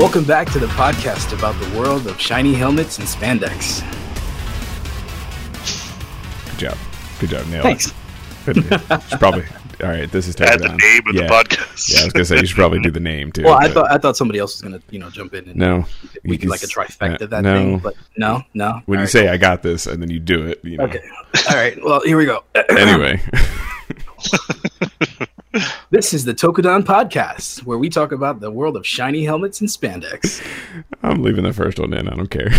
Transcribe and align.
Welcome 0.00 0.24
back 0.24 0.50
to 0.52 0.58
the 0.58 0.66
podcast 0.68 1.36
about 1.38 1.60
the 1.60 1.78
world 1.78 2.06
of 2.06 2.18
shiny 2.18 2.54
helmets 2.54 2.98
and 2.98 3.06
spandex. 3.06 3.82
Good 6.52 6.58
job. 6.58 6.78
Good 7.18 7.28
job. 7.28 7.46
Nailed 7.48 7.64
Thanks. 7.64 7.92
it. 8.46 8.54
Should 8.54 9.20
probably. 9.20 9.44
All 9.82 9.90
right. 9.90 10.10
This 10.10 10.26
is 10.26 10.40
Add 10.40 10.58
taken 10.58 10.78
the 10.78 10.78
name 10.78 11.02
of 11.06 11.14
yeah. 11.14 11.26
the 11.26 11.28
podcast. 11.28 11.92
Yeah, 11.92 12.00
I 12.00 12.04
was 12.04 12.12
gonna 12.14 12.24
say 12.24 12.36
you 12.38 12.46
should 12.46 12.56
probably 12.56 12.80
do 12.80 12.90
the 12.90 12.98
name 12.98 13.30
too. 13.30 13.44
Well, 13.44 13.58
I 13.58 13.66
but 13.66 13.74
thought 13.74 13.92
I 13.92 13.98
thought 13.98 14.16
somebody 14.16 14.38
else 14.38 14.54
was 14.54 14.62
gonna, 14.62 14.82
you 14.88 14.98
know, 14.98 15.10
jump 15.10 15.34
in 15.34 15.50
and 15.50 15.56
no. 15.56 15.84
we 16.24 16.32
You 16.32 16.38
do 16.38 16.48
like 16.48 16.62
a 16.62 16.66
trifecta 16.66 17.20
uh, 17.24 17.26
that 17.26 17.42
no. 17.42 17.54
thing. 17.54 17.78
But 17.80 17.94
no, 18.16 18.42
no. 18.54 18.80
When 18.86 19.00
All 19.00 19.02
you 19.02 19.04
right, 19.04 19.08
say 19.10 19.28
I 19.28 19.36
got 19.36 19.62
this 19.62 19.86
and 19.86 20.00
then 20.02 20.08
you 20.08 20.18
do 20.18 20.46
it, 20.46 20.64
you 20.64 20.78
know. 20.78 20.84
Okay. 20.84 21.02
All 21.50 21.56
right. 21.56 21.78
Well, 21.84 22.00
here 22.00 22.16
we 22.16 22.24
go. 22.24 22.42
Anyway, 22.70 23.20
This 25.90 26.14
is 26.14 26.24
the 26.24 26.32
Tokudon 26.32 26.82
podcast, 26.84 27.64
where 27.64 27.76
we 27.76 27.88
talk 27.88 28.12
about 28.12 28.38
the 28.38 28.50
world 28.52 28.76
of 28.76 28.86
shiny 28.86 29.24
helmets 29.24 29.60
and 29.60 29.68
spandex. 29.68 30.40
I'm 31.02 31.22
leaving 31.22 31.42
the 31.42 31.52
first 31.52 31.80
one 31.80 31.92
in. 31.92 32.08
I 32.08 32.14
don't 32.14 32.30
care. 32.30 32.50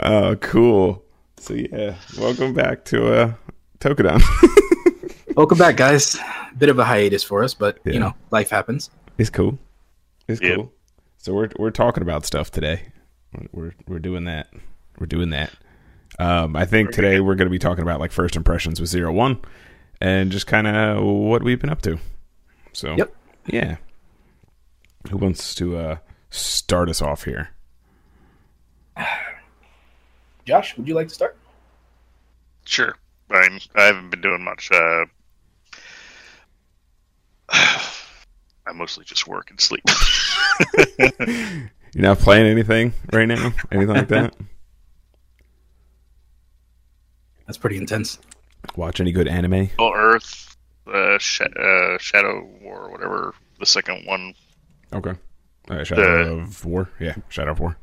Oh, 0.00 0.36
cool. 0.40 1.04
So 1.38 1.52
yeah, 1.54 1.96
welcome 2.18 2.54
back 2.54 2.84
to 2.86 3.12
uh 3.12 3.32
Tokudon. 3.80 4.22
Welcome 5.36 5.58
back, 5.58 5.76
guys. 5.76 6.16
Bit 6.56 6.70
of 6.70 6.78
a 6.78 6.84
hiatus 6.84 7.22
for 7.22 7.44
us, 7.44 7.52
but 7.52 7.78
Yeah. 7.84 7.92
you 7.92 8.00
know, 8.00 8.14
life 8.30 8.48
happens. 8.48 8.88
it's 9.18 9.28
cool. 9.28 9.58
It's 10.28 10.40
Yep. 10.40 10.54
cool. 10.56 10.72
So 11.18 11.34
we're 11.34 11.50
we're 11.58 11.70
talking 11.70 12.02
about 12.02 12.24
stuff 12.24 12.50
today. 12.50 12.84
We're 13.34 13.48
we're, 13.52 13.72
we're 13.86 13.98
doing 13.98 14.24
that. 14.24 14.48
We're 14.98 15.06
doing 15.06 15.28
that. 15.30 15.50
Um, 16.18 16.56
I 16.56 16.64
think 16.64 16.90
today 16.92 17.20
we're 17.20 17.34
going 17.34 17.46
to 17.46 17.50
be 17.52 17.58
talking 17.58 17.82
about 17.82 18.00
like 18.00 18.12
first 18.12 18.36
impressions 18.36 18.80
with 18.80 18.88
Zero 18.88 19.12
One, 19.12 19.40
and 20.00 20.30
just 20.30 20.46
kind 20.46 20.66
of 20.66 21.02
what 21.04 21.42
we've 21.42 21.60
been 21.60 21.70
up 21.70 21.82
to. 21.82 21.98
So 22.72 22.94
Yep. 22.96 23.14
yeah. 23.46 23.76
Who 25.10 25.16
wants 25.18 25.54
to 25.56 25.76
uh 25.76 25.96
start 26.30 26.88
us 26.88 27.00
off 27.02 27.24
here? 27.24 27.50
Josh, 30.44 30.76
would 30.76 30.86
you 30.88 30.94
like 30.94 31.08
to 31.08 31.14
start? 31.14 31.36
Sure. 32.64 32.94
I'm, 33.30 33.58
I 33.74 33.82
haven't 33.84 34.10
been 34.10 34.20
doing 34.20 34.42
much. 34.44 34.70
Uh, 34.72 35.04
I 37.48 38.72
mostly 38.74 39.04
just 39.04 39.26
work 39.26 39.50
and 39.50 39.60
sleep. 39.60 39.82
You're 41.94 42.02
not 42.02 42.18
playing 42.18 42.46
anything 42.46 42.92
right 43.12 43.26
now? 43.26 43.52
Anything 43.72 43.94
like 43.94 44.08
that? 44.08 44.34
That's 47.46 47.58
pretty 47.58 47.76
intense. 47.76 48.18
Watch 48.76 49.00
any 49.00 49.12
good 49.12 49.28
anime? 49.28 49.70
Well, 49.78 49.92
Earth, 49.94 50.56
uh, 50.92 51.18
sh- 51.18 51.40
uh, 51.42 51.98
Shadow 51.98 52.44
War, 52.60 52.90
whatever 52.90 53.34
the 53.60 53.66
second 53.66 54.04
one. 54.06 54.34
Okay. 54.92 55.12
Uh, 55.68 55.84
Shadow 55.84 56.24
The- 56.24 56.42
of 56.42 56.64
War. 56.64 56.90
Yeah, 57.00 57.14
Shadow 57.28 57.52
of 57.52 57.60
War. 57.60 57.76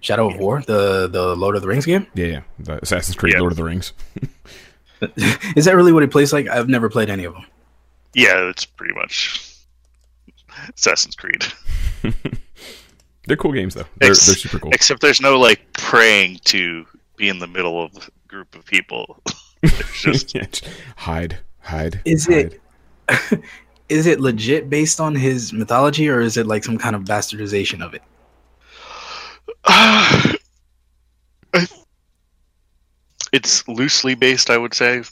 Shadow 0.00 0.28
of 0.30 0.36
War, 0.38 0.62
the 0.66 1.08
the 1.08 1.34
Lord 1.34 1.56
of 1.56 1.62
the 1.62 1.68
Rings 1.68 1.86
game. 1.86 2.06
Yeah, 2.14 2.26
yeah. 2.26 2.40
The 2.58 2.82
Assassin's 2.82 3.16
Creed, 3.16 3.34
Yeah. 3.34 3.40
Lord 3.40 3.52
of 3.52 3.56
the 3.56 3.64
Rings. 3.64 3.92
Is 5.56 5.64
that 5.64 5.74
really 5.76 5.92
what 5.92 6.02
it 6.02 6.10
plays 6.10 6.32
like? 6.32 6.48
I've 6.48 6.68
never 6.68 6.88
played 6.88 7.10
any 7.10 7.24
of 7.24 7.32
them. 7.34 7.44
Yeah, 8.14 8.48
it's 8.48 8.64
pretty 8.64 8.94
much 8.94 9.54
Assassin's 10.74 11.16
Creed. 11.16 11.44
They're 13.26 13.36
cool 13.36 13.52
games 13.52 13.74
though. 13.74 13.84
They're, 13.96 14.10
Ex- 14.10 14.26
they're 14.26 14.36
super 14.36 14.58
cool. 14.60 14.70
Except 14.72 15.00
there's 15.00 15.20
no 15.20 15.38
like 15.38 15.72
praying 15.72 16.38
to 16.44 16.86
be 17.16 17.28
in 17.28 17.38
the 17.40 17.46
middle 17.48 17.82
of 17.82 17.96
a 17.96 18.00
group 18.26 18.54
of 18.54 18.64
people. 18.66 19.22
Just 19.94 20.36
hide, 20.96 21.38
hide. 21.60 22.00
Is 22.04 22.26
hide. 22.26 22.58
it 23.08 23.40
is 23.88 24.06
it 24.06 24.20
legit 24.20 24.68
based 24.68 25.00
on 25.00 25.14
his 25.14 25.52
mythology, 25.52 26.08
or 26.08 26.20
is 26.20 26.36
it 26.36 26.46
like 26.46 26.62
some 26.64 26.78
kind 26.78 26.94
of 26.94 27.02
bastardization 27.04 27.84
of 27.84 27.94
it? 27.94 28.02
I- 29.64 30.36
it's 33.32 33.66
loosely 33.68 34.14
based, 34.14 34.50
I 34.50 34.56
would 34.56 34.74
say, 34.74 35.02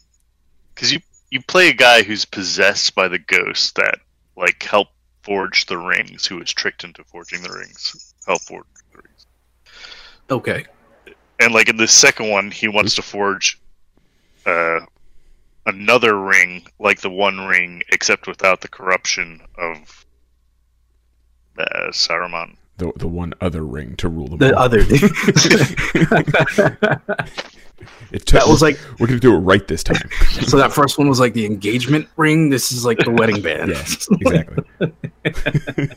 because 0.74 0.92
you 0.92 1.00
you 1.30 1.42
play 1.42 1.68
a 1.68 1.74
guy 1.74 2.02
who's 2.02 2.24
possessed 2.24 2.94
by 2.94 3.08
the 3.08 3.18
ghost 3.18 3.74
that 3.76 3.98
like 4.36 4.62
helped 4.62 4.92
forge 5.22 5.66
the 5.66 5.78
rings, 5.78 6.26
who 6.26 6.36
was 6.36 6.52
tricked 6.52 6.84
into 6.84 7.02
forging 7.04 7.42
the 7.42 7.50
rings, 7.50 8.14
help 8.26 8.42
forge 8.42 8.66
the 8.92 8.98
rings, 9.02 9.26
Okay. 10.30 10.66
And 11.40 11.52
like 11.54 11.68
in 11.68 11.76
the 11.76 11.88
second 11.88 12.30
one, 12.30 12.50
he 12.50 12.68
wants 12.68 12.94
to 12.96 13.02
forge 13.02 13.58
uh, 14.46 14.80
another 15.66 16.20
ring 16.20 16.66
like 16.78 17.00
the 17.00 17.10
One 17.10 17.46
Ring, 17.46 17.82
except 17.90 18.26
without 18.26 18.60
the 18.60 18.68
corruption 18.68 19.40
of 19.56 20.04
uh, 21.58 21.88
Saruman. 21.90 22.56
the 22.78 22.92
the 22.96 23.08
one 23.08 23.32
other 23.40 23.64
ring 23.64 23.96
to 23.96 24.08
rule 24.08 24.28
them 24.28 24.38
The 24.38 24.56
all? 24.56 24.62
other 24.64 24.80
It 28.12 28.24
took, 28.26 28.40
that 28.40 28.48
was 28.48 28.62
like 28.62 28.78
we're 28.98 29.06
gonna 29.08 29.18
do 29.20 29.34
it 29.34 29.38
right 29.38 29.66
this 29.66 29.82
time. 29.82 30.08
so. 30.46 30.56
That 30.56 30.72
first 30.72 30.98
one 30.98 31.08
was 31.08 31.20
like 31.20 31.34
the 31.34 31.44
engagement 31.44 32.08
ring. 32.16 32.48
This 32.48 32.72
is 32.72 32.84
like 32.84 32.98
the 32.98 33.10
wedding 33.10 33.42
band. 33.42 33.70
yes, 33.70 34.06
exactly. 34.10 35.90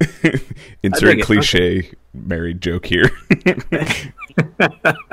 I 0.24 0.40
Insert 0.82 1.10
dig 1.10 1.18
it. 1.20 1.24
cliche 1.26 1.92
married 2.14 2.60
joke 2.60 2.86
here. 2.86 3.10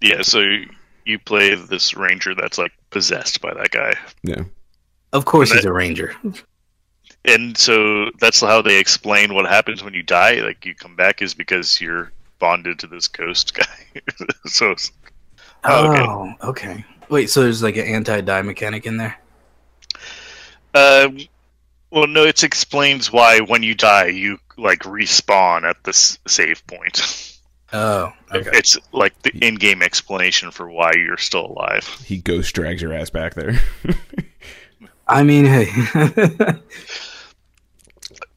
Yeah, 0.00 0.22
so 0.22 0.42
you 1.06 1.18
play 1.18 1.54
this 1.54 1.94
ranger 1.96 2.34
that's 2.34 2.58
like 2.58 2.72
possessed 2.90 3.40
by 3.40 3.54
that 3.54 3.70
guy. 3.70 3.94
yeah. 4.22 4.42
Of 5.12 5.24
course, 5.24 5.52
he's 5.52 5.64
a 5.64 5.72
ranger. 5.72 6.14
And 7.24 7.56
so 7.56 8.10
that's 8.20 8.40
how 8.40 8.60
they 8.60 8.78
explain 8.78 9.32
what 9.32 9.46
happens 9.46 9.82
when 9.82 9.94
you 9.94 10.02
die. 10.02 10.40
Like 10.40 10.66
you 10.66 10.74
come 10.74 10.96
back 10.96 11.22
is 11.22 11.32
because 11.34 11.80
you're 11.80 12.10
bonded 12.40 12.80
to 12.80 12.86
this 12.88 13.06
ghost 13.08 13.54
guy. 13.54 14.02
so 14.46 14.72
it's, 14.72 14.92
Oh, 15.66 15.90
okay. 15.90 16.02
Oh, 16.06 16.34
okay. 16.50 16.84
Wait, 17.08 17.30
so 17.30 17.42
there's 17.42 17.62
like 17.62 17.76
an 17.76 17.86
anti-die 17.86 18.42
mechanic 18.42 18.84
in 18.86 18.98
there? 18.98 19.16
um, 20.74 21.18
well, 21.94 22.06
no, 22.06 22.24
it 22.24 22.42
explains 22.42 23.12
why 23.12 23.40
when 23.40 23.62
you 23.62 23.74
die 23.74 24.06
you 24.06 24.38
like 24.56 24.80
respawn 24.80 25.62
at 25.62 25.82
this 25.84 26.18
save 26.26 26.66
point. 26.66 27.30
Oh, 27.76 28.12
okay. 28.32 28.50
It's 28.52 28.78
like 28.92 29.20
the 29.22 29.36
in-game 29.44 29.82
explanation 29.82 30.52
for 30.52 30.70
why 30.70 30.92
you're 30.94 31.16
still 31.16 31.46
alive. 31.46 31.84
He 32.04 32.18
ghost 32.18 32.54
drags 32.54 32.80
your 32.80 32.92
ass 32.92 33.10
back 33.10 33.34
there. 33.34 33.58
I 35.08 35.24
mean, 35.24 35.44
hey, 35.44 35.66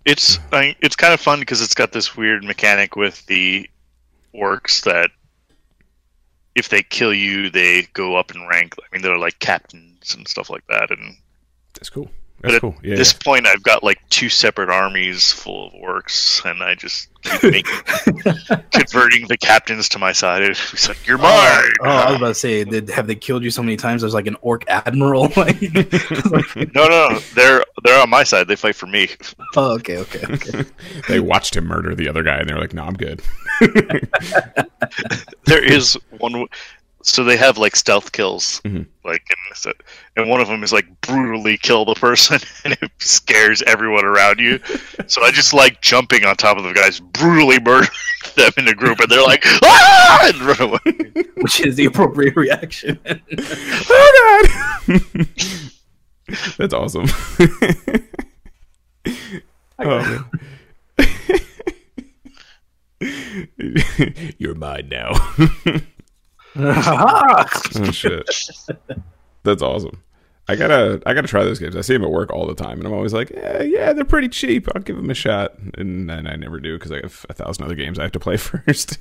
It's 0.07 0.39
I 0.53 0.61
mean, 0.61 0.75
it's 0.79 0.95
kind 0.95 1.13
of 1.13 1.19
fun 1.19 1.41
because 1.41 1.61
it's 1.61 1.75
got 1.75 1.91
this 1.91 2.15
weird 2.15 2.41
mechanic 2.45 2.95
with 2.95 3.25
the 3.25 3.69
orcs 4.33 4.85
that 4.85 5.11
if 6.55 6.69
they 6.69 6.81
kill 6.81 7.13
you, 7.13 7.49
they 7.49 7.83
go 7.91 8.15
up 8.15 8.33
in 8.33 8.47
rank. 8.47 8.73
I 8.79 8.83
mean, 8.91 9.01
they're 9.01 9.17
like 9.17 9.37
captains 9.39 10.15
and 10.15 10.25
stuff 10.25 10.49
like 10.49 10.65
that. 10.67 10.91
And 10.91 11.17
That's 11.73 11.89
cool. 11.89 12.09
But 12.41 12.49
That's 12.51 12.55
at 12.55 12.61
cool. 12.61 12.75
Yeah. 12.83 12.95
this 12.95 13.13
point, 13.13 13.47
I've 13.47 13.63
got 13.63 13.83
like 13.83 13.97
two 14.09 14.29
separate 14.29 14.69
armies 14.69 15.31
full 15.31 15.67
of 15.67 15.73
orcs, 15.73 16.45
and 16.49 16.61
I 16.61 16.75
just 16.75 17.09
keep 17.23 17.43
making, 17.43 17.73
converting 18.71 19.27
the 19.27 19.37
captains 19.39 19.89
to 19.89 19.99
my 19.99 20.11
side. 20.11 20.43
It's 20.77 20.87
like 20.87 21.07
you're 21.07 21.17
oh, 21.17 21.23
mine. 21.23 21.71
oh, 21.81 21.89
I 21.89 22.11
was 22.11 22.17
about 22.17 22.27
to 22.27 22.33
say, 22.35 22.63
did 22.63 22.89
have 22.89 23.07
they 23.07 23.15
killed 23.15 23.43
you 23.43 23.49
so 23.49 23.63
many 23.63 23.75
times? 23.75 24.01
There's 24.01 24.13
like 24.13 24.27
an 24.27 24.35
orc 24.41 24.65
admiral. 24.67 25.23
like, 25.35 25.59
no, 25.61 26.87
no, 26.87 27.09
no, 27.09 27.19
they're 27.33 27.63
they're 27.83 28.01
on 28.01 28.09
my 28.09 28.23
side. 28.23 28.47
They 28.47 28.55
fight 28.55 28.75
for 28.75 28.85
me. 28.85 29.09
oh, 29.55 29.73
okay, 29.75 29.97
okay, 29.97 30.25
okay. 30.29 30.63
they 31.07 31.19
watched 31.19 31.55
him 31.55 31.65
murder 31.65 31.95
the 31.95 32.07
other 32.07 32.21
guy, 32.21 32.37
and 32.37 32.47
they're 32.47 32.59
like, 32.59 32.73
"No, 32.73 32.83
I'm 32.83 32.93
good." 32.93 33.21
there 35.45 35.63
is 35.63 35.97
one 36.19 36.33
w- 36.33 36.47
so 37.07 37.23
they 37.23 37.37
have 37.37 37.57
like 37.57 37.75
stealth 37.75 38.11
kills 38.11 38.61
Mhm. 38.65 38.85
like 39.05 39.23
and, 39.29 39.57
so, 39.57 39.71
and 40.15 40.29
one 40.29 40.41
of 40.41 40.47
them 40.47 40.63
is 40.63 40.71
like 40.73 40.85
brutally 41.01 41.57
kill 41.57 41.85
the 41.85 41.95
person 41.95 42.39
and 42.65 42.73
it 42.81 42.91
scares 42.99 43.61
everyone 43.63 44.03
around 44.05 44.39
you 44.39 44.59
so 45.07 45.23
i 45.23 45.31
just 45.31 45.53
like 45.53 45.81
jumping 45.81 46.25
on 46.25 46.35
top 46.35 46.57
of 46.57 46.63
the 46.63 46.73
guys 46.73 46.99
brutally 46.99 47.59
murdering 47.59 47.89
them 48.35 48.51
in 48.57 48.67
a 48.67 48.73
group 48.73 48.99
and 48.99 49.09
they're 49.09 49.23
like 49.23 49.43
ah! 49.63 50.27
and 50.27 50.39
run 50.41 50.61
away 50.61 50.79
Which 51.37 51.61
is 51.61 51.75
the 51.75 51.85
appropriate 51.85 52.35
reaction. 52.35 52.99
oh 53.89 54.43
God! 54.87 55.27
That's 56.57 56.73
awesome. 56.73 57.05
oh. 59.79 60.29
You're 64.37 64.55
mine 64.55 64.89
now. 64.89 65.11
oh 67.75 67.91
shit. 67.91 68.27
That's 69.43 69.61
awesome. 69.61 70.03
I 70.49 70.55
gotta, 70.55 71.01
I 71.05 71.13
gotta 71.13 71.27
try 71.27 71.43
those 71.43 71.59
games. 71.59 71.75
I 71.75 71.81
see 71.81 71.93
them 71.93 72.05
at 72.05 72.09
work 72.09 72.31
all 72.31 72.47
the 72.47 72.55
time, 72.55 72.77
and 72.77 72.87
I'm 72.87 72.93
always 72.93 73.13
like, 73.13 73.29
yeah, 73.31 73.63
yeah, 73.63 73.91
they're 73.91 74.05
pretty 74.05 74.29
cheap. 74.29 74.67
I'll 74.73 74.81
give 74.81 74.95
them 74.95 75.09
a 75.09 75.13
shot, 75.13 75.57
and 75.77 76.09
then 76.09 76.25
I 76.25 76.37
never 76.37 76.59
do 76.59 76.77
because 76.77 76.91
I 76.91 77.01
have 77.01 77.25
a 77.29 77.33
thousand 77.33 77.65
other 77.65 77.75
games 77.75 77.99
I 77.99 78.03
have 78.03 78.13
to 78.13 78.19
play 78.19 78.37
first. 78.37 78.97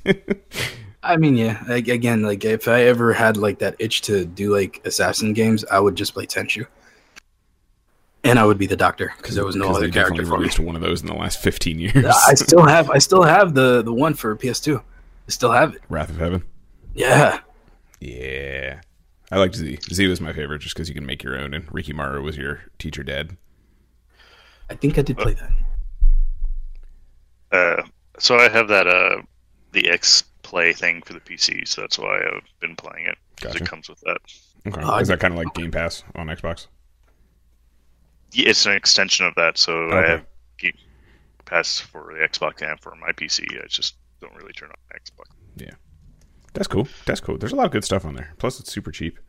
I 1.03 1.15
mean, 1.15 1.37
yeah. 1.37 1.63
Like, 1.67 1.87
again, 1.87 2.23
like 2.23 2.43
if 2.43 2.67
I 2.67 2.83
ever 2.83 3.13
had 3.13 3.37
like 3.37 3.59
that 3.59 3.75
itch 3.79 4.01
to 4.03 4.25
do 4.25 4.53
like 4.53 4.81
assassin 4.83 5.31
games, 5.33 5.63
I 5.71 5.79
would 5.79 5.95
just 5.95 6.13
play 6.13 6.25
Tenchu. 6.25 6.67
and 8.25 8.37
I 8.37 8.43
would 8.45 8.57
be 8.57 8.65
the 8.65 8.75
Doctor 8.75 9.13
because 9.17 9.35
there 9.35 9.45
was 9.45 9.55
no 9.55 9.69
other 9.69 9.85
they 9.87 9.91
character 9.91 10.25
for 10.25 10.31
me. 10.31 10.37
released 10.39 10.59
one 10.59 10.75
of 10.75 10.81
those 10.81 10.99
in 11.01 11.07
the 11.07 11.13
last 11.13 11.41
15 11.41 11.77
uh, 11.77 11.79
years. 11.79 12.05
I 12.27 12.33
still 12.33 12.65
have 12.65 12.89
I 12.89 12.97
still 12.97 13.23
have 13.23 13.53
the 13.53 13.81
the 13.83 13.93
one 13.93 14.15
for 14.15 14.35
PS2. 14.35 14.79
I 14.79 15.31
still 15.31 15.51
have 15.51 15.75
it. 15.75 15.81
Wrath 15.87 16.09
of 16.09 16.17
Heaven. 16.17 16.43
Yeah. 16.93 17.39
Yeah. 17.99 18.81
I 19.31 19.37
liked 19.37 19.55
Z. 19.55 19.79
Z 19.91 20.07
was 20.07 20.21
my 20.21 20.33
favorite 20.33 20.59
just 20.59 20.75
because 20.75 20.87
you 20.87 20.95
can 20.95 21.05
make 21.05 21.23
your 21.23 21.37
own, 21.37 21.53
and 21.53 21.67
Rikimaru 21.67 22.23
was 22.23 22.37
your 22.37 22.61
teacher 22.79 23.03
dad. 23.03 23.35
I 24.69 24.75
think 24.75 24.97
I 24.97 25.01
did 25.01 25.17
play 25.17 25.35
that. 25.35 25.51
Uh, 27.51 27.83
so 28.19 28.37
I 28.37 28.49
have 28.49 28.67
that 28.69 28.87
uh, 28.87 29.21
the 29.71 29.89
X 29.89 30.23
Play 30.43 30.71
thing 30.71 31.01
for 31.01 31.11
the 31.11 31.19
PC, 31.19 31.67
so 31.67 31.81
that's 31.81 31.99
why 31.99 32.21
I've 32.21 32.59
been 32.61 32.75
playing 32.77 33.07
it 33.07 33.17
because 33.35 33.51
Gotcha. 33.53 33.65
it 33.65 33.69
comes 33.69 33.89
with 33.89 33.99
that. 34.01 34.17
Okay. 34.65 34.81
I 34.81 34.99
Is 34.99 35.09
that 35.09 35.19
kind 35.19 35.33
of 35.33 35.37
like 35.37 35.53
Game 35.53 35.71
Pass 35.71 36.03
on 36.15 36.27
Xbox? 36.27 36.67
Yeah, 38.31 38.49
it's 38.49 38.65
an 38.65 38.71
extension 38.73 39.25
of 39.25 39.35
that, 39.35 39.57
so 39.57 39.91
I 39.91 40.07
have 40.07 40.25
Game 40.57 40.71
Pass 41.43 41.81
for 41.81 42.13
the 42.17 42.25
Xbox 42.25 42.61
and 42.61 42.79
for 42.79 42.95
my 42.95 43.11
PC. 43.11 43.61
I 43.61 43.67
just 43.67 43.95
don't 44.21 44.35
really 44.35 44.53
turn 44.53 44.69
on 44.69 44.97
Xbox. 44.97 45.35
That's 46.57 46.67
cool. 46.67 46.87
That's 47.05 47.19
cool. 47.19 47.37
There's 47.37 47.53
a 47.53 47.55
lot 47.55 47.67
of 47.67 47.71
good 47.71 47.85
stuff 47.85 48.03
on 48.03 48.15
there. 48.15 48.33
Plus, 48.39 48.59
it's 48.59 48.71
super 48.71 48.91
cheap. 48.91 49.19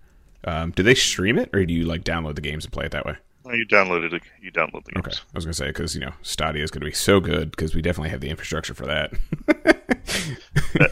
Um, 0.45 0.71
do 0.71 0.83
they 0.83 0.95
stream 0.95 1.39
it, 1.39 1.51
or 1.53 1.63
do 1.67 1.75
you 1.75 1.85
like 1.85 2.03
download 2.03 2.37
the 2.37 2.41
games 2.41 2.65
and 2.65 2.73
play 2.73 2.87
it 2.87 2.93
that 2.93 3.05
way? 3.05 3.17
Well, 3.45 3.55
you 3.55 3.67
downloaded 3.67 4.15
it. 4.15 4.23
You 4.41 4.51
download 4.51 4.85
the 4.87 4.93
games. 4.93 5.07
Okay. 5.07 5.17
I 5.17 5.37
was 5.37 5.45
gonna 5.45 5.53
say 5.53 5.67
because 5.67 5.95
you 5.95 6.01
know 6.01 6.13
Stadia 6.23 6.63
is 6.63 6.71
gonna 6.71 6.87
be 6.87 6.93
so 6.93 7.21
good 7.21 7.51
because 7.51 7.75
we 7.75 7.83
definitely 7.83 8.09
have 8.09 8.23
the 8.23 8.31
infrastructure 8.31 8.73
for 8.73 8.87
that. 8.87 9.13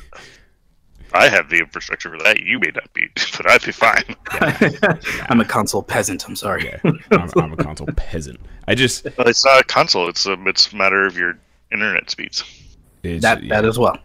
I 1.14 1.28
have 1.28 1.48
the 1.48 1.60
infrastructure 1.60 2.10
for 2.10 2.18
that. 2.22 2.40
You 2.40 2.58
may 2.58 2.70
not 2.74 2.92
be, 2.92 3.08
but 3.36 3.50
I'd 3.50 3.64
be 3.64 3.72
fine. 3.72 4.04
I'm 5.30 5.40
a 5.40 5.44
console 5.46 5.82
peasant. 5.82 6.28
I'm 6.28 6.36
sorry. 6.36 6.66
yeah, 6.66 6.78
I'm, 7.12 7.30
I'm 7.36 7.52
a 7.54 7.56
console 7.56 7.86
peasant. 7.96 8.40
I 8.68 8.74
just 8.74 9.06
Well, 9.16 9.26
it's 9.26 9.42
not 9.44 9.60
a 9.60 9.64
console. 9.64 10.10
It's 10.10 10.26
a 10.26 10.36
it's 10.46 10.70
a 10.70 10.76
matter 10.76 11.06
of 11.06 11.16
your 11.16 11.38
internet 11.72 12.10
speeds. 12.10 12.44
it's, 13.02 13.22
That 13.22 13.42
yeah. 13.42 13.54
that 13.54 13.64
as 13.66 13.78
well. 13.78 13.96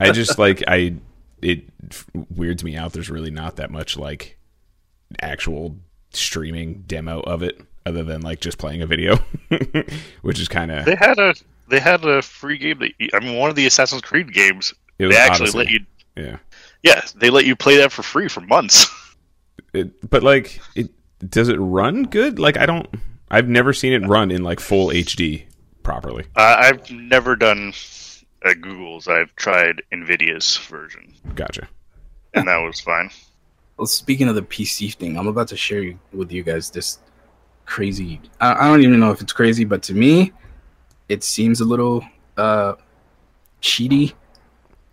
I 0.00 0.12
just 0.12 0.38
like 0.38 0.62
I 0.66 0.94
it 1.42 1.64
weirds 2.30 2.64
me 2.64 2.76
out. 2.76 2.92
There's 2.92 3.10
really 3.10 3.30
not 3.30 3.56
that 3.56 3.70
much 3.70 3.96
like 3.96 4.38
actual 5.20 5.76
streaming 6.10 6.84
demo 6.86 7.20
of 7.20 7.42
it, 7.42 7.60
other 7.84 8.02
than 8.02 8.22
like 8.22 8.40
just 8.40 8.58
playing 8.58 8.82
a 8.82 8.86
video, 8.86 9.16
which 10.22 10.40
is 10.40 10.48
kind 10.48 10.70
of 10.70 10.84
They 10.84 10.94
had 10.94 11.18
a 11.18 11.34
they 11.68 11.80
had 11.80 12.04
a 12.04 12.22
free 12.22 12.58
game 12.58 12.78
that 12.78 12.92
I 13.14 13.20
mean 13.20 13.36
one 13.36 13.50
of 13.50 13.56
the 13.56 13.66
Assassin's 13.66 14.02
Creed 14.02 14.32
games. 14.32 14.74
They 14.98 15.16
actually 15.16 15.50
Odyssey. 15.50 15.58
let 15.58 15.68
you 15.70 15.80
yeah. 16.16 16.36
yeah 16.82 17.02
they 17.16 17.30
let 17.30 17.44
you 17.44 17.56
play 17.56 17.78
that 17.78 17.92
for 17.92 18.02
free 18.02 18.28
for 18.28 18.40
months. 18.40 18.86
It, 19.74 20.10
but 20.10 20.22
like 20.22 20.60
it 20.74 20.90
does 21.26 21.48
it 21.48 21.56
run 21.56 22.02
good? 22.04 22.38
Like 22.38 22.58
I 22.58 22.66
don't. 22.66 22.86
I've 23.30 23.48
never 23.48 23.72
seen 23.72 23.94
it 23.94 24.06
run 24.06 24.30
in 24.30 24.42
like 24.42 24.60
full 24.60 24.88
HD 24.88 25.44
properly. 25.82 26.24
Uh, 26.36 26.56
I've 26.58 26.90
never 26.90 27.36
done 27.36 27.72
uh, 28.44 28.54
Google's. 28.54 29.08
I've 29.08 29.34
tried 29.36 29.82
Nvidia's 29.92 30.56
version, 30.58 31.12
Gotcha. 31.34 31.68
and 32.34 32.48
that 32.48 32.58
was 32.58 32.80
fine. 32.80 33.10
well, 33.76 33.86
speaking 33.86 34.28
of 34.28 34.34
the 34.34 34.42
PC 34.42 34.94
thing, 34.94 35.16
I'm 35.18 35.26
about 35.28 35.48
to 35.48 35.56
share 35.56 35.82
you, 35.82 35.98
with 36.12 36.30
you 36.32 36.42
guys 36.42 36.70
this 36.70 36.98
crazy. 37.66 38.20
I, 38.40 38.52
I 38.54 38.68
don't 38.68 38.82
even 38.82 39.00
know 39.00 39.10
if 39.10 39.20
it's 39.20 39.32
crazy, 39.32 39.64
but 39.64 39.82
to 39.84 39.94
me, 39.94 40.32
it 41.08 41.22
seems 41.24 41.60
a 41.60 41.64
little 41.64 42.04
uh 42.36 42.74
cheaty. 43.60 44.14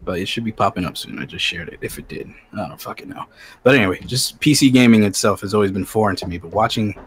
But 0.01 0.19
it 0.19 0.27
should 0.29 0.45
be 0.45 0.53
popping 0.53 0.85
up 0.85 0.95
soon. 0.95 1.19
I 1.19 1.25
just 1.25 1.43
shared 1.43 1.67
it. 1.67 1.79
If 1.81 1.99
it 1.99 2.07
did, 2.07 2.29
I 2.53 2.69
don't 2.69 2.79
fucking 2.79 3.09
know. 3.09 3.25
But 3.63 3.75
anyway, 3.75 3.99
just 4.05 4.39
PC 4.39 4.71
gaming 4.71 5.03
itself 5.03 5.41
has 5.41 5.53
always 5.53 5.71
been 5.73 5.83
foreign 5.83 6.15
to 6.17 6.25
me. 6.27 6.37
But 6.37 6.51
watching 6.51 6.97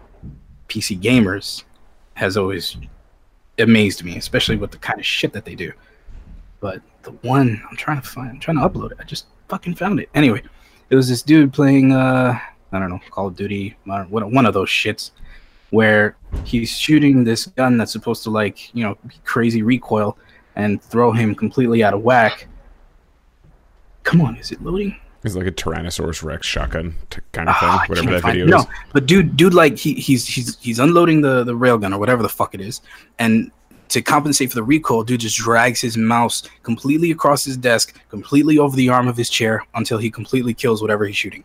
PC 0.68 1.00
gamers 1.00 1.64
has 2.14 2.36
always 2.36 2.76
amazed 3.58 4.04
me, 4.04 4.18
especially 4.18 4.56
with 4.56 4.72
the 4.72 4.76
kind 4.76 5.00
of 5.00 5.06
shit 5.06 5.32
that 5.32 5.46
they 5.46 5.54
do. 5.54 5.72
But 6.62 6.80
the 7.02 7.10
one 7.10 7.60
I'm 7.68 7.76
trying 7.76 8.00
to 8.00 8.06
find, 8.08 8.30
I'm 8.30 8.38
trying 8.38 8.56
to 8.58 8.62
upload 8.68 8.92
it. 8.92 8.98
I 9.00 9.02
just 9.04 9.26
fucking 9.48 9.74
found 9.74 9.98
it. 9.98 10.08
Anyway, 10.14 10.42
it 10.90 10.94
was 10.94 11.08
this 11.08 11.20
dude 11.20 11.52
playing, 11.52 11.90
uh, 11.92 12.38
I 12.70 12.78
don't 12.78 12.88
know, 12.88 13.00
Call 13.10 13.26
of 13.26 13.36
Duty, 13.36 13.76
modern, 13.84 14.08
one 14.10 14.46
of 14.46 14.54
those 14.54 14.68
shits, 14.68 15.10
where 15.70 16.16
he's 16.44 16.70
shooting 16.70 17.24
this 17.24 17.46
gun 17.46 17.78
that's 17.78 17.90
supposed 17.90 18.22
to 18.22 18.30
like, 18.30 18.72
you 18.76 18.84
know, 18.84 18.96
crazy 19.24 19.62
recoil 19.62 20.16
and 20.54 20.80
throw 20.80 21.10
him 21.10 21.34
completely 21.34 21.82
out 21.82 21.94
of 21.94 22.02
whack. 22.02 22.46
Come 24.04 24.20
on, 24.20 24.36
is 24.36 24.52
it 24.52 24.62
loading? 24.62 24.96
It's 25.24 25.34
like 25.34 25.46
a 25.46 25.52
Tyrannosaurus 25.52 26.22
Rex 26.22 26.46
shotgun 26.46 26.94
kind 27.32 27.48
of 27.48 27.58
thing, 27.58 27.68
Ah, 27.70 27.84
whatever 27.88 28.10
that 28.12 28.22
video 28.24 28.46
no, 28.46 28.58
is. 28.58 28.66
but 28.92 29.06
dude, 29.06 29.36
dude, 29.36 29.54
like 29.54 29.78
he, 29.78 29.94
he's 29.94 30.26
he's 30.26 30.58
he's 30.60 30.78
unloading 30.80 31.20
the 31.20 31.44
the 31.44 31.54
railgun 31.54 31.94
or 31.94 31.98
whatever 31.98 32.22
the 32.24 32.28
fuck 32.28 32.54
it 32.54 32.60
is, 32.60 32.80
and 33.20 33.52
to 33.92 34.02
compensate 34.02 34.48
for 34.50 34.54
the 34.54 34.62
recoil, 34.62 35.04
dude 35.04 35.20
just 35.20 35.36
drags 35.36 35.80
his 35.80 35.96
mouse 35.96 36.42
completely 36.62 37.10
across 37.10 37.44
his 37.44 37.56
desk, 37.56 37.98
completely 38.08 38.58
over 38.58 38.74
the 38.74 38.88
arm 38.88 39.06
of 39.06 39.16
his 39.16 39.28
chair 39.28 39.64
until 39.74 39.98
he 39.98 40.10
completely 40.10 40.54
kills 40.54 40.80
whatever 40.80 41.04
he's 41.04 41.16
shooting. 41.16 41.44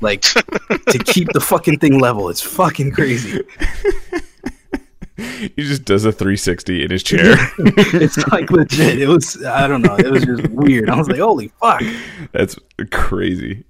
Like 0.00 0.22
to 0.22 0.98
keep 1.04 1.28
the 1.32 1.40
fucking 1.40 1.78
thing 1.80 1.98
level, 1.98 2.28
it's 2.28 2.40
fucking 2.42 2.92
crazy. 2.92 3.42
He 5.16 5.50
just 5.64 5.84
does 5.84 6.06
a 6.06 6.12
360 6.12 6.82
in 6.82 6.90
his 6.90 7.02
chair. 7.02 7.34
it's 7.58 8.16
like 8.28 8.50
legit. 8.50 8.98
It 8.98 9.06
was 9.06 9.44
I 9.44 9.66
don't 9.66 9.82
know. 9.82 9.94
It 9.96 10.10
was 10.10 10.24
just 10.24 10.48
weird. 10.48 10.88
I 10.88 10.96
was 10.96 11.10
like, 11.10 11.18
holy 11.18 11.48
fuck. 11.60 11.82
That's 12.32 12.56
crazy. 12.90 13.62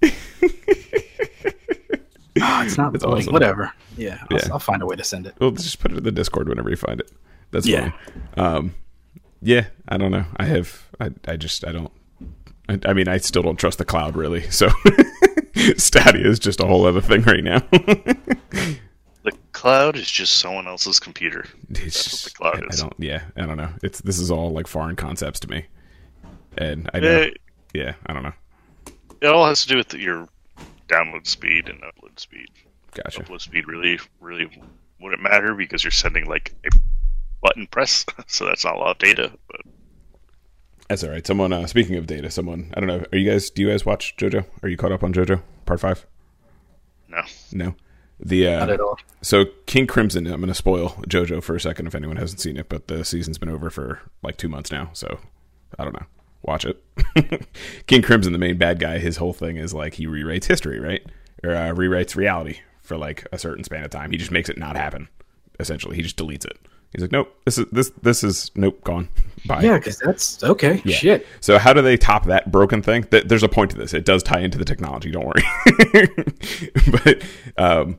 Ah, 2.41 2.63
it's 2.63 2.77
not 2.77 2.93
That's 2.93 3.03
awesome. 3.03 3.33
Whatever. 3.33 3.73
Yeah, 3.97 4.19
I'll, 4.29 4.37
Yeah. 4.37 4.47
I'll 4.53 4.59
find 4.59 4.81
a 4.81 4.85
way 4.85 4.95
to 4.95 5.03
send 5.03 5.27
it. 5.27 5.35
Well, 5.39 5.51
just 5.51 5.79
put 5.79 5.91
it 5.91 5.97
in 5.97 6.03
the 6.03 6.11
Discord 6.11 6.47
whenever 6.47 6.69
you 6.69 6.77
find 6.77 7.01
it. 7.01 7.11
That's 7.51 7.67
Yeah. 7.67 7.91
Um, 8.37 8.75
yeah, 9.41 9.67
I 9.87 9.97
don't 9.97 10.11
know. 10.11 10.25
I 10.37 10.45
have, 10.45 10.87
I, 10.99 11.11
I 11.27 11.35
just, 11.35 11.65
I 11.65 11.71
don't. 11.71 11.91
I, 12.69 12.79
I 12.85 12.93
mean, 12.93 13.07
I 13.07 13.17
still 13.17 13.41
don't 13.41 13.59
trust 13.59 13.77
the 13.79 13.85
cloud 13.85 14.15
really. 14.15 14.49
So 14.49 14.69
Stadia 15.77 16.27
is 16.27 16.39
just 16.39 16.59
a 16.59 16.65
whole 16.65 16.85
other 16.85 17.01
thing 17.01 17.23
right 17.23 17.43
now. 17.43 17.61
The 19.23 19.33
cloud 19.51 19.97
is 19.97 20.09
just 20.09 20.39
someone 20.39 20.67
else's 20.67 20.99
computer. 20.99 21.45
It's 21.69 21.79
That's 21.79 22.13
what 22.13 22.23
the 22.23 22.37
cloud 22.37 22.63
I, 22.71 22.73
I 22.73 22.75
don't. 22.75 22.93
Yeah, 22.97 23.21
I 23.37 23.45
don't 23.45 23.57
know. 23.57 23.69
It's 23.83 24.01
this 24.01 24.17
is 24.17 24.31
all 24.31 24.49
like 24.51 24.65
foreign 24.65 24.95
concepts 24.95 25.39
to 25.41 25.47
me, 25.47 25.67
and 26.57 26.89
I 26.93 26.99
know. 26.99 27.21
It, 27.21 27.37
yeah, 27.73 27.93
I 28.07 28.13
don't 28.13 28.23
know. 28.23 28.33
it 29.21 29.27
all 29.27 29.45
has 29.45 29.61
to 29.61 29.67
do 29.67 29.77
with 29.77 29.93
your 29.93 30.27
download 30.87 31.27
speed 31.27 31.69
and 31.69 31.79
upload 31.81 32.19
speed. 32.19 32.47
Gotcha. 32.95 33.21
Upload 33.21 33.41
speed 33.41 33.67
really, 33.67 33.99
really 34.19 34.49
wouldn't 34.99 35.21
matter 35.21 35.53
because 35.53 35.83
you're 35.83 35.91
sending 35.91 36.25
like 36.25 36.55
a 36.65 36.69
button 37.41 37.67
press, 37.67 38.05
so 38.27 38.45
that's 38.45 38.65
not 38.65 38.75
a 38.75 38.79
lot 38.79 38.91
of 38.91 38.97
data. 38.99 39.31
But 39.47 39.61
That's 40.87 41.03
all 41.03 41.09
right. 41.09 41.25
Someone. 41.25 41.53
Uh, 41.53 41.67
speaking 41.67 41.95
of 41.95 42.07
data, 42.07 42.29
someone. 42.31 42.71
I 42.75 42.79
don't 42.79 42.87
know. 42.87 43.05
Are 43.11 43.17
you 43.17 43.29
guys? 43.29 43.49
Do 43.49 43.61
you 43.61 43.69
guys 43.69 43.85
watch 43.85 44.15
JoJo? 44.17 44.45
Are 44.63 44.69
you 44.69 44.77
caught 44.77 44.91
up 44.91 45.03
on 45.03 45.13
JoJo 45.13 45.41
Part 45.65 45.79
Five? 45.79 46.05
no, 47.09 47.21
No. 47.51 47.75
The 48.23 48.47
uh, 48.47 48.59
Not 48.59 48.69
at 48.69 48.79
all. 48.79 48.99
So 49.23 49.45
King 49.65 49.87
Crimson, 49.87 50.27
I'm 50.27 50.39
going 50.39 50.47
to 50.47 50.53
spoil 50.53 50.89
JoJo 51.07 51.41
for 51.41 51.55
a 51.55 51.59
second 51.59 51.87
if 51.87 51.95
anyone 51.95 52.17
hasn't 52.17 52.39
seen 52.39 52.55
it, 52.55 52.69
but 52.69 52.87
the 52.87 53.03
season's 53.03 53.39
been 53.39 53.49
over 53.49 53.71
for 53.71 53.99
like 54.21 54.37
two 54.37 54.47
months 54.47 54.71
now, 54.71 54.91
so 54.93 55.19
I 55.79 55.83
don't 55.83 55.93
know. 55.93 56.05
Watch 56.43 56.65
it. 56.65 56.83
King 57.87 58.01
Crimson, 58.03 58.31
the 58.31 58.39
main 58.39 58.57
bad 58.57 58.79
guy, 58.79 58.99
his 58.99 59.17
whole 59.17 59.33
thing 59.33 59.57
is 59.57 59.73
like 59.73 59.95
he 59.95 60.05
rewrites 60.05 60.45
history, 60.45 60.79
right? 60.79 61.03
Or 61.43 61.51
uh, 61.51 61.69
rewrites 61.69 62.15
reality 62.15 62.59
for 62.81 62.97
like 62.97 63.27
a 63.31 63.39
certain 63.39 63.63
span 63.63 63.83
of 63.83 63.89
time. 63.89 64.11
He 64.11 64.17
just 64.17 64.31
makes 64.31 64.49
it 64.49 64.57
not 64.57 64.75
happen. 64.75 65.07
Essentially, 65.59 65.95
he 65.95 66.03
just 66.03 66.17
deletes 66.17 66.45
it. 66.45 66.57
He's 66.91 67.01
like, 67.01 67.11
nope, 67.11 67.33
this 67.45 67.57
is 67.57 67.65
this 67.71 67.89
this 68.01 68.23
is 68.23 68.51
nope, 68.55 68.83
gone. 68.83 69.07
Bye. 69.45 69.61
Yeah, 69.63 69.77
because 69.77 69.97
that's 69.97 70.43
okay. 70.43 70.81
Yeah. 70.83 70.95
Shit. 70.95 71.27
So 71.39 71.57
how 71.57 71.73
do 71.73 71.81
they 71.81 71.97
top 71.97 72.25
that 72.25 72.51
broken 72.51 72.81
thing? 72.81 73.03
Th- 73.05 73.23
There's 73.23 73.43
a 73.43 73.49
point 73.49 73.71
to 73.71 73.77
this. 73.77 73.93
It 73.93 74.05
does 74.05 74.23
tie 74.23 74.41
into 74.41 74.57
the 74.57 74.65
technology. 74.65 75.09
Don't 75.09 75.25
worry. 75.25 76.07
but 77.03 77.23
um, 77.57 77.97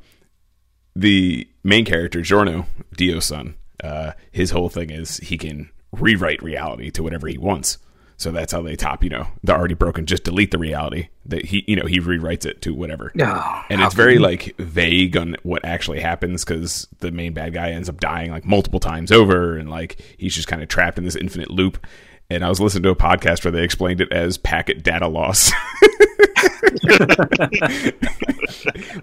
the 0.94 1.48
main 1.64 1.84
character, 1.84 2.20
Giorno, 2.20 2.66
Dio's 2.96 3.24
son, 3.24 3.54
uh, 3.82 4.12
his 4.30 4.50
whole 4.50 4.68
thing 4.68 4.90
is 4.90 5.16
he 5.18 5.38
can 5.38 5.70
rewrite 5.92 6.42
reality 6.42 6.90
to 6.90 7.02
whatever 7.02 7.26
he 7.26 7.38
wants. 7.38 7.78
So 8.22 8.30
that's 8.30 8.52
how 8.52 8.62
they 8.62 8.76
top, 8.76 9.02
you 9.02 9.10
know, 9.10 9.26
the 9.42 9.52
already 9.52 9.74
broken. 9.74 10.06
Just 10.06 10.22
delete 10.22 10.52
the 10.52 10.58
reality 10.58 11.08
that 11.26 11.44
he, 11.44 11.64
you 11.66 11.74
know, 11.74 11.86
he 11.86 11.98
rewrites 11.98 12.46
it 12.46 12.62
to 12.62 12.72
whatever. 12.72 13.10
Yeah. 13.16 13.64
And 13.68 13.80
it's 13.80 13.94
very 13.94 14.18
like 14.18 14.54
vague 14.58 15.16
on 15.16 15.36
what 15.42 15.64
actually 15.64 15.98
happens 15.98 16.44
because 16.44 16.86
the 17.00 17.10
main 17.10 17.32
bad 17.32 17.52
guy 17.52 17.70
ends 17.72 17.88
up 17.88 17.98
dying 17.98 18.30
like 18.30 18.44
multiple 18.44 18.78
times 18.78 19.10
over, 19.10 19.56
and 19.56 19.68
like 19.68 20.00
he's 20.18 20.36
just 20.36 20.46
kind 20.46 20.62
of 20.62 20.68
trapped 20.68 20.98
in 20.98 21.04
this 21.04 21.16
infinite 21.16 21.50
loop. 21.50 21.84
And 22.30 22.44
I 22.44 22.48
was 22.48 22.60
listening 22.60 22.84
to 22.84 22.90
a 22.90 22.96
podcast 22.96 23.44
where 23.44 23.50
they 23.50 23.64
explained 23.64 24.00
it 24.00 24.12
as 24.12 24.38
packet 24.38 24.84
data 24.84 25.08
loss. 25.08 25.50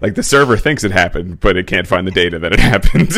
like 0.00 0.14
the 0.14 0.22
server 0.22 0.56
thinks 0.56 0.82
it 0.82 0.92
happened, 0.92 1.40
but 1.40 1.58
it 1.58 1.66
can't 1.66 1.86
find 1.86 2.06
the 2.06 2.10
data 2.10 2.38
that 2.38 2.54
it 2.54 2.58
happened. 2.58 3.12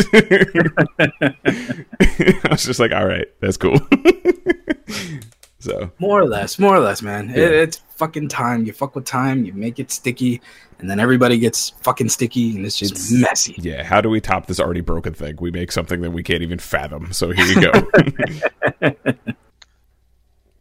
I 2.45 2.49
was 2.51 2.65
just 2.65 2.81
like, 2.81 2.91
all 2.91 3.07
right, 3.07 3.27
that's 3.39 3.55
cool. 3.55 3.79
So 5.63 5.91
More 5.99 6.19
or 6.21 6.25
less, 6.27 6.59
more 6.59 6.75
or 6.75 6.79
less, 6.79 7.01
man. 7.01 7.29
It, 7.29 7.37
it's 7.37 7.77
fucking 7.95 8.27
time. 8.27 8.65
You 8.65 8.73
fuck 8.73 8.95
with 8.95 9.05
time, 9.05 9.45
you 9.45 9.53
make 9.53 9.79
it 9.79 9.91
sticky, 9.91 10.41
and 10.79 10.89
then 10.89 10.99
everybody 10.99 11.37
gets 11.39 11.69
fucking 11.81 12.09
sticky, 12.09 12.55
and 12.55 12.65
it's 12.65 12.77
just 12.77 12.93
It's- 12.93 13.11
messy. 13.11 13.55
yeah, 13.57 13.83
how 13.83 14.01
do 14.01 14.09
we 14.09 14.19
top 14.19 14.47
this 14.47 14.59
already 14.59 14.81
broken 14.81 15.13
thing? 15.13 15.37
We 15.39 15.51
make 15.51 15.71
something 15.71 16.01
that 16.01 16.11
we 16.11 16.21
can't 16.23 16.41
even 16.41 16.59
fathom. 16.59 17.13
So 17.13 17.31
here 17.31 17.45
you 17.45 17.61
go. 17.61 19.01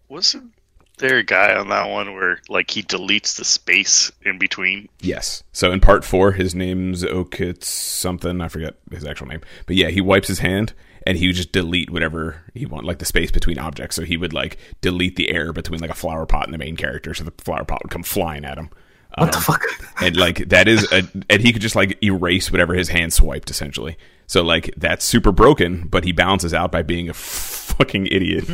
Wasn't 0.08 0.52
there 0.98 1.18
a 1.18 1.24
guy 1.24 1.54
on 1.54 1.68
that 1.70 1.88
one 1.90 2.14
where 2.14 2.38
like 2.48 2.70
he 2.70 2.82
deletes 2.82 3.36
the 3.36 3.44
space 3.44 4.12
in 4.24 4.38
between? 4.38 4.88
yes. 5.00 5.42
So 5.52 5.72
in 5.72 5.80
part 5.80 6.04
four, 6.04 6.32
his 6.32 6.54
name's 6.54 7.02
Okits 7.04 7.64
something. 7.66 8.40
I 8.40 8.48
forget 8.48 8.74
his 8.90 9.04
actual 9.04 9.28
name, 9.28 9.40
but 9.66 9.76
yeah, 9.76 9.88
he 9.88 10.00
wipes 10.00 10.28
his 10.28 10.38
hand 10.40 10.74
and 11.06 11.18
he 11.18 11.26
would 11.26 11.36
just 11.36 11.52
delete 11.52 11.90
whatever 11.90 12.42
he 12.54 12.66
want, 12.66 12.84
like 12.84 12.98
the 12.98 13.04
space 13.04 13.30
between 13.30 13.58
objects. 13.58 13.96
So 13.96 14.02
he 14.04 14.16
would 14.16 14.32
like 14.32 14.58
delete 14.80 15.16
the 15.16 15.30
air 15.30 15.52
between 15.52 15.80
like 15.80 15.90
a 15.90 15.94
flower 15.94 16.26
pot 16.26 16.44
and 16.44 16.54
the 16.54 16.58
main 16.58 16.76
character, 16.76 17.14
so 17.14 17.24
the 17.24 17.32
flower 17.38 17.64
pot 17.64 17.82
would 17.82 17.90
come 17.90 18.02
flying 18.02 18.44
at 18.44 18.58
him. 18.58 18.70
What 19.18 19.30
the 19.32 19.36
Um, 19.38 19.42
fuck? 19.42 19.62
and 20.00 20.16
like 20.16 20.48
that 20.48 20.68
is 20.68 20.90
a 20.90 21.02
and 21.28 21.42
he 21.42 21.52
could 21.52 21.60
just 21.60 21.76
like 21.76 22.02
erase 22.02 22.50
whatever 22.50 22.72
his 22.72 22.88
hand 22.88 23.12
swiped 23.12 23.50
essentially 23.50 23.98
so 24.26 24.42
like 24.42 24.72
that's 24.78 25.04
super 25.04 25.30
broken 25.32 25.86
but 25.86 26.02
he 26.02 26.12
balances 26.12 26.54
out 26.54 26.72
by 26.72 26.80
being 26.80 27.10
a 27.10 27.12
fucking 27.12 28.06
idiot 28.06 28.44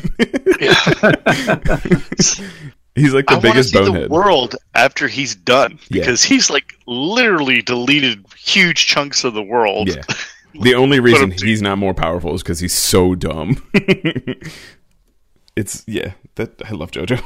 he's 2.95 3.15
like 3.15 3.27
the 3.27 3.37
I 3.37 3.41
biggest 3.41 3.71
see 3.71 3.79
bonehead 3.79 4.05
the 4.05 4.09
world 4.11 4.57
after 4.75 5.07
he's 5.09 5.35
done 5.37 5.79
Yeah. 5.91 6.01
because 6.03 6.23
he's 6.25 6.51
like 6.51 6.75
literally 6.87 7.63
deleted 7.63 8.25
huge 8.37 8.87
chunks 8.87 9.23
of 9.25 9.35
the 9.35 9.43
world. 9.43 9.89
yeah 9.89 10.03
the 10.61 10.75
only 10.75 11.01
reason 11.01 11.31
he's 11.31 11.63
not 11.63 11.79
more 11.79 11.95
powerful 11.95 12.35
is 12.35 12.43
because 12.43 12.61
he's 12.61 12.75
so 12.75 13.15
dumb 13.15 13.63
it's 15.57 15.85
yeah 15.87 16.13
that 16.37 16.61
i 16.65 16.71
love 16.71 16.91
jojo 16.91 17.21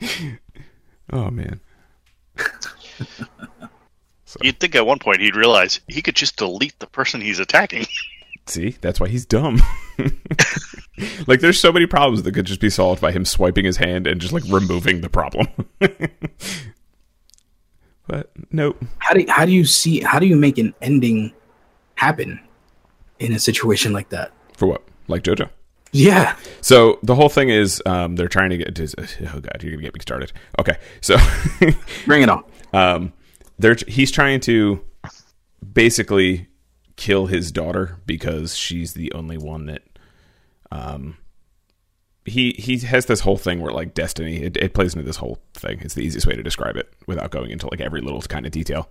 oh 1.12 1.30
man 1.30 1.60
You'd 4.42 4.58
think 4.58 4.74
at 4.74 4.86
one 4.86 4.98
point 4.98 5.20
he'd 5.20 5.36
realize 5.36 5.80
he 5.88 6.02
could 6.02 6.16
just 6.16 6.36
delete 6.36 6.78
the 6.78 6.86
person 6.86 7.20
he's 7.20 7.38
attacking. 7.38 7.86
See, 8.46 8.70
that's 8.80 9.00
why 9.00 9.08
he's 9.08 9.24
dumb. 9.24 9.62
like, 11.26 11.40
there's 11.40 11.60
so 11.60 11.72
many 11.72 11.86
problems 11.86 12.22
that 12.22 12.34
could 12.34 12.46
just 12.46 12.60
be 12.60 12.70
solved 12.70 13.00
by 13.00 13.12
him 13.12 13.24
swiping 13.24 13.64
his 13.64 13.76
hand 13.76 14.06
and 14.06 14.20
just 14.20 14.32
like 14.32 14.42
removing 14.48 15.00
the 15.00 15.08
problem. 15.08 15.46
but 18.06 18.30
nope. 18.50 18.82
How 18.98 19.14
do 19.14 19.20
you, 19.20 19.30
how 19.30 19.46
do 19.46 19.52
you 19.52 19.64
see? 19.64 20.00
How 20.00 20.18
do 20.18 20.26
you 20.26 20.36
make 20.36 20.58
an 20.58 20.74
ending 20.82 21.32
happen 22.04 22.40
in 23.18 23.32
a 23.32 23.38
situation 23.38 23.92
like 23.92 24.10
that? 24.10 24.32
For 24.56 24.66
what? 24.66 24.82
Like 25.08 25.22
JoJo. 25.22 25.48
Yeah, 25.96 26.36
So 26.60 26.98
the 27.04 27.14
whole 27.14 27.28
thing 27.28 27.50
is, 27.50 27.80
um, 27.86 28.16
they're 28.16 28.26
trying 28.26 28.50
to 28.50 28.56
get. 28.56 28.74
To, 28.74 28.82
oh 29.32 29.40
god, 29.40 29.62
you're 29.62 29.70
gonna 29.70 29.82
get 29.82 29.94
me 29.94 30.00
started. 30.00 30.32
Okay, 30.58 30.76
so 31.00 31.16
bring 32.04 32.22
it 32.22 32.28
on. 32.28 32.42
um, 32.72 33.12
they're 33.60 33.76
he's 33.86 34.10
trying 34.10 34.40
to 34.40 34.80
basically 35.72 36.48
kill 36.96 37.26
his 37.26 37.52
daughter 37.52 37.98
because 38.06 38.56
she's 38.56 38.94
the 38.94 39.12
only 39.12 39.38
one 39.38 39.66
that 39.66 39.82
um 40.72 41.16
he 42.26 42.52
he 42.52 42.78
has 42.78 43.06
this 43.06 43.20
whole 43.20 43.36
thing 43.36 43.60
where 43.60 43.72
like 43.72 43.92
destiny 43.92 44.42
it, 44.42 44.56
it 44.56 44.72
plays 44.74 44.94
into 44.94 45.06
this 45.06 45.16
whole 45.16 45.38
thing. 45.52 45.80
It's 45.82 45.94
the 45.94 46.02
easiest 46.02 46.26
way 46.26 46.34
to 46.34 46.42
describe 46.42 46.76
it 46.76 46.92
without 47.06 47.30
going 47.30 47.50
into 47.50 47.68
like 47.70 47.80
every 47.80 48.00
little 48.00 48.22
kind 48.22 48.46
of 48.46 48.52
detail. 48.52 48.88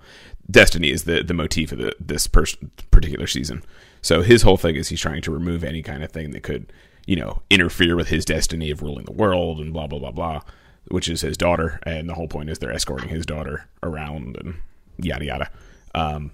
Destiny 0.50 0.92
is 0.92 1.06
the 1.06 1.24
the 1.24 1.34
motif 1.34 1.72
of 1.72 1.80
the 1.80 1.96
this 2.00 2.28
person 2.28 2.72
particular 2.92 3.25
season. 3.25 3.63
So 4.02 4.22
his 4.22 4.44
whole 4.44 4.58
thing 4.58 4.75
is 4.75 4.90
he's 4.90 5.02
trying 5.02 5.22
to 5.24 5.32
remove 5.32 5.63
any 5.63 5.82
kind 5.82 6.04
of 6.04 6.12
thing 6.12 6.32
that 6.32 6.44
could 6.44 6.72
you 7.08 7.16
know 7.16 7.42
interfere 7.50 7.96
with 7.96 8.10
his 8.10 8.24
destiny 8.24 8.70
of 8.70 8.82
ruling 8.82 9.06
the 9.06 9.12
world 9.12 9.60
and 9.60 9.74
blah 9.74 9.88
blah 9.88 10.00
blah 10.00 10.12
blah 10.12 10.42
which 10.90 11.10
is 11.10 11.22
his 11.22 11.38
daughter. 11.38 11.80
And 11.84 12.10
the 12.10 12.13
whole 12.13 12.28
point 12.28 12.50
is 12.50 12.60
they're 12.60 12.72
escorting 12.72 13.10
his 13.10 13.25
daughter 13.25 13.68
around 13.82 14.38
and 14.38 14.56
yada 14.98 15.25
yada. 15.25 15.50
Um 15.96 16.32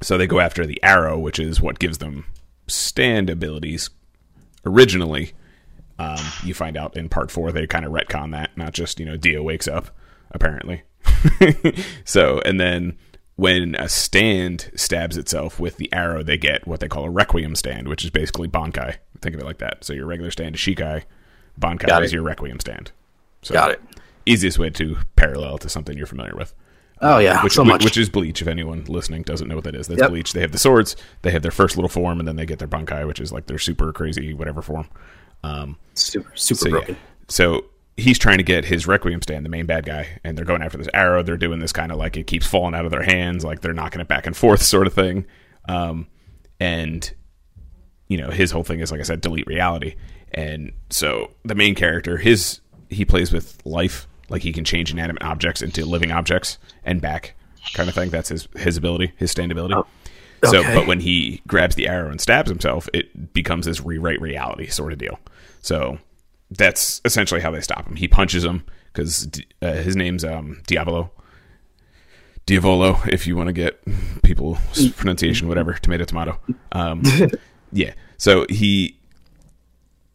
so 0.00 0.16
they 0.16 0.28
go 0.28 0.40
after 0.40 0.64
the 0.64 0.82
arrow, 0.82 1.18
which 1.18 1.38
is 1.38 1.60
what 1.60 1.80
gives 1.80 1.98
them 1.98 2.24
stand 2.68 3.28
abilities. 3.28 3.90
Originally, 4.64 5.32
um, 5.98 6.18
you 6.44 6.54
find 6.54 6.76
out 6.76 6.96
in 6.96 7.08
part 7.08 7.30
four 7.30 7.52
they 7.52 7.66
kind 7.66 7.84
of 7.84 7.92
retcon 7.92 8.32
that, 8.32 8.56
not 8.56 8.72
just 8.72 9.00
you 9.00 9.06
know 9.06 9.16
Dio 9.16 9.42
wakes 9.42 9.68
up 9.68 9.90
apparently. 10.30 10.82
so 12.04 12.40
and 12.44 12.60
then 12.60 12.96
when 13.36 13.74
a 13.76 13.88
stand 13.88 14.70
stabs 14.74 15.16
itself 15.16 15.60
with 15.60 15.76
the 15.76 15.92
arrow, 15.92 16.22
they 16.22 16.36
get 16.36 16.66
what 16.66 16.80
they 16.80 16.88
call 16.88 17.04
a 17.04 17.10
requiem 17.10 17.54
stand, 17.54 17.88
which 17.88 18.04
is 18.04 18.10
basically 18.10 18.48
Bankai. 18.48 18.96
Think 19.20 19.34
of 19.34 19.40
it 19.40 19.44
like 19.46 19.58
that. 19.58 19.84
So 19.84 19.92
your 19.92 20.06
regular 20.06 20.30
stand 20.30 20.54
is 20.56 20.60
Shikai, 20.60 21.04
Bankai 21.60 21.86
Got 21.86 22.02
is 22.04 22.12
it. 22.12 22.16
your 22.16 22.24
requiem 22.24 22.58
stand. 22.60 22.90
So 23.42 23.54
Got 23.54 23.70
it. 23.72 23.82
Easiest 24.26 24.58
way 24.58 24.70
to 24.70 24.98
parallel 25.16 25.58
to 25.58 25.68
something 25.68 25.96
you're 25.96 26.06
familiar 26.06 26.34
with 26.34 26.52
Oh 27.00 27.18
yeah, 27.18 27.42
which, 27.44 27.52
so 27.52 27.64
much. 27.64 27.84
which 27.84 27.96
is 27.96 28.08
Bleach. 28.08 28.42
If 28.42 28.48
anyone 28.48 28.84
listening 28.84 29.22
doesn't 29.22 29.46
know 29.46 29.54
what 29.54 29.64
that 29.64 29.74
is, 29.74 29.86
that's 29.86 30.00
Yep. 30.00 30.10
Bleach. 30.10 30.32
They 30.32 30.40
have 30.40 30.52
the 30.52 30.58
swords, 30.58 30.96
they 31.22 31.30
have 31.30 31.42
their 31.42 31.50
first 31.52 31.76
little 31.76 31.88
form, 31.88 32.18
and 32.18 32.26
then 32.26 32.36
they 32.36 32.46
get 32.46 32.58
their 32.58 32.68
Bankai, 32.68 33.06
which 33.06 33.20
is 33.20 33.32
like 33.32 33.46
their 33.46 33.58
super 33.58 33.92
crazy 33.92 34.34
whatever 34.34 34.62
form. 34.62 34.88
Um, 35.42 35.76
super 35.94 36.32
super 36.34 36.58
so 36.58 36.70
broken. 36.70 36.94
yeah, 36.94 37.00
so 37.28 37.64
he's 37.96 38.18
trying 38.18 38.38
to 38.38 38.44
get 38.44 38.64
his 38.64 38.86
Requiem 38.86 39.20
stand, 39.22 39.44
the 39.44 39.50
main 39.50 39.66
bad 39.66 39.84
guy, 39.84 40.06
and 40.24 40.38
they're 40.38 40.44
going 40.44 40.62
after 40.62 40.78
this 40.78 40.88
arrow. 40.94 41.22
They're 41.22 41.36
doing 41.36 41.58
this 41.58 41.72
kind 41.72 41.92
of 41.92 41.98
like 41.98 42.16
it 42.16 42.26
keeps 42.26 42.46
falling 42.46 42.74
out 42.74 42.84
of 42.84 42.90
their 42.90 43.02
hands, 43.02 43.44
like 43.44 43.60
they're 43.60 43.72
knocking 43.72 44.00
it 44.00 44.08
back 44.08 44.26
and 44.26 44.36
forth, 44.36 44.62
sort 44.74 44.86
of 44.86 44.94
thing. 44.94 45.26
Um, 45.68 46.06
and 46.60 47.12
you 48.06 48.16
know, 48.16 48.30
his 48.30 48.50
whole 48.50 48.64
thing 48.64 48.80
is 48.80 48.90
like 48.90 49.00
I 49.00 49.04
said, 49.04 49.20
delete 49.20 49.46
reality. 49.46 49.96
And 50.32 50.72
so 50.90 51.32
the 51.44 51.54
main 51.54 51.74
character, 51.74 52.16
his 52.16 52.60
he 52.88 53.04
plays 53.04 53.32
with 53.32 53.58
life, 53.66 54.06
like 54.28 54.42
he 54.42 54.52
can 54.52 54.64
change 54.64 54.90
inanimate 54.90 55.22
objects 55.22 55.62
into 55.62 55.84
living 55.84 56.10
objects 56.10 56.58
and 56.84 57.00
back, 57.00 57.34
kind 57.74 57.88
of 57.88 57.94
thing. 57.94 58.10
That's 58.10 58.28
his 58.28 58.48
his 58.56 58.76
ability, 58.76 59.12
his 59.16 59.30
stand 59.30 59.52
ability. 59.52 59.74
Oh, 59.74 59.86
So, 60.44 60.60
okay. 60.60 60.74
but 60.74 60.86
when 60.86 61.00
he 61.00 61.42
grabs 61.46 61.74
the 61.74 61.88
arrow 61.88 62.10
and 62.10 62.20
stabs 62.20 62.48
himself, 62.48 62.88
it 62.94 63.32
becomes 63.32 63.66
this 63.66 63.80
rewrite 63.80 64.20
reality 64.20 64.68
sort 64.68 64.92
of 64.92 64.98
deal. 64.98 65.18
So 65.62 65.98
that's 66.50 67.00
essentially 67.04 67.40
how 67.40 67.50
they 67.50 67.60
stop 67.60 67.86
him. 67.86 67.96
He 67.96 68.08
punches 68.08 68.44
him 68.44 68.64
because 68.92 69.28
uh, 69.62 69.72
his 69.72 69.96
name's 69.96 70.24
um, 70.24 70.62
Diavolo. 70.66 71.10
Diavolo, 72.46 72.98
if 73.06 73.26
you 73.26 73.36
want 73.36 73.48
to 73.48 73.52
get 73.52 73.80
people's 74.22 74.88
pronunciation, 74.96 75.48
whatever, 75.48 75.74
tomato, 75.74 76.04
tomato. 76.04 76.40
Um, 76.72 77.02
yeah. 77.72 77.92
So 78.16 78.46
he 78.48 78.97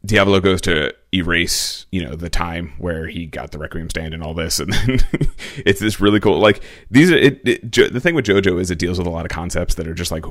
Diablo 0.05 0.41
goes 0.41 0.59
to 0.61 0.93
erase, 1.13 1.85
you 1.91 2.03
know, 2.03 2.15
the 2.15 2.29
time 2.29 2.73
where 2.77 3.07
he 3.07 3.25
got 3.25 3.51
the 3.51 3.57
Requiem 3.57 3.89
stand 3.89 4.13
and 4.13 4.21
all 4.21 4.33
this, 4.33 4.59
and 4.59 4.73
then 4.73 4.99
it's 5.65 5.79
this 5.79 6.01
really 6.01 6.19
cool. 6.19 6.39
Like 6.39 6.61
these 6.91 7.09
are 7.11 7.15
it, 7.17 7.41
it. 7.47 7.71
Jo- 7.71 7.87
The 7.87 7.99
thing 8.01 8.13
with 8.15 8.25
JoJo 8.25 8.59
is 8.59 8.69
it 8.69 8.79
deals 8.79 8.97
with 8.97 9.07
a 9.07 9.11
lot 9.11 9.25
of 9.25 9.29
concepts 9.29 9.75
that 9.75 9.87
are 9.87 9.93
just 9.93 10.11
like 10.11 10.25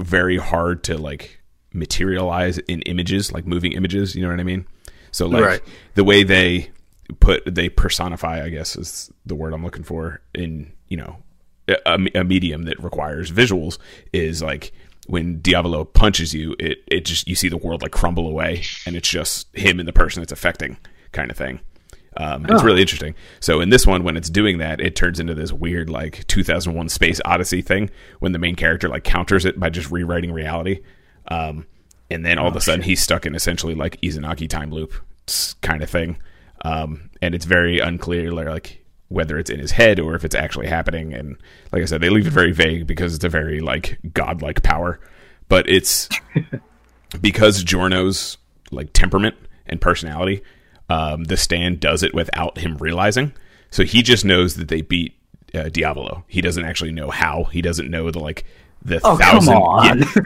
very 0.00 0.36
hard 0.38 0.84
to 0.84 0.96
like 0.96 1.40
materialize 1.72 2.58
in 2.58 2.82
images, 2.82 3.32
like 3.32 3.46
moving 3.46 3.72
images. 3.72 4.14
You 4.14 4.22
know 4.22 4.28
what 4.30 4.40
I 4.40 4.44
mean? 4.44 4.66
So 5.10 5.26
like 5.26 5.44
Right. 5.44 5.60
the 5.94 6.04
way 6.04 6.22
they 6.22 6.70
put 7.20 7.42
they 7.52 7.68
personify, 7.68 8.44
I 8.44 8.48
guess 8.50 8.76
is 8.76 9.10
the 9.24 9.34
word 9.34 9.52
I'm 9.54 9.64
looking 9.64 9.84
for 9.84 10.20
in 10.34 10.72
you 10.88 10.96
know 10.98 11.16
a, 11.68 11.98
a 12.14 12.22
medium 12.24 12.62
that 12.64 12.82
requires 12.82 13.32
visuals 13.32 13.78
is 14.12 14.40
like 14.42 14.72
when 15.06 15.40
Diavolo 15.40 15.84
punches 15.84 16.34
you, 16.34 16.54
it 16.58 16.82
it 16.86 17.04
just 17.04 17.26
you 17.28 17.34
see 17.34 17.48
the 17.48 17.56
world 17.56 17.82
like 17.82 17.92
crumble 17.92 18.26
away, 18.28 18.62
and 18.86 18.96
it's 18.96 19.08
just 19.08 19.48
him 19.56 19.78
and 19.78 19.88
the 19.88 19.92
person 19.92 20.22
it's 20.22 20.32
affecting, 20.32 20.76
kind 21.12 21.30
of 21.30 21.36
thing. 21.36 21.60
Um, 22.18 22.46
it's 22.46 22.62
Oh. 22.62 22.64
really 22.64 22.80
interesting. 22.80 23.14
So 23.40 23.60
in 23.60 23.68
this 23.68 23.86
one, 23.86 24.02
when 24.02 24.16
it's 24.16 24.30
doing 24.30 24.56
that, 24.58 24.80
it 24.80 24.96
turns 24.96 25.20
into 25.20 25.34
this 25.34 25.52
weird 25.52 25.90
like 25.90 26.26
2001 26.28 26.88
Space 26.88 27.20
Odyssey 27.26 27.60
thing 27.60 27.90
when 28.20 28.32
the 28.32 28.38
main 28.38 28.56
character 28.56 28.88
like 28.88 29.04
counters 29.04 29.44
it 29.44 29.60
by 29.60 29.68
just 29.68 29.90
rewriting 29.90 30.32
reality. 30.32 30.80
Um, 31.28 31.66
and 32.10 32.24
then 32.24 32.38
all 32.38 32.48
of 32.48 32.56
a 32.56 32.60
sudden 32.62 32.82
he's 32.84 33.02
stuck 33.02 33.26
in 33.26 33.34
essentially 33.34 33.74
like 33.74 34.00
Izanagi 34.00 34.48
time 34.48 34.70
loop 34.70 34.94
kind 35.60 35.82
of 35.82 35.90
thing. 35.90 36.16
Um, 36.64 37.10
and 37.20 37.34
it's 37.34 37.44
very 37.44 37.80
unclear 37.80 38.32
like 38.32 38.82
whether 39.08 39.38
it's 39.38 39.50
in 39.50 39.60
his 39.60 39.70
head 39.72 40.00
or 40.00 40.14
if 40.14 40.24
it's 40.24 40.34
actually 40.34 40.66
happening. 40.66 41.14
And 41.14 41.36
like 41.72 41.82
I 41.82 41.84
said, 41.84 42.00
they 42.00 42.10
leave 42.10 42.26
it 42.26 42.32
very 42.32 42.52
vague 42.52 42.86
because 42.86 43.14
it's 43.14 43.24
a 43.24 43.28
very 43.28 43.60
like 43.60 43.98
godlike 44.12 44.62
power. 44.62 45.00
But 45.48 45.68
it's 45.68 46.08
because 47.20 47.62
Giorno's 47.62 48.36
like 48.70 48.92
temperament 48.92 49.36
and 49.66 49.80
personality, 49.80 50.42
um, 50.88 51.24
the 51.24 51.36
stand 51.36 51.80
does 51.80 52.02
it 52.02 52.14
without 52.14 52.58
him 52.58 52.76
realizing. 52.78 53.32
So 53.70 53.84
he 53.84 54.02
just 54.02 54.24
knows 54.24 54.56
that 54.56 54.68
they 54.68 54.80
beat 54.82 55.14
uh, 55.54 55.68
Diavolo. 55.68 56.24
He 56.28 56.40
doesn't 56.40 56.64
actually 56.64 56.92
know 56.92 57.10
how. 57.10 57.44
He 57.44 57.62
doesn't 57.62 57.90
know 57.90 58.10
the 58.10 58.20
like 58.20 58.44
the 58.82 59.00
Oh, 59.04 59.16
thousand. 59.16 59.54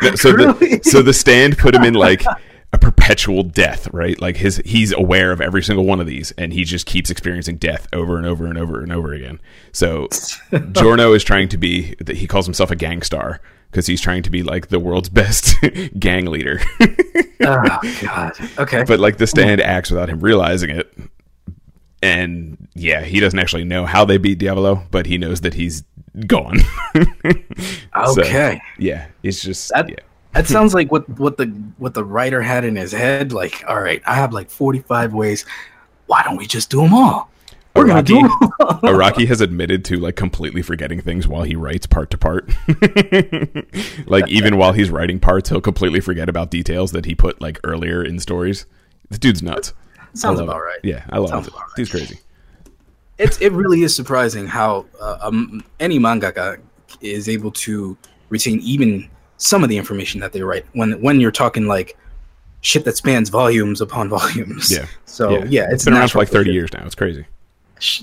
Yeah. 0.02 0.14
So 0.14 0.32
the 0.32 0.80
so 0.84 1.02
the 1.02 1.12
stand 1.14 1.58
put 1.58 1.74
him 1.74 1.84
in 1.84 1.94
like 1.94 2.22
a 2.72 2.78
perpetual 2.78 3.42
death, 3.42 3.88
right? 3.92 4.20
Like 4.20 4.36
his 4.36 4.62
he's 4.64 4.92
aware 4.92 5.32
of 5.32 5.40
every 5.40 5.62
single 5.62 5.84
one 5.84 6.00
of 6.00 6.06
these, 6.06 6.30
and 6.38 6.52
he 6.52 6.64
just 6.64 6.86
keeps 6.86 7.10
experiencing 7.10 7.56
death 7.56 7.88
over 7.92 8.16
and 8.16 8.26
over 8.26 8.46
and 8.46 8.56
over 8.56 8.80
and 8.80 8.92
over 8.92 9.12
again. 9.12 9.40
So 9.72 10.08
Giorno 10.72 11.12
is 11.12 11.24
trying 11.24 11.48
to 11.48 11.58
be 11.58 11.94
that 12.00 12.16
he 12.16 12.26
calls 12.26 12.46
himself 12.46 12.70
a 12.70 12.76
gang 12.76 13.02
star 13.02 13.40
because 13.70 13.86
he's 13.86 14.00
trying 14.00 14.22
to 14.22 14.30
be 14.30 14.42
like 14.44 14.68
the 14.68 14.78
world's 14.78 15.08
best 15.20 15.56
gang 15.98 16.26
leader. 16.26 16.60
oh 17.40 17.78
god. 18.02 18.32
Okay. 18.58 18.84
but 18.84 19.00
like 19.00 19.16
the 19.18 19.26
stand 19.26 19.60
acts 19.60 19.90
without 19.90 20.08
him 20.08 20.20
realizing 20.20 20.70
it. 20.70 20.92
And 22.02 22.68
yeah, 22.74 23.02
he 23.02 23.20
doesn't 23.20 23.38
actually 23.38 23.64
know 23.64 23.84
how 23.84 24.04
they 24.04 24.16
beat 24.16 24.38
Diavolo, 24.38 24.82
but 24.90 25.04
he 25.06 25.18
knows 25.18 25.42
that 25.42 25.52
he's 25.54 25.82
gone. 26.26 26.58
So, 26.94 28.22
okay. 28.22 28.60
yeah, 28.78 29.08
it's 29.22 29.42
just 29.42 29.70
That- 29.74 29.88
yeah. 29.90 29.96
That 30.32 30.46
sounds 30.46 30.74
like 30.74 30.92
what 30.92 31.08
what 31.18 31.36
the 31.36 31.46
what 31.78 31.94
the 31.94 32.04
writer 32.04 32.40
had 32.40 32.64
in 32.64 32.76
his 32.76 32.92
head. 32.92 33.32
Like, 33.32 33.64
all 33.66 33.80
right, 33.80 34.02
I 34.06 34.14
have 34.14 34.32
like 34.32 34.48
forty 34.50 34.78
five 34.80 35.12
ways. 35.12 35.44
Why 36.06 36.22
don't 36.22 36.36
we 36.36 36.46
just 36.46 36.70
do 36.70 36.80
them 36.82 36.94
all? 36.94 37.30
We're 37.74 37.86
gonna 37.86 38.02
do 38.02 38.14
them 38.22 38.30
all. 38.42 38.50
Araki 38.82 39.26
has 39.26 39.40
admitted 39.40 39.84
to 39.86 39.96
like 39.96 40.16
completely 40.16 40.62
forgetting 40.62 41.00
things 41.00 41.26
while 41.26 41.42
he 41.42 41.56
writes 41.56 41.86
part 41.86 42.10
to 42.10 42.18
part. 42.18 42.48
like 44.06 44.28
even 44.28 44.56
while 44.56 44.72
he's 44.72 44.90
writing 44.90 45.18
parts, 45.18 45.48
he'll 45.48 45.60
completely 45.60 46.00
forget 46.00 46.28
about 46.28 46.50
details 46.50 46.92
that 46.92 47.04
he 47.06 47.14
put 47.14 47.40
like 47.40 47.58
earlier 47.64 48.02
in 48.02 48.18
stories. 48.18 48.66
This 49.08 49.18
dude's 49.18 49.42
nuts. 49.42 49.72
Sounds 50.14 50.40
about 50.40 50.56
it. 50.56 50.60
right. 50.60 50.78
Yeah, 50.82 51.04
I 51.10 51.18
love 51.18 51.30
Sounds 51.30 51.48
it. 51.48 51.54
right. 51.54 51.62
Dude's 51.76 51.90
crazy. 51.90 52.18
It's 53.18 53.40
it 53.40 53.52
really 53.52 53.82
is 53.82 53.94
surprising 53.94 54.46
how 54.46 54.86
uh, 55.00 55.18
um, 55.22 55.62
any 55.78 55.98
mangaka 55.98 56.60
is 57.00 57.28
able 57.28 57.50
to 57.52 57.96
retain 58.30 58.60
even 58.60 59.08
some 59.42 59.62
of 59.64 59.70
the 59.70 59.76
information 59.78 60.20
that 60.20 60.32
they 60.32 60.42
write 60.42 60.66
when 60.74 61.00
when 61.02 61.18
you're 61.18 61.30
talking 61.32 61.66
like 61.66 61.96
shit 62.60 62.84
that 62.84 62.96
spans 62.96 63.28
volumes 63.30 63.80
upon 63.80 64.08
volumes. 64.18 64.70
Yeah. 64.70 64.86
So 65.06 65.30
yeah, 65.30 65.44
yeah, 65.48 65.68
it's 65.70 65.84
been 65.84 65.94
around 65.94 66.10
for 66.10 66.18
like 66.18 66.28
thirty 66.28 66.50
shit- 66.50 66.54
years 66.54 66.72
now. 66.74 66.84
It's 66.84 66.94
crazy. 66.94 67.24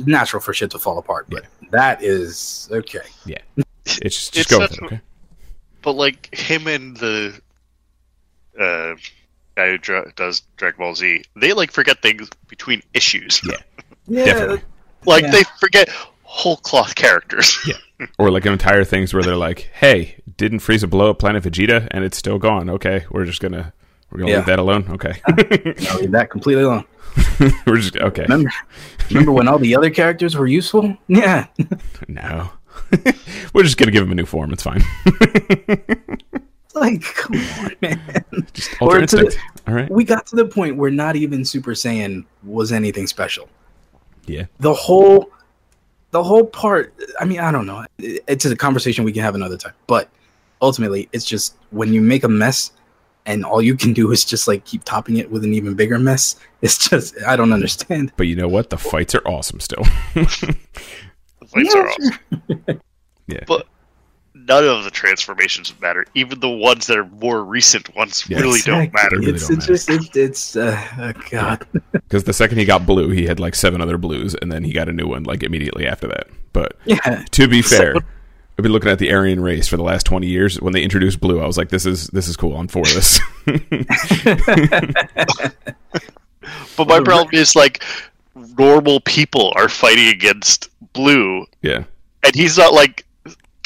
natural 0.05 0.41
for 0.41 0.53
shit 0.53 0.71
to 0.71 0.79
fall 0.79 0.97
apart, 0.97 1.27
but 1.29 1.45
that 1.71 2.01
is 2.03 2.67
okay. 2.71 2.99
Yeah, 3.25 3.37
it's 3.85 3.99
just, 4.01 4.33
just 4.33 4.37
It's 4.37 4.51
go 4.51 4.59
with 4.59 4.69
such 4.71 4.77
it. 4.79 4.81
a- 4.83 4.85
Okay. 4.85 5.01
But 5.83 5.91
like 5.93 6.33
him 6.35 6.67
and 6.67 6.97
the 6.97 7.39
uh, 8.59 8.95
guy 9.55 9.69
who 9.69 9.77
dra- 9.77 10.11
does 10.15 10.41
Dragon 10.57 10.79
Ball 10.79 10.95
Z, 10.95 11.23
they 11.35 11.53
like 11.53 11.71
forget 11.71 12.01
things 12.01 12.29
between 12.47 12.81
issues. 12.93 13.41
Yeah. 13.45 13.57
Yeah, 14.09 14.23
Definitely. 14.23 14.61
like 15.05 15.23
Yeah. 15.23 15.31
they 15.31 15.43
forget 15.59 15.89
whole 16.23 16.55
cloth 16.55 16.95
characters. 16.95 17.57
Yeah. 17.67 18.05
Or 18.17 18.31
like 18.31 18.45
entire 18.45 18.85
things 18.85 19.13
where 19.13 19.21
they're 19.21 19.35
like, 19.35 19.69
"Hey, 19.73 20.15
didn't 20.37 20.59
Frieza 20.59 20.89
blow 20.89 21.09
up 21.11 21.19
Planet 21.19 21.43
Vegeta 21.43 21.87
and 21.91 22.03
it's 22.03 22.17
still 22.17 22.37
gone? 22.39 22.69
Okay, 22.69 23.05
we're 23.11 23.25
just 23.25 23.41
gonna 23.41 23.73
we're 24.11 24.19
gonna 24.19 24.31
Yeah. 24.31 24.37
leave 24.37 24.45
that 24.47 24.59
alone. 24.59 24.85
Okay, 24.91 25.13
leave 25.99 26.11
that 26.11 26.29
completely 26.29 26.63
alone. 26.63 26.85
we're 27.67 27.77
just 27.77 27.97
okay. 27.97 28.23
Remember, 28.23 28.49
remember 29.09 29.31
when 29.31 29.47
all 29.47 29.57
the 29.59 29.75
other 29.75 29.89
characters 29.89 30.35
were 30.35 30.47
useful? 30.47 30.95
Yeah, 31.07 31.47
No, 32.07 32.51
we're 33.53 33.63
just 33.63 33.77
gonna 33.77 33.91
give 33.91 34.03
him 34.03 34.11
a 34.11 34.15
new 34.15 34.25
form. 34.25 34.53
It's 34.53 34.63
fine. 34.63 34.83
like 36.75 37.01
come 37.01 37.35
on, 37.37 37.71
man. 37.81 38.47
Just 38.53 38.71
Or 38.81 39.01
the- 39.01 39.35
All 39.67 39.73
right. 39.73 39.89
We 39.89 40.03
got 40.03 40.27
to 40.27 40.35
the 40.35 40.45
point 40.45 40.77
where 40.77 40.91
not 40.91 41.15
even 41.15 41.43
Super 41.43 41.71
Saiyan 41.71 42.25
was 42.43 42.71
anything 42.71 43.07
special. 43.07 43.49
Yeah. 44.25 44.45
The 44.59 44.73
whole, 44.73 45.31
the 46.11 46.21
whole 46.23 46.45
part. 46.45 46.93
I 47.19 47.25
mean, 47.25 47.39
I 47.39 47.51
don't 47.51 47.65
know. 47.65 47.85
It's 47.97 48.45
a 48.45 48.55
conversation 48.55 49.05
we 49.05 49.11
can 49.11 49.23
have 49.23 49.35
another 49.35 49.57
time. 49.57 49.73
But 49.87 50.09
ultimately, 50.61 51.09
it's 51.13 51.25
just 51.25 51.55
when 51.71 51.93
you 51.93 52.01
make 52.01 52.23
a 52.23 52.29
mess, 52.29 52.71
and 53.25 53.43
all 53.43 53.61
you 53.61 53.75
can 53.75 53.93
do 53.93 54.11
is 54.11 54.23
just 54.23 54.47
like 54.47 54.63
keep 54.65 54.83
topping 54.85 55.17
it 55.17 55.29
with 55.29 55.43
an 55.43 55.53
even 55.53 55.73
bigger 55.75 55.99
mess. 55.99 56.35
It's 56.61 56.89
just 56.89 57.15
I 57.27 57.35
don't 57.35 57.53
understand. 57.53 58.11
But 58.17 58.27
you 58.27 58.35
know 58.35 58.47
what? 58.47 58.69
The 58.69 58.77
fights 58.77 59.13
are 59.15 59.21
awesome 59.27 59.59
still. 59.59 59.83
The 60.15 61.45
fights 61.47 61.75
Yeah, 61.75 61.81
are 61.81 61.87
awesome. 61.87 62.81
yeah. 63.27 63.43
But 63.47 63.67
none 64.33 64.65
of 64.67 64.83
the 64.83 64.91
transformations 64.91 65.73
matter. 65.81 66.05
Even 66.15 66.39
the 66.39 66.49
ones 66.49 66.87
that 66.87 66.97
are 66.97 67.05
more 67.05 67.43
recent 67.43 67.93
ones 67.95 68.25
Yeah, 68.29 68.39
really 68.39 68.59
don't 68.61 68.91
matter. 68.93 69.17
really 69.19 69.33
it's 69.33 69.47
don't 69.47 69.57
it's 69.57 69.67
just 69.67 69.89
it's, 69.89 70.15
it's 70.17 70.55
uh, 70.55 70.81
oh 70.99 71.21
God. 71.29 71.65
Because 71.91 72.23
the 72.23 72.33
second 72.33 72.57
he 72.57 72.65
got 72.65 72.85
blue, 72.85 73.09
he 73.09 73.25
had 73.25 73.39
like 73.39 73.55
seven 73.55 73.81
other 73.81 73.97
blues, 73.97 74.35
and 74.41 74.51
then 74.51 74.63
he 74.63 74.73
got 74.73 74.89
a 74.89 74.93
new 74.93 75.07
one 75.07 75.23
like 75.23 75.43
immediately 75.43 75.85
after 75.87 76.07
that. 76.07 76.27
But 76.53 76.77
Yeah. 76.85 77.23
to 77.31 77.47
be 77.47 77.61
So- 77.61 77.77
fair, 77.77 77.95
I've 78.57 78.63
been 78.63 78.71
looking 78.71 78.89
at 78.89 78.99
the 78.99 79.13
Aryan 79.13 79.39
race 79.39 79.67
for 79.67 79.77
the 79.77 79.83
last 79.83 80.05
twenty 80.05 80.27
years. 80.27 80.59
When 80.59 80.73
they 80.73 80.83
introduced 80.83 81.19
blue, 81.19 81.41
I 81.41 81.45
was 81.45 81.57
like, 81.57 81.69
"This 81.69 81.85
is 81.85 82.07
this 82.07 82.27
is 82.27 82.35
cool. 82.35 82.57
I'm 82.57 82.67
for 82.67 82.83
this." 82.83 83.19
But 86.77 86.87
my 86.87 87.01
problem 87.01 87.29
is 87.33 87.55
like 87.55 87.83
normal 88.57 88.99
people 89.01 89.51
are 89.55 89.67
fighting 89.67 90.07
against 90.07 90.69
Blue, 90.93 91.45
yeah, 91.61 91.83
and 92.23 92.35
he's 92.35 92.57
not 92.57 92.73
like 92.73 93.05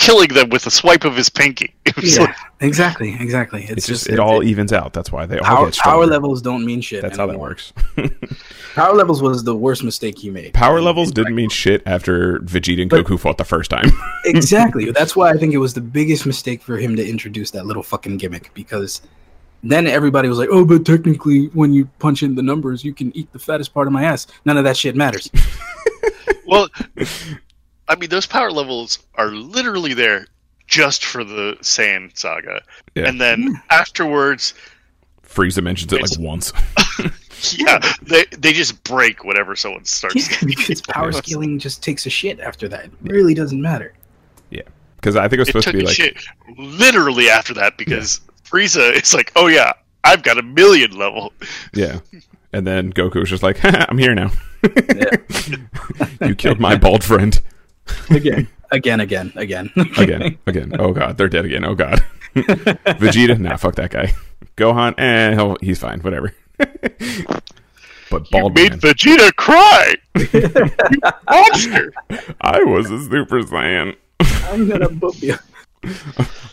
killing 0.02 0.30
them 0.34 0.50
with 0.50 0.66
a 0.66 0.72
swipe 0.72 1.06
of 1.06 1.16
his 1.16 1.30
pinky. 1.30 1.74
Yeah. 2.02 2.22
like, 2.22 2.36
Exactly. 2.62 3.16
Exactly. 3.20 3.64
It's, 3.64 3.72
it's 3.72 3.88
just 3.88 4.04
just 4.06 4.14
it 4.14 4.20
all 4.20 4.44
evens 4.44 4.72
out. 4.72 4.94
That's 4.94 5.12
why 5.12 5.26
they 5.26 5.38
all 5.40 5.44
power, 5.46 5.66
get 5.66 5.74
stronger. 5.76 5.98
power 5.98 6.06
levels 6.08 6.42
don't 6.42 6.66
mean 6.66 6.80
shit. 6.82 7.02
That's 7.02 7.18
how 7.18 7.26
that 7.28 7.40
works. 7.40 7.74
Power 8.76 8.94
levels 8.96 9.22
was 9.22 9.44
the 9.44 9.56
worst 9.56 9.84
mistake 9.84 10.18
he 10.18 10.30
made. 10.30 10.54
Power 10.54 10.80
levels 10.80 11.12
didn't 11.12 11.36
mean 11.36 11.50
shit 11.50 11.82
after 11.86 12.40
Vegeta 12.40 12.82
and 12.84 12.90
But- 12.90 13.06
Goku 13.06 13.20
fought 13.20 13.38
the 13.38 13.44
first 13.44 13.70
time. 13.70 13.90
exactly. 14.26 14.90
That's 14.92 15.16
why 15.16 15.30
I 15.32 15.34
think 15.38 15.54
it 15.54 15.58
was 15.58 15.74
the 15.74 15.82
biggest 15.82 16.26
mistake 16.26 16.62
for 16.62 16.78
him 16.78 16.96
to 16.96 17.06
introduce 17.08 17.52
that 17.52 17.66
little 17.66 17.84
fucking 17.84 18.18
gimmick 18.18 18.52
because 18.54 19.02
then 19.64 19.86
everybody 19.86 20.30
was 20.30 20.38
like, 20.38 20.50
"Oh, 20.52 20.64
but 20.66 20.86
technically, 20.86 21.48
when 21.48 21.74
you 21.74 21.86
punch 22.00 22.24
in 22.24 22.34
the 22.36 22.42
numbers, 22.42 22.84
you 22.86 22.94
can 22.94 23.16
eat 23.16 23.32
the 23.34 23.40
fattest 23.40 23.74
part 23.74 23.86
of 23.88 23.94
my 23.94 24.04
ass." 24.06 24.26
None 24.46 24.58
of 24.58 24.64
that 24.64 24.78
shit 24.78 24.96
matters. 24.96 25.30
well, 26.48 26.68
I 27.91 27.95
mean, 27.95 28.10
those 28.10 28.25
power 28.25 28.51
levels 28.51 28.99
are 29.15 29.27
literally 29.27 29.93
there 29.93 30.27
just 30.65 31.04
for 31.04 31.25
the 31.25 31.58
Saiyan 31.60 32.17
saga, 32.17 32.62
Yeah. 32.95 33.10
and 33.10 33.19
then 33.19 33.47
hmm. 33.47 33.54
afterwards, 33.69 34.54
Frieza 35.27 35.62
mentions 35.62 35.91
it 35.91 36.01
like 36.01 36.17
once. 36.17 36.54
yeah, 37.58 37.80
they 38.01 38.23
they 38.38 38.54
just 38.54 38.82
break 38.86 39.25
whenever 39.25 39.58
someone 39.58 39.84
starts. 39.84 40.32
Yeah, 40.32 40.47
because 40.47 40.82
power 40.88 41.12
scaling 41.12 41.60
just 41.60 41.84
takes 41.84 42.06
a 42.06 42.10
shit 42.10 42.39
after 42.39 42.69
that. 42.69 42.86
It 42.86 42.91
really 43.01 43.34
doesn't 43.34 43.62
matter. 43.62 43.93
Yeah, 44.51 44.62
because 44.95 45.17
I 45.17 45.27
think 45.27 45.34
it 45.34 45.39
was 45.39 45.49
It 45.49 45.51
supposed 45.51 45.67
to 45.67 45.73
be 45.73 45.82
a 45.82 45.88
like 45.88 45.95
shit 45.95 46.17
literally 46.58 47.30
after 47.30 47.54
that 47.56 47.77
because 47.77 48.21
Frieza 48.45 48.93
is 48.93 49.13
like, 49.13 49.34
oh 49.36 49.47
yeah, 49.47 49.73
I've 50.06 50.23
got 50.23 50.38
a 50.38 50.43
million 50.43 50.97
level. 50.97 51.34
Yeah. 51.73 51.99
And 52.54 52.65
then 52.65 52.93
Goku 52.93 53.15
was 53.15 53.30
just 53.30 53.43
like, 53.43 53.60
I'm 53.63 53.97
here 53.97 54.15
now. 54.15 54.32
You 56.21 56.36
killed 56.36 56.60
my 56.60 56.77
bald 56.77 57.04
friend. 57.04 57.39
Again, 58.10 58.48
again, 58.72 59.00
again, 59.00 59.32
again, 59.36 59.70
Again. 59.98 60.38
Again. 60.48 60.76
Oh 60.80 60.91
god, 60.94 61.17
they're 61.17 61.28
dead 61.28 61.46
again. 61.46 61.65
Oh 61.65 61.76
god. 61.76 62.04
Vegeta, 62.36 63.38
nah, 63.39 63.58
fuck 63.58 63.76
that 63.76 63.91
guy. 63.91 64.13
Gohan, 64.56 64.94
eh, 64.98 65.34
he'll, 65.36 65.58
he's 65.62 65.80
fine, 65.80 66.00
whatever. 66.02 66.34
but 66.58 68.32
You 68.32 68.50
made 68.50 68.72
man, 68.72 68.80
Vegeta 68.80 69.36
cry. 69.36 69.96
you 70.15 70.41
monster. 71.30 71.94
I 72.41 72.63
was 72.63 72.89
a 72.91 73.00
Super 73.04 73.41
Saiyan. 73.41 73.96
I'm 74.20 74.67
gonna 74.70 74.89
boop 74.89 75.22
you. 75.22 75.36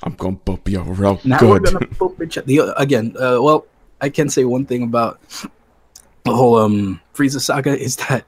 I'm 0.02 0.14
gonna 0.14 0.36
bump 0.36 0.68
you 0.68 0.80
real 0.82 1.20
Now 1.24 1.38
we're 1.42 1.60
gonna 1.60 1.86
boop 1.86 2.20
each 2.24 2.38
other. 2.38 2.46
The, 2.46 2.80
again, 2.80 3.14
uh, 3.16 3.38
well, 3.40 3.66
I 4.00 4.08
can 4.08 4.28
say 4.28 4.44
one 4.44 4.64
thing 4.66 4.82
about 4.82 5.20
the 6.24 6.34
whole 6.34 6.56
um 6.58 7.00
Frieza 7.14 7.40
saga 7.40 7.76
is 7.76 7.96
that 7.96 8.24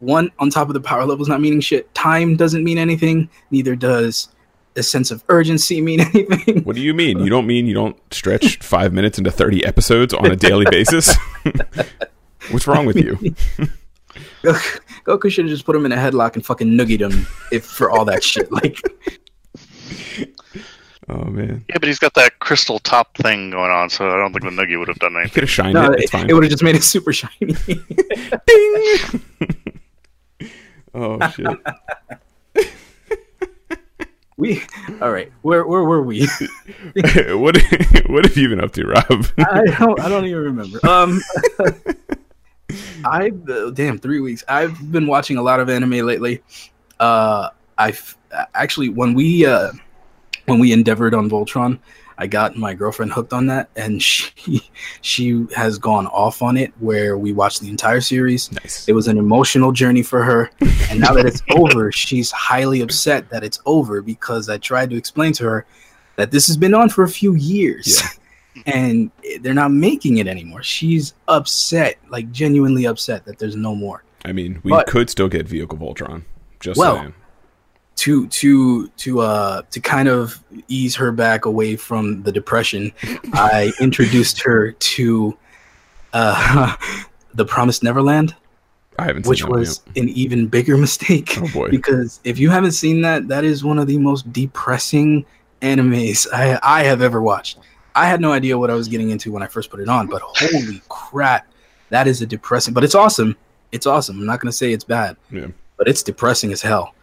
one 0.00 0.30
on 0.38 0.50
top 0.50 0.68
of 0.68 0.74
the 0.74 0.80
power 0.80 1.04
levels 1.06 1.28
not 1.28 1.40
meaning 1.40 1.60
shit. 1.60 1.92
Time 1.94 2.36
doesn't 2.36 2.64
mean 2.64 2.78
anything. 2.78 3.28
Neither 3.50 3.76
does 3.76 4.28
a 4.76 4.82
sense 4.82 5.10
of 5.10 5.22
urgency 5.28 5.80
mean 5.80 6.00
anything. 6.14 6.62
What 6.64 6.76
do 6.76 6.82
you 6.82 6.94
mean? 6.94 7.18
You 7.20 7.28
don't 7.30 7.46
mean 7.46 7.66
you 7.66 7.74
don't 7.74 7.96
stretch 8.12 8.58
five 8.62 8.92
minutes 8.92 9.18
into 9.18 9.30
30 9.30 9.64
episodes 9.64 10.14
on 10.14 10.26
a 10.30 10.36
daily 10.36 10.66
basis? 10.70 11.16
What's 12.50 12.66
wrong 12.66 12.86
with 12.86 12.96
you? 12.96 13.16
Goku 15.04 15.30
should 15.30 15.44
have 15.44 15.50
just 15.52 15.64
put 15.66 15.76
him 15.76 15.84
in 15.86 15.92
a 15.92 15.96
headlock 15.96 16.34
and 16.34 16.44
fucking 16.44 16.68
noogied 16.68 17.00
him 17.00 17.26
if 17.52 17.64
for 17.64 17.90
all 17.90 18.04
that 18.06 18.22
shit. 18.24 18.50
Like, 18.50 18.78
Oh, 21.08 21.24
man. 21.24 21.64
Yeah, 21.68 21.78
but 21.80 21.88
he's 21.88 21.98
got 21.98 22.14
that 22.14 22.38
crystal 22.38 22.78
top 22.78 23.16
thing 23.16 23.50
going 23.50 23.72
on, 23.72 23.90
so 23.90 24.08
I 24.08 24.16
don't 24.16 24.32
think 24.32 24.44
the 24.44 24.52
Nugget 24.52 24.78
would 24.78 24.86
have 24.86 24.98
done 25.00 25.12
You 25.14 25.18
anything. 25.18 25.34
could 25.34 25.42
have 25.42 25.50
shined 25.50 25.74
no, 25.74 25.86
it. 25.86 25.94
it, 25.94 26.02
It's 26.04 26.12
fine. 26.12 26.28
would 26.32 26.44
have 26.44 26.50
just 26.52 26.62
made 26.62 26.76
it 26.76 26.84
super 26.84 27.12
shiny. 27.12 27.52
Ding! 28.46 29.24
Oh, 30.94 31.28
shit. 31.30 31.58
we, 34.36 34.62
all 35.00 35.10
right, 35.10 35.32
where 35.42 35.66
where 35.66 35.84
were 35.84 36.02
we? 36.02 36.26
what 36.94 37.56
what 38.06 38.24
have 38.24 38.36
you 38.36 38.48
been 38.48 38.60
up 38.62 38.72
to, 38.72 38.86
Rob? 38.86 39.26
I 39.38 39.64
don't 39.78 40.00
I 40.00 40.08
don't 40.08 40.26
even 40.26 40.42
remember. 40.44 40.86
Um, 40.86 41.20
I 43.04 43.32
uh, 43.50 43.70
damn 43.70 43.98
three 43.98 44.20
weeks. 44.20 44.44
I've 44.48 44.92
been 44.92 45.06
watching 45.06 45.36
a 45.36 45.42
lot 45.42 45.60
of 45.60 45.68
anime 45.68 46.06
lately. 46.06 46.42
Uh, 46.98 47.50
I've 47.78 48.16
actually 48.54 48.88
when 48.88 49.14
we 49.14 49.46
uh 49.46 49.72
when 50.46 50.58
we 50.58 50.72
endeavored 50.72 51.14
on 51.14 51.28
Voltron, 51.30 51.78
I 52.20 52.26
got 52.26 52.54
my 52.54 52.74
girlfriend 52.74 53.12
hooked 53.12 53.32
on 53.32 53.46
that, 53.46 53.70
and 53.76 54.00
she 54.10 54.62
she 55.00 55.46
has 55.56 55.78
gone 55.78 56.06
off 56.08 56.42
on 56.42 56.56
it. 56.56 56.72
Where 56.78 57.16
we 57.18 57.32
watched 57.32 57.60
the 57.60 57.68
entire 57.70 58.00
series. 58.02 58.52
Nice. 58.52 58.86
It 58.88 58.92
was 58.92 59.08
an 59.08 59.16
emotional 59.18 59.72
journey 59.72 60.02
for 60.02 60.22
her, 60.22 60.50
and 60.90 61.00
now 61.00 61.14
that 61.14 61.24
it's 61.26 61.42
over, 61.56 61.90
she's 61.90 62.30
highly 62.30 62.82
upset 62.82 63.30
that 63.30 63.42
it's 63.42 63.58
over 63.66 64.02
because 64.02 64.48
I 64.48 64.58
tried 64.58 64.90
to 64.90 64.96
explain 64.96 65.32
to 65.34 65.44
her 65.44 65.66
that 66.16 66.30
this 66.30 66.46
has 66.46 66.56
been 66.58 66.74
on 66.74 66.90
for 66.90 67.02
a 67.04 67.08
few 67.08 67.34
years. 67.34 68.00
Yeah. 68.02 68.08
and 68.66 69.10
they're 69.40 69.54
not 69.54 69.70
making 69.72 70.18
it 70.18 70.26
anymore. 70.26 70.62
She's 70.62 71.14
upset, 71.28 71.96
like 72.10 72.30
genuinely 72.32 72.84
upset 72.84 73.24
that 73.24 73.38
there's 73.38 73.56
no 73.56 73.74
more. 73.74 74.04
I 74.24 74.32
mean, 74.32 74.60
we 74.62 74.70
But- 74.70 74.86
could 74.88 75.08
still 75.08 75.28
get 75.28 75.48
Vehicle 75.48 75.78
Voltron. 75.78 76.24
Just 76.58 76.78
Well, 76.78 76.96
saying. 76.96 77.14
To 78.04 78.26
to 78.28 78.88
to 78.88 79.20
uh 79.20 79.62
to 79.70 79.80
kind 79.80 80.08
of 80.08 80.42
ease 80.68 80.96
her 80.96 81.12
back 81.12 81.44
away 81.44 81.76
from 81.76 82.22
the 82.22 82.32
depression, 82.32 82.92
I 83.34 83.72
introduced 83.80 84.40
her 84.42 84.72
to 84.72 85.36
uh 86.14 86.76
the 87.34 87.44
Promised 87.44 87.82
Neverland, 87.82 88.34
I 88.98 89.04
haven't 89.04 89.26
which 89.26 89.40
seen 89.40 89.48
that 89.48 89.50
one 89.50 89.60
was 89.60 89.82
an 89.96 90.08
even 90.08 90.46
bigger 90.46 90.76
mistake. 90.86 91.36
Oh 91.42 91.48
boy. 91.52 91.68
because 91.68 92.20
if 92.24 92.38
you 92.38 92.48
haven't 92.48 92.72
seen 92.72 93.02
that, 93.02 93.28
that 93.28 93.44
is 93.44 93.64
one 93.64 93.78
of 93.78 93.86
the 93.86 93.98
most 93.98 94.32
depressing 94.32 95.26
animes 95.60 96.26
I, 96.32 96.58
I 96.62 96.82
have 96.84 97.02
ever 97.02 97.20
watched. 97.20 97.58
I 97.94 98.06
had 98.06 98.20
no 98.20 98.32
idea 98.32 98.56
what 98.56 98.70
I 98.70 98.74
was 98.74 98.88
getting 98.88 99.10
into 99.10 99.30
when 99.30 99.42
I 99.42 99.46
first 99.46 99.68
put 99.70 99.80
it 99.80 99.88
on, 99.90 100.06
but 100.06 100.22
holy 100.22 100.80
crap, 100.88 101.46
that 101.90 102.06
is 102.06 102.22
a 102.22 102.26
depressing. 102.26 102.72
But 102.72 102.82
it's 102.84 102.94
awesome. 102.94 103.36
It's 103.72 103.84
awesome. 103.86 104.20
I'm 104.20 104.26
not 104.26 104.40
gonna 104.40 104.52
say 104.52 104.72
it's 104.72 104.84
bad, 104.84 105.16
Yeah. 105.30 105.48
but 105.76 105.86
it's 105.86 106.02
depressing 106.02 106.50
as 106.52 106.62
hell. 106.62 106.94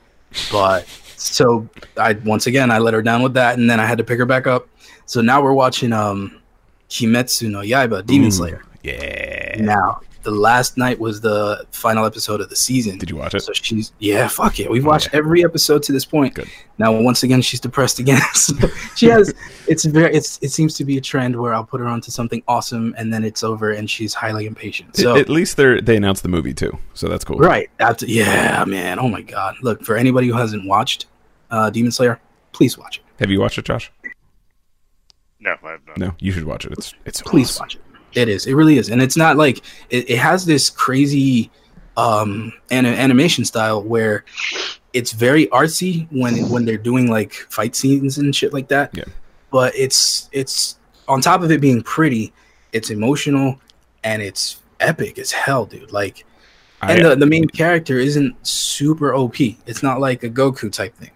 But 0.52 0.88
so 1.18 1.68
I 1.98 2.14
once 2.14 2.48
again 2.48 2.72
I 2.72 2.80
let 2.80 2.94
her 2.94 3.02
down 3.02 3.24
with 3.24 3.34
that, 3.36 3.58
and 3.58 3.70
then 3.70 3.80
I 3.80 3.86
had 3.86 3.98
to 3.98 4.04
pick 4.04 4.20
her 4.20 4.26
back 4.26 4.48
up. 4.48 4.68
So 5.06 5.22
now 5.22 5.42
we're 5.42 5.54
watching 5.54 5.94
um 5.94 6.42
Kimetsu 6.90 7.50
no 7.50 7.60
Yaiba, 7.60 8.06
Demon 8.06 8.28
Ooh. 8.28 8.32
Slayer. 8.32 8.64
Yeah. 8.84 9.56
Now 9.60 10.02
the 10.28 10.32
last 10.32 10.76
night 10.76 11.00
was 11.00 11.22
the 11.22 11.66
final 11.72 12.04
episode 12.04 12.42
of 12.42 12.50
the 12.50 12.56
season. 12.56 12.98
Did 12.98 13.10
you 13.10 13.16
watch 13.16 13.34
it? 13.34 13.40
So 13.40 13.54
she's 13.54 13.94
yeah, 14.00 14.28
fuck 14.28 14.60
it. 14.60 14.70
We've 14.70 14.86
watched 14.86 15.08
yeah. 15.14 15.20
every 15.20 15.42
episode 15.46 15.84
to 15.84 15.94
this 15.94 16.04
point. 16.04 16.34
Good. 16.34 16.50
Now 16.78 16.92
once 17.00 17.24
again 17.24 17.42
she's 17.42 17.62
depressed 17.62 18.00
again. 18.00 18.20
so 18.34 18.54
she 18.98 19.06
has 19.06 19.34
it's 19.70 19.86
very 19.86 20.14
it's 20.14 20.38
it 20.42 20.50
seems 20.50 20.74
to 20.76 20.84
be 20.84 20.98
a 20.98 21.02
trend 21.02 21.40
where 21.40 21.54
I'll 21.54 21.64
put 21.64 21.80
her 21.80 21.88
onto 21.88 22.12
something 22.12 22.44
awesome 22.46 22.94
and 22.98 23.14
then 23.14 23.24
it's 23.24 23.42
over 23.42 23.72
and 23.72 23.90
she's 23.90 24.14
highly 24.14 24.48
impatient. 24.48 24.98
So 24.98 25.16
At 25.16 25.30
least 25.30 25.56
they 25.56 25.80
they 25.80 25.96
announced 25.96 26.24
the 26.24 26.30
movie 26.30 26.54
too, 26.54 26.78
so 26.94 27.08
that's 27.08 27.24
cool. 27.24 27.38
right. 27.38 27.70
After, 27.80 28.06
yeah, 28.06 28.66
man. 28.68 29.00
Oh 29.00 29.08
my 29.08 29.22
god. 29.22 29.56
Look, 29.62 29.82
for 29.82 29.96
anybody 29.96 30.28
who 30.28 30.34
hasn't 30.34 30.68
watched 30.68 31.06
uh 31.52 31.70
Demon 31.70 31.94
Slayer, 31.94 32.20
please 32.52 32.78
watch 32.78 32.98
it. 32.98 33.04
Have 33.22 33.32
you 33.32 33.40
watched 33.40 33.60
it, 33.60 33.64
Josh? 33.64 33.94
No, 35.40 35.56
I 35.64 35.72
have 35.72 35.88
not. 35.88 35.98
No, 35.98 36.16
you 36.20 36.34
should 36.34 36.44
watch 36.44 36.66
it. 36.66 36.74
It's 36.74 36.94
it's 37.06 37.22
Please 37.22 37.52
awesome. 37.52 37.64
watch 37.64 37.76
it. 37.76 37.82
It 38.14 38.30
is. 38.30 38.46
It 38.46 38.54
really 38.54 38.78
is. 38.78 38.90
And 38.90 39.02
it's 39.02 39.18
not 39.18 39.38
like 39.38 39.60
it, 39.90 40.10
it 40.10 40.18
has 40.18 40.46
this 40.46 40.70
crazy 40.70 41.52
um 41.98 42.54
an- 42.70 42.86
animation 42.86 43.44
style 43.44 43.82
where 43.82 44.24
it's 44.94 45.12
very 45.12 45.48
artsy 45.48 46.08
when 46.12 46.50
when 46.50 46.66
they're 46.66 46.78
doing 46.78 47.10
like 47.10 47.34
fight 47.34 47.76
scenes 47.76 48.18
and 48.18 48.36
shit 48.36 48.54
like 48.54 48.68
that. 48.70 48.96
Yeah. 48.96 49.06
But 49.52 49.76
it's 49.76 50.30
it's 50.32 50.78
on 51.08 51.22
top 51.22 51.42
of 51.42 51.52
it 51.52 51.62
being 51.62 51.82
pretty, 51.82 52.34
it's 52.74 52.90
emotional 52.90 53.60
and 54.04 54.22
it's 54.22 54.62
epic 54.80 55.18
as 55.18 55.32
hell, 55.32 55.66
dude. 55.66 55.92
Like 55.92 56.26
I, 56.82 56.94
and 56.94 57.06
the, 57.06 57.16
the 57.16 57.26
main 57.26 57.48
character 57.48 57.98
isn't 57.98 58.36
super 58.46 59.14
OP. 59.16 59.40
It's 59.40 59.82
not 59.82 60.00
like 60.00 60.24
a 60.24 60.30
Goku 60.30 60.72
type 60.72 60.96
thing. 60.96 61.12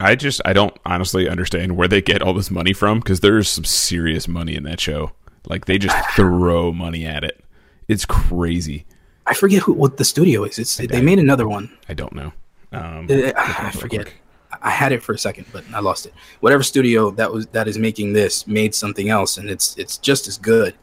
I 0.00 0.14
just 0.16 0.40
I 0.44 0.52
don't 0.52 0.76
honestly 0.84 1.28
understand 1.28 1.76
where 1.76 1.88
they 1.88 2.02
get 2.02 2.22
all 2.22 2.34
this 2.34 2.50
money 2.50 2.72
from 2.72 2.98
because 2.98 3.20
there's 3.20 3.48
some 3.48 3.64
serious 3.64 4.26
money 4.26 4.56
in 4.56 4.64
that 4.64 4.80
show. 4.80 5.12
Like 5.48 5.64
they 5.66 5.78
just 5.78 5.96
throw 6.16 6.72
money 6.72 7.04
at 7.06 7.24
it. 7.24 7.42
It's 7.88 8.04
crazy. 8.04 8.86
I 9.26 9.34
forget 9.34 9.62
who 9.62 9.72
what 9.72 9.96
the 9.96 10.04
studio 10.04 10.44
is. 10.44 10.58
It's 10.58 10.76
they 10.76 11.00
made 11.02 11.18
another 11.18 11.48
one. 11.48 11.76
I 11.88 11.94
don't 11.94 12.12
know. 12.14 12.32
Um, 12.72 13.06
Uh, 13.10 13.32
I 13.36 13.70
forget. 13.70 14.06
quick. 14.06 14.20
I 14.62 14.70
had 14.70 14.92
it 14.92 15.02
for 15.02 15.12
a 15.12 15.18
second, 15.18 15.46
but 15.52 15.64
I 15.74 15.80
lost 15.80 16.06
it. 16.06 16.14
Whatever 16.40 16.62
studio 16.62 17.10
that 17.12 17.32
was 17.32 17.46
that 17.48 17.68
is 17.68 17.78
making 17.78 18.12
this 18.12 18.46
made 18.46 18.74
something 18.74 19.08
else, 19.08 19.36
and 19.38 19.50
it's 19.50 19.76
it's 19.76 19.98
just 19.98 20.28
as 20.28 20.38
good, 20.38 20.74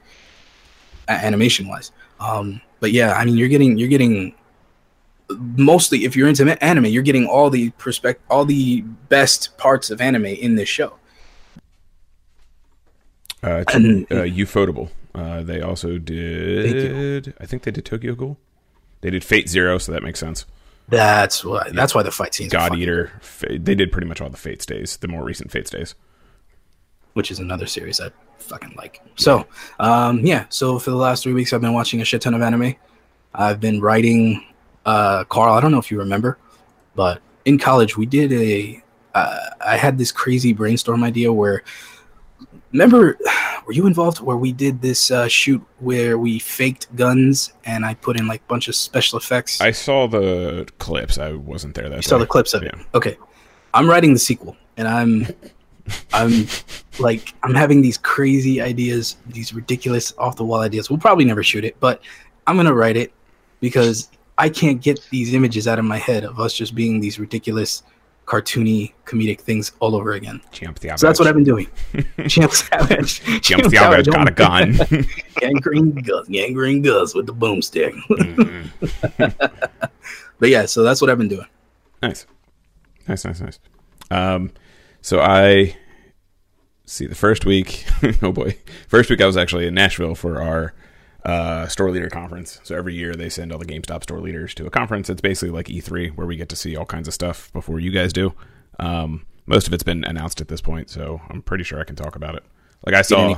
animation 1.08 1.67
wise. 1.67 1.91
Um, 2.19 2.62
but 2.80 2.91
yeah, 2.91 3.13
I 3.13 3.26
mean, 3.26 3.38
you're 3.38 3.47
getting 3.47 3.78
you're 3.78 3.88
getting 3.89 4.34
mostly 5.30 6.04
if 6.06 6.15
you're 6.15 6.28
into 6.28 6.63
anime, 6.63 6.86
you're 6.86 7.04
getting 7.04 7.26
all 7.26 7.50
the 7.50 7.69
perspect 7.71 8.21
all 8.30 8.45
the 8.45 8.82
best 9.10 9.58
parts 9.58 9.89
of 9.89 10.02
anime 10.02 10.26
in 10.26 10.56
this 10.56 10.69
show. 10.69 10.97
Uh, 13.44 13.64
And- 13.74 14.06
uh, 14.12 14.24
Ufotable. 14.24 14.90
Uh, 15.14 15.42
they 15.44 15.62
also 15.62 15.98
did. 15.98 17.34
I 17.40 17.46
think 17.46 17.64
they 17.64 17.72
did 17.72 17.86
Tokyo 17.86 18.16
Ghoul. 18.16 18.38
They 19.02 19.10
did 19.10 19.24
Fate 19.24 19.50
Zero, 19.50 19.78
so 19.78 19.92
that 19.92 20.04
makes 20.04 20.20
sense. 20.20 20.46
That's 20.90 21.44
why 21.44 21.70
that's 21.74 21.96
why 21.96 22.04
the 22.04 22.12
fight 22.12 22.34
scenes 22.36 22.52
God 22.52 22.76
Eater. 22.78 23.12
Fa- 23.22 23.58
They 23.60 23.76
did 23.76 23.92
pretty 23.92 24.08
much 24.08 24.22
all 24.22 24.30
the 24.30 24.38
Fate 24.38 24.62
stays, 24.62 24.98
the 24.98 25.08
more 25.08 25.24
recent 25.24 25.52
Fate 25.52 25.68
stays. 25.68 25.96
which 27.14 27.30
is 27.30 27.40
another 27.40 27.66
series 27.66 28.00
I 28.00 28.10
fucking 28.40 28.74
like. 28.78 29.02
So, 29.18 29.46
um, 29.80 30.20
yeah. 30.26 30.46
So 30.50 30.80
for 30.80 30.92
the 30.92 30.96
last 30.96 31.24
three 31.24 31.34
weeks, 31.34 31.52
I've 31.52 31.60
been 31.60 31.74
watching 31.74 32.00
a 32.00 32.06
shit 32.06 32.22
ton 32.22 32.34
of 32.34 32.42
anime. 32.42 32.76
I've 33.34 33.60
been 33.60 33.82
writing. 33.82 34.46
Uh, 34.86 35.26
Carl, 35.26 35.54
I 35.54 35.60
don't 35.60 35.72
know 35.74 35.78
if 35.80 35.92
you 35.92 35.98
remember, 36.00 36.38
but 36.96 37.22
in 37.46 37.58
college 37.58 37.98
we 37.98 38.06
did 38.06 38.32
a. 38.32 38.82
Uh, 39.14 39.40
I 39.66 39.76
had 39.78 39.98
this 39.98 40.12
crazy 40.14 40.54
brainstorm 40.54 41.04
idea 41.04 41.34
where. 41.34 41.64
Remember, 42.72 43.18
were 43.66 43.74
you 43.74 43.88
involved 43.88 44.20
where 44.22 44.38
we 44.38 44.52
did 44.52 44.82
this 44.82 45.12
uh, 45.12 45.28
shoot 45.28 45.62
where 45.80 46.18
we 46.18 46.40
faked 46.40 46.94
guns 46.96 47.54
and 47.66 47.86
I 47.86 47.94
put 47.96 48.20
in 48.20 48.28
like 48.28 48.42
a 48.42 48.48
bunch 48.48 48.68
of 48.68 48.76
special 48.76 49.18
effects? 49.18 49.62
I 49.62 49.72
saw 49.72 50.08
the 50.08 50.68
clips. 50.80 51.18
I 51.18 51.34
wasn't 51.34 51.76
there 51.76 51.90
that 51.90 51.98
You 51.98 52.02
saw 52.02 52.18
the 52.18 52.26
clips 52.26 52.54
of 52.54 52.64
it. 52.64 52.74
Okay. 52.94 53.18
I'm 53.74 53.90
writing 53.90 54.14
the 54.14 54.20
sequel 54.20 54.58
and 54.78 54.88
I'm 54.88 55.28
I'm 56.14 56.48
like 57.00 57.34
I'm 57.44 57.56
having 57.56 57.82
these 57.82 57.98
crazy 57.98 58.62
ideas, 58.62 59.18
these 59.28 59.54
ridiculous 59.54 60.14
off 60.18 60.36
the 60.36 60.46
wall 60.46 60.62
ideas. 60.62 60.90
We'll 60.90 61.00
probably 61.00 61.26
never 61.26 61.44
shoot 61.44 61.66
it, 61.66 61.76
but 61.80 62.02
I'm 62.48 62.56
going 62.56 62.68
to 62.68 62.74
write 62.74 62.98
it 62.98 63.14
because 63.60 64.10
I 64.38 64.50
can't 64.50 64.82
get 64.82 65.00
these 65.12 65.34
images 65.34 65.68
out 65.68 65.80
of 65.80 65.86
my 65.86 65.98
head 65.98 66.24
of 66.24 66.40
us 66.40 66.54
just 66.54 66.76
being 66.76 67.00
these 67.00 67.20
ridiculous 67.20 67.84
cartoony 68.32 68.94
comedic 69.06 69.41
things 69.41 69.74
all 69.82 69.94
over 69.94 70.13
again. 70.13 70.39
Champ 70.54 70.80
the 70.80 70.96
So 70.96 71.06
that's 71.06 71.20
what 71.20 71.28
I've 71.28 71.36
been 71.36 71.44
doing. 71.44 71.67
Champ 72.30 72.52
Savage. 72.54 73.20
Champ 73.41 73.63
the 73.63 73.72
Savage 73.72 74.08
got 74.08 74.30
a 74.30 74.32
gun. 74.32 74.80
gangrene 75.36 75.91
Gus, 75.91 76.30
gangrene 76.30 76.82
Gus 76.82 77.13
with 77.13 77.26
the 77.26 77.34
boomstick. 77.34 77.94
Mhm. 78.10 79.60
but 80.39 80.50
yeah, 80.50 80.65
so 80.65 80.82
that's 80.82 81.02
what 81.02 81.10
I've 81.10 81.17
been 81.17 81.28
doing. 81.28 81.48
Nice, 82.02 82.26
nice, 83.06 83.26
nice, 83.26 83.41
nice. 83.41 83.60
Um, 84.10 84.54
so 85.02 85.20
I 85.20 85.76
see 86.86 87.08
the 87.08 87.15
first 87.15 87.46
week. 87.46 87.86
oh 88.22 88.32
boy, 88.32 88.56
first 88.88 89.10
week 89.10 89.20
I 89.20 89.26
was 89.26 89.36
actually 89.36 89.67
in 89.67 89.74
Nashville 89.74 90.15
for 90.15 90.41
our 90.41 90.74
uh, 91.26 91.68
store 91.68 91.92
leader 91.92 92.10
conference. 92.10 92.60
So 92.64 92.76
every 92.76 92.96
year 92.96 93.14
they 93.14 93.30
send 93.30 93.52
all 93.52 93.60
the 93.60 93.66
GameStop 93.66 94.04
store 94.04 94.20
leaders 94.20 94.54
to 94.56 94.66
a 94.66 94.70
conference. 94.70 95.10
It's 95.10 95.22
basically 95.22 95.52
like 95.52 95.68
E3 95.68 96.16
where 96.16 96.28
we 96.28 96.36
get 96.36 96.50
to 96.50 96.56
see 96.56 96.76
all 96.76 96.86
kinds 96.86 97.08
of 97.08 97.14
stuff 97.14 97.52
before 97.54 97.80
you 97.80 97.92
guys 97.92 98.12
do. 98.14 98.34
Um, 98.80 99.26
most 99.46 99.68
of 99.68 99.74
it's 99.74 99.84
been 99.84 100.04
announced 100.04 100.42
at 100.42 100.48
this 100.48 100.62
point, 100.62 100.90
so 100.90 101.22
I'm 101.30 101.42
pretty 101.42 101.64
sure 101.64 101.80
I 101.80 101.84
can 101.84 101.96
talk 101.96 102.16
about 102.16 102.36
it. 102.36 102.44
Like 102.86 102.96
I 102.96 103.02
saw, 103.02 103.36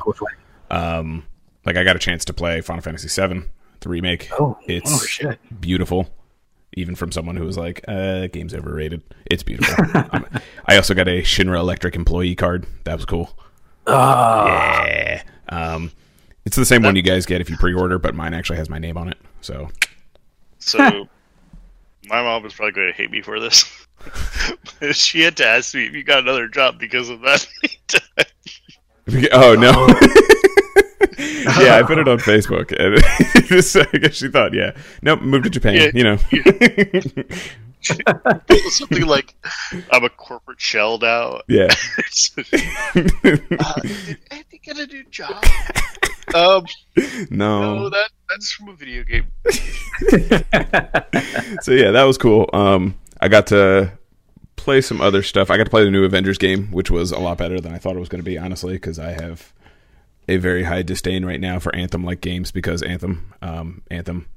um, 0.71 1.25
like 1.65 1.75
I 1.77 1.83
got 1.83 1.95
a 1.95 1.99
chance 1.99 2.23
to 2.25 2.33
play 2.33 2.61
Final 2.61 2.81
Fantasy 2.81 3.09
VII, 3.09 3.43
the 3.81 3.89
remake. 3.89 4.29
Oh, 4.39 4.57
it's 4.67 4.93
oh 4.93 5.05
shit. 5.05 5.39
beautiful, 5.59 6.09
even 6.73 6.95
from 6.95 7.11
someone 7.11 7.35
who 7.35 7.43
was 7.45 7.57
like, 7.57 7.83
uh, 7.87 8.27
"Game's 8.27 8.53
overrated." 8.53 9.01
It's 9.25 9.43
beautiful. 9.43 9.83
um, 10.11 10.25
I 10.65 10.75
also 10.77 10.93
got 10.93 11.07
a 11.07 11.21
Shinra 11.23 11.59
Electric 11.59 11.95
employee 11.95 12.35
card. 12.35 12.65
That 12.85 12.95
was 12.95 13.05
cool. 13.05 13.37
Ah, 13.87 14.85
Yeah. 14.85 15.23
Um, 15.49 15.91
it's 16.45 16.55
the 16.55 16.65
same 16.65 16.83
one 16.83 16.95
you 16.95 17.01
guys 17.01 17.25
get 17.25 17.41
if 17.41 17.49
you 17.49 17.57
pre-order, 17.57 17.99
but 17.99 18.15
mine 18.15 18.33
actually 18.33 18.57
has 18.57 18.69
my 18.69 18.79
name 18.79 18.97
on 18.97 19.09
it. 19.09 19.17
So 19.41 19.69
So 20.59 21.07
my 22.05 22.21
mom 22.21 22.43
was 22.43 22.53
probably 22.53 22.73
going 22.73 22.87
to 22.87 22.93
hate 22.93 23.11
me 23.11 23.21
for 23.21 23.39
this. 23.39 23.65
she 24.91 25.21
had 25.21 25.37
to 25.37 25.47
ask 25.47 25.73
me 25.73 25.85
if 25.85 25.93
you 25.93 26.03
got 26.03 26.19
another 26.19 26.47
job 26.47 26.79
because 26.79 27.09
of 27.09 27.21
that. 27.21 27.47
Oh 29.33 29.53
no! 29.53 29.71
yeah, 31.61 31.75
I 31.75 31.83
put 31.85 31.97
it 31.97 32.07
on 32.07 32.19
Facebook, 32.19 32.71
and 32.71 33.03
just, 33.47 33.75
I 33.75 33.83
guess 33.97 34.15
she 34.15 34.29
thought, 34.29 34.53
yeah, 34.53 34.71
nope, 35.01 35.21
moved 35.21 35.43
to 35.43 35.49
Japan. 35.49 35.75
Yeah. 35.75 35.91
You 35.93 36.03
know, 36.05 36.17
It 36.31 37.27
was 38.63 38.77
something 38.77 39.05
like, 39.05 39.35
"I'm 39.91 40.05
a 40.05 40.09
corporate 40.09 40.61
shell 40.61 40.99
now." 40.99 41.41
yeah. 41.49 41.67
uh, 42.25 42.31
did 42.93 44.17
Andy 44.31 44.57
get 44.63 44.77
a 44.77 44.87
new 44.87 45.03
job? 45.11 45.43
Um, 46.33 46.65
no, 47.29 47.75
no, 47.75 47.89
that 47.89 48.09
that's 48.29 48.51
from 48.53 48.69
a 48.69 48.75
video 48.75 49.03
game. 49.03 49.27
so 51.61 51.71
yeah, 51.71 51.91
that 51.91 52.03
was 52.05 52.17
cool. 52.17 52.49
Um, 52.53 52.95
I 53.21 53.27
got 53.27 53.47
to 53.47 53.91
play 54.55 54.81
some 54.81 55.01
other 55.01 55.23
stuff. 55.23 55.51
I 55.51 55.57
got 55.57 55.65
to 55.65 55.69
play 55.69 55.83
the 55.83 55.91
new 55.91 56.05
Avengers 56.05 56.37
game, 56.37 56.71
which 56.71 56.89
was 56.89 57.11
a 57.11 57.19
lot 57.19 57.37
better 57.37 57.59
than 57.59 57.73
I 57.73 57.77
thought 57.77 57.95
it 57.95 57.99
was 57.99 58.09
going 58.09 58.21
to 58.21 58.25
be, 58.25 58.37
honestly, 58.37 58.73
because 58.73 58.97
I 58.97 59.11
have 59.11 59.53
a 60.27 60.37
very 60.37 60.63
high 60.63 60.81
disdain 60.81 61.25
right 61.25 61.39
now 61.39 61.59
for 61.59 61.75
Anthem-like 61.75 62.21
games 62.21 62.51
because 62.51 62.81
Anthem, 62.81 63.33
um, 63.41 63.81
Anthem, 63.91 64.27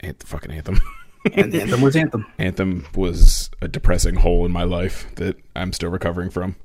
Anthem, 0.00 0.26
fucking 0.26 0.52
Anthem. 0.52 0.80
and 1.34 1.54
Anthem 1.54 1.80
was 1.80 1.96
Anthem. 1.96 2.26
Anthem 2.38 2.86
was 2.94 3.50
a 3.60 3.68
depressing 3.68 4.16
hole 4.16 4.46
in 4.46 4.52
my 4.52 4.64
life 4.64 5.12
that 5.16 5.36
I'm 5.56 5.72
still 5.72 5.90
recovering 5.90 6.30
from. 6.30 6.56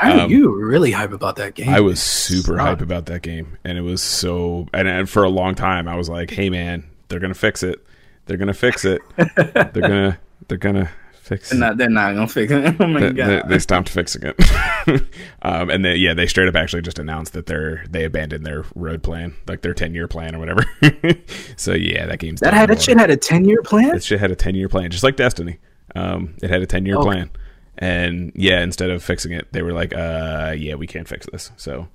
I, 0.00 0.20
Um, 0.20 0.30
you 0.30 0.50
were 0.50 0.66
really 0.66 0.92
hype 0.92 1.12
about 1.12 1.36
that 1.36 1.54
game. 1.54 1.68
I 1.70 1.80
was 1.80 2.02
super 2.02 2.56
Suck. 2.56 2.60
hype 2.60 2.80
about 2.82 3.06
that 3.06 3.22
game, 3.22 3.56
and 3.64 3.78
it 3.78 3.82
was 3.82 4.02
so. 4.02 4.66
And, 4.74 4.86
and 4.88 5.08
for 5.08 5.24
a 5.24 5.28
long 5.30 5.54
time, 5.54 5.88
I 5.88 5.96
was 5.96 6.08
like, 6.08 6.30
"Hey, 6.30 6.50
man, 6.50 6.84
they're 7.08 7.20
gonna 7.20 7.34
fix 7.34 7.62
it. 7.62 7.84
They're 8.26 8.36
gonna 8.36 8.52
fix 8.54 8.84
it. 8.84 9.00
they're 9.16 9.70
gonna. 9.72 10.18
They're 10.48 10.58
gonna 10.58 10.90
fix 11.22 11.48
They're 11.50 11.56
it." 11.58 11.60
not, 11.60 11.76
they're 11.78 11.88
not 11.88 12.14
gonna 12.14 12.28
fix 12.28 12.52
it. 12.52 12.76
Oh 12.80 12.86
my 12.86 13.00
They, 13.00 13.12
god! 13.12 13.28
they, 13.28 13.48
they 13.54 13.58
stopped 13.58 13.88
fixing 13.88 14.22
it, 14.24 14.36
um, 15.42 15.70
and 15.70 15.82
they, 15.84 15.94
yeah, 15.96 16.12
they 16.12 16.26
straight 16.26 16.48
up 16.48 16.56
actually 16.56 16.82
just 16.82 16.98
announced 16.98 17.32
that 17.32 17.46
they're 17.46 17.84
they 17.88 18.04
abandoned 18.04 18.44
their 18.44 18.64
road 18.74 19.02
plan, 19.02 19.34
like 19.46 19.62
their 19.62 19.72
ten 19.74 19.94
year 19.94 20.08
plan 20.08 20.34
or 20.34 20.40
whatever. 20.40 20.64
so 21.56 21.72
yeah, 21.72 22.04
that 22.06 22.18
game's 22.18 22.40
that 22.40 22.52
had 22.52 22.68
that 22.68 22.82
shit 22.82 22.98
had 22.98 23.10
a 23.10 23.16
ten 23.16 23.46
year 23.46 23.62
plan. 23.62 23.90
That 23.92 24.04
shit 24.04 24.20
had 24.20 24.30
a 24.30 24.36
ten 24.36 24.54
year 24.54 24.68
plan, 24.68 24.90
just 24.90 25.04
like 25.04 25.16
Destiny. 25.16 25.58
Um, 25.96 26.34
it 26.42 26.50
had 26.50 26.60
a 26.60 26.66
ten 26.66 26.84
year 26.84 26.96
Okay. 26.96 27.04
plan, 27.04 27.30
and 27.78 28.32
yeah, 28.34 28.60
instead 28.62 28.90
of 28.90 29.02
fixing 29.02 29.32
it, 29.32 29.52
they 29.52 29.62
were 29.62 29.72
like, 29.72 29.94
"Uh, 29.94 30.54
yeah, 30.56 30.74
we 30.74 30.86
can't 30.86 31.08
fix 31.08 31.26
this." 31.30 31.50
So 31.56 31.88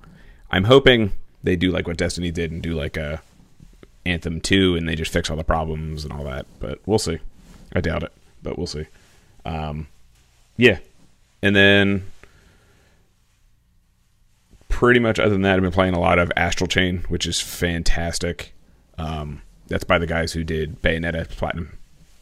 I'm 0.50 0.64
hoping 0.64 1.12
they 1.44 1.56
do 1.56 1.72
like 1.72 1.88
what 1.88 1.98
Destiny 1.98 2.32
did 2.32 2.52
and 2.52 2.62
do 2.62 2.74
like 2.74 2.98
a 2.98 3.22
Anthem 4.06 4.42
two, 4.42 4.76
and 4.76 4.88
they 4.88 4.96
just 4.96 5.12
fix 5.12 5.30
all 5.30 5.38
the 5.38 5.44
problems 5.44 6.04
and 6.04 6.14
all 6.14 6.24
that. 6.24 6.46
But 6.60 6.80
we'll 6.86 7.00
see. 7.00 7.20
I 7.76 7.82
doubt 7.82 8.04
it, 8.04 8.12
but 8.42 8.58
we'll 8.58 8.68
see. 8.68 8.86
Um, 9.46 9.88
yeah, 10.58 10.80
and 11.42 11.56
then 11.56 12.06
pretty 14.70 15.00
much 15.00 15.20
other 15.20 15.32
than 15.32 15.42
that, 15.42 15.56
I've 15.56 15.62
been 15.62 15.72
playing 15.72 15.94
a 15.96 16.00
lot 16.00 16.20
of 16.20 16.32
Astral 16.38 16.68
Chain, 16.68 17.04
which 17.10 17.26
is 17.26 17.42
fantastic. 17.42 18.54
Um, 18.98 19.42
that's 19.68 19.84
by 19.84 19.98
the 19.98 20.08
guys 20.08 20.34
who 20.34 20.44
did 20.44 20.82
Bayonetta 20.82 21.28
Platinum. 21.30 21.78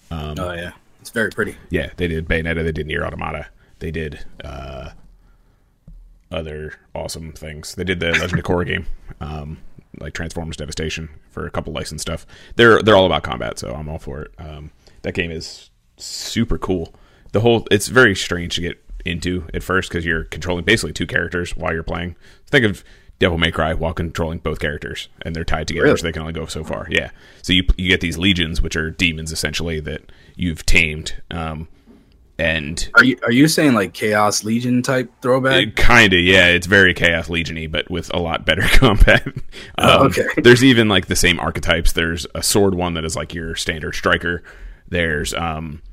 Um, 0.09 0.35
oh 0.39 0.53
yeah, 0.53 0.71
it's 1.01 1.09
very 1.09 1.31
pretty. 1.31 1.55
yeah, 1.69 1.89
they 1.97 2.07
did 2.07 2.27
Bayonetta, 2.27 2.63
they 2.63 2.71
did 2.71 2.87
Nier 2.87 3.03
Automata, 3.05 3.47
they 3.79 3.91
did 3.91 4.23
uh, 4.43 4.91
other 6.31 6.75
awesome 6.95 7.33
things. 7.33 7.75
They 7.75 7.83
did 7.83 7.99
the 7.99 8.11
Legend 8.11 8.39
of 8.39 8.45
Korra 8.45 8.65
game, 8.65 8.85
um, 9.19 9.57
like 9.99 10.13
Transformers 10.13 10.57
Devastation 10.57 11.09
for 11.29 11.45
a 11.45 11.51
couple 11.51 11.73
licensed 11.73 12.03
stuff. 12.03 12.25
They're 12.55 12.81
they're 12.81 12.95
all 12.95 13.05
about 13.05 13.23
combat, 13.23 13.59
so 13.59 13.73
I'm 13.73 13.89
all 13.89 13.99
for 13.99 14.21
it. 14.21 14.31
Um, 14.37 14.71
that 15.01 15.13
game 15.13 15.31
is 15.31 15.69
super 15.97 16.57
cool. 16.57 16.93
The 17.33 17.41
whole 17.41 17.67
it's 17.71 17.87
very 17.87 18.15
strange 18.15 18.55
to 18.55 18.61
get 18.61 18.83
into 19.03 19.47
at 19.53 19.63
first 19.63 19.89
because 19.89 20.05
you're 20.05 20.25
controlling 20.25 20.63
basically 20.63 20.93
two 20.93 21.07
characters 21.07 21.55
while 21.57 21.73
you're 21.73 21.83
playing. 21.83 22.15
Think 22.47 22.65
of 22.65 22.83
Devil 23.21 23.37
May 23.37 23.51
Cry 23.51 23.73
while 23.73 23.93
controlling 23.93 24.39
both 24.39 24.59
characters, 24.59 25.07
and 25.21 25.33
they're 25.35 25.45
tied 25.45 25.67
together, 25.67 25.85
Really? 25.85 25.97
so 25.97 26.03
they 26.07 26.11
can 26.11 26.23
only 26.23 26.33
go 26.33 26.45
so 26.47 26.63
far. 26.65 26.87
Yeah, 26.89 27.11
so 27.41 27.53
you 27.53 27.63
you 27.77 27.87
get 27.87 28.01
these 28.01 28.17
legions, 28.17 28.61
which 28.61 28.75
are 28.75 28.89
demons 28.91 29.31
essentially 29.31 29.79
that 29.79 30.11
you've 30.35 30.65
tamed. 30.65 31.21
Um, 31.31 31.67
and 32.39 32.89
Are 32.95 33.03
you 33.03 33.17
are 33.23 33.31
you 33.31 33.47
saying 33.47 33.73
like 33.75 33.93
Chaos 33.93 34.43
Legion 34.43 34.81
type 34.81 35.11
throwback? 35.21 35.75
kind 35.75 36.11
of 36.13 36.19
yeah 36.21 36.47
it's 36.47 36.65
very 36.65 36.91
chaos 36.95 37.27
legiony 37.27 37.69
but 37.69 37.91
with 37.91 38.11
a 38.15 38.19
lot 38.19 38.45
better 38.45 38.63
combat 38.79 39.27
um, 39.27 39.33
Oh, 39.77 40.05
okay. 40.05 40.25
there's 40.41 40.63
even 40.63 40.89
like 40.89 41.05
the 41.05 41.15
same 41.15 41.39
archetypes 41.39 41.91
there's 41.91 42.25
a 42.33 42.41
sword 42.41 42.73
one 42.73 42.95
that 42.95 43.05
is 43.05 43.15
like 43.15 43.35
your 43.35 43.53
standard 43.55 43.93
striker 43.93 44.41
there's 44.87 45.35
um 45.35 45.83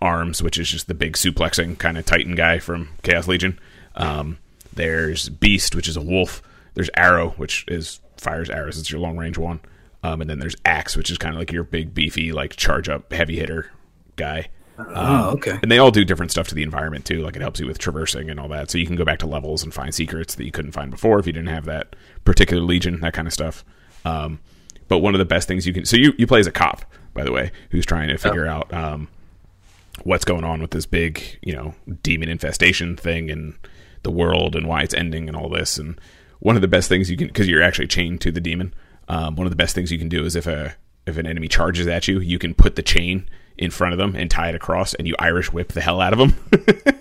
arms 0.00 0.40
which 0.40 0.56
is 0.58 0.70
just 0.70 0.86
the 0.86 0.94
big 0.94 1.14
suplexing 1.14 1.76
kind 1.78 1.98
of 1.98 2.04
titan 2.06 2.36
guy 2.36 2.60
from 2.60 2.90
chaos 3.02 3.26
legion 3.26 3.58
um 3.96 4.38
there's 4.72 5.28
beast 5.30 5.74
which 5.74 5.88
is 5.88 5.96
a 5.96 6.02
wolf 6.02 6.42
there's 6.74 6.90
arrow 6.96 7.30
which 7.30 7.64
is 7.68 8.00
fires 8.16 8.50
arrows 8.50 8.78
it's 8.78 8.90
your 8.90 9.00
long 9.00 9.16
range 9.16 9.38
one 9.38 9.60
um 10.02 10.20
and 10.20 10.28
then 10.28 10.38
there's 10.38 10.56
axe 10.64 10.96
which 10.96 11.10
is 11.10 11.18
kind 11.18 11.34
of 11.34 11.38
like 11.38 11.52
your 11.52 11.64
big 11.64 11.94
beefy 11.94 12.32
like 12.32 12.56
charge 12.56 12.88
up 12.88 13.12
heavy 13.12 13.38
hitter 13.38 13.70
guy 14.16 14.48
oh, 14.78 15.30
okay. 15.30 15.58
and 15.62 15.70
they 15.70 15.78
all 15.78 15.90
do 15.90 16.04
different 16.04 16.30
stuff 16.30 16.48
to 16.48 16.54
the 16.54 16.62
environment 16.62 17.04
too. 17.04 17.20
Like 17.20 17.36
it 17.36 17.42
helps 17.42 17.60
you 17.60 17.66
with 17.66 17.78
traversing 17.78 18.30
and 18.30 18.38
all 18.38 18.48
that. 18.48 18.70
So 18.70 18.78
you 18.78 18.86
can 18.86 18.96
go 18.96 19.04
back 19.04 19.18
to 19.20 19.26
levels 19.26 19.62
and 19.62 19.72
find 19.72 19.94
secrets 19.94 20.34
that 20.34 20.44
you 20.44 20.52
couldn't 20.52 20.72
find 20.72 20.90
before 20.90 21.18
if 21.18 21.26
you 21.26 21.32
didn't 21.32 21.48
have 21.48 21.64
that 21.66 21.96
particular 22.24 22.62
legion, 22.62 23.00
that 23.00 23.14
kind 23.14 23.26
of 23.26 23.34
stuff. 23.34 23.64
Um, 24.04 24.40
but 24.88 24.98
one 24.98 25.14
of 25.14 25.18
the 25.18 25.24
best 25.24 25.48
things 25.48 25.66
you 25.66 25.72
can 25.72 25.84
so 25.84 25.96
you, 25.96 26.14
you 26.16 26.26
play 26.26 26.40
as 26.40 26.46
a 26.46 26.52
cop, 26.52 26.84
by 27.14 27.24
the 27.24 27.32
way, 27.32 27.50
who's 27.70 27.86
trying 27.86 28.08
to 28.08 28.18
figure 28.18 28.46
out 28.46 28.72
um, 28.72 29.08
what's 30.04 30.24
going 30.24 30.44
on 30.44 30.60
with 30.60 30.70
this 30.70 30.86
big, 30.86 31.38
you 31.42 31.54
know, 31.54 31.74
demon 32.02 32.28
infestation 32.28 32.96
thing 32.96 33.30
and 33.30 33.54
the 34.02 34.10
world 34.10 34.54
and 34.54 34.66
why 34.66 34.82
it's 34.82 34.94
ending 34.94 35.28
and 35.28 35.36
all 35.36 35.48
this. 35.48 35.78
And 35.78 36.00
one 36.40 36.56
of 36.56 36.62
the 36.62 36.68
best 36.68 36.88
things 36.88 37.10
you 37.10 37.16
can 37.16 37.26
because 37.28 37.48
you're 37.48 37.62
actually 37.62 37.88
chained 37.88 38.20
to 38.22 38.32
the 38.32 38.40
demon. 38.40 38.74
Um, 39.08 39.36
one 39.36 39.46
of 39.46 39.50
the 39.50 39.56
best 39.56 39.74
things 39.74 39.90
you 39.90 39.98
can 39.98 40.08
do 40.08 40.24
is 40.24 40.36
if 40.36 40.46
a 40.46 40.74
if 41.06 41.16
an 41.16 41.26
enemy 41.26 41.48
charges 41.48 41.86
at 41.86 42.06
you, 42.08 42.20
you 42.20 42.38
can 42.38 42.54
put 42.54 42.76
the 42.76 42.82
chain 42.82 43.28
in 43.56 43.70
front 43.70 43.92
of 43.92 43.98
them 43.98 44.14
and 44.14 44.30
tie 44.30 44.48
it 44.50 44.54
across, 44.54 44.94
and 44.94 45.08
you 45.08 45.14
Irish 45.18 45.52
whip 45.52 45.72
the 45.72 45.80
hell 45.80 46.00
out 46.00 46.12
of 46.12 46.18
them. 46.18 46.34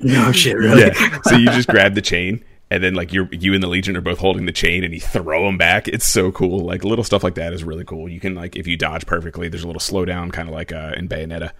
No 0.00 0.30
shit, 0.32 0.56
really. 0.56 0.82
yeah. 0.82 1.18
So 1.22 1.36
you 1.36 1.46
just 1.46 1.68
grab 1.68 1.94
the 1.94 2.02
chain, 2.02 2.44
and 2.70 2.84
then 2.84 2.94
like 2.94 3.12
you 3.12 3.28
you 3.32 3.54
and 3.54 3.62
the 3.62 3.66
Legion 3.66 3.96
are 3.96 4.00
both 4.00 4.18
holding 4.18 4.46
the 4.46 4.52
chain, 4.52 4.84
and 4.84 4.94
you 4.94 5.00
throw 5.00 5.46
them 5.46 5.58
back. 5.58 5.88
It's 5.88 6.06
so 6.06 6.30
cool. 6.30 6.60
Like 6.60 6.84
little 6.84 7.04
stuff 7.04 7.24
like 7.24 7.34
that 7.34 7.52
is 7.52 7.64
really 7.64 7.84
cool. 7.84 8.08
You 8.08 8.20
can 8.20 8.34
like 8.34 8.54
if 8.54 8.66
you 8.66 8.76
dodge 8.76 9.06
perfectly, 9.06 9.48
there's 9.48 9.64
a 9.64 9.66
little 9.66 9.80
slowdown, 9.80 10.32
kind 10.32 10.48
of 10.48 10.54
like 10.54 10.72
uh, 10.72 10.92
in 10.96 11.08
Bayonetta, 11.08 11.50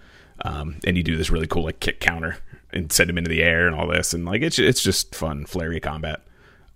um, 0.45 0.79
and 0.85 0.95
you 0.95 1.03
do 1.03 1.17
this 1.17 1.29
really 1.29 1.47
cool 1.47 1.63
like 1.63 1.79
kick 1.79 1.99
counter 1.99 2.37
and 2.71 2.91
send 2.91 3.09
them 3.09 3.17
into 3.17 3.29
the 3.29 3.41
air 3.43 3.67
and 3.67 3.75
all 3.75 3.87
this, 3.87 4.13
and 4.13 4.25
like 4.25 4.41
it's 4.41 4.59
it's 4.59 4.81
just 4.81 5.15
fun, 5.15 5.45
flary 5.45 5.79
combat. 5.81 6.21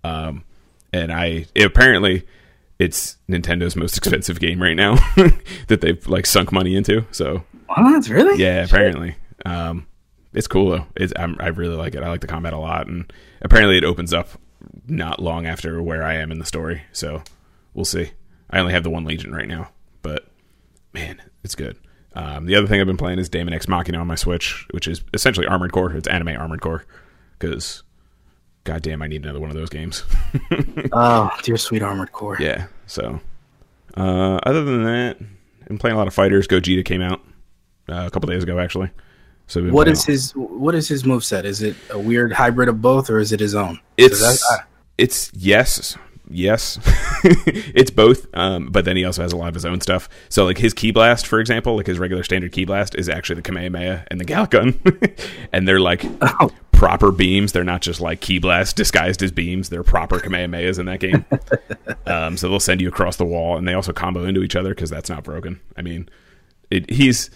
Um, 0.04 0.44
and 0.92 1.10
I 1.12 1.46
it, 1.54 1.64
apparently 1.64 2.24
it's 2.78 3.16
Nintendo's 3.28 3.74
most 3.76 3.96
expensive 3.96 4.38
game 4.40 4.62
right 4.62 4.76
now 4.76 4.94
that 5.68 5.80
they've 5.80 6.06
like 6.06 6.26
sunk 6.26 6.52
money 6.52 6.76
into. 6.76 7.04
So 7.10 7.44
What? 7.66 8.08
Really? 8.08 8.40
yeah, 8.42 8.62
apparently. 8.64 9.16
Um, 9.46 9.86
it's 10.32 10.46
cool 10.46 10.70
though. 10.70 10.86
It's 10.96 11.12
I'm, 11.16 11.36
I 11.40 11.48
really 11.48 11.76
like 11.76 11.94
it. 11.94 12.02
I 12.02 12.08
like 12.10 12.20
the 12.20 12.26
combat 12.26 12.52
a 12.52 12.58
lot, 12.58 12.86
and 12.86 13.12
apparently 13.42 13.78
it 13.78 13.84
opens 13.84 14.12
up 14.12 14.28
not 14.86 15.22
long 15.22 15.46
after 15.46 15.82
where 15.82 16.02
I 16.02 16.14
am 16.14 16.30
in 16.32 16.38
the 16.38 16.44
story. 16.44 16.82
So 16.92 17.22
we'll 17.72 17.84
see. 17.84 18.10
I 18.50 18.58
only 18.60 18.72
have 18.72 18.82
the 18.82 18.90
one 18.90 19.04
Legion 19.04 19.32
right 19.32 19.48
now, 19.48 19.70
but 20.02 20.26
man, 20.92 21.22
it's 21.42 21.54
good. 21.54 21.78
Um, 22.16 22.46
the 22.46 22.54
other 22.56 22.66
thing 22.66 22.80
I've 22.80 22.86
been 22.86 22.96
playing 22.96 23.18
is 23.18 23.28
Daemon 23.28 23.54
X 23.54 23.66
Machina 23.68 23.98
on 23.98 24.06
my 24.06 24.14
Switch, 24.16 24.66
which 24.72 24.86
is 24.88 25.02
essentially 25.14 25.46
Armored 25.46 25.72
Core. 25.72 25.92
It's 25.96 26.06
anime 26.08 26.28
Armored 26.36 26.60
Core 26.60 26.84
because, 27.38 27.82
goddamn, 28.64 29.02
I 29.02 29.06
need 29.06 29.22
another 29.22 29.40
one 29.40 29.50
of 29.50 29.56
those 29.56 29.70
games. 29.70 30.02
Oh, 30.92 31.30
dear 31.42 31.56
sweet 31.56 31.82
armored 31.82 32.12
core. 32.12 32.36
yeah. 32.40 32.66
So, 32.86 33.20
uh, 33.96 34.38
other 34.44 34.64
than 34.64 34.84
that, 34.84 35.18
I'm 35.68 35.78
playing 35.78 35.94
a 35.94 35.98
lot 35.98 36.06
of 36.06 36.14
fighters. 36.14 36.46
Gogeta 36.46 36.84
came 36.84 37.00
out 37.00 37.20
uh, 37.88 38.04
a 38.06 38.10
couple 38.10 38.28
days 38.28 38.42
ago, 38.42 38.58
actually. 38.58 38.90
So 39.46 39.62
What 39.70 39.88
is 39.88 40.04
his 40.04 40.32
What 40.36 40.74
is 40.74 40.88
his 40.88 41.02
moveset? 41.02 41.44
Is 41.44 41.62
it 41.62 41.76
a 41.90 41.98
weird 41.98 42.32
hybrid 42.32 42.68
of 42.68 42.80
both, 42.80 43.10
or 43.10 43.18
is 43.18 43.32
it 43.32 43.40
his 43.40 43.54
own? 43.54 43.78
It's 43.96 44.20
'Cause 44.20 44.42
I- 44.50 44.54
I- 44.56 44.64
it's 44.98 45.30
yes, 45.34 45.96
yes. 46.30 46.78
it's 47.24 47.90
both. 47.90 48.26
Um, 48.34 48.68
but 48.70 48.84
then 48.84 48.96
he 48.96 49.04
also 49.04 49.22
has 49.22 49.32
a 49.32 49.36
lot 49.36 49.48
of 49.48 49.54
his 49.54 49.64
own 49.64 49.80
stuff. 49.80 50.08
So 50.28 50.44
like 50.44 50.58
his 50.58 50.74
ki 50.74 50.90
blast, 50.90 51.26
for 51.26 51.40
example, 51.40 51.76
like 51.76 51.86
his 51.86 51.98
regular 51.98 52.22
standard 52.22 52.52
ki 52.52 52.64
blast 52.64 52.94
is 52.94 53.08
actually 53.08 53.36
the 53.36 53.42
Kamehameha 53.42 54.06
and 54.08 54.20
the 54.20 54.24
Galick 54.24 54.50
Gun, 54.50 54.80
and 55.52 55.66
they're 55.66 55.80
like 55.80 56.04
oh, 56.20 56.50
proper 56.72 57.12
beams. 57.12 57.52
They're 57.52 57.64
not 57.64 57.82
just 57.82 58.00
like 58.00 58.20
ki 58.20 58.38
blast 58.38 58.76
disguised 58.76 59.22
as 59.22 59.32
beams. 59.32 59.68
They're 59.68 59.82
proper 59.82 60.18
Kamehamehas 60.18 60.78
in 60.78 60.86
that 60.86 61.00
game. 61.00 61.24
um, 62.06 62.36
so 62.36 62.48
they'll 62.48 62.60
send 62.60 62.80
you 62.80 62.88
across 62.88 63.16
the 63.16 63.24
wall, 63.24 63.56
and 63.56 63.66
they 63.66 63.74
also 63.74 63.92
combo 63.92 64.24
into 64.24 64.42
each 64.42 64.56
other 64.56 64.74
because 64.74 64.90
that's 64.90 65.10
not 65.10 65.24
broken. 65.24 65.60
I 65.76 65.82
mean, 65.82 66.08
it, 66.70 66.90
he's 66.90 67.30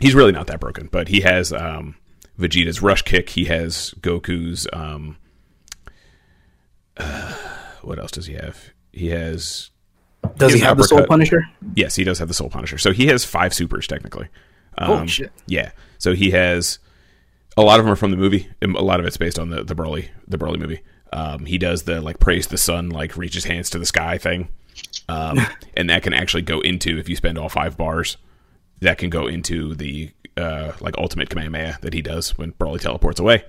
he's 0.00 0.14
really 0.14 0.32
not 0.32 0.46
that 0.48 0.60
broken, 0.60 0.88
but 0.90 1.08
he 1.08 1.20
has 1.20 1.52
um, 1.52 1.96
Vegeta's 2.38 2.82
rush 2.82 3.02
kick. 3.02 3.30
He 3.30 3.46
has 3.46 3.94
Goku's. 4.00 4.66
Um, 4.72 5.16
uh, 6.96 7.34
what 7.84 7.98
else 7.98 8.10
does 8.10 8.26
he 8.26 8.34
have? 8.34 8.70
He 8.92 9.08
has 9.10 9.70
does 10.36 10.52
he 10.52 10.58
His 10.58 10.66
have 10.66 10.76
the 10.76 10.84
Soul. 10.84 11.06
Punisher? 11.06 11.48
Yes, 11.74 11.96
he 11.96 12.04
does 12.04 12.18
have 12.18 12.28
the 12.28 12.34
Soul 12.34 12.48
Punisher. 12.48 12.78
So 12.78 12.92
he 12.92 13.06
has 13.06 13.24
five 13.24 13.52
supers 13.52 13.86
technically. 13.86 14.28
Um, 14.78 14.88
Holy 14.88 15.08
shit. 15.08 15.32
Yeah. 15.46 15.72
So 15.98 16.14
he 16.14 16.30
has 16.30 16.78
a 17.56 17.62
lot 17.62 17.78
of 17.78 17.84
them 17.84 17.92
are 17.92 17.96
from 17.96 18.10
the 18.10 18.16
movie. 18.16 18.48
A 18.62 18.66
lot 18.66 19.00
of 19.00 19.06
it's 19.06 19.16
based 19.16 19.38
on 19.38 19.50
the 19.50 19.62
the 19.64 19.74
Broly 19.74 20.08
the 20.26 20.38
Broly 20.38 20.58
movie. 20.58 20.80
Um, 21.12 21.44
he 21.44 21.58
does 21.58 21.82
the 21.82 22.00
like 22.00 22.18
praise 22.18 22.46
the 22.46 22.56
sun, 22.56 22.88
like 22.88 23.16
reach 23.16 23.34
his 23.34 23.44
hands 23.44 23.68
to 23.70 23.78
the 23.78 23.84
sky 23.86 24.16
thing, 24.16 24.48
um, 25.08 25.38
and 25.76 25.90
that 25.90 26.02
can 26.02 26.14
actually 26.14 26.42
go 26.42 26.60
into 26.60 26.98
if 26.98 27.08
you 27.08 27.16
spend 27.16 27.38
all 27.38 27.48
five 27.48 27.76
bars. 27.76 28.16
That 28.80 28.98
can 28.98 29.10
go 29.10 29.26
into 29.26 29.74
the 29.74 30.10
uh, 30.36 30.72
like 30.80 30.96
ultimate 30.98 31.28
Kamehameha 31.30 31.78
that 31.82 31.92
he 31.94 32.02
does 32.02 32.36
when 32.38 32.52
Broly 32.52 32.80
teleports 32.80 33.20
away. 33.20 33.44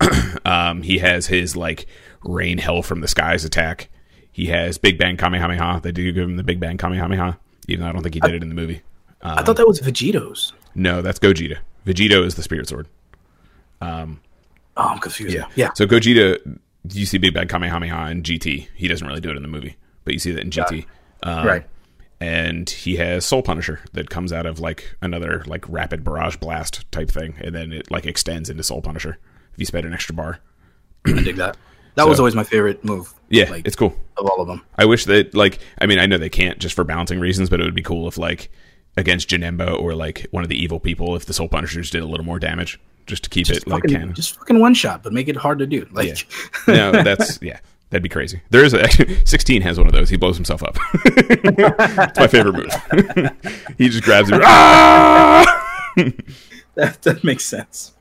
um, 0.44 0.82
he 0.82 0.98
has 0.98 1.26
his 1.26 1.54
like 1.54 1.86
rain 2.24 2.58
hell 2.58 2.82
from 2.82 3.00
the 3.00 3.08
skies 3.08 3.44
attack. 3.44 3.88
He 4.32 4.46
has 4.46 4.78
Big 4.78 4.98
Bang 4.98 5.16
Kamehameha. 5.16 5.80
They 5.82 5.92
do 5.92 6.10
give 6.12 6.24
him 6.28 6.36
the 6.36 6.42
Big 6.42 6.58
Bang 6.60 6.76
Kamehameha, 6.76 7.38
even 7.68 7.82
though 7.82 7.88
I 7.88 7.92
don't 7.92 8.02
think 8.02 8.14
he 8.14 8.20
did 8.20 8.34
it 8.34 8.42
in 8.42 8.48
the 8.48 8.54
movie. 8.54 8.82
Um, 9.22 9.38
I 9.38 9.42
thought 9.42 9.56
that 9.56 9.66
was 9.68 9.80
Vegito's. 9.80 10.52
no, 10.74 11.02
that's 11.02 11.18
Gogeta. 11.18 11.58
Vegito 11.86 12.24
is 12.24 12.34
the 12.34 12.42
Spirit 12.42 12.68
Sword. 12.68 12.88
Oh, 13.80 14.16
I'm 14.76 14.98
confused. 14.98 15.34
Yeah. 15.34 15.46
Yeah. 15.54 15.72
So 15.74 15.86
Gogeta, 15.86 16.58
you 16.92 17.06
see 17.06 17.18
Big 17.18 17.34
Bang 17.34 17.48
Kamehameha 17.48 18.10
in 18.10 18.22
GT. 18.22 18.68
He 18.74 18.88
doesn't 18.88 19.06
really 19.06 19.20
do 19.20 19.30
it 19.30 19.36
in 19.36 19.42
the 19.42 19.48
movie, 19.48 19.76
but 20.04 20.12
you 20.14 20.18
see 20.18 20.32
that 20.32 20.40
in 20.40 20.50
GT. 20.50 20.86
Um, 21.22 21.46
right. 21.46 21.66
And 22.20 22.68
he 22.68 22.96
has 22.96 23.24
Soul 23.24 23.42
Punisher 23.42 23.80
that 23.92 24.08
comes 24.10 24.32
out 24.32 24.46
of 24.46 24.58
like 24.58 24.96
another 25.02 25.42
like 25.46 25.64
rapid 25.68 26.02
barrage 26.04 26.36
blast 26.36 26.90
type 26.90 27.10
thing, 27.10 27.34
and 27.40 27.54
then 27.54 27.72
it 27.72 27.90
like 27.90 28.06
extends 28.06 28.48
into 28.50 28.62
Soul 28.62 28.82
Punisher. 28.82 29.18
if 29.52 29.58
you 29.58 29.66
spend 29.66 29.86
an 29.86 29.92
extra 29.92 30.14
bar. 30.14 30.40
I 31.06 31.12
dig 31.22 31.36
that. 31.36 31.56
That 31.94 32.08
was 32.08 32.18
always 32.18 32.34
my 32.34 32.44
favorite 32.44 32.84
move. 32.84 33.12
Yeah, 33.28 33.50
like, 33.50 33.66
it's 33.66 33.76
cool. 33.76 33.96
of 34.16 34.26
all 34.26 34.40
of 34.40 34.48
them. 34.48 34.62
I 34.76 34.84
wish 34.84 35.04
that 35.04 35.34
like 35.34 35.60
I 35.80 35.86
mean 35.86 35.98
I 35.98 36.06
know 36.06 36.18
they 36.18 36.28
can't 36.28 36.58
just 36.58 36.74
for 36.74 36.84
balancing 36.84 37.20
reasons, 37.20 37.50
but 37.50 37.60
it 37.60 37.64
would 37.64 37.74
be 37.74 37.82
cool 37.82 38.08
if 38.08 38.18
like 38.18 38.50
against 38.96 39.28
Janemba 39.28 39.78
or 39.78 39.94
like 39.94 40.26
one 40.30 40.42
of 40.42 40.48
the 40.48 40.60
evil 40.60 40.80
people 40.80 41.16
if 41.16 41.26
the 41.26 41.32
Soul 41.32 41.48
Punishers 41.48 41.90
did 41.90 42.02
a 42.02 42.06
little 42.06 42.26
more 42.26 42.38
damage 42.38 42.80
just 43.06 43.24
to 43.24 43.30
keep 43.30 43.48
it 43.50 43.66
like 43.66 43.82
fucking, 43.82 43.96
canon. 43.96 44.14
just 44.14 44.36
fucking 44.36 44.58
one 44.60 44.74
shot, 44.74 45.02
but 45.02 45.12
make 45.12 45.28
it 45.28 45.36
hard 45.36 45.58
to 45.58 45.66
do. 45.66 45.86
Like, 45.92 46.26
no, 46.66 46.90
that's 47.02 47.38
yeah, 47.42 47.60
that'd 47.90 48.02
be 48.02 48.08
crazy. 48.08 48.40
There 48.50 48.64
is 48.64 48.74
a 48.74 48.88
sixteen 49.26 49.62
has 49.62 49.78
one 49.78 49.86
of 49.86 49.92
those. 49.92 50.08
He 50.08 50.16
blows 50.16 50.36
himself 50.36 50.62
up. 50.62 50.76
it's 51.04 52.18
my 52.18 52.26
favorite 52.26 52.54
move. 52.54 52.72
he 53.78 53.88
just 53.88 54.04
grabs 54.04 54.30
it. 54.30 54.40
Ah! 54.42 55.90
that, 56.74 57.02
that 57.02 57.24
makes 57.24 57.44
sense. 57.44 57.94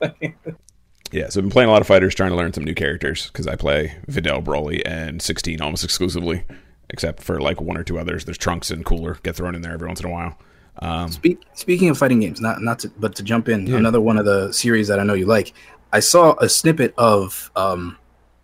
Yeah, 1.14 1.30
so 1.30 1.40
I've 1.40 1.44
been 1.44 1.52
playing 1.52 1.70
a 1.70 1.72
lot 1.72 1.82
of 1.82 1.88
fighters, 1.88 2.16
trying 2.16 2.32
to 2.32 2.36
learn 2.36 2.54
some 2.54 2.64
new 2.64 2.74
characters 2.74 3.28
because 3.28 3.46
I 3.46 3.56
play 3.56 3.96
Videl, 4.10 4.44
Broly, 4.44 4.82
and 4.84 5.22
16 5.22 5.62
almost 5.62 5.84
exclusively, 5.84 6.44
except 6.90 7.22
for 7.22 7.40
like 7.40 7.62
one 7.62 7.78
or 7.78 7.84
two 7.84 8.00
others. 8.00 8.26
There's 8.26 8.38
Trunks 8.38 8.72
and 8.72 8.84
Cooler 8.84 9.20
get 9.22 9.36
thrown 9.36 9.54
in 9.54 9.62
there 9.62 9.74
every 9.74 9.88
once 9.88 10.00
in 10.00 10.08
a 10.08 10.10
while. 10.10 10.40
Um, 10.80 11.12
Speak, 11.12 11.40
speaking 11.54 11.90
of 11.90 12.00
fighting 12.00 12.20
games, 12.20 12.42
not 12.42 12.64
not 12.64 12.80
to, 12.80 12.90
but 12.98 13.16
to 13.18 13.24
jump 13.24 13.48
in, 13.48 13.72
another 13.76 14.02
one 14.02 14.18
of 14.18 14.26
the 14.26 14.52
series 14.52 14.88
that 14.88 15.00
I 15.00 15.04
know 15.04 15.14
you 15.14 15.28
like. 15.28 15.54
I 15.92 16.00
saw 16.00 16.36
a 16.40 16.50
snippet 16.50 16.96
of 16.98 17.52
um, 17.56 18.00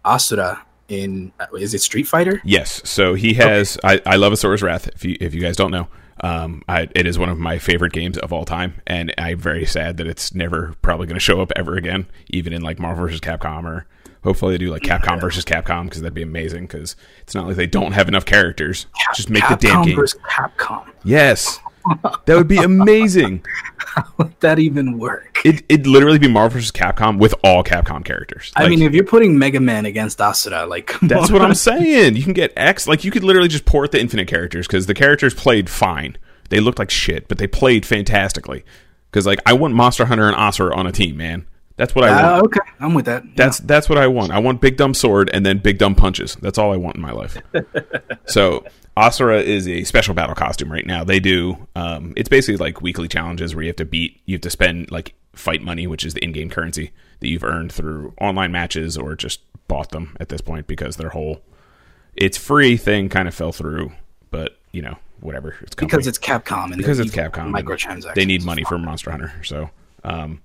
Asura 0.06 0.64
in 0.90 1.32
is 1.58 1.74
it 1.74 1.82
Street 1.82 2.08
Fighter? 2.08 2.40
yes, 2.46 2.88
so 2.88 3.16
he 3.16 3.34
has. 3.34 3.80
I, 3.84 4.00
I 4.06 4.18
love 4.18 4.32
Asura's 4.32 4.62
Wrath. 4.62 4.88
If 4.90 5.04
you 5.04 5.18
if 5.20 5.34
you 5.34 5.42
guys 5.42 5.56
don't 5.56 5.72
know, 5.72 5.88
um, 6.22 6.64
I, 6.68 6.88
it 6.96 7.08
is 7.08 7.18
one 7.18 7.30
of 7.30 7.38
my 7.38 7.58
favorite 7.60 7.94
games 7.94 8.18
of 8.18 8.34
all 8.34 8.46
time, 8.46 8.82
and 8.86 9.14
I'm 9.18 9.40
very 9.40 9.66
sad 9.66 9.98
that 9.98 10.08
it's 10.08 10.34
never 10.34 10.76
probably 10.82 11.08
going 11.08 11.16
to 11.16 11.20
show 11.22 11.42
up 11.42 11.52
ever 11.56 11.76
again, 11.76 12.08
even 12.30 12.54
in 12.54 12.62
like 12.62 12.80
Marvel 12.80 13.06
vs. 13.06 13.22
Capcom 13.22 13.64
or. 13.66 13.86
Hopefully 14.22 14.54
they 14.54 14.58
do 14.58 14.70
like 14.70 14.82
Capcom 14.82 15.22
versus 15.22 15.46
Capcom 15.46 15.86
because 15.86 16.02
that'd 16.02 16.14
be 16.14 16.22
amazing. 16.22 16.64
Because 16.64 16.98
it's 17.22 17.34
not 17.34 17.48
like 17.48 17.56
they 17.56 17.66
don't 17.66 17.94
have 17.94 18.10
enough 18.10 18.26
characters. 18.26 18.86
Just 19.16 19.30
make 19.30 19.48
the 19.48 19.56
damn 19.56 19.78
Capcom 19.78 19.86
game. 19.86 19.96
versus 19.96 20.20
Capcom. 20.30 20.92
Yes, 21.06 21.58
that 22.26 22.36
would 22.36 22.48
be 22.48 22.58
amazing. 22.58 23.44
Would 24.18 24.40
that 24.42 24.60
even 24.60 25.00
work? 25.00 25.40
It 25.44 25.64
it'd 25.70 25.88
literally 25.88 26.20
be 26.20 26.28
Marvel 26.28 26.60
vs. 26.60 26.72
Capcom 26.72 27.18
with 27.18 27.34
all 27.44 27.64
Capcom 27.64 28.04
characters. 28.06 28.52
I 28.56 28.64
Like, 28.64 28.70
mean, 28.72 28.82
if 28.84 28.94
you're 28.94 29.04
putting 29.06 29.38
Mega 29.38 29.60
Man 29.60 29.86
against 29.86 30.22
Asura, 30.22 30.66
like 30.66 30.88
come 30.88 31.08
that's 31.10 31.28
on. 31.30 31.34
what 31.34 31.42
I'm 31.42 31.56
saying. 31.56 32.16
You 32.16 32.24
can 32.24 32.34
get 32.34 32.54
X. 32.56 32.88
Like 32.88 33.04
you 33.04 33.12
could 33.12 33.24
literally 33.24 33.48
just 33.50 33.66
port 33.66 33.92
the 33.92 34.00
Infinite 34.00 34.28
characters 34.28 34.68
because 34.68 34.86
the 34.86 34.94
characters 34.94 35.34
played 35.34 35.70
fine. 35.70 36.18
They 36.50 36.60
looked 36.60 36.80
like 36.80 36.90
shit, 36.92 37.28
but 37.28 37.38
they 37.38 37.48
played 37.48 37.86
fantastically. 37.86 38.64
Because 39.12 39.26
like 39.26 39.40
I 39.46 39.54
want 39.54 39.74
Monster 39.74 40.06
Hunter 40.06 40.28
and 40.28 40.36
Asura 40.36 40.76
on 40.76 40.86
a 40.88 40.92
team, 40.92 41.18
man. 41.18 41.46
That's 41.80 41.96
what 41.96 42.04
I 42.04 42.12
want. 42.12 42.26
Uh, 42.26 42.46
okay, 42.46 42.72
I'm 42.82 42.94
with 42.94 43.06
that. 43.06 43.24
That's 43.38 43.60
that's 43.60 43.88
what 43.88 43.98
I 43.98 44.08
want. 44.08 44.34
I 44.34 44.40
want 44.40 44.60
big 44.60 44.76
dumb 44.76 44.94
sword 44.94 45.30
and 45.32 45.46
then 45.46 45.60
big 45.60 45.78
dumb 45.78 45.96
punches. 45.96 46.36
That's 46.42 46.58
all 46.58 46.74
I 46.74 46.76
want 46.76 46.98
in 46.98 47.02
my 47.02 47.14
life. 47.14 47.38
so 48.26 48.66
Asura 48.98 49.40
is 49.40 49.66
a 49.66 49.86
special 49.86 50.14
battle 50.14 50.36
costume 50.36 50.70
right 50.70 50.86
now. 50.86 51.06
They 51.06 51.22
do 51.22 51.68
um, 51.78 52.12
it's 52.18 52.28
basically 52.28 52.58
like 52.58 52.82
weekly 52.82 53.08
challenges 53.08 53.56
where 53.56 53.64
you 53.64 53.70
have 53.70 53.78
to 53.78 53.86
beat 53.86 54.20
you 54.26 54.36
have 54.36 54.42
to 54.42 54.50
spend 54.50 54.92
like 54.92 55.16
fight 55.32 55.62
money, 55.62 55.88
which 55.88 56.04
is 56.04 56.14
the 56.14 56.22
in 56.22 56.34
game 56.34 56.50
currency 56.50 56.92
that 57.22 57.30
you've 57.30 57.46
earned 57.46 57.72
through 57.72 58.14
online 58.20 58.52
matches 58.52 58.98
or 58.98 59.16
just 59.16 59.40
bought 59.70 59.92
them 59.92 60.18
at 60.20 60.28
this 60.28 60.42
point 60.42 60.68
because 60.68 60.98
their 60.98 61.12
whole 61.12 61.42
it's 62.14 62.38
free 62.38 62.76
thing 62.76 63.08
kind 63.08 63.30
of 63.30 63.34
fell 63.34 63.54
through. 63.54 63.94
But, 64.32 64.58
you 64.74 64.82
know, 64.82 64.98
whatever. 65.22 65.56
It's 65.62 65.76
company 65.76 65.98
because 65.98 66.08
it's 66.08 66.20
Capcom 66.20 66.66
and 66.66 66.78
because 66.78 67.00
it's 67.00 67.12
Capcom. 67.12 67.52
Microtransactions. 67.52 68.16
They 68.16 68.26
need 68.26 68.44
money 68.44 68.66
for 68.66 68.78
Monster 68.78 69.12
Hunter, 69.12 69.34
so 69.44 69.70
um, 70.04 70.42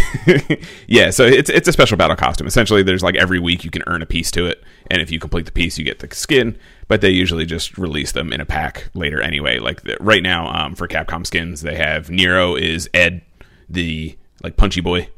yeah. 0.86 1.10
So 1.10 1.24
it's 1.24 1.50
it's 1.50 1.68
a 1.68 1.72
special 1.72 1.96
battle 1.96 2.16
costume. 2.16 2.46
Essentially, 2.46 2.82
there's 2.82 3.02
like 3.02 3.16
every 3.16 3.38
week 3.38 3.64
you 3.64 3.70
can 3.70 3.82
earn 3.86 4.02
a 4.02 4.06
piece 4.06 4.30
to 4.32 4.46
it, 4.46 4.62
and 4.90 5.00
if 5.02 5.10
you 5.10 5.18
complete 5.18 5.46
the 5.46 5.52
piece, 5.52 5.78
you 5.78 5.84
get 5.84 5.98
the 6.00 6.14
skin. 6.14 6.58
But 6.88 7.00
they 7.00 7.10
usually 7.10 7.46
just 7.46 7.78
release 7.78 8.12
them 8.12 8.32
in 8.32 8.40
a 8.40 8.44
pack 8.46 8.90
later 8.94 9.20
anyway. 9.20 9.58
Like 9.58 9.82
the, 9.82 9.96
right 10.00 10.22
now, 10.22 10.48
um, 10.52 10.74
for 10.74 10.86
Capcom 10.88 11.26
skins, 11.26 11.62
they 11.62 11.76
have 11.76 12.10
Nero 12.10 12.54
is 12.54 12.88
Ed, 12.92 13.22
the 13.68 14.16
like 14.42 14.56
punchy 14.56 14.80
boy, 14.80 15.08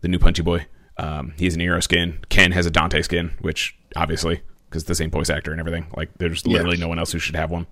the 0.00 0.08
new 0.08 0.18
punchy 0.18 0.42
boy. 0.42 0.66
Um, 0.96 1.34
he's 1.36 1.54
an 1.54 1.58
Nero 1.58 1.80
skin. 1.80 2.18
Ken 2.28 2.52
has 2.52 2.66
a 2.66 2.70
Dante 2.70 3.02
skin, 3.02 3.32
which 3.40 3.76
obviously 3.96 4.40
because 4.68 4.84
the 4.84 4.94
same 4.94 5.10
voice 5.10 5.30
actor 5.30 5.50
and 5.50 5.60
everything. 5.60 5.86
Like 5.96 6.10
there's 6.18 6.46
literally 6.46 6.76
Yes. 6.76 6.80
no 6.80 6.88
one 6.88 6.98
else 6.98 7.12
who 7.12 7.18
should 7.18 7.36
have 7.36 7.50
one. 7.50 7.66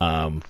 Um, 0.00 0.42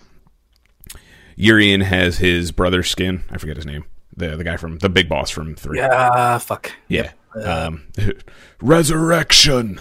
Urien 1.37 1.81
has 1.81 2.19
his 2.19 2.53
brother's 2.53 2.89
skin. 2.91 3.25
I 3.31 3.39
forget 3.39 3.57
his 3.57 3.67
name. 3.67 3.85
The 4.21 4.37
the 4.37 4.45
guy 4.45 4.57
from 4.57 4.79
the 4.79 4.89
big 4.89 5.09
boss 5.09 5.31
from 5.31 5.55
three. 5.55 5.79
Yeah, 5.79 6.39
fuck. 6.39 6.73
Yeah. 6.89 7.13
Um, 7.35 7.87
resurrection. 8.61 9.81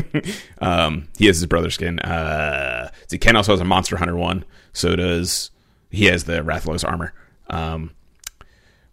um, 0.60 1.08
he 1.18 1.26
has 1.26 1.36
his 1.36 1.46
brother's 1.46 1.74
skin. 1.74 1.98
Uh, 1.98 2.90
see, 3.08 3.18
Ken 3.18 3.36
also 3.36 3.52
has 3.52 3.60
a 3.60 3.64
Monster 3.64 3.96
Hunter 3.96 4.16
one. 4.16 4.44
So 4.72 4.94
does 4.96 5.50
he 5.90 6.06
has 6.06 6.24
the 6.24 6.40
Rathalos 6.42 6.86
armor. 6.86 7.12
Um, 7.50 7.90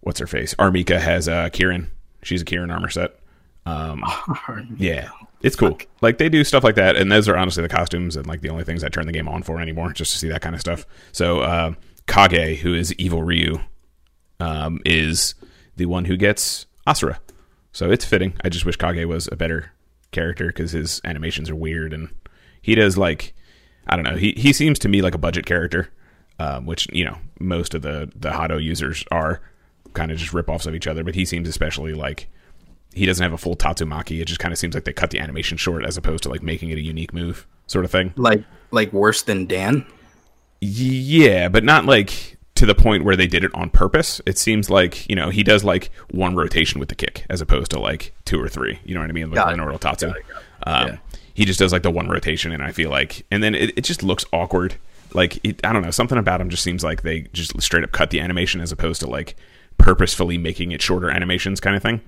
what's 0.02 0.20
her 0.20 0.28
face? 0.28 0.54
Armika 0.56 1.00
has 1.00 1.28
uh, 1.28 1.50
Kirin. 1.50 1.88
She's 2.24 2.42
a 2.42 2.46
Kirin 2.46 2.72
armor 2.72 2.90
set. 2.90 3.20
Um, 3.66 4.04
yeah, 4.78 5.10
it's 5.42 5.56
cool. 5.56 5.78
Like 6.02 6.18
they 6.18 6.30
do 6.30 6.44
stuff 6.44 6.64
like 6.64 6.76
that, 6.76 6.96
and 6.96 7.12
those 7.12 7.28
are 7.28 7.38
honestly 7.38 7.62
the 7.62 7.70
costumes 7.70 8.16
and 8.16 8.26
like 8.28 8.42
the 8.42 8.50
only 8.50 8.64
things 8.64 8.84
I 8.84 8.90
turn 8.90 9.06
the 9.06 9.14
game 9.14 9.28
on 9.28 9.44
for 9.44 9.60
anymore, 9.62 9.94
just 9.94 10.12
to 10.14 10.18
see 10.18 10.28
that 10.30 10.42
kind 10.42 10.56
of 10.56 10.62
stuff. 10.62 10.86
So 11.12 11.42
uh, 11.42 11.74
Kage, 12.08 12.60
who 12.60 12.74
is 12.74 12.94
evil 12.94 13.24
Ryu, 13.24 13.60
um, 14.42 14.82
is 14.86 15.36
the 15.78 15.86
one 15.86 16.06
who 16.06 16.18
gets 16.18 16.66
Asura. 16.88 17.20
So 17.72 17.92
it's 17.92 18.04
fitting. 18.04 18.34
I 18.44 18.50
just 18.50 18.66
wish 18.66 18.76
Kage 18.76 19.06
was 19.06 19.30
a 19.32 19.36
better 19.36 19.72
character 20.12 20.48
because 20.48 20.72
his 20.72 21.00
animations 21.06 21.50
are 21.50 21.56
weird 21.56 21.94
and 21.94 22.10
he 22.62 22.76
does 22.76 22.98
like 22.98 23.34
I 23.88 23.96
don't 23.96 24.06
know. 24.06 24.16
He 24.16 24.34
he 24.36 24.52
seems 24.54 24.80
to 24.80 24.90
me 24.90 25.02
like 25.02 25.16
a 25.16 25.20
budget 25.20 25.46
character, 25.46 25.90
um, 26.40 26.66
which 26.66 26.88
you 26.92 27.06
know 27.06 27.18
most 27.40 27.74
of 27.74 27.82
the 27.82 28.12
the 28.16 28.30
Hado 28.30 28.62
users 28.62 29.04
are 29.12 29.42
kind 29.94 30.12
of 30.12 30.18
just 30.18 30.34
rip-offs 30.34 30.66
of 30.66 30.76
each 30.76 30.88
other. 30.88 31.04
But 31.04 31.16
he 31.16 31.26
seems 31.26 31.48
especially 31.48 31.94
like 31.94 32.28
he 32.94 33.06
doesn't 33.06 33.24
have 33.24 33.34
a 33.34 33.38
full 33.38 33.56
Tatsumaki. 33.56 34.22
It 34.22 34.26
just 34.26 34.40
kind 34.40 34.52
of 34.52 34.58
seems 34.58 34.76
like 34.76 34.84
they 34.84 34.94
cut 34.94 35.12
the 35.12 35.20
animation 35.20 35.58
short 35.58 35.86
as 35.86 35.98
opposed 35.98 36.24
to 36.24 36.30
like 36.30 36.44
making 36.44 36.70
it 36.70 36.78
a 36.78 36.82
unique 36.82 37.14
move 37.14 37.48
sort 37.68 37.86
of 37.86 37.92
thing. 37.92 38.14
Like 38.18 38.44
like 38.72 38.92
worse 38.92 39.22
than 39.22 39.46
Dan. 39.46 39.86
Yeah, 40.60 41.50
but 41.50 41.64
not 41.64 41.86
like 41.86 42.38
to 42.62 42.68
the 42.68 42.76
point 42.76 43.04
where 43.04 43.16
they 43.16 43.26
did 43.26 43.44
it 43.44 43.50
on 43.56 43.72
purpose. 43.72 44.22
It 44.28 44.38
seems 44.38 44.70
like 44.70 45.10
you 45.10 45.16
know 45.16 45.32
he 45.32 45.42
does 45.42 45.64
like 45.64 45.90
one 46.12 46.36
rotation 46.36 46.80
with 46.80 46.90
the 46.90 46.96
kick 46.96 47.26
as 47.28 47.42
opposed 47.42 47.72
to 47.72 47.80
like 47.80 48.14
two 48.24 48.40
or 48.40 48.48
three. 48.48 48.80
You 48.86 48.94
know 48.94 49.02
what 49.02 49.10
I 49.10 49.14
mean? 49.14 49.32
Like 49.32 49.38
Got. 49.38 49.48
Lenore 49.50 49.76
Tatsu. 49.80 50.10
Got 50.10 50.18
it, 50.18 50.26
got 50.28 50.42
it. 50.42 50.68
Um, 50.68 50.88
Yeah. 50.90 50.98
He 51.34 51.46
just 51.46 51.58
does 51.58 51.74
like 51.74 51.82
the 51.82 51.90
one 51.90 52.08
rotation, 52.08 52.52
and 52.52 52.62
I 52.62 52.72
feel 52.72 52.92
like, 52.92 53.26
and 53.32 53.42
then 53.42 53.56
it, 53.56 53.76
it 53.76 53.84
just 53.84 54.04
looks 54.04 54.26
awkward. 54.32 54.76
Like 55.12 55.44
it, 55.44 55.66
I 55.66 55.74
don't 55.74 55.82
know, 55.82 55.90
something 55.90 56.20
about 56.20 56.40
him 56.40 56.50
just 56.50 56.62
seems 56.62 56.84
like 56.84 57.02
they 57.02 57.22
just 57.34 57.60
straight 57.64 57.84
up 57.84 57.94
cut 57.94 58.12
the 58.12 58.20
animation 58.20 58.62
as 58.62 58.72
opposed 58.72 59.02
to 59.02 59.08
like 59.08 59.36
purposefully 59.80 60.38
making 60.38 60.72
it 60.72 60.84
shorter 60.84 61.10
animations 61.10 61.60
kind 61.60 61.76
of 61.76 61.82
thing. 61.82 62.00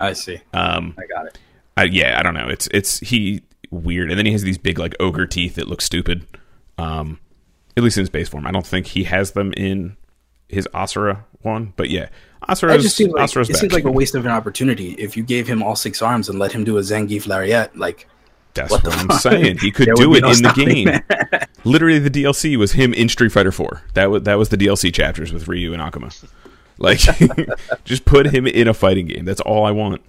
I 0.00 0.12
see. 0.12 0.40
Um, 0.54 0.94
I 0.96 1.06
got 1.06 1.26
it. 1.26 1.38
I, 1.76 1.84
yeah, 1.84 2.16
I 2.16 2.22
don't 2.22 2.34
know. 2.34 2.48
It's 2.48 2.68
it's 2.68 3.00
he 3.00 3.42
weird, 3.72 4.10
and 4.10 4.16
then 4.16 4.26
he 4.26 4.30
has 4.30 4.42
these 4.42 4.58
big 4.58 4.78
like 4.78 4.94
ogre 5.00 5.26
teeth 5.26 5.56
that 5.56 5.66
look 5.66 5.80
stupid. 5.80 6.24
Um, 6.78 7.18
at 7.76 7.82
least 7.82 7.96
in 7.96 8.02
his 8.02 8.10
base 8.10 8.28
form, 8.28 8.46
I 8.46 8.50
don't 8.50 8.66
think 8.66 8.86
he 8.86 9.04
has 9.04 9.32
them 9.32 9.52
in 9.56 9.96
his 10.48 10.68
Asura 10.74 11.24
one. 11.42 11.72
But 11.76 11.90
yeah, 11.90 12.08
Asura 12.48 12.74
It 12.74 12.80
just 12.80 12.96
seems 12.96 13.12
like, 13.12 13.24
Asura's 13.24 13.50
it 13.50 13.54
back. 13.54 13.60
seems 13.60 13.72
like 13.72 13.84
a 13.84 13.90
waste 13.90 14.14
of 14.14 14.24
an 14.24 14.32
opportunity 14.32 14.92
if 14.92 15.16
you 15.16 15.22
gave 15.22 15.46
him 15.46 15.62
all 15.62 15.76
six 15.76 16.02
arms 16.02 16.28
and 16.28 16.38
let 16.38 16.52
him 16.52 16.64
do 16.64 16.78
a 16.78 16.80
Zangief 16.80 17.26
lariat. 17.26 17.76
Like 17.76 18.08
That's 18.54 18.70
what 18.70 18.84
what, 18.84 18.96
I'm 18.96 19.18
saying. 19.18 19.58
He 19.58 19.70
could 19.70 19.90
do 19.94 20.14
it 20.14 20.22
no 20.22 20.30
in 20.30 20.42
the 20.42 20.52
game. 20.52 21.48
Literally, 21.64 21.98
the 21.98 22.10
DLC 22.10 22.56
was 22.56 22.72
him 22.72 22.94
in 22.94 23.08
Street 23.08 23.32
Fighter 23.32 23.52
Four. 23.52 23.82
That 23.94 24.10
was 24.10 24.22
that 24.22 24.36
was 24.36 24.48
the 24.50 24.56
DLC 24.56 24.92
chapters 24.94 25.32
with 25.32 25.48
Ryu 25.48 25.72
and 25.72 25.82
Akuma. 25.82 26.28
Like, 26.78 26.98
just 27.84 28.04
put 28.04 28.26
him 28.26 28.46
in 28.46 28.68
a 28.68 28.74
fighting 28.74 29.06
game. 29.06 29.24
That's 29.24 29.40
all 29.40 29.64
I 29.64 29.70
want. 29.70 30.02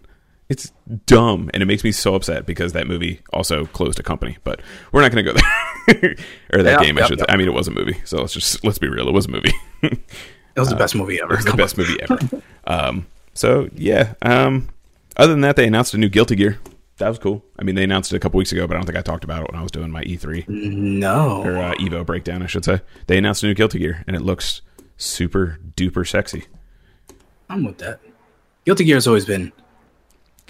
It's 0.49 0.71
dumb, 1.05 1.49
and 1.53 1.61
it 1.61 1.65
makes 1.65 1.83
me 1.83 1.91
so 1.91 2.15
upset 2.15 2.45
because 2.45 2.71
that 2.73 2.87
movie 2.87 3.19
also 3.33 3.65
closed 3.65 3.99
a 3.99 4.03
company. 4.03 4.37
But 4.45 4.61
we're 4.93 5.01
not 5.01 5.11
going 5.11 5.25
to 5.25 5.33
go 5.33 5.39
there. 5.87 6.15
or 6.53 6.63
that 6.63 6.79
Yeah, 6.79 6.85
game, 6.85 6.97
I 6.97 7.05
should. 7.05 7.19
say. 7.19 7.25
I 7.27 7.35
mean, 7.35 7.47
it 7.49 7.53
was 7.53 7.67
a 7.67 7.71
movie, 7.71 7.97
so 8.05 8.19
let's 8.21 8.33
just 8.33 8.63
let's 8.63 8.77
be 8.79 8.87
real. 8.87 9.07
It 9.09 9.13
was 9.13 9.25
a 9.25 9.29
movie. 9.31 9.51
it 9.83 9.99
was 10.55 10.69
the 10.69 10.75
best 10.77 10.95
movie 10.95 11.19
ever. 11.21 11.33
It 11.33 11.37
was 11.37 11.45
the 11.45 11.53
best 11.53 11.77
movie 11.77 11.97
ever. 12.01 12.19
Um, 12.69 13.07
so 13.33 13.69
yeah. 13.75 14.13
Um, 14.21 14.67
other 15.15 15.31
than 15.31 15.39
that, 15.41 15.55
they 15.55 15.65
announced 15.65 15.93
a 15.93 15.97
new 15.97 16.09
Guilty 16.09 16.35
Gear. 16.35 16.59
That 16.97 17.07
was 17.07 17.17
cool. 17.17 17.45
I 17.57 17.63
mean, 17.63 17.75
they 17.75 17.83
announced 17.85 18.11
it 18.11 18.17
a 18.17 18.19
couple 18.19 18.37
weeks 18.39 18.51
ago, 18.51 18.67
but 18.67 18.73
I 18.75 18.77
don't 18.79 18.85
think 18.85 18.97
I 18.97 19.01
talked 19.01 19.23
about 19.23 19.43
it 19.43 19.51
when 19.51 19.57
I 19.57 19.63
was 19.63 19.71
doing 19.71 19.89
my 19.89 20.03
E3. 20.03 20.49
No. 20.49 21.43
or 21.43 21.55
uh, 21.57 21.73
Evo 21.75 22.05
breakdown, 22.05 22.41
I 22.43 22.47
should 22.47 22.65
say. 22.65 22.81
They 23.05 23.17
announced 23.17 23.43
a 23.43 23.45
new 23.47 23.53
Guilty 23.53 23.79
Gear, 23.79 24.03
and 24.05 24.15
it 24.17 24.21
looks 24.21 24.61
super 24.97 25.59
duper 25.77 26.05
sexy. 26.05 26.43
I'm 27.49 27.63
with 27.63 27.77
that. 27.77 27.99
Guilty 28.65 28.83
Gear 28.83 28.95
has 28.95 29.07
always 29.07 29.25
been 29.25 29.53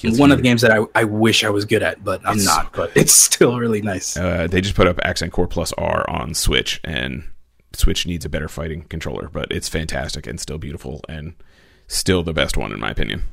One 0.04 0.32
of 0.32 0.38
the 0.38 0.43
games 0.43 0.62
that 0.62 0.72
I, 0.72 0.84
I 0.95 1.04
wish 1.06 1.43
I 1.43 1.50
was 1.50 1.66
good 1.66 1.82
at, 1.84 2.04
but 2.04 2.22
I'm 2.26 2.38
It's 2.38 2.45
not. 2.45 2.72
but 2.74 2.91
it's 2.95 3.14
still 3.14 3.58
really 3.58 3.82
nice. 3.82 4.16
Uh, 4.18 4.48
they 4.48 4.62
just 4.62 4.76
put 4.76 4.88
up 4.88 5.00
Accent 5.04 5.34
Core 5.34 5.48
Plus 5.48 5.74
R 5.74 6.08
on 6.10 6.34
Switch, 6.34 6.80
and 6.84 7.24
Switch 7.74 8.06
needs 8.06 8.24
a 8.26 8.30
better 8.30 8.48
fighting 8.48 8.84
controller, 8.84 9.30
but 9.32 9.52
it's 9.52 9.68
fantastic 9.70 10.28
and 10.28 10.39
still 10.39 10.58
beautiful 10.58 11.02
and 11.10 11.34
still 11.88 12.22
the 12.24 12.34
best 12.34 12.58
one 12.58 12.72
in 12.72 12.80
my 12.80 12.91
opinion. 12.91 13.24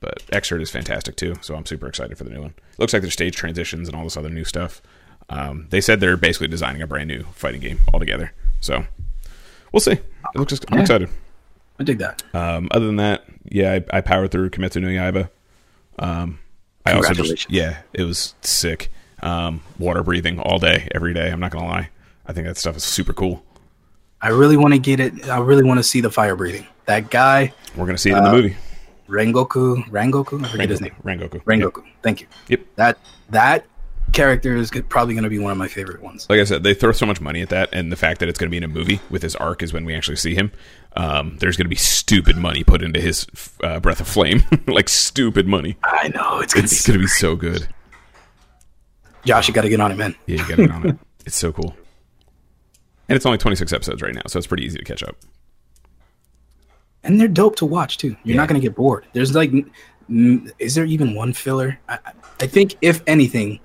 but 0.00 0.18
Xrd 0.28 0.62
is 0.62 0.70
fantastic 0.70 1.16
too, 1.16 1.34
so 1.42 1.54
I'm 1.54 1.66
super 1.66 1.86
excited 1.86 2.16
for 2.16 2.24
the 2.24 2.30
new 2.30 2.40
one. 2.40 2.54
Looks 2.78 2.92
like 2.92 3.02
there's 3.02 3.12
stage 3.12 3.36
transitions 3.36 3.86
and 3.88 3.96
all 3.96 4.04
this 4.04 4.16
other 4.16 4.30
new 4.30 4.44
stuff. 4.44 4.80
Um, 5.28 5.66
they 5.70 5.80
said 5.82 6.00
they're 6.00 6.16
basically 6.16 6.48
designing 6.48 6.80
a 6.82 6.86
brand 6.86 7.08
new 7.08 7.22
fighting 7.34 7.60
game 7.60 7.78
altogether, 7.92 8.32
so 8.60 8.84
we'll 9.72 9.80
see. 9.80 9.92
It 9.92 10.02
looks. 10.34 10.52
I'm 10.68 10.78
Yeah. 10.78 10.80
excited. 10.82 11.08
I 11.78 11.84
dig 11.84 11.98
that. 11.98 12.22
Um, 12.34 12.68
other 12.72 12.86
than 12.86 12.96
that, 12.96 13.24
yeah, 13.44 13.78
I, 13.92 13.98
I 13.98 14.00
powered 14.00 14.30
through 14.30 14.50
Kimetsu 14.50 14.80
no 14.82 14.88
Yaiba. 14.88 15.28
Um, 16.00 16.40
I 16.84 16.92
also 16.94 17.14
just 17.14 17.50
yeah, 17.50 17.82
it 17.92 18.02
was 18.04 18.34
sick. 18.40 18.90
Um, 19.22 19.60
water 19.78 20.02
breathing 20.02 20.40
all 20.40 20.58
day, 20.58 20.88
every 20.94 21.12
day. 21.14 21.30
I'm 21.30 21.38
not 21.40 21.50
gonna 21.52 21.66
lie. 21.66 21.90
I 22.26 22.32
think 22.32 22.46
that 22.46 22.56
stuff 22.56 22.76
is 22.76 22.84
super 22.84 23.12
cool. 23.12 23.44
I 24.22 24.28
really 24.30 24.56
want 24.56 24.74
to 24.74 24.80
get 24.80 24.98
it. 25.00 25.28
I 25.28 25.38
really 25.38 25.62
want 25.64 25.78
to 25.78 25.84
see 25.84 26.00
the 26.00 26.10
fire 26.10 26.34
breathing. 26.36 26.66
That 26.86 27.10
guy, 27.10 27.52
We're 27.76 27.86
gonna 27.86 27.98
see 27.98 28.10
it 28.10 28.16
in 28.16 28.24
the 28.24 28.30
Uh, 28.30 28.34
movie. 28.34 28.56
Rengoku, 29.08 29.84
Rengoku, 29.90 30.44
I 30.44 30.48
forget 30.48 30.68
his 30.70 30.80
name. 30.80 30.92
Rengoku. 31.04 31.42
Rengoku. 31.44 31.82
Thank 32.02 32.20
you. 32.20 32.26
Yep. 32.48 32.60
That 32.76 32.98
that 33.30 33.64
character 34.12 34.56
is 34.56 34.70
g- 34.70 34.82
probably 34.82 35.14
going 35.14 35.24
to 35.24 35.30
be 35.30 35.38
one 35.38 35.52
of 35.52 35.58
my 35.58 35.68
favorite 35.68 36.02
ones. 36.02 36.26
Like 36.28 36.40
I 36.40 36.44
said, 36.44 36.62
they 36.64 36.74
throw 36.74 36.90
so 36.92 37.06
much 37.06 37.20
money 37.20 37.42
at 37.42 37.48
that, 37.50 37.68
and 37.72 37.92
the 37.92 37.96
fact 37.96 38.18
that 38.20 38.28
it's 38.28 38.38
going 38.38 38.48
to 38.48 38.50
be 38.50 38.56
in 38.56 38.64
a 38.64 38.68
movie 38.68 39.00
with 39.10 39.22
his 39.22 39.36
arc 39.36 39.62
is 39.62 39.72
when 39.72 39.84
we 39.84 39.94
actually 39.94 40.16
see 40.16 40.34
him. 40.34 40.50
Um, 40.96 41.36
there's 41.38 41.56
going 41.56 41.66
to 41.66 41.70
be 41.70 41.76
stupid 41.76 42.36
money 42.36 42.64
put 42.64 42.82
into 42.82 43.00
his 43.00 43.26
uh, 43.62 43.78
breath 43.80 44.00
of 44.00 44.08
flame, 44.08 44.42
like 44.66 44.88
stupid 44.88 45.46
money. 45.46 45.76
I 45.84 46.08
know 46.08 46.40
it's 46.40 46.52
going 46.54 46.66
to 46.66 46.74
be. 46.74 46.80
going 46.86 46.98
to 46.98 47.04
be 47.04 47.08
so 47.08 47.36
good. 47.36 47.68
Josh, 49.24 49.46
you 49.48 49.54
got 49.54 49.62
to 49.62 49.68
get 49.68 49.80
on 49.80 49.92
it, 49.92 49.96
man. 49.96 50.14
Yeah, 50.26 50.36
you 50.42 50.48
got 50.48 50.56
to 50.56 50.62
get 50.66 50.70
on 50.70 50.88
it. 50.88 50.98
It's 51.26 51.36
so 51.36 51.52
cool. 51.52 51.76
And 53.08 53.14
it's 53.14 53.26
only 53.26 53.36
26 53.36 53.72
episodes 53.74 54.00
right 54.00 54.14
now, 54.14 54.22
so 54.26 54.38
it's 54.38 54.46
pretty 54.46 54.64
easy 54.64 54.78
to 54.78 54.84
catch 54.84 55.02
up. 55.02 55.16
And 57.04 57.20
they're 57.20 57.28
dope 57.28 57.56
to 57.56 57.66
watch 57.66 57.98
too. 57.98 58.16
You're 58.24 58.34
Yeah. 58.34 58.36
not 58.36 58.48
going 58.48 58.58
to 58.60 58.66
get 58.66 58.74
bored. 58.74 59.04
There's 59.12 59.34
like, 59.34 59.52
is 60.08 60.74
there 60.74 60.86
even 60.86 61.14
one 61.14 61.34
filler? 61.34 61.78
I, 61.88 61.98
I- 62.06 62.12
I 62.40 62.46
think 62.46 62.76
if 62.80 63.02
anything, 63.06 63.60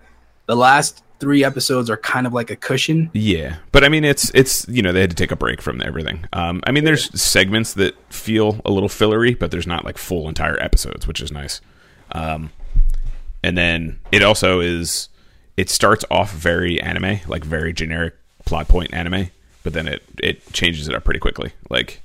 the 0.47 0.55
last 0.57 1.01
three 1.20 1.43
episodes 1.43 1.89
are 1.89 1.97
kind 1.97 2.28
of 2.28 2.34
like 2.34 2.49
a 2.51 2.55
cushion. 2.55 3.09
Yeah, 3.13 3.57
but 3.72 3.84
I 3.84 3.89
mean, 3.89 4.03
it's 4.03 4.32
it's 4.34 4.68
you 4.68 4.82
know 4.82 4.91
they 4.91 5.01
had 5.01 5.09
to 5.09 5.16
take 5.16 5.32
a 5.32 5.36
break 5.36 5.61
from 5.61 5.82
everything. 5.82 6.26
Um, 6.34 6.61
I 6.66 6.72
mean, 6.72 6.84
there's 6.84 7.20
segments 7.20 7.74
that 7.76 7.95
feel 8.13 8.61
a 8.66 8.72
little 8.72 8.89
fillery, 8.89 9.34
but 9.34 9.51
there's 9.51 9.68
not 9.68 9.86
like 9.86 9.97
full 9.97 10.28
entire 10.28 10.61
episodes, 10.61 11.07
which 11.07 11.22
is 11.22 11.32
nice. 11.32 11.61
Um, 12.11 12.51
and 13.43 13.57
then 13.57 13.99
it 14.11 14.24
also 14.24 14.59
is 14.59 15.09
it 15.57 15.70
starts 15.70 16.03
off 16.09 16.34
very 16.34 16.82
anime, 16.82 17.20
like 17.28 17.43
very 17.43 17.74
generic 17.74 18.16
plot 18.45 18.68
point 18.68 18.93
anime, 18.93 19.30
but 19.63 19.74
then 19.74 19.88
it 19.88 20.03
it 20.22 20.51
changes 20.53 20.88
it 20.88 20.95
up 20.95 21.03
pretty 21.03 21.20
quickly. 21.20 21.51
Like 21.70 22.01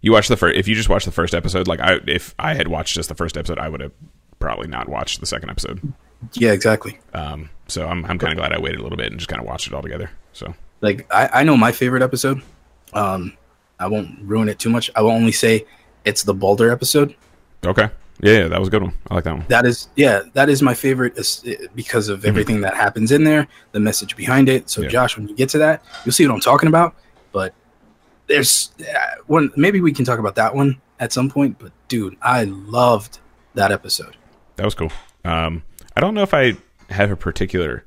you 0.00 0.12
watch 0.12 0.28
the 0.28 0.36
first, 0.36 0.56
if 0.56 0.66
you 0.66 0.74
just 0.74 0.88
watch 0.88 1.04
the 1.04 1.12
first 1.12 1.34
episode, 1.34 1.68
like 1.68 1.80
I 1.80 1.98
if 2.06 2.34
I 2.38 2.54
had 2.54 2.68
watched 2.68 2.94
just 2.94 3.08
the 3.08 3.14
first 3.14 3.36
episode, 3.36 3.58
I 3.58 3.68
would 3.68 3.80
have 3.80 3.92
probably 4.38 4.68
not 4.68 4.88
watched 4.88 5.20
the 5.20 5.26
second 5.26 5.50
episode. 5.50 5.92
Yeah, 6.34 6.52
exactly. 6.52 6.98
Um, 7.14 7.50
so 7.68 7.86
I'm 7.86 8.04
I'm 8.04 8.18
kind 8.18 8.32
of 8.32 8.38
glad 8.38 8.52
I 8.52 8.58
waited 8.58 8.80
a 8.80 8.82
little 8.82 8.98
bit 8.98 9.06
and 9.06 9.18
just 9.18 9.28
kind 9.28 9.40
of 9.40 9.46
watched 9.46 9.66
it 9.66 9.72
all 9.72 9.82
together. 9.82 10.10
So. 10.32 10.54
Like 10.80 11.06
I, 11.12 11.40
I 11.40 11.42
know 11.44 11.56
my 11.56 11.72
favorite 11.72 12.02
episode. 12.02 12.42
Um, 12.92 13.36
I 13.78 13.86
won't 13.86 14.18
ruin 14.22 14.48
it 14.48 14.58
too 14.58 14.70
much. 14.70 14.90
I 14.94 15.02
will 15.02 15.10
only 15.10 15.32
say 15.32 15.66
it's 16.04 16.22
the 16.22 16.34
Boulder 16.34 16.70
episode. 16.70 17.14
Okay. 17.64 17.88
Yeah, 18.22 18.32
yeah, 18.32 18.48
that 18.48 18.58
was 18.58 18.68
a 18.68 18.70
good 18.70 18.82
one. 18.82 18.92
I 19.10 19.14
like 19.14 19.24
that 19.24 19.34
one. 19.34 19.46
That 19.48 19.64
is, 19.64 19.88
yeah, 19.96 20.22
that 20.34 20.50
is 20.50 20.60
my 20.60 20.74
favorite 20.74 21.18
because 21.74 22.10
of 22.10 22.26
everything 22.26 22.60
that 22.60 22.74
happens 22.74 23.12
in 23.12 23.24
there, 23.24 23.48
the 23.72 23.80
message 23.80 24.14
behind 24.14 24.50
it. 24.50 24.68
So, 24.68 24.80
Mm-hmm. 24.80 24.84
Yeah. 24.86 24.90
Josh, 24.90 25.16
when 25.16 25.26
you 25.28 25.34
get 25.34 25.48
to 25.50 25.58
that, 25.58 25.82
you'll 26.04 26.12
see 26.12 26.26
what 26.26 26.34
I'm 26.34 26.40
talking 26.40 26.68
about. 26.68 26.94
But 27.32 27.54
there's 28.26 28.72
uh, 28.80 29.22
one, 29.26 29.50
maybe 29.56 29.80
we 29.80 29.92
can 29.92 30.04
talk 30.04 30.18
about 30.18 30.34
that 30.34 30.54
one 30.54 30.80
at 30.98 31.12
some 31.14 31.30
point. 31.30 31.58
But 31.58 31.72
dude, 31.88 32.16
I 32.20 32.44
loved 32.44 33.20
that 33.54 33.72
episode. 33.72 34.16
That 34.56 34.64
was 34.66 34.74
cool. 34.74 34.92
Um, 35.24 35.62
I 35.96 36.00
don't 36.00 36.14
know 36.14 36.22
if 36.22 36.34
I 36.34 36.56
have 36.90 37.10
a 37.10 37.16
particular 37.16 37.84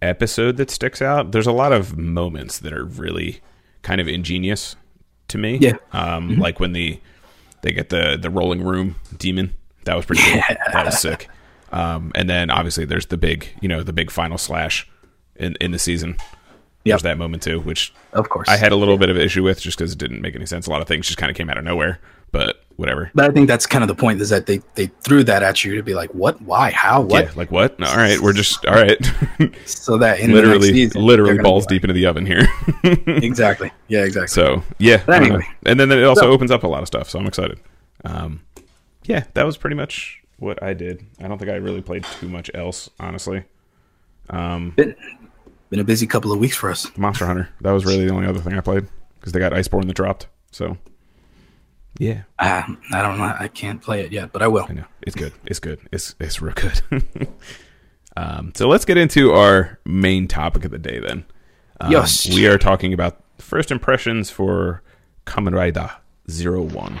episode 0.00 0.56
that 0.56 0.70
sticks 0.70 1.00
out. 1.00 1.32
There's 1.32 1.46
a 1.46 1.52
lot 1.52 1.72
of 1.72 1.96
moments 1.96 2.58
that 2.58 2.72
are 2.72 2.84
really 2.84 3.40
kind 3.82 4.00
of 4.00 4.08
ingenious 4.08 4.76
to 5.28 5.38
me. 5.38 5.58
Yeah. 5.60 5.76
Um, 5.92 6.38
like 6.38 6.60
when 6.60 6.72
the 6.72 7.00
they 7.62 7.72
get 7.72 7.88
the 7.88 8.18
the 8.20 8.30
rolling 8.30 8.62
room 8.62 8.96
demon. 9.16 9.54
That 9.84 9.96
was 9.96 10.04
pretty 10.06 10.22
cool. 10.22 10.40
That 10.72 10.84
was 10.84 11.00
sick. 11.00 11.28
Um, 11.72 12.12
and 12.14 12.28
then 12.28 12.50
obviously 12.50 12.84
there's 12.84 13.06
the 13.06 13.16
big, 13.16 13.48
you 13.60 13.68
know, 13.68 13.82
the 13.82 13.92
big 13.92 14.10
final 14.10 14.38
slash 14.38 14.88
in 15.36 15.56
in 15.60 15.70
the 15.70 15.78
season. 15.78 16.16
Yep. 16.84 16.92
There's 16.94 17.02
that 17.02 17.18
moment 17.18 17.42
too, 17.42 17.60
which 17.60 17.94
Of 18.12 18.28
course, 18.28 18.48
I 18.48 18.56
had 18.56 18.72
a 18.72 18.76
little 18.76 18.98
bit 18.98 19.08
of 19.08 19.16
an 19.16 19.22
issue 19.22 19.42
with 19.42 19.60
just 19.60 19.78
because 19.78 19.92
it 19.92 19.98
didn't 19.98 20.20
make 20.20 20.34
any 20.34 20.46
sense. 20.46 20.66
A 20.66 20.70
lot 20.70 20.82
of 20.82 20.88
things 20.88 21.06
just 21.06 21.18
kind 21.18 21.30
of 21.30 21.36
came 21.36 21.48
out 21.48 21.56
of 21.56 21.64
nowhere, 21.64 22.00
but 22.32 22.56
whatever. 22.76 23.10
but 23.14 23.30
I 23.30 23.32
think 23.32 23.46
that's 23.46 23.66
kind 23.66 23.84
of 23.84 23.88
the 23.88 23.94
point 23.94 24.20
is 24.20 24.30
that 24.30 24.46
they 24.46 24.60
they 24.74 24.86
threw 25.02 25.22
that 25.24 25.42
at 25.42 25.62
you 25.64 25.76
to 25.76 25.82
be 25.82 25.94
like, 25.94 26.10
what, 26.14 26.40
why, 26.42 26.70
how, 26.72 27.02
what? 27.02 27.26
Yeah, 27.26 27.32
like 27.36 27.50
what? 27.52 27.80
All 27.82 27.96
right, 27.96 28.18
we're 28.18 28.32
just 28.32 28.64
all 28.66 28.74
right. 28.74 28.98
So 29.66 29.98
that 29.98 30.20
in 30.20 30.30
the 30.32 30.36
next 30.42 30.46
literally, 30.48 30.72
season, 30.72 31.02
literally 31.02 31.38
balls 31.38 31.66
deep 31.66 31.84
into 31.84 31.94
the 31.94 32.06
oven 32.06 32.26
here. 32.26 32.46
Exactly. 33.06 33.70
Yeah, 33.88 34.04
exactly. 34.04 34.28
so 34.28 34.62
yeah, 34.78 35.02
But 35.06 35.22
anyway. 35.22 35.46
and 35.66 35.78
then 35.78 35.92
it 35.92 36.02
also 36.04 36.22
So- 36.22 36.30
opens 36.32 36.50
up 36.50 36.64
a 36.64 36.68
lot 36.68 36.82
of 36.82 36.88
stuff. 36.88 37.08
So 37.10 37.18
I'm 37.18 37.26
excited. 37.26 37.60
Um, 38.04 38.40
yeah, 39.04 39.24
that 39.34 39.44
was 39.46 39.56
pretty 39.56 39.76
much 39.76 40.20
what 40.38 40.62
I 40.62 40.74
did. 40.74 41.04
I 41.20 41.28
don't 41.28 41.38
think 41.38 41.50
I 41.50 41.56
really 41.56 41.82
played 41.82 42.04
too 42.20 42.28
much 42.28 42.50
else, 42.54 42.88
honestly. 42.98 43.44
Um, 44.30 44.70
been, 44.76 44.94
been 45.70 45.80
a 45.80 45.84
busy 45.84 46.06
couple 46.06 46.32
of 46.32 46.38
weeks 46.38 46.56
for 46.56 46.70
us. 46.70 46.86
Monster 46.96 47.26
Hunter. 47.26 47.48
That 47.60 47.72
was 47.72 47.84
really 47.84 48.06
the 48.06 48.12
only 48.14 48.26
other 48.26 48.40
thing 48.40 48.54
I 48.54 48.60
played 48.60 48.86
because 49.20 49.32
they 49.32 49.38
got 49.40 49.52
Iceborne 49.52 49.86
that 49.86 49.94
dropped. 49.94 50.26
So 50.50 50.76
yeah, 51.98 52.22
Uh, 52.38 52.62
I 52.92 53.02
don't 53.02 53.18
know. 53.18 53.34
I 53.38 53.48
can't 53.48 53.80
play 53.82 54.00
it 54.00 54.12
yet, 54.12 54.32
but 54.32 54.42
I 54.42 54.48
will. 54.48 54.66
I 54.68 54.72
know 54.72 54.84
it's 55.02 55.14
good. 55.16 55.32
It's 55.46 55.58
good. 55.60 55.80
It's 55.92 56.14
it's 56.20 56.40
real 56.42 56.54
good. 56.54 56.80
um, 58.16 58.52
so 58.54 58.68
let's 58.68 58.84
get 58.84 58.96
into 58.96 59.32
our 59.32 59.78
main 59.84 60.28
topic 60.28 60.64
of 60.64 60.70
the 60.70 60.78
day 60.78 60.98
then. 61.00 61.24
Um, 61.80 61.90
Yes. 61.92 62.28
we 62.34 62.46
are 62.46 62.58
talking 62.58 62.92
about 62.92 63.20
first 63.38 63.70
impressions 63.70 64.30
for 64.30 64.82
Kamen 65.26 65.54
Rider 65.54 65.90
Zero 66.30 66.62
One. 66.62 67.00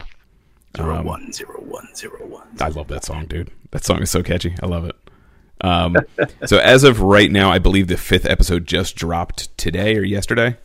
Zero 0.76 0.96
Um, 0.98 1.04
one 1.04 1.32
zero 1.32 1.60
one 1.60 1.86
zero 1.94 2.24
one. 2.26 2.46
I 2.60 2.68
love 2.68 2.88
that 2.88 3.04
song, 3.04 3.26
dude. 3.26 3.50
That 3.72 3.84
song 3.84 4.00
is 4.02 4.10
so 4.10 4.22
catchy. 4.22 4.54
I 4.62 4.66
love 4.66 4.84
it. 4.86 4.96
Um, 5.60 5.96
so 6.46 6.58
as 6.58 6.82
of 6.82 7.00
right 7.00 7.30
now, 7.30 7.50
I 7.50 7.58
believe 7.58 7.88
the 7.88 7.96
fifth 7.98 8.24
episode 8.26 8.66
just 8.66 8.96
dropped 8.96 9.56
today 9.58 9.96
or 9.96 10.02
yesterday. 10.02 10.56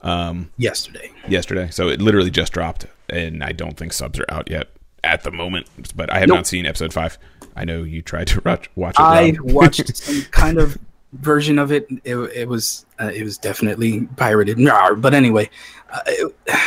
Um, 0.00 0.50
Yesterday. 0.58 1.12
yesterday, 1.28 1.68
so 1.70 1.88
it 1.88 2.02
literally 2.02 2.30
just 2.32 2.52
dropped, 2.52 2.86
and 3.12 3.44
I 3.44 3.52
don't 3.52 3.76
think 3.76 3.92
subs 3.92 4.18
are 4.18 4.26
out 4.28 4.50
yet 4.50 4.68
at 5.04 5.22
the 5.22 5.30
moment. 5.30 5.66
But 5.96 6.12
I 6.12 6.18
have 6.20 6.28
Nope. 6.28 6.36
not 6.38 6.46
seen 6.46 6.66
episode 6.66 6.92
five. 6.92 7.18
I 7.54 7.64
know 7.64 7.82
you 7.82 8.02
tried 8.02 8.28
to 8.28 8.40
watch, 8.44 8.70
watch 8.76 8.94
it. 8.94 9.00
I 9.00 9.34
watched 9.42 9.96
some 9.98 10.22
kind 10.30 10.58
of 10.58 10.78
version 11.12 11.58
of 11.58 11.70
it. 11.72 11.86
It, 12.04 12.16
it 12.16 12.48
was 12.48 12.86
uh, 13.00 13.10
it 13.14 13.22
was 13.22 13.38
definitely 13.38 14.06
pirated. 14.16 14.56
Rawr. 14.58 15.00
But 15.00 15.14
anyway, 15.14 15.50
uh, 15.90 16.00
it, 16.06 16.34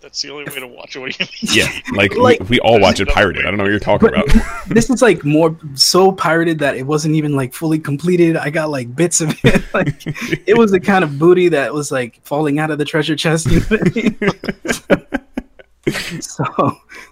That's 0.00 0.22
the 0.22 0.30
only 0.30 0.44
way 0.44 0.60
to 0.60 0.66
watch 0.66 0.96
it. 0.96 1.00
What 1.00 1.18
you 1.20 1.26
mean? 1.26 1.54
yeah, 1.54 1.80
like, 1.92 2.14
Like- 2.16 2.40
we, 2.40 2.46
we 2.46 2.60
all 2.60 2.80
watch 2.80 2.98
it 2.98 3.08
pirated. 3.08 3.44
I 3.44 3.50
don't 3.50 3.58
know 3.58 3.64
what 3.64 3.70
you're 3.70 3.78
talking 3.78 4.08
about. 4.08 4.26
this 4.68 4.88
is 4.88 5.02
like 5.02 5.22
more 5.22 5.54
so 5.74 6.12
pirated 6.12 6.60
that 6.60 6.76
it 6.76 6.84
wasn't 6.84 7.14
even 7.16 7.36
like 7.36 7.52
fully 7.52 7.78
completed. 7.78 8.34
I 8.36 8.48
got 8.48 8.70
like 8.70 8.96
bits 8.96 9.20
of 9.20 9.34
it. 9.44 9.62
like 9.74 10.02
it 10.48 10.56
was 10.56 10.70
the 10.70 10.80
kind 10.80 11.04
of 11.04 11.18
booty 11.18 11.50
that 11.50 11.74
was 11.74 11.90
like 11.92 12.20
falling 12.24 12.58
out 12.58 12.70
of 12.70 12.78
the 12.78 12.86
treasure 12.86 13.16
chest. 13.16 13.48
You 13.50 13.60
know 13.60 13.66
what 13.66 13.86
I 13.86 14.00
mean? 14.00 15.27
so 16.20 16.44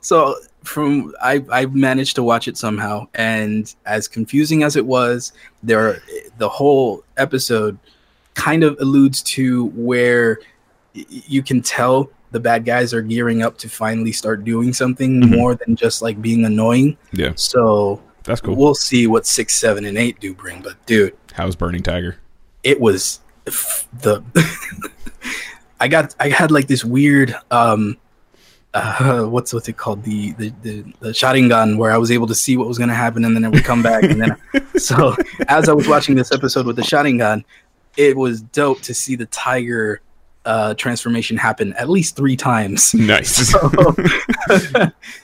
so 0.00 0.34
from 0.64 1.14
I 1.22 1.44
I 1.50 1.66
managed 1.66 2.16
to 2.16 2.22
watch 2.22 2.48
it 2.48 2.56
somehow, 2.56 3.06
and 3.14 3.72
as 3.86 4.08
confusing 4.08 4.62
as 4.62 4.76
it 4.76 4.84
was, 4.84 5.32
there 5.62 6.02
the 6.38 6.48
whole 6.48 7.04
episode 7.16 7.78
kind 8.34 8.62
of 8.64 8.76
alludes 8.80 9.22
to 9.22 9.66
where 9.74 10.38
y- 10.94 11.04
you 11.08 11.42
can 11.42 11.62
tell 11.62 12.10
the 12.32 12.40
bad 12.40 12.64
guys 12.64 12.92
are 12.92 13.00
gearing 13.02 13.42
up 13.42 13.56
to 13.58 13.68
finally 13.68 14.12
start 14.12 14.44
doing 14.44 14.72
something 14.72 15.22
Mhm. 15.22 15.30
more 15.36 15.54
than 15.54 15.74
just 15.76 16.02
like 16.02 16.20
being 16.20 16.44
annoying. 16.44 16.96
Yeah, 17.12 17.32
So 17.36 18.02
that's 18.24 18.40
cool. 18.42 18.56
we'll 18.56 18.74
see 18.74 19.06
what 19.06 19.26
six, 19.26 19.54
seven, 19.54 19.84
and 19.86 19.96
eight 19.96 20.20
do 20.20 20.34
bring. 20.34 20.60
But 20.60 20.74
dude, 20.84 21.14
How's 21.32 21.56
Burning 21.56 21.82
Tiger? 21.82 22.16
it 22.62 22.78
was 22.80 23.20
f- 23.46 23.86
the 24.02 24.22
I 25.80 25.88
got 25.88 26.14
I 26.18 26.28
had 26.30 26.50
like 26.50 26.66
this 26.66 26.84
weird 26.84 27.34
um 27.50 27.96
uh 28.74 29.24
what's 29.34 29.52
what's 29.54 29.68
it 29.68 29.76
called 29.76 30.02
the 30.04 30.32
the 30.32 30.52
the, 30.62 30.82
the 31.00 31.08
Sharingan 31.10 31.78
where 31.78 31.92
I 31.92 31.98
was 31.98 32.10
able 32.10 32.26
to 32.26 32.34
see 32.34 32.56
what 32.56 32.68
was 32.68 32.78
going 32.78 32.88
to 32.90 32.94
happen 32.94 33.24
and 33.24 33.34
then 33.34 33.44
it 33.44 33.50
would 33.50 33.64
come 33.64 33.82
back 33.82 34.02
and 34.04 34.20
then 34.20 34.36
so 34.76 35.16
as 35.48 35.68
I 35.68 35.72
was 35.72 35.88
watching 35.88 36.14
this 36.14 36.32
episode 36.32 36.66
with 36.66 36.76
the 36.76 36.82
Sharingan 36.82 37.44
it 37.96 38.16
was 38.16 38.42
dope 38.42 38.82
to 38.82 38.92
see 38.94 39.16
the 39.16 39.26
tiger 39.26 40.00
uh 40.44 40.74
transformation 40.74 41.36
happen 41.36 41.72
at 41.74 41.88
least 41.88 42.16
3 42.16 42.36
times 42.36 42.92
Nice. 42.94 43.50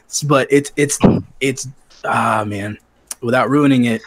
so, 0.09 0.27
but 0.27 0.49
it's 0.51 0.73
it's 0.77 0.99
it's 1.41 1.69
ah 2.05 2.45
man 2.47 2.77
without 3.21 3.49
ruining 3.51 3.85
it 3.85 4.03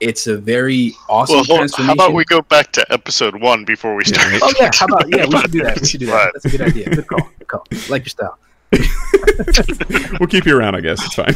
it's 0.00 0.26
a 0.26 0.36
very 0.38 0.94
awesome 1.08 1.36
Well, 1.36 1.44
hold- 1.44 1.58
transformation 1.58 1.86
how 1.98 2.04
about 2.06 2.14
we 2.14 2.24
go 2.24 2.40
back 2.42 2.72
to 2.72 2.92
episode 2.92 3.40
one 3.40 3.64
before 3.66 3.94
we 3.94 4.04
start? 4.04 4.32
Oh 4.42 4.52
yeah, 4.58 4.70
how 4.72 4.86
about 4.86 5.08
yeah? 5.14 5.26
We 5.26 5.38
should 5.40 5.50
do 5.52 5.62
that. 5.62 5.80
We 5.80 5.86
should 5.86 6.00
do 6.00 6.06
that. 6.06 6.30
That's 6.32 6.44
a 6.46 6.48
good 6.48 6.60
idea. 6.62 6.88
Good 6.88 7.06
call. 7.06 7.28
Good 7.38 7.48
call. 7.48 7.66
Like 7.90 8.04
your 8.04 8.08
style. 8.10 8.38
we'll 10.20 10.28
keep 10.28 10.46
you 10.46 10.56
around, 10.56 10.74
I 10.76 10.80
guess. 10.80 11.04
It's 11.04 11.14
fine. 11.14 11.34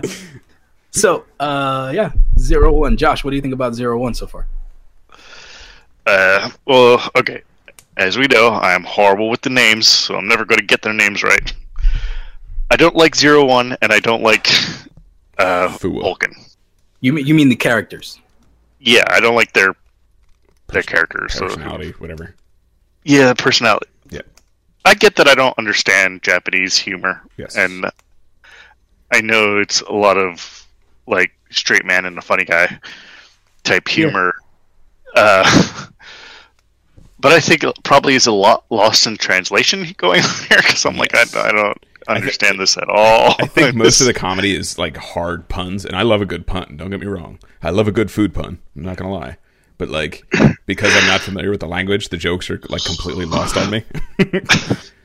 So, 0.96 1.24
uh, 1.40 1.90
yeah, 1.92 2.12
zero 2.38 2.70
one. 2.72 2.96
Josh, 2.96 3.24
what 3.24 3.30
do 3.30 3.36
you 3.36 3.42
think 3.42 3.52
about 3.52 3.74
zero 3.74 3.98
one 3.98 4.14
so 4.14 4.28
far? 4.28 4.46
Uh, 6.06 6.48
well, 6.66 7.10
okay. 7.16 7.42
As 7.96 8.16
we 8.16 8.28
know, 8.28 8.48
I 8.50 8.74
am 8.74 8.84
horrible 8.84 9.28
with 9.28 9.40
the 9.40 9.50
names, 9.50 9.88
so 9.88 10.14
I'm 10.14 10.28
never 10.28 10.44
going 10.44 10.60
to 10.60 10.64
get 10.64 10.82
their 10.82 10.92
names 10.92 11.24
right. 11.24 11.52
I 12.70 12.76
don't 12.76 12.94
like 12.94 13.16
Zero 13.16 13.44
One, 13.44 13.76
and 13.82 13.92
I 13.92 13.98
don't 13.98 14.22
like 14.22 14.46
uh, 15.38 15.68
Fuwa. 15.78 16.02
Vulcan. 16.02 16.32
You 17.00 17.12
mean 17.12 17.26
you 17.26 17.34
mean 17.34 17.48
the 17.48 17.56
characters? 17.56 18.20
Yeah, 18.78 19.02
I 19.08 19.18
don't 19.18 19.34
like 19.34 19.52
their 19.52 19.74
their 20.68 20.82
characters. 20.82 21.34
So, 21.34 21.46
Personality, 21.46 21.90
whatever. 21.98 22.36
yeah, 23.02 23.34
personality. 23.34 23.86
Yeah. 24.10 24.22
I 24.84 24.94
get 24.94 25.16
that 25.16 25.28
I 25.28 25.34
don't 25.34 25.56
understand 25.58 26.22
Japanese 26.22 26.76
humor, 26.76 27.22
Yes. 27.36 27.56
and 27.56 27.86
I 29.12 29.20
know 29.20 29.58
it's 29.58 29.80
a 29.82 29.92
lot 29.92 30.18
of 30.18 30.66
like 31.06 31.32
straight 31.50 31.84
man 31.84 32.04
and 32.04 32.18
a 32.18 32.22
funny 32.22 32.44
guy 32.44 32.78
type 33.62 33.88
humor. 33.88 34.34
Uh, 35.14 35.86
but 37.20 37.32
I 37.32 37.40
think 37.40 37.64
it 37.64 37.74
probably 37.84 38.14
is 38.14 38.26
a 38.26 38.32
lot 38.32 38.64
lost 38.70 39.06
in 39.06 39.16
translation 39.16 39.86
going 39.96 40.22
on 40.22 40.30
here 40.48 40.58
because 40.58 40.84
I'm 40.84 40.96
like 40.96 41.14
I, 41.14 41.22
I 41.36 41.52
don't 41.52 41.78
understand 42.08 42.60
this 42.60 42.76
at 42.76 42.88
all. 42.88 43.34
I 43.38 43.46
think 43.46 43.74
most 43.76 44.00
of 44.00 44.06
the 44.06 44.12
comedy 44.14 44.54
is 44.54 44.78
like 44.78 44.96
hard 44.96 45.48
puns, 45.48 45.86
and 45.86 45.96
I 45.96 46.02
love 46.02 46.20
a 46.20 46.26
good 46.26 46.46
pun. 46.46 46.76
Don't 46.76 46.90
get 46.90 47.00
me 47.00 47.06
wrong. 47.06 47.38
I 47.62 47.70
love 47.70 47.88
a 47.88 47.92
good 47.92 48.10
food 48.10 48.34
pun. 48.34 48.58
I'm 48.76 48.82
not 48.82 48.96
gonna 48.96 49.12
lie, 49.12 49.36
but 49.78 49.88
like 49.88 50.24
because 50.66 50.94
I'm 50.96 51.06
not 51.06 51.20
familiar 51.20 51.50
with 51.50 51.60
the 51.60 51.68
language, 51.68 52.08
the 52.08 52.16
jokes 52.16 52.50
are 52.50 52.60
like 52.68 52.84
completely 52.84 53.24
lost 53.26 53.56
on 53.56 53.70
me. 53.70 53.84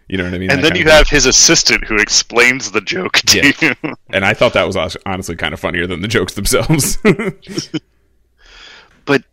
you 0.08 0.18
know 0.18 0.24
what 0.26 0.34
I 0.34 0.38
mean? 0.38 0.52
and 0.52 0.64
That 0.64 0.70
then 0.70 0.76
you 0.76 0.82
of 0.84 0.88
thing. 0.88 0.98
have 0.98 1.10
his 1.10 1.26
assistant 1.26 1.84
who 1.86 1.96
explains 1.98 2.72
the 2.72 2.82
joke 2.82 3.14
to 3.28 3.38
Yeah. 3.38 3.52
you. 3.84 3.94
and 4.12 4.26
I 4.26 4.34
thought 4.34 4.54
that 4.54 4.66
was 4.68 4.76
honestly 5.06 5.36
kind 5.36 5.54
of 5.54 5.60
funnier 5.60 5.88
than 5.88 6.02
the 6.02 6.08
jokes 6.08 6.34
themselves. 6.34 6.98
but 9.06 9.24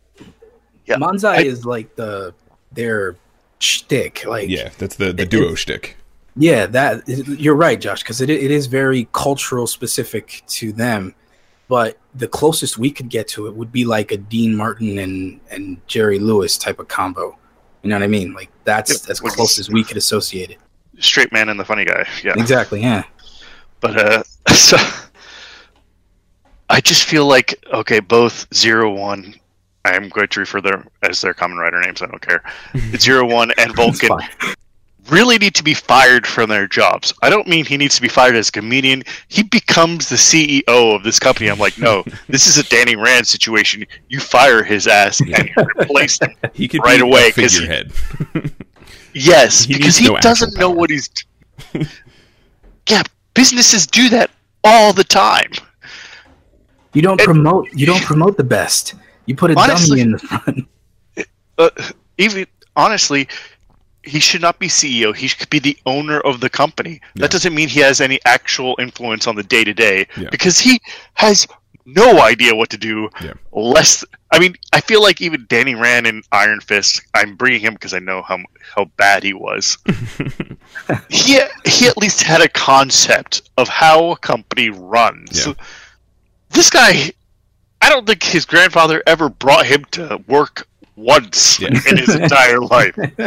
Yeah, 0.85 0.95
Manzai 0.97 1.37
I- 1.37 1.41
is 1.43 1.65
like 1.65 1.95
the 1.95 2.33
their 2.71 3.15
shtick. 3.59 4.25
Like, 4.25 4.49
yeah, 4.49 4.69
that's 4.77 4.95
the 4.95 5.13
the 5.13 5.23
It- 5.23 5.29
duo 5.29 5.43
it's- 5.43 5.59
shtick. 5.59 5.97
yeah, 6.35 6.65
that 6.67 7.03
you're 7.07 7.55
right, 7.55 7.79
Josh, 7.79 8.01
because 8.03 8.21
it 8.21 8.29
it 8.29 8.51
is 8.51 8.67
very 8.67 9.07
cultural 9.13 9.67
specific 9.67 10.43
to 10.47 10.71
them. 10.71 11.13
But 11.67 11.97
the 12.15 12.27
closest 12.27 12.77
we 12.77 12.91
could 12.91 13.09
get 13.09 13.27
to 13.29 13.47
it 13.47 13.55
would 13.55 13.71
be 13.71 13.85
like 13.85 14.11
a 14.11 14.17
Dean 14.17 14.55
Martin 14.55 14.99
and 14.99 15.39
and 15.51 15.85
Jerry 15.87 16.19
Lewis 16.19 16.57
type 16.57 16.79
of 16.79 16.87
combo. 16.87 17.37
You 17.83 17.89
know 17.89 17.95
what 17.95 18.03
I 18.03 18.07
mean? 18.07 18.33
Like 18.33 18.49
that's 18.63 18.91
Yep, 18.91 19.09
as 19.09 19.19
close 19.19 19.59
as 19.59 19.69
we 19.69 19.83
could 19.83 19.97
associate 19.97 20.51
it. 20.51 20.57
Straight 20.99 21.31
man 21.31 21.49
and 21.49 21.59
the 21.59 21.65
funny 21.65 21.85
guy. 21.85 22.07
Yeah. 22.23 22.33
Exactly. 22.37 22.81
Yeah. 22.81 23.03
But 23.81 23.97
uh, 23.97 24.23
so 24.53 24.77
I 26.69 26.81
just 26.81 27.03
feel 27.03 27.25
like 27.25 27.63
okay, 27.73 27.99
both 27.99 28.47
zero 28.53 28.93
one. 28.93 29.35
I 29.85 29.95
am 29.95 30.09
going 30.09 30.27
to 30.27 30.39
refer 30.41 30.59
them 30.59 30.89
as 31.03 31.21
their 31.21 31.33
Kamen 31.33 31.57
Rider 31.57 31.79
names. 31.79 32.01
I 32.01 32.07
don't 32.07 32.21
care. 32.21 32.43
Zero 32.97 33.25
one 33.25 33.51
and 33.57 33.73
Vulcan. 33.73 34.19
Really 35.09 35.37
need 35.37 35.53
to 35.55 35.63
be 35.63 35.73
fired 35.73 36.25
from 36.27 36.49
their 36.49 36.67
jobs. 36.67 37.13
I 37.21 37.29
don't 37.29 37.47
mean 37.47 37.65
he 37.65 37.77
needs 37.77 37.95
to 37.95 38.01
be 38.01 38.07
fired 38.07 38.35
as 38.35 38.49
a 38.49 38.51
comedian. 38.51 39.03
He 39.27 39.43
becomes 39.43 40.09
the 40.09 40.15
CEO 40.15 40.95
of 40.95 41.03
this 41.03 41.19
company. 41.19 41.49
I'm 41.49 41.59
like, 41.59 41.77
no, 41.77 42.03
this 42.29 42.47
is 42.47 42.57
a 42.57 42.63
Danny 42.69 42.95
Rand 42.95 43.25
situation. 43.27 43.85
You 44.09 44.19
fire 44.19 44.63
his 44.63 44.87
ass 44.87 45.19
and 45.19 45.29
you 45.29 45.45
replace 45.79 46.19
him. 46.21 46.29
He 46.53 46.67
could 46.67 46.81
Right 46.83 46.97
be 46.99 47.03
away, 47.07 47.27
a 47.29 47.31
'cause 47.31 47.57
he- 47.57 48.51
Yes, 49.13 49.63
He 49.63 49.73
because 49.77 49.97
he 49.97 50.07
no 50.07 50.17
doesn't 50.19 50.57
know 50.57 50.69
what 50.69 50.89
he's. 50.89 51.09
yeah, 52.89 53.03
businesses 53.33 53.87
do 53.87 54.09
that 54.09 54.29
all 54.63 54.93
the 54.93 55.03
time. 55.03 55.51
You 56.93 57.01
don't 57.01 57.19
It- 57.19 57.25
promote. 57.25 57.67
You 57.73 57.85
don't 57.85 58.03
promote 58.03 58.37
the 58.37 58.43
best. 58.43 58.93
You 59.25 59.35
put 59.35 59.51
a 59.51 59.55
Honestly- 59.59 59.99
dummy 59.99 60.01
in 60.01 60.11
the 60.11 60.19
front. 60.19 60.67
uh, 61.57 61.69
even 62.17 62.45
honestly, 62.75 63.27
he 64.07 64.19
should 64.19 64.41
not 64.41 64.59
be 64.59 64.67
CEO. 64.67 65.15
He 65.15 65.27
should 65.27 65.49
be 65.49 65.59
the 65.59 65.77
owner 65.85 66.19
of 66.19 66.39
the 66.39 66.49
company. 66.49 67.01
Yeah. 67.15 67.21
That 67.21 67.31
doesn't 67.31 67.53
mean 67.53 67.67
he 67.67 67.81
has 67.81 68.01
any 68.01 68.19
actual 68.25 68.75
influence 68.79 69.27
on 69.27 69.35
the 69.35 69.43
day 69.43 69.63
to 69.63 69.73
day 69.73 70.07
because 70.31 70.59
he 70.59 70.79
has 71.13 71.47
no 71.87 72.21
idea 72.21 72.53
what 72.53 72.69
to 72.71 72.77
do. 72.77 73.09
Yeah. 73.21 73.33
Less, 73.51 74.03
I 74.31 74.39
mean, 74.39 74.55
I 74.73 74.81
feel 74.81 75.01
like 75.01 75.21
even 75.21 75.45
Danny 75.47 75.73
Rand 75.73 76.05
in 76.05 76.21
Iron 76.31 76.59
Fist. 76.59 77.01
I'm 77.13 77.35
bringing 77.35 77.61
him 77.61 77.73
because 77.73 77.93
I 77.93 77.99
know 77.99 78.21
how 78.21 78.39
how 78.75 78.85
bad 78.97 79.23
he 79.23 79.33
was. 79.33 79.77
he 81.09 81.39
he 81.65 81.87
at 81.87 81.97
least 81.97 82.21
had 82.21 82.41
a 82.41 82.49
concept 82.49 83.49
of 83.57 83.67
how 83.69 84.11
a 84.11 84.17
company 84.17 84.69
runs. 84.69 85.47
Yeah. 85.47 85.53
This 86.49 86.69
guy, 86.69 87.11
I 87.81 87.89
don't 87.89 88.05
think 88.05 88.23
his 88.23 88.45
grandfather 88.45 89.01
ever 89.07 89.29
brought 89.29 89.65
him 89.65 89.85
to 89.91 90.21
work 90.27 90.67
once 90.97 91.59
Yeah. 91.61 91.69
in 91.69 91.97
his 91.97 92.13
entire 92.13 92.59
life. 92.59 92.97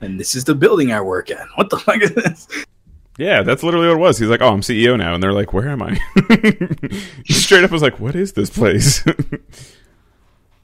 and 0.00 0.18
this 0.18 0.34
is 0.34 0.42
the 0.44 0.54
building 0.56 0.90
I 0.92 1.00
work 1.00 1.30
at. 1.30 1.46
What 1.54 1.70
the 1.70 1.78
fuck 1.78 2.02
is 2.02 2.12
this? 2.14 2.48
Yeah, 3.18 3.42
that's 3.42 3.62
literally 3.62 3.88
what 3.88 3.94
it 3.96 4.00
was. 4.00 4.18
He's 4.18 4.28
like, 4.28 4.40
"Oh, 4.42 4.48
I'm 4.52 4.60
CEO 4.60 4.96
now," 4.96 5.12
and 5.14 5.20
they're 5.22 5.32
like, 5.32 5.52
"Where 5.52 5.68
am 5.68 5.82
I?" 5.82 5.98
he 7.24 7.32
straight 7.32 7.64
up 7.64 7.70
was 7.72 7.82
like, 7.82 7.98
"What 7.98 8.14
is 8.14 8.32
this 8.32 8.48
place?" 8.48 9.04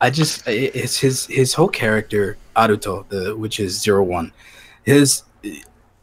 I 0.01 0.11
just 0.11 0.47
it's 0.47 0.99
his 0.99 1.27
his 1.27 1.55
whole 1.55 1.69
character 1.69 2.37
Aruto, 2.55 3.09
the 3.09 3.37
which 3.37 3.59
is 3.59 3.81
zero 3.83 4.05
one, 4.05 4.33
his 4.85 5.25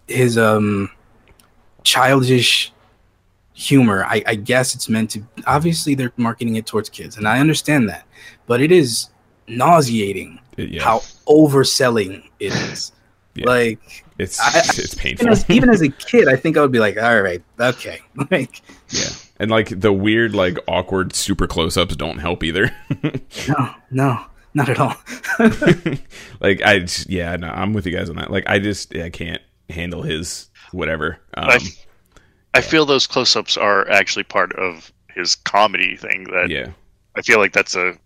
his 0.10 0.38
um 0.38 0.90
childish 1.84 2.74
humor. 3.54 4.04
I, 4.04 4.22
I 4.28 4.36
guess 4.36 4.76
it's 4.76 4.90
meant 4.90 5.12
to. 5.12 5.24
Obviously, 5.48 5.96
they're 5.96 6.12
marketing 6.18 6.58
it 6.58 6.66
towards 6.66 6.90
kids, 6.90 7.16
and 7.16 7.28
I 7.30 7.40
understand 7.40 7.88
that, 7.88 8.06
but 8.46 8.60
it 8.60 8.74
is 8.74 9.08
nauseating 9.58 10.40
yeah, 10.58 10.84
how 10.84 11.00
overselling 11.28 12.24
it 12.40 12.54
is. 12.54 12.92
Yeah. 13.34 13.46
Like 13.46 14.04
it's 14.20 14.42
I- 14.42 14.60
it's 14.60 14.78
even 14.78 15.00
painful. 15.00 15.30
as, 15.30 15.50
even 15.50 15.70
as 15.70 15.82
a 15.82 15.88
kid, 16.10 16.28
I 16.28 16.36
think 16.36 16.58
I 16.58 16.62
would 16.62 16.72
be 16.74 16.80
like, 16.80 16.98
all 17.02 17.22
right, 17.22 17.42
okay, 17.58 18.00
like 18.30 18.62
yeah, 18.90 19.08
and 19.40 19.50
like 19.50 19.80
the 19.80 19.94
weird, 19.94 20.36
like 20.36 20.58
awkward, 20.68 21.16
super 21.16 21.48
close-ups 21.48 21.96
don't 21.96 22.18
help 22.18 22.44
either. 22.44 22.76
no, 23.48 23.74
no, 23.90 24.26
not 24.54 24.68
at 24.68 24.80
all. 24.82 24.96
like 26.42 26.62
I, 26.62 26.80
just- 26.80 27.10
yeah, 27.10 27.38
no, 27.38 27.48
I'm 27.48 27.72
with 27.72 27.86
you 27.86 27.96
guys 27.96 28.10
on 28.10 28.18
that. 28.18 28.32
Like 28.32 28.44
I 28.50 28.60
just, 28.60 28.94
I 28.98 29.10
can't 29.10 29.42
handle 29.70 30.02
his 30.02 30.50
whatever. 30.74 31.18
Um, 31.38 31.46
I, 31.52 31.60
I 32.56 32.60
feel 32.60 32.86
those 32.86 33.08
close-ups 33.08 33.56
are 33.56 33.90
actually 33.90 34.24
part 34.24 34.52
of 34.58 34.92
his 35.16 35.36
comedy 35.36 35.96
thing. 35.96 36.26
That 36.26 36.50
yeah, 36.50 36.72
I 37.16 37.22
feel 37.22 37.40
like 37.40 37.54
that's 37.54 37.76
a 37.78 37.98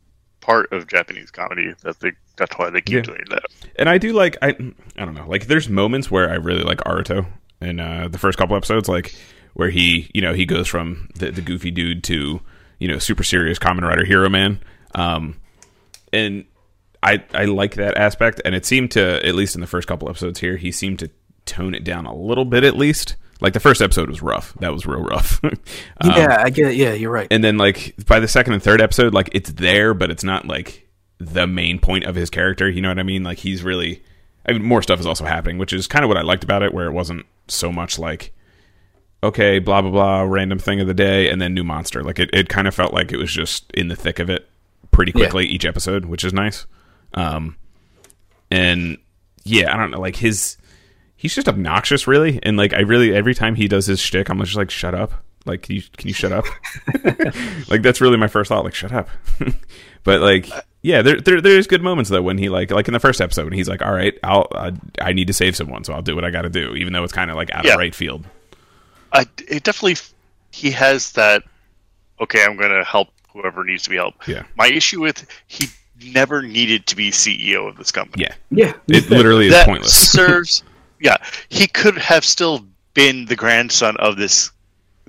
part 0.45 0.71
of 0.71 0.87
Japanese 0.87 1.31
comedy. 1.31 1.73
That 1.81 1.99
they 1.99 2.11
that's 2.37 2.55
why 2.57 2.69
they 2.69 2.81
keep 2.81 2.95
Yeah. 2.95 3.01
doing 3.01 3.23
that. 3.29 3.43
and 3.77 3.89
I 3.89 3.97
do 3.97 4.13
like 4.13 4.37
I 4.41 4.49
I 4.97 5.05
don't 5.05 5.15
know 5.15 5.27
like 5.27 5.47
there's 5.47 5.67
moments 5.69 6.11
where 6.11 6.29
I 6.29 6.35
really 6.35 6.63
like 6.63 6.79
Aruto 6.79 7.25
in 7.61 7.79
uh, 7.79 8.07
the 8.09 8.17
first 8.19 8.37
couple 8.37 8.55
episodes 8.55 8.87
like 8.87 9.15
where 9.53 9.69
he 9.69 10.09
you 10.13 10.21
know 10.21 10.33
he 10.33 10.45
goes 10.45 10.67
from 10.67 11.09
the, 11.15 11.31
the 11.31 11.41
goofy 11.41 11.71
dude 11.71 12.03
to 12.05 12.41
you 12.79 12.87
know 12.87 12.99
super 12.99 13.23
serious 13.23 13.57
Kamen 13.57 13.81
Rider 13.81 14.05
hero 14.05 14.29
man 14.29 14.59
um 14.93 15.39
and 16.13 16.45
I 17.01 17.23
I 17.33 17.45
like 17.45 17.75
that 17.75 17.97
aspect 17.97 18.41
and 18.45 18.53
it 18.53 18.65
seemed 18.65 18.91
to 18.91 19.25
at 19.25 19.33
least 19.35 19.55
in 19.55 19.61
the 19.61 19.67
first 19.67 19.87
couple 19.87 20.09
episodes 20.09 20.39
here 20.41 20.57
he 20.57 20.71
seemed 20.71 20.99
to 20.99 21.09
tone 21.45 21.73
it 21.73 21.83
down 21.83 22.05
a 22.05 22.13
little 22.15 22.45
bit 22.45 22.63
at 22.63 22.75
least 22.75 23.15
like 23.45 23.53
the 23.53 23.59
first 23.61 23.81
episode 23.81 24.09
was 24.09 24.21
rough 24.21 24.53
that 24.59 24.73
was 24.73 24.85
real 24.85 25.01
rough 25.03 25.39
um, 25.43 25.51
yeah, 26.03 26.37
I 26.43 26.49
get. 26.49 26.71
It. 26.71 26.75
Yeah, 26.75 26.93
you're 26.93 27.11
right. 27.11 27.27
and 27.31 27.43
then 27.43 27.57
like 27.57 27.95
by 28.07 28.19
the 28.19 28.27
second 28.27 28.53
and 28.53 28.61
third 28.63 28.81
episode 28.81 29.13
like 29.13 29.29
it's 29.33 29.51
there 29.51 29.93
but 29.93 30.09
it's 30.11 30.23
not 30.23 30.47
like 30.47 30.89
the 31.19 31.45
main 31.47 31.79
point 31.79 32.03
of 32.05 32.15
his 32.15 32.29
character 32.29 32.67
you 32.67 32.81
know 32.81 32.89
what 32.89 32.99
i 32.99 33.03
mean 33.03 33.23
like 33.23 33.37
he's 33.37 33.63
really 33.63 34.03
i 34.45 34.51
mean 34.51 34.61
more 34.63 34.81
stuff 34.81 34.99
is 34.99 35.05
also 35.05 35.23
happening 35.23 35.57
which 35.57 35.71
is 35.71 35.87
kind 35.87 36.03
of 36.03 36.09
what 36.09 36.17
i 36.17 36.21
liked 36.21 36.43
about 36.43 36.61
it 36.63 36.73
where 36.73 36.87
it 36.87 36.91
wasn't 36.91 37.25
so 37.47 37.71
much 37.71 37.97
like 37.99 38.33
okay 39.23 39.59
blah 39.59 39.81
blah 39.81 39.91
blah 39.91 40.21
random 40.23 40.59
thing 40.59 40.81
of 40.81 40.87
the 40.87 40.93
day 40.93 41.29
and 41.29 41.39
then 41.41 41.53
new 41.53 41.63
monster 41.63 42.03
like 42.03 42.19
it, 42.19 42.29
it 42.33 42.49
kind 42.49 42.67
of 42.67 42.75
felt 42.75 42.93
like 42.93 43.11
it 43.13 43.17
was 43.17 43.31
just 43.31 43.71
in 43.73 43.87
the 43.87 43.95
thick 43.95 44.19
of 44.19 44.29
it 44.29 44.49
pretty 44.91 45.11
Yeah. 45.15 45.25
quickly 45.25 45.45
each 45.45 45.63
episode 45.65 46.05
which 46.05 46.23
is 46.25 46.33
nice 46.33 46.65
um 47.13 47.55
and 48.51 48.97
yeah 49.43 49.73
i 49.73 49.77
don't 49.77 49.91
know 49.91 49.99
like 50.01 50.15
his 50.17 50.57
he's 51.25 51.33
just 51.35 51.47
obnoxious 51.49 52.05
really 52.07 52.39
and 52.43 52.55
like 52.57 52.73
i 52.73 52.79
really 52.81 53.15
every 53.15 53.33
time 53.33 53.55
he 53.55 53.67
does 53.67 53.85
his 53.87 53.99
shtick 53.99 54.29
i'm 54.29 54.39
just 54.43 54.55
like 54.55 54.69
shut 54.69 54.93
up 54.93 55.11
like 55.45 55.63
can 55.63 55.75
you 55.75 55.81
can 55.97 56.07
you 56.07 56.13
shut 56.13 56.31
up 56.31 56.45
like 57.67 57.81
that's 57.81 57.99
really 58.01 58.17
my 58.17 58.27
first 58.27 58.49
thought 58.49 58.63
like 58.63 58.73
shut 58.75 58.91
up 58.91 59.09
but 60.03 60.21
like 60.21 60.47
yeah 60.81 61.01
there, 61.01 61.19
there 61.19 61.41
there's 61.41 61.67
good 61.67 61.81
moments 61.81 62.09
though 62.09 62.21
when 62.21 62.37
he 62.37 62.49
like 62.49 62.69
like 62.71 62.87
in 62.87 62.93
the 62.93 62.99
first 62.99 63.21
episode 63.21 63.43
when 63.45 63.53
he's 63.53 63.67
like 63.69 63.81
all 63.81 63.91
right 63.93 64.17
i'll 64.23 64.47
uh, 64.51 64.71
i 65.01 65.13
need 65.13 65.25
to 65.27 65.33
save 65.33 65.55
someone 65.55 65.83
so 65.83 65.93
i'll 65.93 66.01
do 66.01 66.13
what 66.15 66.23
i 66.25 66.29
gotta 66.29 66.49
do 66.49 66.75
even 66.75 66.93
though 66.93 67.03
it's 67.03 67.13
kind 67.13 67.29
of 67.31 67.35
like 67.35 67.49
out 67.53 67.65
Yeah. 67.65 67.73
of 67.73 67.79
right 67.79 67.93
field 67.95 68.25
I, 69.13 69.25
it 69.47 69.63
definitely 69.63 69.95
he 70.51 70.71
has 70.71 71.11
that. 71.13 71.43
Okay, 72.19 72.43
I'm 72.43 72.57
going 72.57 72.71
to 72.71 72.83
help 72.83 73.09
whoever 73.31 73.63
needs 73.63 73.83
to 73.83 73.89
be 73.89 73.95
helped. 73.97 74.27
yeah 74.27 74.43
My 74.57 74.67
issue 74.67 74.99
with 75.01 75.25
he 75.47 75.67
never 76.11 76.41
needed 76.41 76.85
to 76.87 76.95
be 76.97 77.11
CEO 77.11 77.67
of 77.69 77.77
this 77.77 77.91
company. 77.91 78.23
yeah 78.25 78.35
Yeah, 78.51 78.73
it 78.89 79.09
literally 79.09 79.47
is 79.47 79.53
that 79.53 79.65
pointless 79.67 79.93
serves 80.11 80.63
yeah, 80.99 81.17
he 81.49 81.67
could 81.67 81.97
have 81.97 82.25
still 82.25 82.65
been 82.93 83.25
the 83.25 83.35
grandson 83.35 83.97
of 83.97 84.17
this, 84.17 84.51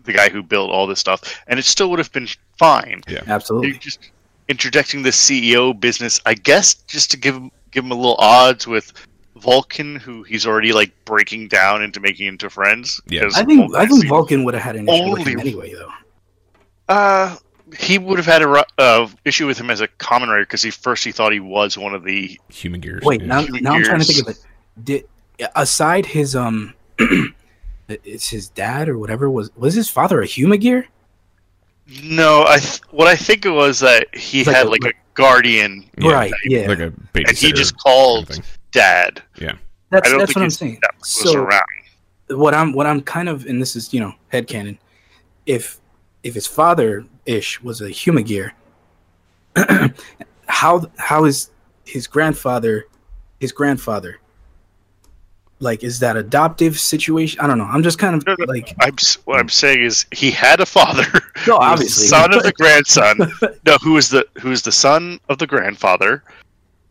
the 0.05 0.13
guy 0.13 0.29
who 0.29 0.43
built 0.43 0.71
all 0.71 0.87
this 0.87 1.01
stuff, 1.01 1.41
and 1.47 1.59
it 1.59 1.65
still 1.65 1.91
would 1.91 1.99
have 1.99 2.13
been 2.13 2.29
fine. 2.59 3.03
Yeah. 3.09 3.23
Absolutely. 3.27 3.71
You're 3.71 3.79
just 3.79 4.11
interjecting 4.49 5.03
the 5.03 5.11
CEO 5.11 5.79
business, 5.79 6.21
I 6.27 6.35
guess, 6.35 6.75
just 6.75 7.11
to 7.13 7.17
give 7.17 7.35
him 7.35 7.51
give 7.71 7.85
him 7.85 7.91
a 7.91 7.95
little 7.95 8.17
odds 8.19 8.67
with 8.67 8.93
Vulcan, 9.37 9.97
who 9.97 10.23
he's 10.23 10.47
already 10.47 10.73
like 10.73 10.93
breaking 11.05 11.49
down 11.49 11.83
into 11.83 12.01
making 12.01 12.27
into 12.27 12.49
friends. 12.51 13.01
Yeah. 13.07 13.29
I 13.35 13.45
think 13.45 13.75
I 13.75 13.87
Vulcan 13.87 13.89
think 13.89 14.09
Vulcan 14.09 14.45
would 14.45 14.55
have 14.55 14.63
had 14.63 14.77
an 14.77 14.89
issue 14.89 15.13
with 15.13 15.27
him 15.27 15.41
anyway, 15.41 15.75
though. 15.75 15.93
Uh, 16.89 17.37
he 17.77 17.99
would 17.99 18.19
have 18.19 18.27
had 18.27 18.43
a 18.43 18.65
uh, 18.79 19.09
issue 19.25 19.47
with 19.47 19.59
him 19.59 19.71
as 19.71 19.81
a 19.81 19.89
Kamen 19.89 20.29
Rider 20.29 20.43
because 20.43 20.63
he 20.63 20.71
first 20.71 21.05
he 21.05 21.13
thought 21.13 21.33
he 21.33 21.41
was 21.41 21.77
one 21.77 21.95
of 21.95 22.05
the 22.05 22.39
Humagears. 22.49 23.03
Wait, 23.03 23.23
now, 23.23 23.43
now 23.43 23.73
I'm 23.75 23.83
trying 23.83 24.01
to 24.01 24.05
think 24.05 24.23
of 24.23 24.29
it. 24.29 24.45
Did 24.83 25.09
aside 25.55 26.07
his 26.07 26.35
um, 26.37 26.75
it's 27.89 28.29
his 28.29 28.49
dad 28.49 28.89
or 28.89 28.99
whatever 28.99 29.31
was 29.31 29.51
was 29.57 29.75
his 29.75 29.89
father 29.89 30.21
a 30.23 30.27
Humagear? 30.27 30.87
no. 32.03 32.45
I 32.47 32.59
th- 32.59 32.81
what 32.91 33.07
I 33.07 33.15
think 33.17 33.47
it 33.47 33.51
was 33.51 33.79
that 33.81 34.13
he 34.15 34.45
like 34.45 34.57
had 34.57 34.67
a- 34.67 34.71
like 34.71 34.83
like- 34.85 34.95
a 34.95 34.99
guardian 35.15 35.89
Yeah. 35.99 36.13
Right. 36.13 36.33
Yeah. 36.45 36.67
like 36.69 36.79
a 36.81 36.91
baby. 37.13 37.25
and 37.29 37.37
he 37.39 37.53
just 37.53 37.79
called 37.79 38.39
dad. 38.73 39.23
Yeah. 39.41 39.53
that's 39.91 40.09
I 40.09 40.11
don't 40.11 40.19
that's 40.19 40.33
think 40.33 40.37
what 40.37 40.43
I'm 40.43 40.45
his 40.47 40.59
saying. 40.59 40.81
was 41.01 41.09
So 41.09 41.43
around. 41.43 41.63
what 42.29 42.55
I'm 42.55 42.73
what 42.73 42.87
I'm 42.87 43.01
kind 43.01 43.29
of 43.29 43.47
and 43.47 43.61
this 43.63 43.77
is 43.77 43.95
you 43.95 44.01
know 44.01 44.13
head 44.29 44.47
headcanon. 44.47 44.79
If 45.47 45.81
if 46.23 46.35
his 46.35 46.47
father 46.47 47.05
ish 47.25 47.63
was 47.63 47.81
a 47.81 47.89
Humagear, 47.89 48.51
how 50.47 50.87
how 50.99 51.25
is 51.25 51.51
his 51.85 52.07
grandfather 52.07 52.87
his 53.41 53.53
grandfather? 53.53 54.19
Like, 55.59 55.83
is 55.83 56.01
that 56.01 56.17
adoptive 56.17 56.79
situation? 56.79 57.41
I 57.41 57.47
don't 57.47 57.57
know. 57.57 57.65
I'm 57.65 57.83
just 57.83 57.99
kind 57.99 58.15
of 58.15 58.27
No, 58.27 58.37
no, 58.39 58.45
like, 58.45 58.75
I'm 58.81 58.95
what 59.25 59.41
I'm 59.41 59.49
saying 59.49 59.83
is 59.83 60.05
he 60.13 60.31
had 60.31 60.61
a 60.61 60.67
father, 60.67 61.05
no, 61.47 61.57
obviously, 61.57 62.07
son 62.07 62.35
of 62.35 62.43
the 62.43 62.53
grandson. 62.57 63.17
no, 63.67 63.79
who 63.83 63.93
was 63.95 64.11
the 64.11 64.27
who 64.41 64.51
was 64.51 64.63
the 64.63 64.73
son 64.73 65.19
of 65.31 65.39
the 65.39 65.47
grandfather, 65.47 66.23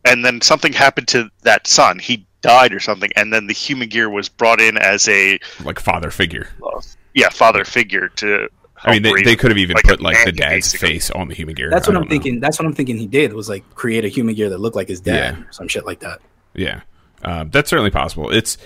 and 0.03 0.25
then 0.25 0.41
something 0.41 0.73
happened 0.73 1.07
to 1.09 1.29
that 1.43 1.67
son. 1.67 1.99
He 1.99 2.25
died 2.41 2.73
or 2.73 2.79
something, 2.79 3.11
and 3.15 3.31
then 3.31 3.45
the 3.47 3.53
Humagear 3.53 4.09
was 4.11 4.29
brought 4.29 4.59
in 4.59 4.77
as 4.77 5.07
a 5.09 5.39
like 5.63 5.79
father 5.79 6.09
figure. 6.09 6.47
uh, 6.65 6.81
yeah 7.13 7.29
father 7.29 7.65
figure 7.65 8.09
to. 8.15 8.47
I 8.83 8.91
mean, 8.93 9.03
they, 9.03 9.23
they 9.23 9.35
could 9.35 9.49
have 9.51 9.57
even 9.57 9.75
like 9.75 9.85
put 9.85 10.01
like 10.01 10.17
the 10.25 10.31
dad's 10.31 10.71
basically. 10.71 10.89
face 10.89 11.11
on 11.11 11.27
the 11.27 11.35
Humagear. 11.35 11.69
That's 11.71 11.87
what 11.87 11.95
I'm 11.95 12.01
don't 12.01 12.09
know. 12.09 12.13
thinking. 12.13 12.39
That's 12.39 12.59
what 12.59 12.65
I'm 12.67 12.73
thinking. 12.73 12.97
He 12.97 13.07
did 13.07 13.31
was 13.33 13.47
like 13.47 13.63
create 13.75 14.05
a 14.05 14.09
Humagear 14.09 14.49
that 14.49 14.59
looked 14.59 14.75
like 14.75 14.87
his 14.89 15.01
dad, 15.01 15.35
Yeah. 15.37 15.43
or 15.43 15.51
some 15.51 15.67
shit 15.67 15.85
like 15.85 15.99
that. 16.01 16.19
Yeah, 16.55 16.81
uh, 17.23 17.45
that's 17.49 17.69
certainly 17.69 17.91
possible. 17.91 18.29
It's 18.31 18.57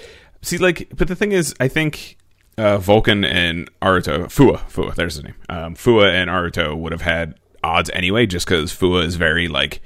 see, 0.41 0.57
like, 0.57 0.89
but 0.95 1.07
the 1.07 1.15
thing 1.15 1.31
is, 1.31 1.53
I 1.59 1.67
think 1.67 2.17
uh, 2.57 2.77
Vulcan 2.77 3.23
and 3.23 3.69
Aruto, 3.81 4.25
Fuwa, 4.25 4.59
Fuwa, 4.69 4.93
there's 4.95 5.15
his 5.15 5.23
name. 5.23 5.35
Um, 5.49 5.75
Fuwa 5.75 6.11
and 6.11 6.29
Aruto 6.29 6.75
would 6.77 6.91
have 6.91 7.01
had 7.01 7.35
odds 7.63 7.89
anyway, 7.91 8.25
just 8.25 8.47
because 8.47 8.71
Fuwa 8.71 9.05
is 9.05 9.15
very 9.15 9.47
like 9.47 9.81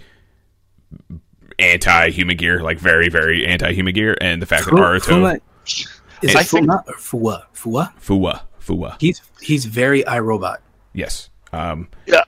anti-Humagear, 1.59 2.61
like 2.61 2.79
very, 2.79 3.09
very 3.09 3.45
anti-Humagear, 3.45 4.15
and 4.21 4.41
the 4.41 4.45
fact 4.45 4.65
that 4.65 4.73
Aruto, 4.73 4.99
Fuma- 4.99 5.39
is 6.21 6.35
I 6.35 6.43
think- 6.43 6.67
Fuma 6.67 6.87
or 6.87 6.93
Fuwa? 6.93 7.43
Fuwa? 7.53 7.93
Fuwa, 7.99 8.41
Fuwa, 8.61 8.95
He's 8.99 9.21
he's 9.41 9.65
very 9.65 10.03
iRobot. 10.03 10.57
yes, 10.93 11.29
um, 11.51 11.87
Yeah, 12.07 12.23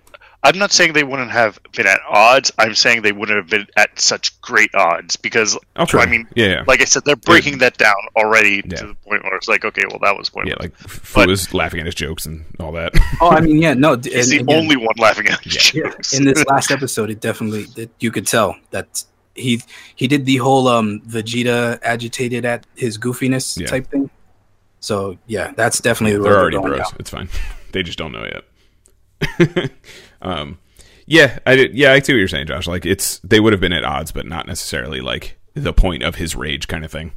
I'm 0.45 0.57
not 0.57 0.71
saying 0.71 0.93
they 0.93 1.03
wouldn't 1.03 1.31
have 1.31 1.59
been 1.75 1.87
at 1.87 1.99
odds. 2.07 2.51
I'm 2.57 2.75
saying 2.75 3.01
they 3.01 3.11
wouldn't 3.11 3.37
have 3.37 3.49
been 3.49 3.67
at 3.75 3.99
such 3.99 4.39
great 4.41 4.73
odds 4.75 5.15
because 5.15 5.57
okay, 5.77 5.97
I 5.97 6.05
mean, 6.05 6.27
yeah, 6.35 6.47
yeah, 6.47 6.63
like 6.67 6.81
I 6.81 6.85
said, 6.85 7.03
they're 7.03 7.15
breaking 7.15 7.57
that 7.57 7.77
down 7.77 7.95
already 8.15 8.61
Yeah. 8.65 8.77
to 8.77 8.87
the 8.87 8.95
point 8.95 9.23
where 9.23 9.35
it's 9.35 9.47
like, 9.47 9.65
okay, 9.65 9.83
well, 9.89 9.99
that 10.03 10.15
was 10.17 10.29
pointless. 10.29 10.55
yeah, 10.57 10.61
like 10.63 10.77
Fuwa's 10.77 11.53
laughing 11.53 11.79
at 11.79 11.85
his 11.87 11.95
jokes 11.95 12.25
and 12.25 12.45
all 12.59 12.71
that. 12.73 12.93
Oh, 13.21 13.29
I 13.31 13.41
mean, 13.41 13.61
yeah, 13.61 13.73
no. 13.73 13.95
d- 13.95 14.11
He's 14.11 14.29
the 14.29 14.39
again, 14.39 14.55
only 14.57 14.77
one 14.77 14.95
laughing 14.97 15.27
at 15.27 15.41
his 15.43 15.73
yeah, 15.73 15.89
jokes. 15.89 16.13
in 16.13 16.25
this 16.25 16.45
last 16.49 16.69
episode, 16.71 17.09
it 17.09 17.19
definitely 17.19 17.63
that 17.75 17.89
you 17.99 18.11
could 18.11 18.27
tell 18.27 18.55
that 18.71 19.03
he 19.35 19.61
he 19.95 20.07
did 20.07 20.25
the 20.25 20.37
whole 20.37 20.67
um 20.67 21.01
Vegeta 21.07 21.79
agitated 21.81 22.45
at 22.45 22.65
his 22.75 22.97
goofiness 22.97 23.59
Yeah. 23.59 23.67
type 23.67 23.87
thing. 23.89 24.09
So 24.79 25.17
yeah, 25.27 25.51
that's 25.55 25.79
definitely 25.81 26.17
the 26.17 26.23
They're 26.23 26.39
already 26.39 26.57
going 26.57 26.67
bros. 26.73 26.79
down. 26.89 26.97
It's 26.99 27.09
fine. 27.09 27.29
They 27.71 27.83
just 27.83 27.97
don't 27.97 28.11
know 28.13 28.23
yet. 28.23 29.71
Um, 30.25 30.57
yeah, 31.05 31.39
I 31.45 31.55
did. 31.55 31.75
Yeah, 31.75 31.93
I 31.93 31.99
see 31.99 32.13
what 32.13 32.17
you're 32.17 32.27
saying, 32.27 32.47
Josh. 32.47 32.67
Like 32.67 32.85
it's 32.85 33.19
they 33.19 33.39
would 33.39 33.53
have 33.53 33.59
been 33.59 33.73
at 33.73 33.83
odds, 33.83 34.11
but 34.11 34.25
not 34.25 34.47
necessarily 34.47 35.01
like 35.01 35.37
the 35.53 35.73
point 35.73 36.03
of 36.03 36.15
his 36.15 36.35
rage 36.35 36.67
kind 36.67 36.83
of 36.83 36.91
thing. 36.91 37.13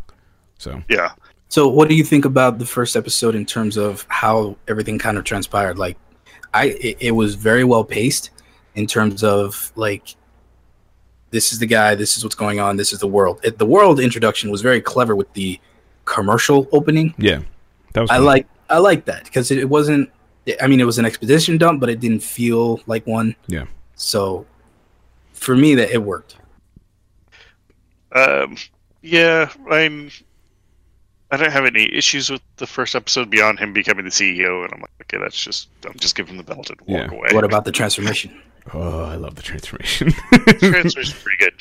So 0.59 0.83
yeah, 0.89 1.13
So, 1.49 1.67
what 1.69 1.89
do 1.89 1.95
you 1.95 2.05
think 2.05 2.25
about 2.25 2.59
the 2.59 2.67
first 2.67 2.95
episode 2.97 3.35
in 3.35 3.47
terms 3.47 3.77
of 3.77 4.07
how 4.09 4.57
everything 4.69 4.99
kind 4.99 5.17
of 5.17 5.25
transpired? 5.25 5.79
Like, 5.79 5.97
I 6.53 6.67
it, 6.67 6.97
it 7.01 7.11
was 7.13 7.35
very 7.35 7.65
well 7.65 7.85
paced 7.85 8.31
in 8.75 8.87
terms 8.87 9.25
of 9.25 9.73
like, 9.75 10.15
this 11.31 11.53
is 11.53 11.59
the 11.59 11.67
guy, 11.67 11.95
this 11.95 12.17
is 12.17 12.23
what's 12.23 12.37
going 12.37 12.61
on, 12.61 12.77
this 12.77 12.93
is 12.93 12.99
the 12.99 13.07
world. 13.07 13.41
It, 13.43 13.59
the 13.59 13.67
world 13.67 13.99
introduction 13.99 14.51
was 14.51 14.61
very 14.61 14.81
clever 14.81 15.17
with 15.17 15.33
the 15.33 15.59
commercial 16.05 16.69
opening. 16.73 17.15
yeah, 17.17 17.41
that 17.95 18.03
was. 18.03 18.11
I 18.11 18.17
fun. 18.17 18.25
like 18.25 18.47
I 18.69 18.79
like 18.79 19.07
that 19.07 19.25
because 19.25 19.51
it, 19.51 19.59
it 19.59 19.69
wasn't. 19.69 20.11
I 20.63 20.67
mean, 20.67 20.81
it 20.81 20.85
was 20.85 20.99
an 20.99 21.05
expedition 21.05 21.59
dump, 21.59 21.81
but 21.81 21.89
it 21.89 22.01
didn't 22.01 22.21
feel 22.23 22.81
like 22.87 23.07
one. 23.07 23.35
Yeah. 23.47 23.65
So, 23.97 24.47
for 25.33 25.57
me, 25.57 25.75
that 25.77 25.91
it 25.91 26.03
worked. 26.03 26.37
um, 28.15 28.57
yeah. 29.03 29.51
I'm. 29.71 30.11
I 31.31 31.37
don't 31.37 31.51
have 31.53 31.67
any 31.67 31.95
issues 31.95 32.31
with 32.31 32.41
the 32.57 32.67
first 32.67 32.95
episode 32.95 33.29
beyond 33.29 33.59
him 33.59 33.75
becoming 33.75 34.07
the 34.07 34.11
CEO, 34.11 34.65
and 34.65 34.73
I'm 34.73 34.81
like, 34.81 34.91
okay, 35.03 35.19
that's 35.23 35.39
just 35.39 35.69
I'm 35.87 35.99
just 35.99 36.17
giving 36.17 36.33
him 36.33 36.39
the 36.39 36.43
belt 36.43 36.71
and 36.71 36.81
walk 36.83 36.89
Yeah. 36.89 37.17
away. 37.17 37.29
What 37.33 37.45
about 37.45 37.65
the 37.65 37.73
transformation? 37.73 38.41
Oh, 38.75 39.05
I 39.05 39.15
love 39.15 39.35
the 39.35 39.41
transformation. 39.41 40.13
Transfer's 40.59 41.11
pretty 41.15 41.39
good. 41.39 41.55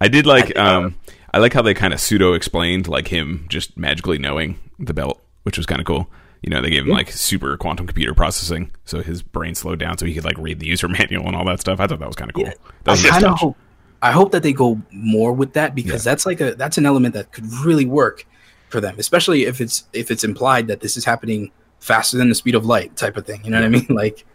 I 0.00 0.06
did 0.06 0.24
like. 0.24 0.56
I- 0.56 0.60
um, 0.76 0.94
I 1.32 1.38
like 1.38 1.52
how 1.52 1.62
they 1.62 1.74
kind 1.74 1.92
of 1.92 1.98
pseudo 2.00 2.34
explained 2.34 2.86
like 2.86 3.08
him 3.08 3.46
just 3.48 3.76
magically 3.76 4.18
knowing 4.18 4.60
the 4.78 4.94
belt, 4.94 5.20
which 5.42 5.56
was 5.56 5.66
kind 5.66 5.80
of 5.80 5.86
cool. 5.88 6.08
You 6.44 6.50
know, 6.50 6.60
they 6.60 6.68
gave 6.68 6.82
him 6.82 6.88
Yeah. 6.88 6.96
like 6.96 7.10
super 7.10 7.56
quantum 7.56 7.86
computer 7.86 8.12
processing, 8.12 8.70
so 8.84 9.00
his 9.02 9.22
brain 9.22 9.54
slowed 9.54 9.78
down, 9.78 9.96
so 9.96 10.04
he 10.04 10.12
could 10.12 10.24
like 10.26 10.36
read 10.36 10.60
the 10.60 10.66
user 10.66 10.88
manual 10.98 11.26
and 11.26 11.34
all 11.34 11.44
that 11.46 11.58
stuff. 11.60 11.80
I 11.80 11.86
thought 11.86 12.00
that 12.00 12.06
was 12.06 12.16
kind 12.16 12.30
of 12.30 12.34
cool. 12.34 12.44
Yeah. 12.44 12.52
That 12.84 12.90
was 12.90 13.04
I 13.04 13.08
a 13.08 13.10
kind 13.12 13.24
of 13.24 13.38
hope. 13.38 13.56
I 14.02 14.12
hope 14.12 14.32
that 14.32 14.42
they 14.42 14.52
go 14.52 14.78
more 14.92 15.32
with 15.32 15.54
that 15.54 15.74
because 15.74 16.04
that's 16.04 16.26
like 16.26 16.40
a 16.42 16.54
that's 16.54 16.76
an 16.76 16.84
element 16.84 17.14
that 17.14 17.32
could 17.32 17.50
really 17.64 17.86
work 17.86 18.26
for 18.68 18.78
them, 18.78 18.96
especially 18.98 19.44
if 19.46 19.62
it's 19.62 19.84
if 19.94 20.10
it's 20.10 20.22
implied 20.22 20.66
that 20.66 20.80
this 20.80 20.98
is 20.98 21.04
happening 21.06 21.50
faster 21.80 22.18
than 22.18 22.28
the 22.28 22.34
speed 22.34 22.54
of 22.54 22.66
light, 22.66 22.94
type 22.96 23.16
of 23.16 23.24
thing. 23.24 23.42
You 23.44 23.50
know 23.50 23.58
what 23.60 23.64
I 23.64 23.68
mean? 23.70 23.86
Like, 23.88 24.26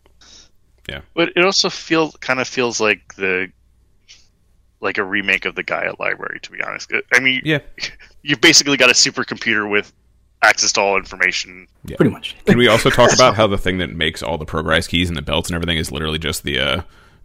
yeah. 0.90 1.02
But 1.14 1.30
it 1.36 1.46
also 1.46 1.70
feels 1.70 2.16
kind 2.18 2.40
of 2.40 2.48
feels 2.48 2.82
like 2.82 3.14
the 3.16 3.52
like 4.82 4.98
a 4.98 5.04
remake 5.04 5.46
of 5.46 5.54
the 5.56 5.62
Gaia 5.64 5.94
library. 6.00 6.40
To 6.42 6.52
be 6.52 6.62
honest, 6.64 6.92
I 7.14 7.20
mean, 7.20 7.42
Yeah. 7.46 7.60
you've 8.24 8.42
basically 8.42 8.78
got 8.78 8.90
a 8.90 8.94
supercomputer 8.94 9.70
with 9.70 9.94
access 10.42 10.72
to 10.74 10.82
all 10.82 10.98
information. 10.98 11.68
Yeah. 11.86 11.98
pretty 11.98 12.12
much. 12.12 12.36
Can 12.46 12.58
we 12.58 12.68
also 12.68 12.90
talk 12.90 13.14
about 13.16 13.36
how 13.36 13.48
the 13.48 13.58
thing 13.58 13.80
that 13.80 13.92
makes 13.92 14.24
all 14.24 14.38
the 14.38 14.46
Progrise 14.46 14.88
Keys 14.88 15.10
and 15.10 15.18
the 15.18 15.22
belts 15.22 15.50
and 15.50 15.56
everything 15.56 15.78
is 15.78 15.92
literally 15.92 16.20
just 16.20 16.44
the 16.44 16.60
uh, 16.60 16.82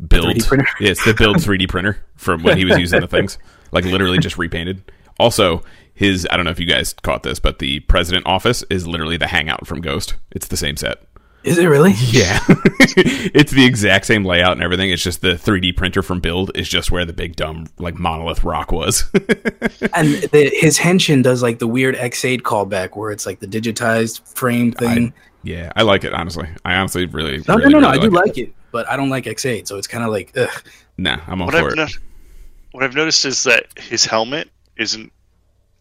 build? 0.06 0.26
3D 0.26 0.46
printer? 0.46 0.66
Yeah, 0.80 0.90
it's 0.90 1.04
the 1.04 1.14
build 1.14 1.36
3D 1.36 1.68
printer 1.68 1.98
from 2.16 2.42
when 2.42 2.56
he 2.56 2.64
was 2.64 2.78
using 2.78 3.00
the 3.00 3.08
things, 3.08 3.38
like 3.72 3.84
literally 3.84 4.18
just 4.18 4.38
repainted. 4.38 4.90
Also, 5.18 5.62
his 5.94 6.26
I 6.30 6.36
don't 6.36 6.44
know 6.44 6.50
if 6.50 6.60
you 6.60 6.66
guys 6.66 6.92
caught 6.92 7.22
this, 7.22 7.38
but 7.38 7.60
the 7.60 7.80
president 7.80 8.26
office 8.26 8.64
is 8.70 8.86
literally 8.86 9.16
the 9.16 9.28
hangout 9.28 9.66
from 9.66 9.80
Ghost. 9.80 10.14
It's 10.32 10.48
the 10.48 10.56
same 10.56 10.76
set. 10.76 11.02
Is 11.44 11.58
it 11.58 11.66
really? 11.66 11.92
Yeah, 12.10 12.38
it's 12.48 13.52
the 13.52 13.64
exact 13.64 14.06
same 14.06 14.24
layout 14.24 14.52
and 14.52 14.62
everything. 14.62 14.90
It's 14.90 15.02
just 15.02 15.20
the 15.20 15.34
3D 15.34 15.76
printer 15.76 16.02
from 16.02 16.20
Build 16.20 16.50
is 16.54 16.68
just 16.68 16.90
where 16.90 17.04
the 17.04 17.12
big 17.12 17.36
dumb 17.36 17.66
like 17.78 17.98
monolith 17.98 18.44
rock 18.44 18.72
was. 18.72 19.04
and 19.94 20.14
the, 20.32 20.50
his 20.54 20.78
henshin 20.78 21.22
does 21.22 21.42
like 21.42 21.58
the 21.58 21.66
weird 21.66 21.96
Ex-Aid 21.96 22.42
callback 22.44 22.96
where 22.96 23.10
it's 23.10 23.26
like 23.26 23.40
the 23.40 23.46
digitized 23.46 24.20
frame 24.36 24.72
thing. 24.72 25.12
yeah, 25.42 25.72
I 25.76 25.82
like 25.82 26.04
it 26.04 26.14
honestly. 26.14 26.48
I 26.64 26.76
honestly 26.76 27.06
really 27.06 27.42
no, 27.48 27.56
really, 27.56 27.72
no, 27.72 27.78
no, 27.78 27.80
no. 27.80 27.90
really 27.90 27.98
I 27.98 28.02
do 28.02 28.10
like 28.10 28.24
it. 28.24 28.28
like 28.28 28.38
it, 28.38 28.54
but 28.70 28.88
I 28.88 28.96
don't 28.96 29.10
like 29.10 29.26
Ex-Aid, 29.26 29.68
so 29.68 29.76
it's 29.76 29.86
kind 29.86 30.04
of 30.04 30.10
like, 30.10 30.32
ugh. 30.36 30.48
Nah, 30.96 31.18
I'm 31.26 31.40
all 31.42 31.48
What 31.48 31.54
for 31.56 31.66
I've 31.66 31.72
it. 31.72 31.76
no- 31.76 31.86
what 32.72 32.82
I've 32.84 32.94
noticed 32.94 33.24
is 33.24 33.44
that 33.44 33.66
his 33.78 34.04
helmet 34.04 34.50
isn't 34.76 35.12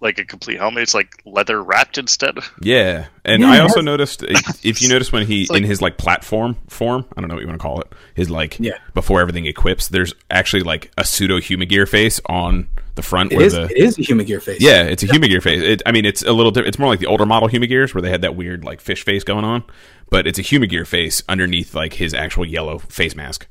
like 0.04 0.20
a 0.20 0.26
complete 0.26 0.60
helmet; 0.60 0.84
it's 0.84 0.94
like 0.94 1.22
leather 1.26 1.64
wrapped 1.64 1.98
instead. 1.98 2.38
Yeah, 2.62 3.08
and 3.26 3.42
Yeah, 3.42 3.50
I 3.52 3.60
also 3.60 3.80
has- 3.80 3.86
noticed 3.86 4.22
if 4.24 4.64
if 4.66 4.82
you 4.82 4.90
notice 4.90 5.12
when 5.12 5.26
he 5.26 5.48
like- 5.50 5.62
in 5.62 5.64
his 5.68 5.82
like 5.82 5.98
platform 5.98 6.56
form, 6.68 7.06
I 7.18 7.22
don't 7.22 7.30
know 7.30 7.36
what 7.36 7.42
you 7.42 7.48
want 7.48 7.60
to 7.60 7.64
call 7.64 7.82
it, 7.82 7.92
his 8.14 8.30
like 8.30 8.60
Yeah. 8.60 8.78
before 8.94 9.22
everything 9.22 9.46
equips, 9.48 9.88
there's 9.88 10.14
actually 10.30 10.64
like 10.64 10.92
a 10.98 11.04
pseudo 11.04 11.38
Humagear 11.40 11.88
face 11.88 12.20
on 12.28 12.68
the 12.96 13.02
front 13.02 13.32
It 13.32 13.38
where 13.38 13.46
is. 13.48 13.54
the 13.54 13.64
It 13.64 13.78
is 13.78 13.98
a 13.98 14.02
Humagear 14.04 14.40
face. 14.42 14.62
yeah, 14.62 14.84
it's 14.84 15.02
a 15.02 15.08
Humagear 15.08 15.42
face. 15.42 15.62
It, 15.64 15.82
I 15.88 15.92
mean, 15.92 16.06
it's 16.06 16.22
a 16.22 16.32
little 16.32 16.52
different. 16.52 16.68
It's 16.68 16.78
more 16.80 16.90
like 16.90 17.00
the 17.00 17.08
older 17.08 17.26
model 17.26 17.48
Humagears 17.48 17.96
where 17.96 18.02
they 18.04 18.12
had 18.12 18.22
that 18.22 18.36
weird 18.36 18.64
like 18.64 18.82
fish 18.82 19.04
face 19.04 19.24
going 19.24 19.46
on, 19.46 19.64
but 20.12 20.28
it's 20.28 20.38
a 20.38 20.44
Humagear 20.44 20.86
face 20.86 21.24
underneath 21.28 21.74
like 21.74 21.94
his 21.94 22.14
actual 22.14 22.46
yellow 22.46 22.78
face 22.80 23.16
mask. 23.16 23.48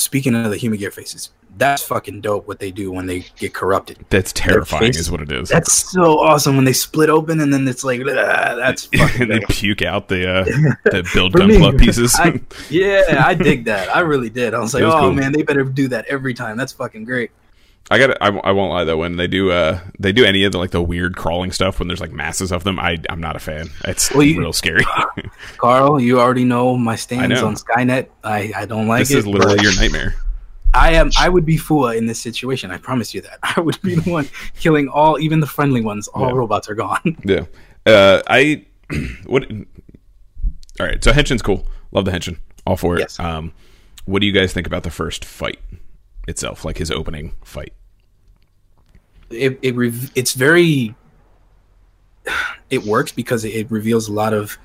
Speaking 0.00 0.34
of 0.34 0.50
the 0.50 0.56
Humagear 0.56 0.92
faces, 0.92 1.30
that's 1.56 1.82
fucking 1.82 2.20
dope. 2.20 2.46
What 2.46 2.58
they 2.58 2.70
do 2.70 2.90
when 2.92 3.06
they 3.06 3.26
get 3.36 3.52
corrupted. 3.52 4.04
That's 4.10 4.32
terrifying, 4.32 4.92
face- 4.92 4.98
is 4.98 5.10
what 5.10 5.20
it 5.20 5.32
is. 5.32 5.48
That's 5.48 5.72
so 5.72 6.18
awesome 6.18 6.56
when 6.56 6.64
they 6.64 6.72
split 6.72 7.10
open 7.10 7.40
and 7.40 7.52
then 7.52 7.66
it's 7.66 7.84
like 7.84 8.00
"Ah," 8.00 8.54
that's 8.56 8.84
fucking 8.96 9.28
they 9.28 9.40
puke 9.48 9.82
out 9.82 10.08
the 10.08 10.30
uh, 10.30 10.44
the 10.84 11.08
build 11.12 11.34
me, 11.34 11.56
gunpla 11.56 11.78
pieces. 11.78 12.14
I, 12.16 12.40
yeah, 12.70 13.22
I 13.24 13.34
dig 13.34 13.64
that. 13.64 13.94
I 13.94 14.00
really 14.00 14.30
did. 14.30 14.54
I 14.54 14.60
was 14.60 14.74
like, 14.74 14.84
was 14.84 14.94
oh 14.94 15.00
cool. 15.00 15.12
man, 15.12 15.32
they 15.32 15.42
better 15.42 15.64
do 15.64 15.88
that 15.88 16.06
every 16.06 16.34
time. 16.34 16.56
That's 16.56 16.72
fucking 16.72 17.04
great. 17.04 17.30
I 17.90 17.98
got. 17.98 18.10
I, 18.20 18.28
I 18.28 18.52
won't 18.52 18.70
lie 18.72 18.84
though. 18.84 18.98
When 18.98 19.16
they 19.16 19.26
do, 19.26 19.50
uh, 19.50 19.80
they 19.98 20.12
do 20.12 20.24
any 20.24 20.44
of 20.44 20.52
the 20.52 20.58
like 20.58 20.72
the 20.72 20.82
weird 20.82 21.16
crawling 21.16 21.52
stuff 21.52 21.78
when 21.78 21.88
there's 21.88 22.00
like 22.00 22.12
masses 22.12 22.52
of 22.52 22.64
them. 22.64 22.78
I 22.78 22.98
I'm 23.08 23.20
not 23.20 23.34
a 23.34 23.38
fan. 23.38 23.70
It's 23.84 24.12
Well, 24.12 24.22
you- 24.24 24.38
real 24.40 24.52
scary. 24.52 24.84
Carl, 25.56 25.98
you 26.00 26.20
already 26.20 26.44
know 26.44 26.76
my 26.76 26.96
stance 26.96 27.30
know. 27.30 27.46
on 27.46 27.54
Skynet. 27.54 28.08
I, 28.22 28.52
I 28.54 28.66
don't 28.66 28.88
like 28.88 29.02
it. 29.02 29.08
this 29.08 29.10
it. 29.12 29.18
is 29.20 29.26
literally 29.26 29.62
your 29.62 29.74
nightmare. 29.76 30.14
I 30.74 30.92
am. 30.92 31.10
I 31.18 31.30
would 31.30 31.46
be 31.46 31.56
Fuwa 31.56 31.96
in 31.96 32.04
this 32.06 32.20
situation. 32.20 32.70
I 32.70 32.76
promise 32.76 33.14
you 33.14 33.22
that. 33.22 33.38
I 33.56 33.60
would 33.60 33.80
be 33.80 33.94
the 33.94 34.10
one 34.10 34.28
killing 34.60 34.88
all, 34.88 35.18
even 35.18 35.40
the 35.40 35.46
friendly 35.46 35.80
ones. 35.80 36.08
All 36.08 36.28
Yeah. 36.28 36.34
robots 36.34 36.68
are 36.68 36.74
gone. 36.74 37.16
Yeah. 37.24 37.46
Uh, 37.86 38.20
I 38.28 38.66
what? 39.26 39.50
All 39.50 40.86
right. 40.86 41.02
So 41.02 41.12
Henshin's 41.12 41.40
cool. 41.42 41.66
Love 41.90 42.04
the 42.04 42.10
Henshin. 42.10 42.36
All 42.66 42.76
for 42.76 42.96
it. 42.96 43.00
Yes. 43.00 43.18
Um, 43.18 43.52
what 44.04 44.20
do 44.20 44.26
you 44.26 44.32
guys 44.32 44.52
think 44.52 44.66
about 44.66 44.82
the 44.82 44.90
first 44.90 45.24
fight 45.24 45.58
itself? 46.26 46.64
Like 46.66 46.76
his 46.76 46.90
opening 46.90 47.34
fight. 47.42 47.72
It, 49.30 49.58
it 49.62 49.74
rev- 49.76 50.10
it's 50.14 50.32
very 50.34 50.94
it 52.70 52.82
works 52.84 53.12
because 53.12 53.44
it, 53.44 53.70
reveals 53.70 54.08
a 54.08 54.12
lot 54.12 54.34
of 54.34 54.58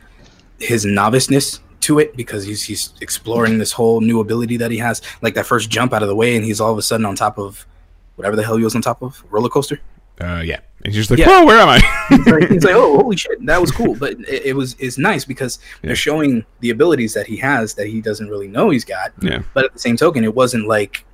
his 0.59 0.85
noviceness 0.85 1.59
to 1.81 1.99
it 1.99 2.15
because 2.15 2.43
he's 2.45 2.63
he's 2.63 2.93
exploring 3.01 3.57
this 3.57 3.71
whole 3.71 3.99
new 4.01 4.19
ability 4.19 4.57
that 4.57 4.71
he 4.71 4.77
has 4.77 5.01
like 5.21 5.33
that 5.35 5.45
first 5.45 5.69
jump 5.69 5.93
out 5.93 6.01
of 6.01 6.07
the 6.07 6.15
way 6.15 6.35
and 6.35 6.45
he's 6.45 6.61
all 6.61 6.71
of 6.71 6.77
a 6.77 6.81
sudden 6.81 7.05
on 7.05 7.15
top 7.15 7.37
of 7.37 7.65
whatever 8.15 8.35
the 8.35 8.43
hell 8.43 8.55
he 8.57 8.63
was 8.63 8.75
on 8.75 8.81
top 8.81 9.01
of 9.01 9.23
roller 9.29 9.49
coaster 9.49 9.79
Uh, 10.21 10.41
yeah. 10.45 10.59
And 10.85 10.93
he's 10.93 11.07
just 11.07 11.09
like, 11.09 11.19
Yeah. 11.19 11.27
whoa, 11.27 11.45
where 11.45 11.59
am 11.59 11.69
I? 11.69 11.79
he's 12.09 12.27
like, 12.27 12.49
he's 12.51 12.63
like 12.63 12.75
oh 12.75 12.97
holy 13.01 13.17
shit 13.17 13.45
that 13.45 13.59
was 13.59 13.71
cool 13.71 13.95
but 13.99 14.11
it, 14.29 14.45
it 14.47 14.55
was 14.55 14.75
it's 14.79 14.97
nice 14.97 15.25
because 15.25 15.59
Yeah. 15.81 15.87
they're 15.87 15.95
showing 15.95 16.45
the 16.61 16.69
abilities 16.69 17.13
that 17.15 17.27
he 17.27 17.35
has 17.37 17.73
that 17.75 17.87
he 17.87 17.99
doesn't 18.01 18.29
really 18.29 18.47
know 18.47 18.69
he's 18.69 18.85
got 18.85 19.11
yeah. 19.21 19.41
but 19.53 19.65
at 19.65 19.73
the 19.73 19.79
same 19.79 19.97
token 19.97 20.23
it 20.23 20.33
wasn't 20.35 20.67
like 20.67 21.05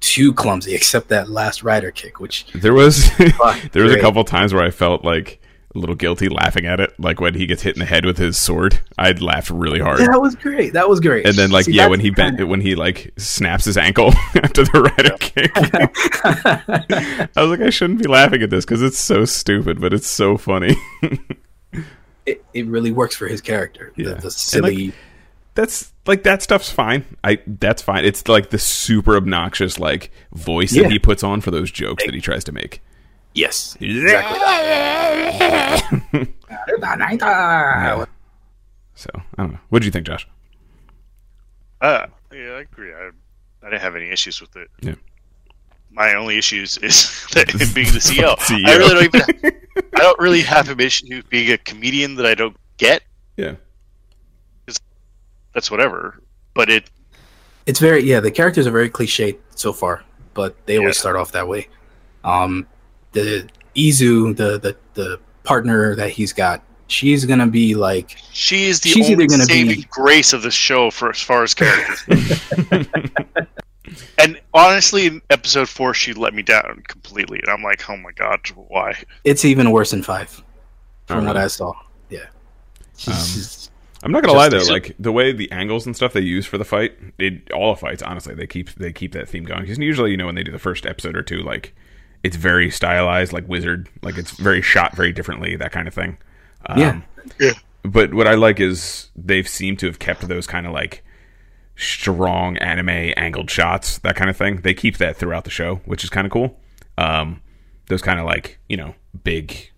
too 0.00 0.32
clumsy 0.32 0.74
except 0.74 1.08
that 1.08 1.28
last 1.28 1.62
rider 1.62 1.90
kick 1.90 2.20
which 2.20 2.46
There 2.54 2.74
was 2.74 3.10
there 3.72 3.84
was 3.84 3.92
a 3.92 4.00
couple 4.00 4.24
times 4.24 4.52
where 4.52 4.64
I 4.64 4.70
felt 4.70 5.04
like 5.04 5.40
a 5.74 5.78
little 5.78 5.94
guilty 5.94 6.28
laughing 6.28 6.66
at 6.66 6.80
it. 6.80 6.98
Like 6.98 7.20
when 7.20 7.34
he 7.34 7.46
gets 7.46 7.62
hit 7.62 7.76
in 7.76 7.80
the 7.80 7.86
head 7.86 8.04
with 8.04 8.18
his 8.18 8.36
sword, 8.36 8.80
I'd 8.98 9.22
laughed 9.22 9.50
really 9.50 9.78
hard. 9.78 10.00
That 10.00 10.20
was 10.20 10.34
great. 10.34 10.72
That 10.72 10.88
was 10.88 10.98
great. 10.98 11.26
And 11.26 11.36
then 11.36 11.50
like 11.50 11.66
See, 11.66 11.72
yeah, 11.72 11.86
when 11.86 12.00
he 12.00 12.10
bent 12.10 12.46
when 12.48 12.60
he 12.60 12.74
like 12.74 13.12
snaps 13.16 13.66
his 13.66 13.78
ankle 13.78 14.08
after 14.34 14.64
the 14.64 14.82
rider 14.82 15.16
kick. 15.20 15.52
I 17.36 17.42
was 17.42 17.50
like, 17.50 17.60
I 17.60 17.70
shouldn't 17.70 18.02
be 18.02 18.08
laughing 18.08 18.42
at 18.42 18.50
this 18.50 18.64
because 18.64 18.82
it's 18.82 18.98
so 18.98 19.24
stupid, 19.24 19.80
but 19.80 19.92
it's 19.92 20.08
so 20.08 20.36
funny. 20.36 20.76
it, 22.26 22.44
it 22.52 22.66
really 22.66 22.90
works 22.90 23.14
for 23.14 23.28
his 23.28 23.40
character. 23.40 23.92
Yeah. 23.96 24.14
The, 24.14 24.22
the 24.22 24.30
silly. 24.30 24.92
That's 25.54 25.92
like 26.06 26.22
that 26.22 26.42
stuff's 26.42 26.70
fine. 26.70 27.04
I 27.24 27.38
that's 27.46 27.82
fine. 27.82 28.04
It's 28.04 28.26
like 28.28 28.50
the 28.50 28.58
super 28.58 29.16
obnoxious 29.16 29.78
like 29.78 30.10
voice 30.32 30.72
Yeah. 30.72 30.84
that 30.84 30.92
he 30.92 30.98
puts 30.98 31.22
on 31.22 31.40
for 31.40 31.50
those 31.50 31.70
jokes 31.70 32.04
that 32.04 32.14
he 32.14 32.20
tries 32.20 32.44
to 32.44 32.52
make. 32.52 32.82
yes. 33.34 33.76
Yeah. 33.80 34.20
So 38.94 39.08
I 39.14 39.42
don't 39.42 39.52
know. 39.52 39.58
What 39.70 39.78
do 39.80 39.86
you 39.86 39.90
think, 39.92 40.06
Josh? 40.06 40.28
Uh, 41.80 42.06
yeah, 42.32 42.50
I 42.50 42.60
agree. 42.60 42.92
I, 42.92 43.10
I 43.62 43.70
didn't 43.70 43.80
have 43.80 43.96
any 43.96 44.10
issues 44.10 44.40
with 44.42 44.54
it. 44.56 44.68
Yeah. 44.82 44.94
My 45.90 46.14
only 46.14 46.36
issues 46.36 46.76
is 46.78 47.26
that 47.32 47.48
him 47.50 47.72
being 47.72 47.86
the 47.92 47.98
CEO. 47.98 48.36
CEO. 48.38 48.66
I 48.66 48.76
really 48.76 49.08
don't 49.08 49.28
even. 49.36 49.52
I 49.94 49.98
don't 50.00 50.18
really 50.18 50.42
have 50.42 50.68
an 50.68 50.80
issue 50.80 51.22
being 51.30 51.50
a 51.50 51.58
comedian 51.58 52.16
that 52.16 52.26
I 52.26 52.34
don't 52.34 52.56
get. 52.76 53.02
Yeah. 53.38 53.54
That's 55.54 55.70
whatever. 55.70 56.22
But 56.54 56.70
it, 56.70 56.90
It's 57.66 57.78
very 57.80 58.02
yeah. 58.04 58.20
The 58.20 58.30
characters 58.30 58.66
are 58.66 58.70
very 58.70 58.90
cliched 58.90 59.38
so 59.54 59.72
far, 59.72 60.02
but 60.34 60.54
they 60.66 60.78
always 60.78 60.96
Yeah. 60.96 61.00
start 61.00 61.16
off 61.16 61.32
that 61.32 61.46
way. 61.48 61.68
Um, 62.24 62.66
the 63.12 63.48
Izu, 63.76 64.36
the 64.36 64.58
the 64.58 64.76
the 64.94 65.20
partner 65.44 65.94
that 65.96 66.10
he's 66.10 66.32
got, 66.32 66.62
she's 66.88 67.24
gonna 67.24 67.46
be 67.46 67.74
like 67.74 68.16
she 68.32 68.66
is 68.66 68.80
the 68.80 68.90
She's 68.90 69.10
only 69.10 69.26
gonna 69.26 69.44
saving 69.44 69.76
be- 69.76 69.86
grace 69.90 70.32
of 70.32 70.42
the 70.42 70.50
show 70.50 70.90
for 70.90 71.10
as 71.10 71.20
far 71.20 71.42
as 71.42 71.54
characters. 71.54 72.04
and 74.18 74.40
honestly, 74.54 75.06
in 75.06 75.22
episode 75.30 75.68
four, 75.68 75.94
she 75.94 76.12
let 76.12 76.34
me 76.34 76.42
down 76.42 76.82
completely, 76.86 77.38
and 77.40 77.48
I'm 77.48 77.62
like, 77.62 77.88
oh 77.88 77.96
my 77.96 78.12
god, 78.12 78.40
why? 78.68 78.94
it's 79.24 79.44
even 79.44 79.70
worse 79.70 79.90
than 79.90 80.02
five, 80.02 80.30
from 81.06 81.18
Oh, 81.18 81.26
what 81.26 81.34
really? 81.34 81.44
I 81.44 81.48
saw. 81.48 81.72
Yeah. 82.08 82.26
She's- 82.96 83.16
Um, 83.18 83.26
she's- 83.34 83.59
I'm 84.02 84.12
not 84.12 84.22
gonna 84.22 84.36
lie 84.36 84.48
Just- 84.48 84.68
though, 84.68 84.72
like 84.72 84.94
the 84.98 85.12
way 85.12 85.32
the 85.32 85.50
angles 85.52 85.84
and 85.86 85.94
stuff 85.94 86.12
they 86.12 86.20
use 86.22 86.46
for 86.46 86.56
the 86.58 86.64
fight, 86.64 86.96
it, 87.18 87.50
all 87.52 87.74
the 87.74 87.80
fights, 87.80 88.02
honestly, 88.02 88.34
they 88.34 88.46
keep 88.46 88.72
they 88.74 88.92
keep 88.92 89.12
that 89.12 89.28
theme 89.28 89.44
going. 89.44 89.60
Because 89.62 89.78
usually, 89.78 90.10
you 90.10 90.16
know, 90.16 90.26
when 90.26 90.34
they 90.34 90.42
do 90.42 90.52
the 90.52 90.58
first 90.58 90.86
episode 90.86 91.16
or 91.16 91.22
two, 91.22 91.38
like 91.42 91.74
it's 92.22 92.36
very 92.36 92.70
stylized, 92.70 93.32
like 93.32 93.46
Wizard, 93.48 93.88
like 94.02 94.16
it's 94.18 94.30
very 94.32 94.62
shot 94.62 94.96
very 94.96 95.12
differently, 95.12 95.56
that 95.56 95.72
kind 95.72 95.86
of 95.88 95.94
thing. 95.94 96.16
Um, 96.66 96.78
Yeah. 96.78 97.00
Yeah. 97.38 97.52
But 97.82 98.12
what 98.14 98.26
I 98.26 98.34
like 98.34 98.60
is 98.60 99.10
they've 99.16 99.48
seemed 99.48 99.78
to 99.80 99.86
have 99.86 99.98
kept 99.98 100.26
those 100.28 100.46
kind 100.46 100.66
of 100.66 100.72
like 100.72 101.02
strong 101.76 102.56
anime 102.58 103.12
angled 103.16 103.50
shots, 103.50 103.98
that 103.98 104.16
kind 104.16 104.28
of 104.28 104.36
thing. 104.36 104.60
They 104.62 104.74
keep 104.74 104.98
that 104.98 105.16
throughout 105.16 105.44
the 105.44 105.50
show, 105.50 105.76
which 105.86 106.04
is 106.04 106.10
kind 106.10 106.26
of 106.26 106.32
cool. 106.32 106.58
Um, 106.98 107.40
those 107.86 108.02
kind 108.02 108.20
of 108.20 108.26
like 108.26 108.58
you 108.68 108.76
know 108.76 108.94
big, 109.24 109.70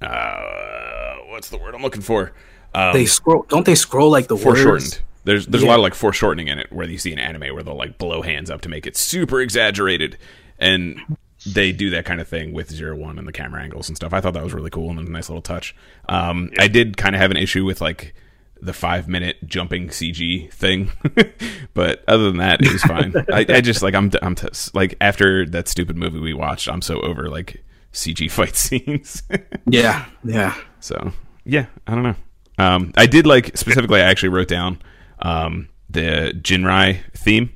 uh, 0.00 1.16
what's 1.26 1.48
the 1.50 1.58
word 1.58 1.74
I'm 1.74 1.82
looking 1.82 2.02
for? 2.02 2.32
Um, 2.78 2.92
they 2.92 3.06
scroll. 3.06 3.44
Don't 3.48 3.66
they 3.66 3.74
scroll 3.74 4.10
like 4.10 4.28
the 4.28 4.36
foreshortened. 4.36 4.72
words? 4.72 5.00
There's 5.24 5.46
there's 5.46 5.62
a 5.62 5.66
lot 5.66 5.78
of 5.78 5.82
like 5.82 5.94
foreshortening 5.94 6.48
in 6.48 6.58
it 6.58 6.72
where 6.72 6.88
you 6.88 6.96
see 6.96 7.12
an 7.12 7.18
anime 7.18 7.54
where 7.54 7.62
they'll 7.62 7.76
like 7.76 7.98
blow 7.98 8.22
hands 8.22 8.50
up 8.50 8.60
to 8.62 8.68
make 8.68 8.86
it 8.86 8.96
super 8.96 9.40
exaggerated, 9.40 10.16
and 10.58 11.00
they 11.46 11.72
do 11.72 11.90
that 11.90 12.04
kind 12.04 12.20
of 12.20 12.28
thing 12.28 12.52
with 12.52 12.70
zero 12.70 12.96
one 12.96 13.18
and 13.18 13.26
the 13.26 13.32
camera 13.32 13.62
angles 13.62 13.88
and 13.88 13.96
stuff. 13.96 14.12
I 14.12 14.20
thought 14.20 14.34
that 14.34 14.44
was 14.44 14.54
really 14.54 14.70
cool 14.70 14.90
and 14.90 14.98
a 15.00 15.10
nice 15.10 15.28
little 15.28 15.42
touch. 15.42 15.74
Um, 16.08 16.50
I 16.58 16.68
did 16.68 16.96
kind 16.96 17.14
of 17.14 17.20
have 17.20 17.30
an 17.30 17.36
issue 17.36 17.64
with 17.64 17.80
like 17.80 18.14
the 18.60 18.72
five 18.72 19.06
minute 19.08 19.36
jumping 19.44 19.88
CG 19.88 20.50
thing, 20.52 20.90
but 21.74 22.04
other 22.08 22.24
than 22.24 22.38
that, 22.38 22.60
it 22.62 22.72
was 22.72 22.82
fine. 22.82 23.12
I, 23.32 23.44
I 23.48 23.60
just 23.60 23.82
like 23.82 23.94
I'm 23.94 24.10
I'm 24.22 24.34
t- 24.34 24.48
like 24.72 24.96
after 25.00 25.44
that 25.46 25.68
stupid 25.68 25.96
movie 25.96 26.20
we 26.20 26.32
watched, 26.32 26.68
I'm 26.68 26.82
so 26.82 27.00
over 27.00 27.28
like 27.28 27.62
CG 27.92 28.30
fight 28.30 28.56
scenes. 28.56 29.22
Yeah. 29.66 30.06
Yeah. 30.24 30.54
So 30.80 31.12
yeah, 31.44 31.66
I 31.86 31.94
don't 31.94 32.04
know. 32.04 32.16
Um, 32.58 32.92
I 32.96 33.06
did 33.06 33.26
like 33.26 33.56
specifically. 33.56 34.00
I 34.00 34.04
actually 34.04 34.30
wrote 34.30 34.48
down 34.48 34.82
um, 35.20 35.68
the 35.88 36.32
Jinrai 36.36 37.00
theme 37.12 37.52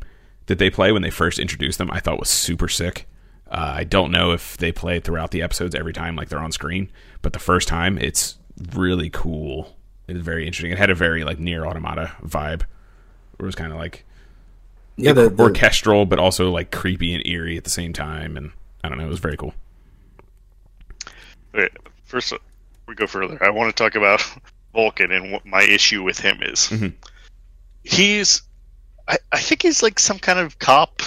that 0.47 0.59
they 0.59 0.71
play 0.71 0.93
when 0.93 1.03
they 1.03 1.11
first 1.11 1.39
introduced 1.39 1.79
them. 1.79 1.91
I 1.91 2.01
thought 2.01 2.19
was 2.19 2.29
super 2.29 2.69
sick. 2.69 3.09
Uh, 3.51 3.75
I 3.77 3.85
don't 3.85 4.11
know 4.11 4.33
if 4.33 4.57
they 4.57 4.73
play 4.73 4.97
it 4.97 5.05
throughout 5.05 5.31
the 5.31 5.43
episodes 5.43 5.75
every 5.75 5.93
time, 5.93 6.17
like 6.17 6.31
they're 6.31 6.39
on 6.39 6.53
screen, 6.53 6.91
but 7.21 7.35
the 7.35 7.39
first 7.39 7.69
time 7.69 7.99
it's 7.99 8.37
really 8.75 9.11
cool. 9.11 9.77
It 10.09 10.17
is 10.17 10.23
very 10.23 10.47
interesting. 10.47 10.73
It 10.73 10.79
had 10.79 10.91
a 10.91 10.95
very 10.95 11.23
like 11.25 11.39
NieR 11.39 11.67
Automata 11.67 12.13
vibe. 12.25 12.63
It 13.39 13.45
was 13.45 13.55
kind 13.55 13.73
of 13.73 13.79
like 13.79 14.05
Yeah. 14.97 15.13
The, 15.13 15.29
the, 15.29 15.43
orchestral, 15.43 16.07
but 16.07 16.19
also 16.19 16.51
like 16.51 16.71
creepy 16.71 17.13
and 17.13 17.27
eerie 17.27 17.57
at 17.59 17.65
the 17.65 17.71
same 17.71 17.93
time. 17.93 18.37
And 18.37 18.53
I 18.83 18.89
don't 18.89 18.99
know, 18.99 19.05
it 19.05 19.09
was 19.09 19.21
very 19.21 19.37
cool. 19.37 19.53
Okay, 21.55 21.69
first, 22.05 22.33
we 22.87 22.95
go 22.95 23.07
further. 23.07 23.37
I 23.45 23.51
want 23.51 23.75
to 23.75 23.83
talk 23.83 23.95
about 23.95 24.23
Vulcan 24.73 25.13
and 25.13 25.33
what 25.33 25.45
my 25.47 25.63
issue 25.63 26.03
with 26.03 26.19
him 26.19 26.39
is. 26.43 26.69
Mhm. 26.69 26.93
He's, 27.85 28.43
I, 29.09 29.19
I 29.33 29.39
think 29.41 29.63
he's 29.63 29.83
like 29.83 29.99
some 29.99 30.19
kind 30.19 30.39
of 30.39 30.59
cop. 30.59 31.03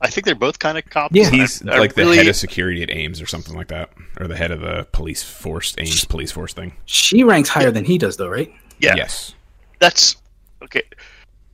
I 0.00 0.08
think 0.08 0.26
they're 0.26 0.34
both 0.34 0.58
kind 0.58 0.76
of 0.76 0.84
cops. 0.90 1.14
Yeah. 1.14 1.30
He's 1.30 1.66
I- 1.66 1.74
I 1.76 1.78
like 1.78 1.94
the 1.94 2.02
really- 2.02 2.16
head 2.18 2.26
of 2.28 2.36
security 2.36 2.82
at 2.82 2.90
A.I.M.S. 2.90 3.20
or 3.20 3.26
something 3.26 3.54
like 3.56 3.68
that, 3.68 3.90
or 4.18 4.26
the 4.26 4.36
head 4.36 4.50
of 4.50 4.60
the 4.60 4.86
police 4.92 5.22
force, 5.22 5.74
A.I.M.S. 5.78 6.04
police 6.04 6.30
force 6.32 6.52
thing. 6.52 6.72
she 6.84 7.22
ranks 7.24 7.48
higher 7.48 7.70
than 7.70 7.84
he 7.84 7.96
does, 7.98 8.16
though, 8.16 8.28
right? 8.28 8.52
Yeah, 8.80 8.96
Yes. 8.96 9.34
that's 9.78 10.16
okay. 10.62 10.82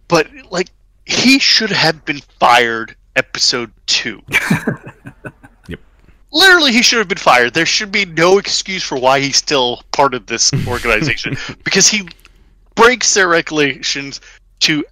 But 0.08 0.28
like, 0.50 0.68
he 1.04 1.38
should 1.38 1.70
have 1.70 2.04
been 2.04 2.20
fired 2.38 2.96
episode 3.16 3.72
two. 3.86 4.22
Yep. 6.32 6.42
Literally, 6.42 6.72
he 6.72 6.82
should 6.82 6.98
have 6.98 7.08
been 7.08 7.18
fired. 7.18 7.54
There 7.54 7.66
should 7.66 7.90
be 7.92 8.04
no 8.04 8.38
excuse 8.38 8.82
for 8.82 8.98
why 8.98 9.20
he's 9.20 9.36
still 9.36 9.82
part 9.92 10.14
of 10.14 10.26
this 10.26 10.52
organization 10.68 11.36
because 11.64 11.86
he 11.88 12.08
breaks 12.74 13.14
their 13.14 13.28
regulations 13.28 14.20
to 14.60 14.84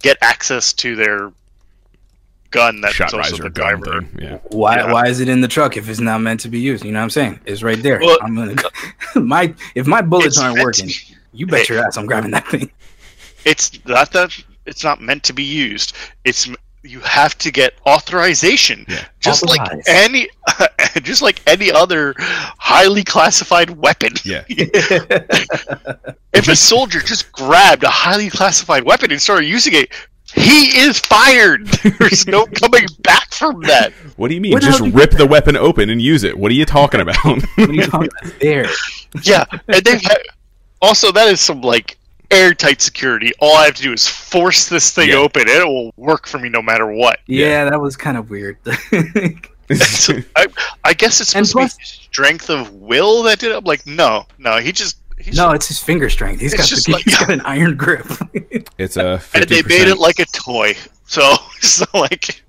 get 0.00 0.18
access 0.20 0.72
to 0.74 0.94
their 0.96 1.32
gun 2.50 2.80
that's 2.80 2.94
Shot 2.94 3.06
also 3.12 3.18
riser 3.18 3.42
the 3.44 3.50
gun 3.50 3.80
driver. 3.80 4.00
thing. 4.02 4.18
Yeah. 4.20 4.38
Why? 4.50 4.76
Yeah. 4.76 4.92
Why 4.92 5.08
is 5.08 5.20
it 5.20 5.28
in 5.28 5.40
the 5.40 5.48
truck 5.48 5.76
if 5.76 5.88
it's 5.88 6.00
not 6.00 6.20
meant 6.20 6.40
to 6.40 6.48
be 6.48 6.58
used? 6.60 6.84
You 6.84 6.92
know 6.92 7.00
what 7.00 7.04
I'm 7.04 7.10
saying? 7.10 7.40
It's 7.46 7.62
right 7.62 7.82
there. 7.82 7.98
Well- 8.00 8.18
I'm 8.22 8.34
gonna 8.36 8.54
my 9.16 9.54
if 9.74 9.86
my 9.86 10.02
bullets 10.02 10.38
aren't 10.38 10.56
meant 10.56 10.66
working, 10.66 10.90
you 11.32 11.46
bet 11.46 11.68
your 11.70 11.84
ass 11.84 11.96
I'm 11.96 12.06
grabbing 12.06 12.30
that 12.32 12.46
thing. 12.48 12.70
It's 13.44 13.84
not 13.86 14.12
that 14.12 14.30
it's 14.66 14.84
not 14.84 15.00
meant 15.00 15.22
to 15.24 15.32
be 15.32 15.42
used. 15.44 15.94
It's 16.24 16.48
you 16.88 17.00
have 17.00 17.36
to 17.38 17.50
get 17.50 17.74
authorization, 17.86 18.84
Yeah. 18.88 19.04
just 19.20 19.46
like 19.46 19.60
any, 19.86 20.28
just 21.02 21.22
like 21.22 21.40
any 21.46 21.70
other 21.72 22.14
highly 22.18 23.04
classified 23.04 23.70
weapon. 23.70 24.12
Yeah. 24.24 24.44
If 26.32 26.48
a 26.48 26.56
soldier 26.56 27.00
just 27.00 27.32
grabbed 27.32 27.82
a 27.82 27.88
highly 27.88 28.28
classified 28.28 28.84
weapon 28.84 29.10
and 29.10 29.20
started 29.22 29.46
using 29.46 29.72
it, 29.74 29.90
he 30.34 30.78
is 30.78 31.00
fired. 31.00 31.66
There's 31.98 32.26
no 32.26 32.44
coming 32.44 32.86
back 33.00 33.32
from 33.32 33.62
that. 33.62 33.92
What 34.16 34.28
do 34.28 34.34
you 34.34 34.42
mean? 34.42 34.52
Where 34.52 34.60
the 34.60 34.66
Just 34.66 34.78
hell 34.80 34.86
did 34.86 34.94
you 34.94 35.00
rip 35.00 35.10
the 35.12 35.26
weapon 35.26 35.56
open 35.56 35.88
and 35.88 36.02
use 36.02 36.24
it. 36.24 36.36
What 36.38 36.50
are 36.50 36.54
you 36.54 36.66
talking 36.66 37.00
about? 37.00 37.16
What 37.24 37.70
are 37.70 37.72
you 37.72 37.86
talking 37.86 38.10
about? 38.20 38.38
There. 38.38 38.66
Yeah, 39.22 39.44
and 39.68 39.82
they 39.82 39.98
also 40.82 41.10
that 41.12 41.28
is 41.28 41.40
some 41.40 41.62
like 41.62 41.96
airtight 42.30 42.80
security. 42.82 43.32
All 43.40 43.56
I 43.56 43.66
have 43.66 43.74
to 43.74 43.82
do 43.82 43.92
is 43.92 44.06
force 44.08 44.68
this 44.68 44.92
thing 44.92 45.10
Yeah. 45.10 45.16
open, 45.16 45.42
and 45.42 45.50
it 45.50 45.66
will 45.66 45.92
work 45.96 46.26
for 46.26 46.38
me 46.38 46.48
no 46.48 46.62
matter 46.62 46.86
what. 46.86 47.20
Yeah, 47.26 47.68
that 47.70 47.80
was 47.80 47.96
kind 47.96 48.16
of 48.16 48.30
weird. 48.30 48.58
So, 49.68 50.14
I, 50.36 50.46
I 50.84 50.92
guess 50.94 51.20
it's 51.20 51.34
And 51.34 51.44
supposed 51.44 51.72
to 51.72 51.78
be 51.78 51.84
strength 51.84 52.50
of 52.50 52.72
will 52.74 53.24
that 53.24 53.40
did 53.40 53.50
it. 53.50 53.56
I'm 53.56 53.64
like, 53.64 53.84
no, 53.84 54.26
no, 54.38 54.58
he 54.58 54.70
just 54.70 54.96
he's 55.18 55.36
no, 55.36 55.50
it's 55.50 55.66
his 55.66 55.80
finger 55.80 56.08
strength. 56.08 56.40
He's 56.40 56.52
It's 56.52 56.62
got 56.62 56.68
just 56.68 56.86
the, 56.86 56.92
like- 56.92 57.02
he's 57.04 57.18
got 57.18 57.30
an 57.32 57.40
iron 57.44 57.76
grip. 57.76 58.06
it's 58.78 58.96
a 58.96 59.20
and 59.34 59.44
they 59.48 59.62
made 59.62 59.88
it 59.88 59.98
like 59.98 60.20
a 60.20 60.24
toy. 60.26 60.74
So, 61.06 61.34
so 61.60 61.84
like, 61.94 62.44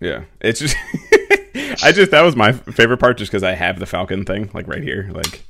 Yeah, 0.00 0.26
it's 0.40 0.60
just. 0.60 0.76
I 1.82 1.90
just 1.90 2.12
that 2.12 2.22
was 2.22 2.36
my 2.36 2.52
favorite 2.52 2.98
part, 2.98 3.18
just 3.18 3.32
because 3.32 3.42
I 3.42 3.54
have 3.54 3.80
the 3.80 3.86
Falcon 3.86 4.24
thing 4.24 4.48
like 4.54 4.68
right 4.68 4.82
here, 4.84 5.10
like. 5.12 5.42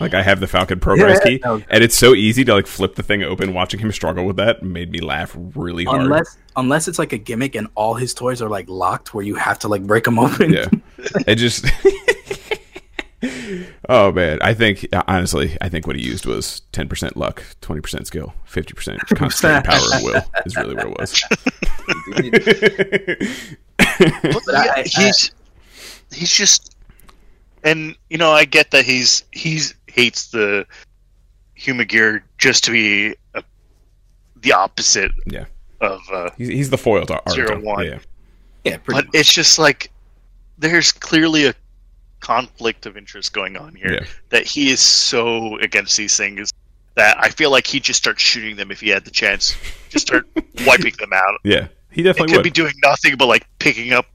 Like 0.00 0.14
I 0.14 0.22
have 0.22 0.40
the 0.40 0.46
Falcon 0.46 0.80
Progrise 0.80 1.16
Yeah, 1.16 1.20
key, 1.30 1.38
that 1.38 1.50
was- 1.50 1.62
and 1.68 1.84
it's 1.84 1.94
so 1.96 2.14
easy 2.14 2.44
to 2.44 2.54
like 2.54 2.66
flip 2.66 2.94
the 2.94 3.02
thing 3.02 3.22
open. 3.22 3.52
Watching 3.54 3.80
him 3.80 3.92
struggle 3.92 4.24
with 4.24 4.36
that 4.36 4.62
made 4.62 4.90
me 4.90 5.00
laugh 5.00 5.36
really 5.54 5.84
hard. 5.84 6.02
unless 6.02 6.36
unless 6.56 6.88
it's 6.88 6.98
like 6.98 7.12
a 7.12 7.18
gimmick 7.18 7.54
and 7.54 7.68
all 7.74 7.94
his 7.94 8.14
toys 8.14 8.40
are 8.42 8.48
like 8.48 8.68
locked 8.68 9.12
where 9.14 9.24
you 9.24 9.34
have 9.36 9.58
to 9.60 9.68
like 9.68 9.86
break 9.86 10.04
them 10.04 10.18
open. 10.18 10.52
yeah, 10.52 10.66
it 11.26 11.34
just. 11.36 11.66
oh 13.90 14.10
man, 14.12 14.38
I 14.40 14.54
think 14.54 14.86
uh, 14.92 15.02
honestly, 15.06 15.56
I 15.60 15.68
think 15.68 15.86
what 15.86 15.96
he 15.96 16.02
used 16.02 16.24
was 16.24 16.62
ten 16.72 16.88
percent 16.88 17.16
luck, 17.16 17.42
twenty 17.60 17.80
percent 17.82 18.06
skill, 18.06 18.32
fifty 18.46 18.72
percent 18.72 19.00
concentrated 19.14 19.64
power 19.64 19.96
of 19.96 20.02
will. 20.02 20.22
Is 20.46 20.56
really 20.56 20.74
what 20.74 20.86
it 20.86 20.98
was. 20.98 21.22
But 23.98 24.34
But 24.46 24.54
I- 24.54 24.64
yeah, 24.64 24.72
I- 24.76 24.82
he's 24.86 25.30
he's 26.12 26.32
just, 26.32 26.74
and 27.62 27.94
you 28.08 28.18
know, 28.18 28.30
I 28.32 28.44
get 28.46 28.70
that 28.72 28.84
he's 28.84 29.24
he's 29.32 29.74
hates 29.94 30.28
the 30.28 30.66
Humagear 31.58 32.22
just 32.38 32.64
to 32.64 32.70
be 32.72 33.14
a, 33.34 33.42
the 34.36 34.52
opposite 34.52 35.12
Yeah. 35.26 35.44
of. 35.80 36.00
Uh, 36.12 36.30
he's, 36.38 36.48
he's 36.48 36.70
the 36.70 36.78
foil 36.78 37.04
to 37.06 37.14
Aruto. 37.14 37.32
Zero 37.34 37.60
one. 37.60 37.84
Yeah, 37.86 37.98
yeah, 38.64 38.76
pretty 38.78 39.02
but 39.02 39.14
it's 39.14 39.32
just 39.32 39.58
like 39.58 39.90
there's 40.58 40.92
clearly 40.92 41.46
a 41.46 41.54
conflict 42.20 42.84
of 42.86 42.96
interest 42.96 43.32
going 43.32 43.56
on 43.56 43.74
here 43.74 43.94
Yeah. 43.94 44.04
that 44.28 44.46
he 44.46 44.70
is 44.70 44.80
so 44.80 45.56
against 45.58 45.96
these 45.96 46.16
things 46.16 46.52
that 46.96 47.16
I 47.18 47.28
feel 47.30 47.50
like 47.50 47.66
he'd 47.66 47.82
just 47.84 47.98
start 47.98 48.20
shooting 48.20 48.56
them 48.56 48.70
if 48.70 48.80
he 48.80 48.88
had 48.90 49.04
the 49.04 49.10
chance. 49.10 49.54
Just 49.88 50.06
start 50.06 50.26
wiping 50.66 50.94
them 50.98 51.12
out. 51.14 51.40
yeah. 51.44 51.68
He 51.90 52.02
It 52.02 52.04
definitely 52.04 52.28
could 52.32 52.38
would. 52.38 52.44
be 52.44 52.50
doing 52.50 52.74
nothing 52.84 53.16
but 53.16 53.26
like 53.26 53.46
picking 53.58 53.92
up 53.92 54.06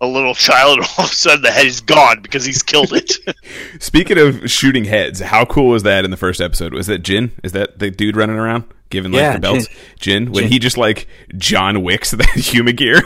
a 0.00 0.06
little 0.06 0.34
child, 0.34 0.78
and 0.78 0.86
all 0.98 1.04
of 1.06 1.10
a 1.10 1.14
sudden 1.14 1.42
the 1.42 1.50
head 1.50 1.66
is 1.66 1.80
gone 1.80 2.20
because 2.22 2.44
he's 2.44 2.62
killed 2.62 2.92
it. 2.92 3.12
Speaking 3.82 4.18
of 4.18 4.50
shooting 4.50 4.84
heads, 4.84 5.20
how 5.20 5.44
cool 5.44 5.68
was 5.68 5.82
that 5.84 6.04
in 6.04 6.10
the 6.10 6.16
first 6.16 6.40
episode? 6.40 6.74
Was 6.74 6.86
that 6.88 6.98
Jin? 6.98 7.32
Is 7.42 7.52
that 7.52 7.78
the 7.78 7.90
dude 7.90 8.16
running 8.16 8.36
around 8.36 8.64
giving 8.90 9.10
like 9.10 9.20
Yeah, 9.20 9.32
the 9.34 9.38
belts? 9.40 9.68
Jin, 9.98 10.30
when 10.30 10.44
Jin. 10.44 10.52
he 10.52 10.58
just 10.60 10.76
like 10.76 11.08
John 11.36 11.82
Wicks 11.82 12.10
the 12.12 12.22
Humagear. 12.24 13.00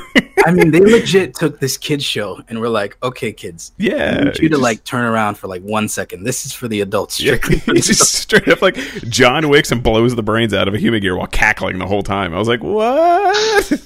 I 0.46 0.50
mean, 0.52 0.70
they 0.72 0.80
legit 0.80 1.34
took 1.34 1.58
this 1.60 1.76
kids 1.78 2.04
show 2.04 2.40
and 2.48 2.60
we're 2.60 2.68
like, 2.68 2.96
okay, 3.02 3.32
kids, 3.32 3.72
I 3.78 3.82
yeah, 3.84 4.24
need 4.24 4.38
you 4.38 4.48
to 4.48 4.54
just- 4.56 4.62
like 4.62 4.84
turn 4.84 5.04
around 5.04 5.36
for 5.36 5.46
like 5.48 5.62
one 5.62 5.88
second. 5.88 6.24
This 6.24 6.44
is 6.44 6.52
for 6.52 6.66
the 6.68 6.80
adults 6.82 7.14
strictly. 7.14 7.58
for 7.60 7.72
he 7.74 7.80
just 7.80 8.12
straight 8.14 8.48
up 8.48 8.60
like 8.62 8.74
John 9.08 9.48
Wicks 9.48 9.70
and 9.72 9.82
blows 9.82 10.14
the 10.16 10.22
brains 10.22 10.52
out 10.52 10.66
of 10.68 10.74
a 10.74 10.78
Humagear 10.78 11.16
while 11.16 11.26
cackling 11.28 11.78
the 11.78 11.86
whole 11.86 12.02
time. 12.02 12.34
I 12.34 12.38
was 12.38 12.48
like, 12.48 12.62
what? 12.62 13.82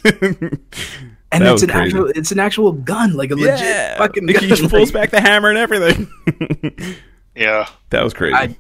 And 1.35 1.45
That 1.45 1.53
it's 1.55 1.63
an 1.63 1.69
crazy. 1.71 1.85
actual 1.97 2.07
it's 2.15 2.33
an 2.33 2.39
actual 2.39 2.73
gun, 2.73 3.15
like 3.15 3.31
a 3.31 3.35
legit 3.35 3.61
yeah, 3.61 3.99
fucking 3.99 4.27
He 4.29 4.35
gun. 4.35 4.69
pulls 4.71 4.91
back 4.93 5.11
the 5.11 5.21
hammer 5.21 5.49
and 5.51 5.59
everything. 5.59 6.09
yeah, 7.35 7.69
that 7.91 8.03
was 8.03 8.15
crazy. 8.15 8.35
I 8.35 8.57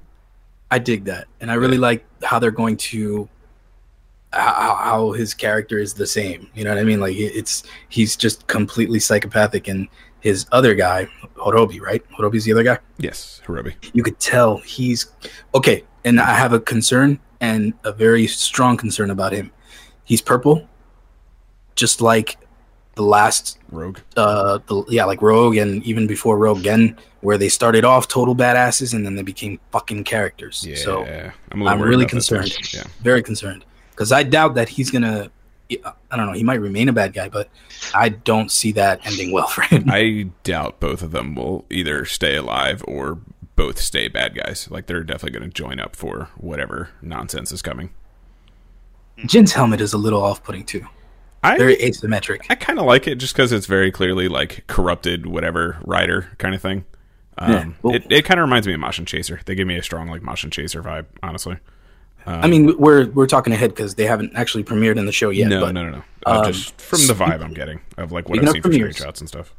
I 0.70 0.78
dig 0.78 1.04
that, 1.04 1.28
and 1.40 1.50
I 1.50 1.54
really 1.54 1.78
like 1.78 2.04
how 2.22 2.38
they're 2.38 2.50
going 2.50 2.76
to 2.78 3.28
how, 4.32 4.74
how 4.74 5.12
his 5.12 5.34
character 5.34 5.78
is 5.78 5.94
the 5.94 6.06
same. 6.06 6.48
You 6.54 6.64
know 6.64 6.70
what 6.70 6.78
I 6.80 6.84
mean? 6.84 7.00
Like 7.00 7.14
it's 7.16 7.62
he's 7.88 8.16
just 8.16 8.46
completely 8.48 8.98
psychopathic, 8.98 9.68
and 9.68 9.86
his 10.20 10.46
other 10.52 10.74
guy, 10.74 11.06
Horobi, 11.36 11.80
right? 11.80 12.02
Horobi's 12.18 12.44
the 12.44 12.52
other 12.52 12.64
guy. 12.64 12.78
yes, 12.98 13.40
Horobi. 13.46 13.74
You 13.92 14.02
could 14.02 14.18
tell 14.18 14.58
he's 14.58 15.06
okay. 15.54 15.84
And 16.04 16.20
I 16.20 16.34
have 16.34 16.52
a 16.52 16.60
concern 16.60 17.18
and 17.40 17.72
a 17.84 17.92
very 17.92 18.26
strong 18.26 18.76
concern 18.76 19.10
about 19.10 19.32
him. 19.32 19.52
He's 20.04 20.20
purple, 20.20 20.68
just 21.76 22.00
like 22.02 22.36
the 22.96 23.02
last 23.02 23.58
Rogue. 23.70 23.98
uh 24.16 24.58
the, 24.66 24.84
yeah 24.88 25.04
like 25.04 25.20
rogue 25.22 25.56
and 25.56 25.82
even 25.84 26.06
before 26.06 26.38
rogue 26.38 26.58
again 26.60 26.96
where 27.20 27.36
they 27.38 27.48
started 27.48 27.84
off 27.84 28.06
total 28.08 28.36
badasses 28.36 28.94
and 28.94 29.04
then 29.04 29.16
they 29.16 29.22
became 29.22 29.58
fucking 29.72 30.04
characters 30.04 30.64
Yeah, 30.66 30.76
so 30.76 31.04
I'm, 31.52 31.66
I'm 31.66 31.80
really 31.80 32.04
about 32.04 32.14
that 32.14 32.22
stuff. 32.22 32.40
concerned. 32.44 32.74
Yeah. 32.74 32.84
very 33.02 33.22
concerned 33.22 33.64
because 33.90 34.12
i 34.12 34.22
doubt 34.22 34.54
that 34.54 34.68
he's 34.68 34.90
gonna 34.90 35.30
i 35.70 36.16
don't 36.16 36.26
know 36.26 36.32
he 36.32 36.44
might 36.44 36.60
remain 36.60 36.88
a 36.88 36.92
bad 36.92 37.12
guy 37.14 37.28
but 37.28 37.48
i 37.94 38.08
don't 38.10 38.52
see 38.52 38.70
that 38.72 39.04
ending 39.06 39.32
well 39.32 39.46
for 39.48 39.62
him 39.62 39.84
I 39.88 40.28
doubt 40.44 40.78
both 40.78 41.02
of 41.02 41.10
them 41.10 41.34
will 41.34 41.64
either 41.70 42.04
stay 42.04 42.36
alive 42.36 42.84
or 42.86 43.18
both 43.56 43.78
stay 43.78 44.08
bad 44.08 44.34
guys. 44.34 44.68
Like 44.68 44.86
they're 44.86 45.04
definitely 45.04 45.38
going 45.38 45.48
to 45.48 45.54
join 45.54 45.78
up 45.78 45.94
for 45.94 46.28
whatever 46.36 46.90
nonsense 47.00 47.52
is 47.52 47.62
coming. 47.62 47.90
jin's 49.26 49.52
helmet 49.52 49.80
is 49.80 49.92
a 49.92 49.98
little 49.98 50.22
off-putting 50.22 50.64
too 50.64 50.84
I 51.44 51.58
very 51.58 51.76
asymmetric 51.76 52.40
I 52.50 52.54
kind 52.54 52.78
of 52.78 52.86
like 52.86 53.06
it 53.06 53.16
just 53.16 53.34
because 53.34 53.52
it's 53.52 53.66
very 53.66 53.90
clearly 53.90 54.28
like 54.28 54.64
corrupted 54.66 55.26
whatever 55.26 55.76
rider 55.84 56.28
kind 56.38 56.54
of 56.54 56.60
thing. 56.62 56.84
Um, 57.38 57.50
Yeah, 57.52 57.66
well- 57.82 57.94
it 57.94 58.04
it 58.10 58.24
kind 58.24 58.38
of 58.40 58.44
reminds 58.44 58.66
me 58.66 58.74
of 58.74 58.80
Motion 58.80 59.06
Chaser. 59.06 59.40
They 59.44 59.54
give 59.54 59.66
me 59.66 59.76
a 59.76 59.82
strong 59.82 60.08
like 60.08 60.22
Motion 60.22 60.50
Chaser 60.50 60.82
vibe, 60.82 61.06
honestly. 61.22 61.56
i 62.26 62.46
mean 62.46 62.74
we're 62.78 63.06
we're 63.10 63.26
talking 63.26 63.52
ahead 63.52 63.68
because 63.70 63.96
they 63.96 64.06
haven't 64.06 64.32
actually 64.34 64.64
premiered 64.64 64.96
in 64.96 65.04
the 65.04 65.12
show 65.12 65.28
yet 65.28 65.48
no, 65.48 65.60
but 65.60 65.72
no, 65.72 65.84
no, 65.84 65.90
no, 65.98 66.02
Uh, 66.24 66.40
um, 66.40 66.52
just 66.52 66.80
from 66.80 67.00
the 67.06 67.12
vibe 67.12 67.42
I'm 67.44 67.52
getting 67.52 67.80
of 67.98 68.12
like 68.12 68.30
what 68.30 68.36
speaking 68.36 68.48
I've 68.48 68.48
of 68.48 68.52
seen 68.54 68.62
for 68.62 68.68
premieres- 68.70 68.96
screenshots 68.96 69.20
and 69.20 69.28
stuff. 69.28 69.52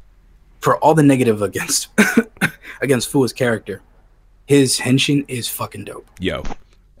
for 0.60 0.76
all 0.78 0.92
the 0.94 1.04
negative 1.04 1.42
against 1.42 1.88
against 2.80 3.12
Fuwa's 3.12 3.32
character 3.32 3.82
his 4.48 4.80
henshin 4.80 5.24
is 5.28 5.46
fucking 5.48 5.84
dope 5.84 6.08
Yo, 6.18 6.42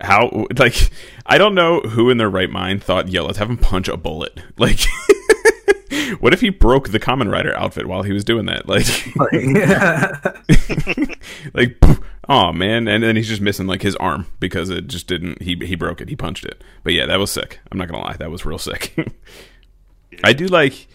how 0.00 0.46
like 0.56 0.90
I 1.24 1.38
don't 1.38 1.54
know 1.54 1.80
who 1.80 2.10
in 2.10 2.18
their 2.18 2.30
right 2.30 2.50
mind 2.50 2.82
thought, 2.82 3.08
yo, 3.08 3.24
let's 3.24 3.38
have 3.38 3.50
him 3.50 3.58
punch 3.58 3.88
a 3.88 3.96
bullet. 3.96 4.40
Like, 4.58 4.80
what 6.20 6.32
if 6.32 6.40
he 6.40 6.48
broke 6.48 6.88
the 6.88 6.98
Kamen 6.98 7.30
Rider 7.30 7.54
outfit 7.56 7.86
while 7.86 8.02
he 8.02 8.12
was 8.12 8.24
doing 8.24 8.46
that? 8.46 8.66
Like, 11.54 11.54
like, 11.54 11.98
oh 12.28 12.52
man, 12.52 12.88
and 12.88 13.02
then 13.02 13.16
he's 13.16 13.28
just 13.28 13.42
missing 13.42 13.66
like 13.66 13.82
his 13.82 13.96
arm 13.96 14.26
because 14.40 14.70
it 14.70 14.86
just 14.86 15.06
didn't. 15.06 15.42
He 15.42 15.56
he 15.56 15.74
broke 15.74 16.00
it. 16.00 16.08
He 16.08 16.16
punched 16.16 16.44
it. 16.44 16.62
But 16.84 16.94
yeah, 16.94 17.06
that 17.06 17.18
was 17.18 17.30
sick. 17.30 17.60
I'm 17.70 17.78
not 17.78 17.88
gonna 17.88 18.02
lie, 18.02 18.16
that 18.16 18.30
was 18.30 18.46
real 18.46 18.58
sick. 18.58 18.94
I 20.24 20.32
do 20.32 20.46
like. 20.46 20.88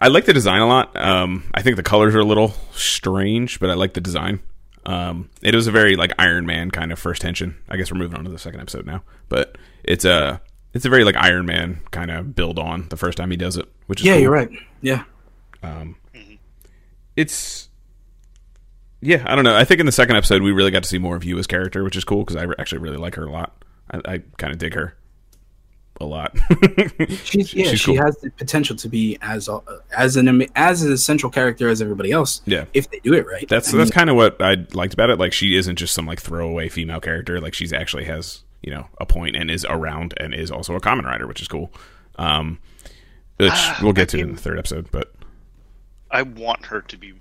I 0.00 0.08
like 0.08 0.26
the 0.26 0.34
design 0.34 0.60
a 0.60 0.66
lot. 0.66 0.94
Um, 0.96 1.44
I 1.54 1.62
think 1.62 1.76
the 1.76 1.82
colors 1.82 2.14
are 2.14 2.20
a 2.20 2.24
little 2.24 2.54
strange, 2.72 3.60
but 3.60 3.70
I 3.70 3.74
like 3.74 3.94
the 3.94 4.00
design. 4.00 4.40
Um, 4.86 5.30
it 5.42 5.54
was 5.54 5.66
a 5.66 5.72
very 5.72 5.96
like 5.96 6.12
Iron 6.18 6.46
Man 6.46 6.70
kind 6.70 6.92
of 6.92 6.98
first 6.98 7.20
tension. 7.20 7.56
I 7.68 7.76
guess 7.76 7.90
we're 7.90 7.98
moving 7.98 8.16
on 8.16 8.24
to 8.24 8.30
the 8.30 8.38
second 8.38 8.60
episode 8.60 8.86
now, 8.86 9.02
but 9.28 9.58
it's 9.84 10.04
a 10.04 10.40
it's 10.72 10.84
a 10.84 10.88
very 10.88 11.04
like 11.04 11.16
Iron 11.16 11.44
Man 11.44 11.80
kind 11.90 12.10
of 12.10 12.34
build 12.34 12.58
on 12.58 12.88
the 12.88 12.96
first 12.96 13.18
time 13.18 13.30
he 13.30 13.36
does 13.36 13.56
it, 13.56 13.66
which 13.86 14.00
is 14.00 14.06
yeah 14.06 14.12
cool. 14.14 14.22
you're 14.22 14.30
right 14.30 14.50
yeah 14.82 15.04
It's 17.16 17.68
yeah, 19.00 19.24
I 19.26 19.34
don't 19.34 19.44
know. 19.44 19.56
I 19.56 19.64
think 19.64 19.80
in 19.80 19.86
the 19.86 19.92
second 19.92 20.16
episode 20.16 20.42
we 20.42 20.52
really 20.52 20.70
got 20.70 20.82
to 20.82 20.88
see 20.88 20.98
more 20.98 21.16
of 21.16 21.24
Yua's 21.24 21.46
character, 21.46 21.82
which 21.84 21.96
is 21.96 22.04
cool 22.04 22.24
because 22.24 22.36
I 22.36 22.46
actually 22.58 22.78
really 22.78 22.96
like 22.96 23.14
her 23.16 23.24
a 23.26 23.30
lot. 23.30 23.62
I, 23.90 24.00
I 24.06 24.18
kind 24.38 24.52
of 24.52 24.58
dig 24.58 24.74
her 24.74 24.96
a 26.00 26.04
lot. 26.04 26.36
She's, 27.24 27.54
yeah, 27.54 27.70
she's 27.70 27.80
she 27.80 27.94
cool. 27.96 28.04
has 28.04 28.16
the 28.18 28.30
potential 28.30 28.76
to 28.76 28.88
be 28.88 29.16
as 29.22 29.48
uh, 29.48 29.60
as 29.96 30.16
an 30.16 30.46
as 30.54 30.82
a 30.82 30.96
central 30.98 31.30
character 31.32 31.68
as 31.68 31.80
everybody 31.80 32.12
else. 32.12 32.42
Yeah. 32.46 32.66
if 32.74 32.90
they 32.90 32.98
do 33.00 33.14
it 33.14 33.26
right. 33.26 33.48
That's 33.48 33.72
I 33.72 33.78
that's 33.78 33.90
kind 33.90 34.10
of 34.10 34.16
what 34.16 34.40
I 34.42 34.66
liked 34.72 34.94
about 34.94 35.10
it. 35.10 35.18
Like 35.18 35.32
she 35.32 35.56
isn't 35.56 35.76
just 35.76 35.94
some 35.94 36.06
like 36.06 36.20
throwaway 36.20 36.68
female 36.68 37.00
character. 37.00 37.40
Like 37.40 37.54
she's 37.54 37.72
actually 37.72 38.04
has 38.04 38.42
you 38.62 38.70
know 38.72 38.88
a 39.00 39.06
point 39.06 39.36
and 39.36 39.50
is 39.50 39.64
around 39.68 40.14
and 40.18 40.34
is 40.34 40.50
also 40.50 40.74
a 40.74 40.80
Kamen 40.80 41.04
Rider, 41.04 41.26
which 41.26 41.40
is 41.40 41.48
cool. 41.48 41.72
Um, 42.16 42.58
which 43.38 43.50
Ah, 43.52 43.78
we'll 43.82 43.92
get 43.92 44.14
I 44.14 44.18
to 44.18 44.18
in 44.24 44.32
the 44.34 44.40
third 44.40 44.58
episode, 44.58 44.90
but 44.90 45.12
I 46.10 46.22
want 46.22 46.66
her 46.66 46.80
to 46.82 46.96
be. 46.96 47.14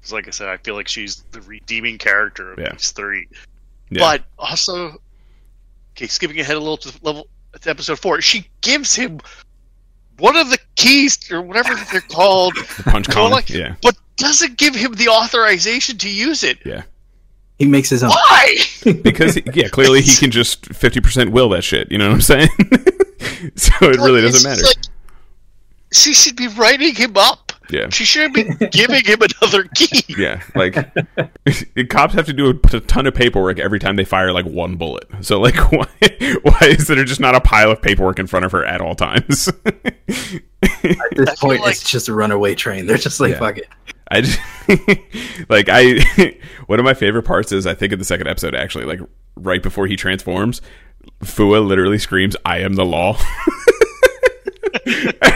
Because, 0.00 0.12
like 0.12 0.28
I 0.28 0.30
said, 0.30 0.48
I 0.48 0.56
feel 0.58 0.74
like 0.74 0.88
she's 0.88 1.22
the 1.32 1.40
redeeming 1.42 1.98
character 1.98 2.52
of 2.52 2.58
Yeah. 2.58 2.72
these 2.72 2.90
three. 2.92 3.28
yeah, 3.90 3.98
But 4.00 4.24
also, 4.38 4.96
okay, 5.96 6.06
skipping 6.06 6.38
ahead 6.40 6.56
a 6.56 6.60
little 6.60 6.76
to 6.78 6.92
level 7.02 7.26
to 7.62 7.70
episode 7.70 7.98
four, 7.98 8.20
she 8.20 8.46
gives 8.60 8.94
him 8.94 9.20
one 10.18 10.36
of 10.36 10.50
the 10.50 10.58
keys 10.76 11.18
or 11.30 11.42
whatever 11.42 11.74
they're 11.92 12.00
called, 12.10 12.54
The 12.56 12.82
punch 12.84 13.08
Well, 13.08 13.30
like- 13.30 13.50
yeah. 13.50 13.74
but 13.82 13.96
doesn't 14.16 14.56
give 14.56 14.74
him 14.74 14.92
the 14.94 15.08
authorization 15.08 15.98
to 15.98 16.08
use 16.10 16.42
it. 16.42 16.58
Yeah. 16.64 16.82
He 17.58 17.66
makes 17.66 17.90
his 17.90 18.02
own. 18.02 18.10
Why? 18.10 18.56
Because 19.02 19.34
he- 19.34 19.42
yeah, 19.52 19.68
clearly 19.68 20.00
he 20.02 20.14
can 20.14 20.30
just 20.30 20.66
fifty 20.74 21.00
percent 21.00 21.32
will 21.32 21.48
that 21.50 21.64
shit. 21.64 21.90
You 21.90 21.98
know 21.98 22.08
what 22.08 22.14
I'm 22.14 22.20
saying? 22.20 22.48
so 23.56 23.72
it 23.82 23.96
really 23.96 24.20
Like, 24.22 24.28
it's 24.30 24.42
doesn't 24.42 24.50
matter. 24.50 24.62
like- 24.64 24.76
she 25.92 26.12
should 26.14 26.36
be 26.36 26.48
writing 26.48 26.94
him 26.94 27.16
up. 27.16 27.45
Yeah. 27.68 27.88
She 27.90 28.04
shouldn't 28.04 28.34
be 28.34 28.44
giving 28.68 29.04
him 29.04 29.18
another 29.40 29.64
key. 29.74 30.02
Yeah, 30.16 30.42
like 30.54 30.74
cops 31.90 32.14
have 32.14 32.26
to 32.26 32.32
do 32.32 32.48
a 32.50 32.80
ton 32.80 33.06
of 33.06 33.14
paperwork 33.14 33.58
every 33.58 33.78
time 33.78 33.96
they 33.96 34.04
fire 34.04 34.32
like 34.32 34.46
one 34.46 34.76
bullet. 34.76 35.04
So 35.20 35.40
like, 35.40 35.56
why, 35.72 35.86
why 36.42 36.58
is 36.62 36.86
there 36.86 37.04
just 37.04 37.20
not 37.20 37.34
a 37.34 37.40
pile 37.40 37.70
of 37.70 37.82
paperwork 37.82 38.18
in 38.18 38.26
front 38.26 38.44
of 38.46 38.52
her 38.52 38.64
at 38.64 38.80
all 38.80 38.94
times? 38.94 39.48
At 39.66 39.72
this 41.12 41.38
point, 41.40 41.60
like- 41.60 41.72
it's 41.72 41.88
just 41.90 42.08
a 42.08 42.14
runaway 42.14 42.54
train. 42.54 42.86
They're 42.86 42.96
just 42.96 43.20
like, 43.20 43.32
Yeah. 43.32 43.38
fuck 43.40 43.58
it. 43.58 43.68
I 44.08 44.20
just 44.20 44.38
like 45.50 45.66
I 45.68 46.36
one 46.66 46.78
of 46.78 46.84
my 46.84 46.94
favorite 46.94 47.24
parts 47.24 47.50
is 47.52 47.66
I 47.66 47.74
think 47.74 47.92
in 47.92 47.98
the 47.98 48.04
second 48.04 48.28
episode 48.28 48.54
actually 48.54 48.84
like 48.84 49.00
right 49.34 49.62
before 49.62 49.86
he 49.88 49.96
transforms, 49.96 50.62
Fuwa 51.24 51.66
literally 51.66 51.98
screams, 51.98 52.36
"I 52.44 52.58
am 52.60 52.74
the 52.74 52.84
law." 52.84 53.18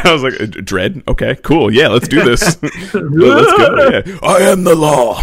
I 0.05 0.13
was 0.13 0.23
like, 0.23 0.35
"Dredd, 0.35 1.07
okay, 1.09 1.37
cool, 1.43 1.73
yeah, 1.73 1.89
let's 1.89 2.09
do 2.09 2.23
this. 2.25 2.61
let's 2.63 2.93
go. 2.93 4.03
Yeah. 4.05 4.19
I 4.23 4.39
am 4.51 4.65
the 4.65 4.75
law." 4.75 5.23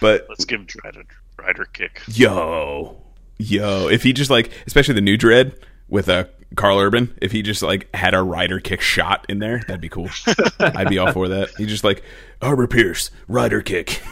but 0.00 0.26
Let's 0.28 0.44
give 0.44 0.62
Dredd 0.62 0.96
a 0.96 1.42
rider 1.42 1.64
kick. 1.66 2.02
yo, 2.08 2.96
yo, 3.38 3.88
if 3.88 4.02
he 4.02 4.12
just 4.12 4.30
like, 4.30 4.52
especially 4.66 4.94
the 4.94 5.00
new 5.00 5.16
Dredd 5.16 5.56
with 5.88 6.08
uh, 6.08 6.24
Karl 6.56 6.78
Urban, 6.78 7.16
if 7.20 7.32
he 7.32 7.42
just 7.42 7.62
like 7.62 7.94
had 7.94 8.14
a 8.14 8.22
rider 8.22 8.60
kick 8.60 8.80
shot 8.80 9.26
in 9.28 9.38
there, 9.38 9.58
that'd 9.66 9.80
be 9.80 9.88
cool. 9.88 10.08
I'd 10.58 10.88
be 10.88 10.98
all 10.98 11.12
for 11.12 11.28
that. 11.28 11.50
He 11.58 11.66
just 11.66 11.84
like 11.84 12.02
Arbor 12.42 12.66
Pierce 12.66 13.10
rider 13.28 13.60
kick. 13.62 14.02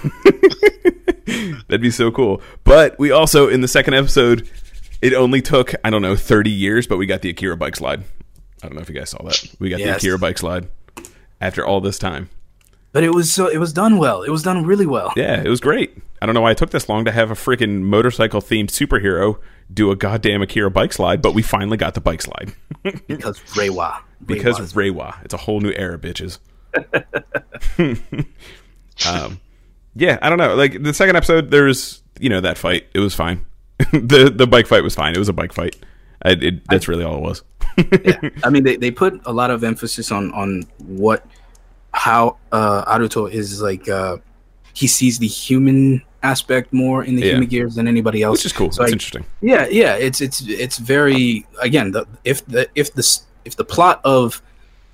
that'd 1.69 1.81
be 1.81 1.91
so 1.91 2.11
cool. 2.11 2.43
But 2.65 2.99
we 2.99 3.11
also 3.11 3.49
in 3.49 3.61
the 3.61 3.69
second 3.69 3.95
episode, 3.95 4.49
it 5.03 5.13
only 5.13 5.43
took 5.43 5.75
I 5.85 5.91
don't 5.91 6.03
know 6.03 6.17
thirty 6.17 6.51
years, 6.51 6.87
but 6.87 6.97
we 6.97 7.07
got 7.07 7.21
the 7.23 7.29
Akira 7.31 7.57
bike 7.57 7.77
slide. 7.77 8.03
I 8.63 8.69
don't 8.69 8.75
know 8.77 8.81
if 8.81 8.89
you 8.89 8.95
guys 8.95 9.11
saw 9.11 9.23
that. 9.25 9.45
We 9.59 9.69
got 9.69 9.79
the 9.79 9.95
Akira 9.97 10.19
bike 10.19 10.39
slide 10.39 10.69
after 11.41 11.67
all 11.67 11.81
this 11.81 11.99
time. 11.99 12.31
But 12.93 13.03
it 13.05 13.11
was 13.15 13.33
so 13.33 13.49
it 13.49 13.59
was 13.59 13.73
done 13.73 13.99
well. 13.99 14.23
It 14.23 14.31
was 14.31 14.43
done 14.43 14.65
really 14.65 14.87
well. 14.87 15.13
Yeah, 15.17 15.43
it 15.43 15.49
was 15.49 15.61
great. 15.61 15.97
I 16.21 16.27
don't 16.27 16.35
know 16.35 16.41
why 16.43 16.53
it 16.53 16.59
took 16.59 16.71
this 16.71 16.89
long 16.89 17.05
to 17.07 17.11
have 17.11 17.31
a 17.31 17.35
freaking 17.35 17.81
motorcycle 17.83 18.41
themed 18.41 18.69
superhero 18.69 19.39
do 19.73 19.91
a 19.91 19.97
goddamn 19.97 20.43
Akira 20.43 20.71
bike 20.71 20.93
slide, 20.93 21.23
but 21.23 21.33
we 21.35 21.41
finally 21.43 21.77
got 21.79 21.95
the 21.95 22.01
bike 22.01 22.21
slide 22.23 22.55
Because 23.09 23.41
Reiwa. 23.55 24.03
because 24.25 24.59
Reiwa's- 24.59 24.73
Reiwa. 24.75 25.25
It's 25.25 25.35
a 25.35 25.39
whole 25.39 25.61
new 25.61 25.73
era, 25.75 25.99
bitches. 25.99 26.39
um, 29.07 29.41
yeah, 29.95 30.19
I 30.23 30.29
don't 30.29 30.39
know. 30.39 30.55
Like 30.55 30.83
the 30.83 30.95
second 30.95 31.17
episode, 31.17 31.51
there's 31.51 32.03
you 32.21 32.29
know 32.29 32.41
that 32.41 32.59
fight. 32.59 32.87
It 32.95 33.01
was 33.01 33.15
fine. 33.15 33.45
the 33.93 34.33
the 34.35 34.47
bike 34.47 34.67
fight 34.67 34.83
was 34.83 34.95
fine. 34.95 35.15
It 35.15 35.19
was 35.19 35.29
a 35.29 35.33
bike 35.33 35.53
fight. 35.53 35.77
I, 36.25 36.31
it, 36.33 36.67
that's 36.69 36.87
really 36.89 37.05
all 37.05 37.17
it 37.17 37.21
was. 37.23 37.43
yeah. 38.05 38.31
I 38.45 38.51
mean, 38.51 38.63
they, 38.63 38.77
they 38.77 38.91
put 38.91 39.21
a 39.25 39.33
lot 39.33 39.51
of 39.51 39.65
emphasis 39.65 40.13
on 40.13 40.33
on 40.33 40.63
what 40.79 41.27
how 41.93 42.37
uh 42.53 42.85
Aruto 42.85 43.31
is 43.31 43.61
like. 43.63 43.89
uh 43.89 44.19
He 44.75 44.87
sees 44.87 45.19
the 45.19 45.27
human 45.27 46.03
aspect 46.23 46.73
more 46.73 47.03
in 47.05 47.17
the 47.17 47.23
Yeah. 47.23 47.33
Humagears 47.35 47.75
than 47.75 47.89
anybody 47.89 48.23
else, 48.23 48.39
Which 48.39 48.47
is 48.47 48.53
cool. 48.53 48.71
So 48.73 48.85
It's 48.85 48.93
interesting. 48.93 49.25
Yeah, 49.41 49.67
yeah. 49.69 49.95
It's 49.97 50.21
it's 50.21 50.41
it's 50.47 50.79
very 50.79 51.47
again. 51.61 51.93
The, 51.93 52.07
if 52.25 52.45
the 52.47 52.69
if 52.75 52.95
the 52.95 53.05
if 53.45 53.57
the 53.57 53.65
plot 53.65 54.01
of 54.05 54.41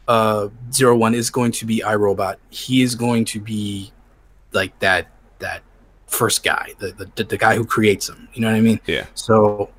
uh 0.09 0.49
zero 0.73 0.97
one 0.97 1.15
is 1.15 1.31
going 1.31 1.53
to 1.53 1.67
be 1.67 1.83
iRobot, 1.85 2.37
he 2.51 2.83
is 2.83 2.95
going 2.95 3.25
to 3.27 3.41
be 3.41 3.93
like 4.53 4.77
that 4.79 5.09
first 6.09 6.43
guy, 6.43 6.75
the 6.79 7.09
the, 7.17 7.25
the 7.25 7.37
guy 7.39 7.55
who 7.55 7.65
creates 7.65 8.07
them. 8.07 8.29
You 8.35 8.41
know 8.43 8.49
what 8.49 8.57
I 8.57 8.61
mean? 8.61 8.81
Yeah. 8.87 9.07
So 9.15 9.71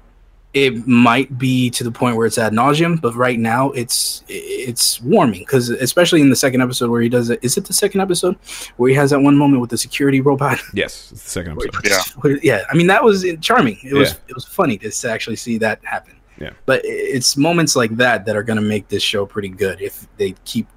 it 0.56 0.88
might 0.88 1.38
be 1.38 1.70
to 1.70 1.84
the 1.84 1.92
point 1.92 2.16
where 2.18 2.26
it's 2.26 2.40
ad 2.40 2.54
nauseum, 2.54 3.00
but 3.00 3.14
right 3.14 3.38
now 3.40 3.70
it's 3.72 4.24
it's 4.28 5.00
warming 5.02 5.42
because 5.42 5.70
especially 5.70 6.22
in 6.22 6.30
the 6.32 6.36
second 6.36 6.62
episode 6.62 6.90
where 6.90 7.02
he 7.02 7.10
does 7.10 7.30
it. 7.30 7.40
Is 7.44 7.56
it 7.58 7.66
the 7.66 7.74
second 7.74 8.02
episode 8.02 8.36
where 8.78 8.90
he 8.90 8.96
has 8.96 9.12
that 9.12 9.20
one 9.20 9.38
moment 9.38 9.62
with 9.62 9.70
the 9.70 9.78
security 9.78 10.22
robot? 10.22 10.58
Yes, 10.74 11.12
it's 11.12 11.24
the 11.24 11.30
second 11.30 11.56
Where 11.56 11.68
he 11.72 11.78
episode. 11.92 12.22
puts- 12.22 12.44
yeah. 12.44 12.64
I 12.72 12.76
mean 12.76 12.88
that 12.88 13.04
was 13.04 13.24
charming. 13.42 13.78
It 13.84 13.94
was 13.94 14.12
Yeah. 14.14 14.18
it 14.30 14.34
was 14.36 14.46
funny 14.46 14.78
to 14.80 14.88
s- 14.88 15.06
actually 15.06 15.36
see 15.36 15.58
that 15.60 15.80
happen. 15.84 16.16
Yeah. 16.40 16.52
But 16.66 16.82
it's 16.84 17.38
moments 17.38 17.76
like 17.76 17.96
that 17.98 18.26
that 18.26 18.36
are 18.36 18.44
going 18.44 18.58
to 18.58 18.66
make 18.66 18.88
this 18.88 19.04
show 19.04 19.26
pretty 19.28 19.50
good 19.50 19.82
if 19.82 20.08
they 20.18 20.34
keep 20.46 20.68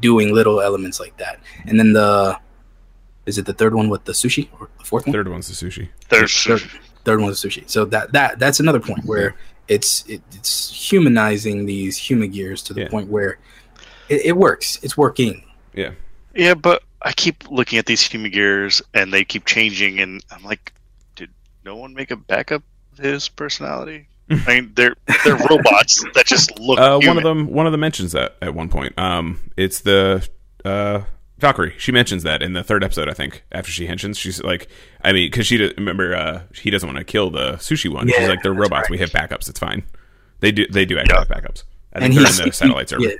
doing 0.00 0.32
little 0.32 0.60
elements 0.60 1.00
like 1.00 1.16
that. 1.16 1.40
And 1.66 1.78
then 1.80 1.92
the 1.94 2.38
is 3.26 3.38
it 3.38 3.46
the 3.46 3.52
third 3.52 3.74
one 3.74 3.88
with 3.88 4.04
the 4.04 4.12
sushi 4.12 4.48
or 4.58 4.68
the 4.78 4.84
fourth 4.84 5.06
one? 5.06 5.12
Third 5.12 5.28
one's 5.28 5.48
the 5.48 5.66
sushi. 5.66 5.88
There's 6.08 6.34
Third, 6.42 6.62
third 7.04 7.20
one 7.20 7.28
the 7.30 7.34
sushi. 7.34 7.68
So 7.68 7.84
that 7.86 8.12
that 8.12 8.38
that's 8.38 8.60
another 8.60 8.80
point 8.80 9.04
where 9.04 9.34
it's 9.68 10.04
it, 10.08 10.22
it's 10.32 10.70
humanizing 10.90 11.66
these 11.66 11.96
Humagears 11.96 12.62
to 12.64 12.74
the 12.74 12.82
Yeah. 12.82 12.88
point 12.88 13.08
where 13.08 13.38
it, 14.08 14.26
it 14.26 14.36
works. 14.36 14.78
It's 14.82 14.96
working. 14.96 15.44
Yeah. 15.74 15.92
yeah, 16.34 16.54
but 16.54 16.82
I 17.02 17.12
keep 17.12 17.48
looking 17.50 17.78
at 17.78 17.86
these 17.86 18.02
Humagears 18.02 18.82
and 18.94 19.12
they 19.12 19.24
keep 19.24 19.44
changing, 19.46 20.00
and 20.00 20.22
I'm 20.32 20.42
like, 20.42 20.72
did 21.14 21.30
no 21.64 21.76
one 21.76 21.94
make 21.94 22.10
a 22.10 22.16
backup 22.16 22.62
of 22.92 22.98
his 23.04 23.28
personality? 23.28 24.08
I 24.30 24.44
mean, 24.60 24.72
they're 24.74 24.94
they're 25.24 25.36
robots 25.36 26.04
that 26.14 26.24
just 26.26 26.58
look. 26.58 26.78
Uh, 26.78 26.98
one 27.02 27.16
of 27.16 27.22
them, 27.24 27.46
one 27.48 27.66
of 27.66 27.72
them 27.72 27.80
mentions 27.80 28.12
that 28.12 28.36
at 28.42 28.54
one 28.54 28.68
point. 28.68 28.96
Um, 28.98 29.40
it's 29.56 29.80
the 29.80 30.28
uh, 30.64 31.02
Valkyrie. 31.40 31.74
She 31.78 31.92
mentions 31.92 32.22
that 32.22 32.42
in 32.42 32.52
the 32.52 32.62
third 32.62 32.84
episode, 32.84 33.08
I 33.08 33.12
think. 33.14 33.44
After 33.52 33.70
she 33.72 33.86
henshins, 33.86 34.18
she's 34.18 34.42
like, 34.42 34.68
I 35.02 35.12
mean, 35.12 35.30
because 35.30 35.46
she 35.46 35.56
did, 35.56 35.76
remember 35.78 36.14
uh, 36.14 36.42
he 36.54 36.70
doesn't 36.70 36.86
want 36.88 36.98
to 36.98 37.04
kill 37.04 37.30
the 37.30 37.52
sushi 37.54 37.90
one. 37.92 38.08
Yeah, 38.08 38.18
she's 38.18 38.28
like, 38.28 38.42
they're 38.42 38.52
robots. 38.52 38.82
right. 38.84 38.90
We 38.90 38.98
have 38.98 39.10
backups. 39.10 39.48
It's 39.48 39.58
fine. 39.58 39.82
They 40.40 40.52
do. 40.52 40.66
They 40.68 40.84
do 40.84 40.98
actually 40.98 41.14
Yeah. 41.14 41.18
have 41.20 41.28
backups. 41.28 41.64
I 41.94 41.98
And 42.00 42.14
think 42.14 42.26
they're 42.26 42.42
in 42.44 42.48
the 42.48 42.52
satellite 42.52 42.88
server. 42.88 43.02
Yeah. 43.04 43.14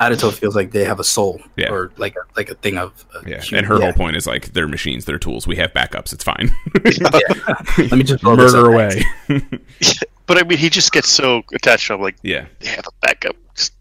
Aruto 0.00 0.32
feels 0.32 0.56
like 0.56 0.70
they 0.72 0.84
have 0.84 0.98
a 0.98 1.04
soul 1.04 1.42
Yeah. 1.56 1.70
or 1.70 1.92
like 1.98 2.16
a, 2.16 2.20
like 2.34 2.48
a 2.48 2.54
thing 2.54 2.78
of 2.78 3.04
a 3.14 3.28
Yeah, 3.28 3.40
human- 3.42 3.58
and 3.58 3.66
her 3.66 3.76
yeah. 3.78 3.84
whole 3.84 3.92
point 3.92 4.16
is 4.16 4.26
like 4.26 4.52
they're 4.54 4.66
machines, 4.66 5.04
they're 5.04 5.18
tools. 5.18 5.46
We 5.46 5.56
have 5.56 5.72
backups. 5.74 6.12
It's 6.14 6.24
fine. 6.24 6.50
Let 6.84 7.92
me 7.92 8.02
just 8.02 8.22
Murder 8.22 8.70
away. 8.70 9.04
But 10.26 10.38
I 10.38 10.44
mean, 10.44 10.58
he 10.58 10.70
just 10.70 10.92
gets 10.92 11.08
so 11.08 11.42
attached. 11.52 11.88
to 11.88 11.94
I'm 11.94 12.00
like, 12.00 12.14
yeah, 12.22 12.46
they 12.60 12.68
have 12.68 12.86
a 12.86 13.06
backup. 13.06 13.34
Just 13.56 13.72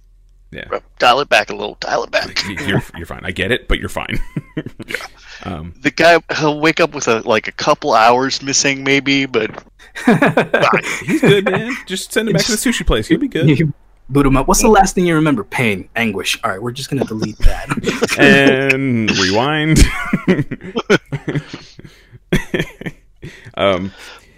yeah. 0.51 0.79
dial 0.97 1.19
it 1.21 1.29
back 1.29 1.49
a 1.49 1.55
little. 1.55 1.77
Dial 1.79 2.03
it 2.03 2.11
back. 2.11 2.43
You're 2.67 2.81
you're 2.97 3.05
fine. 3.05 3.21
I 3.23 3.31
get 3.31 3.51
it, 3.51 3.67
but 3.67 3.79
you're 3.79 3.89
fine. 3.89 4.19
yeah. 4.87 4.95
Um, 5.45 5.73
The 5.81 5.89
guy 5.91 6.19
he'll 6.37 6.59
wake 6.59 6.81
up 6.81 6.93
with 6.93 7.07
a 7.07 7.21
like 7.21 7.47
a 7.47 7.53
couple 7.53 7.93
hours 7.93 8.41
missing, 8.41 8.83
maybe, 8.83 9.25
but 9.25 9.63
he's 11.05 11.21
good, 11.21 11.45
man. 11.45 11.71
Just 11.85 12.11
send 12.11 12.27
him 12.27 12.33
back 12.33 12.43
to 12.43 12.51
the 12.51 12.57
sushi 12.57 12.85
place. 12.85 13.07
He'll 13.07 13.19
be 13.19 13.29
good. 13.29 13.47
You 13.57 13.73
boot 14.09 14.25
him 14.25 14.35
up. 14.35 14.49
What's 14.49 14.61
the 14.61 14.67
last 14.67 14.95
thing 14.95 15.05
you 15.05 15.15
remember? 15.15 15.45
Pain, 15.45 15.87
anguish. 15.95 16.37
All 16.43 16.51
right, 16.51 16.61
we're 16.61 16.71
just 16.73 16.89
gonna 16.89 17.05
delete 17.05 17.37
that. 17.37 17.69
and 18.19 19.09
rewind. 19.17 19.79
um, 23.55 23.93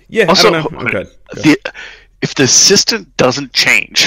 yeah, 0.08 0.26
Also, 0.26 0.50
I 0.50 0.62
don't 0.62 0.72
know. 0.72 0.80
Okay. 0.82 1.10
the, 1.34 1.58
if 2.22 2.36
the 2.36 2.44
assistant 2.44 3.18
doesn't 3.18 3.54
change, 3.54 4.06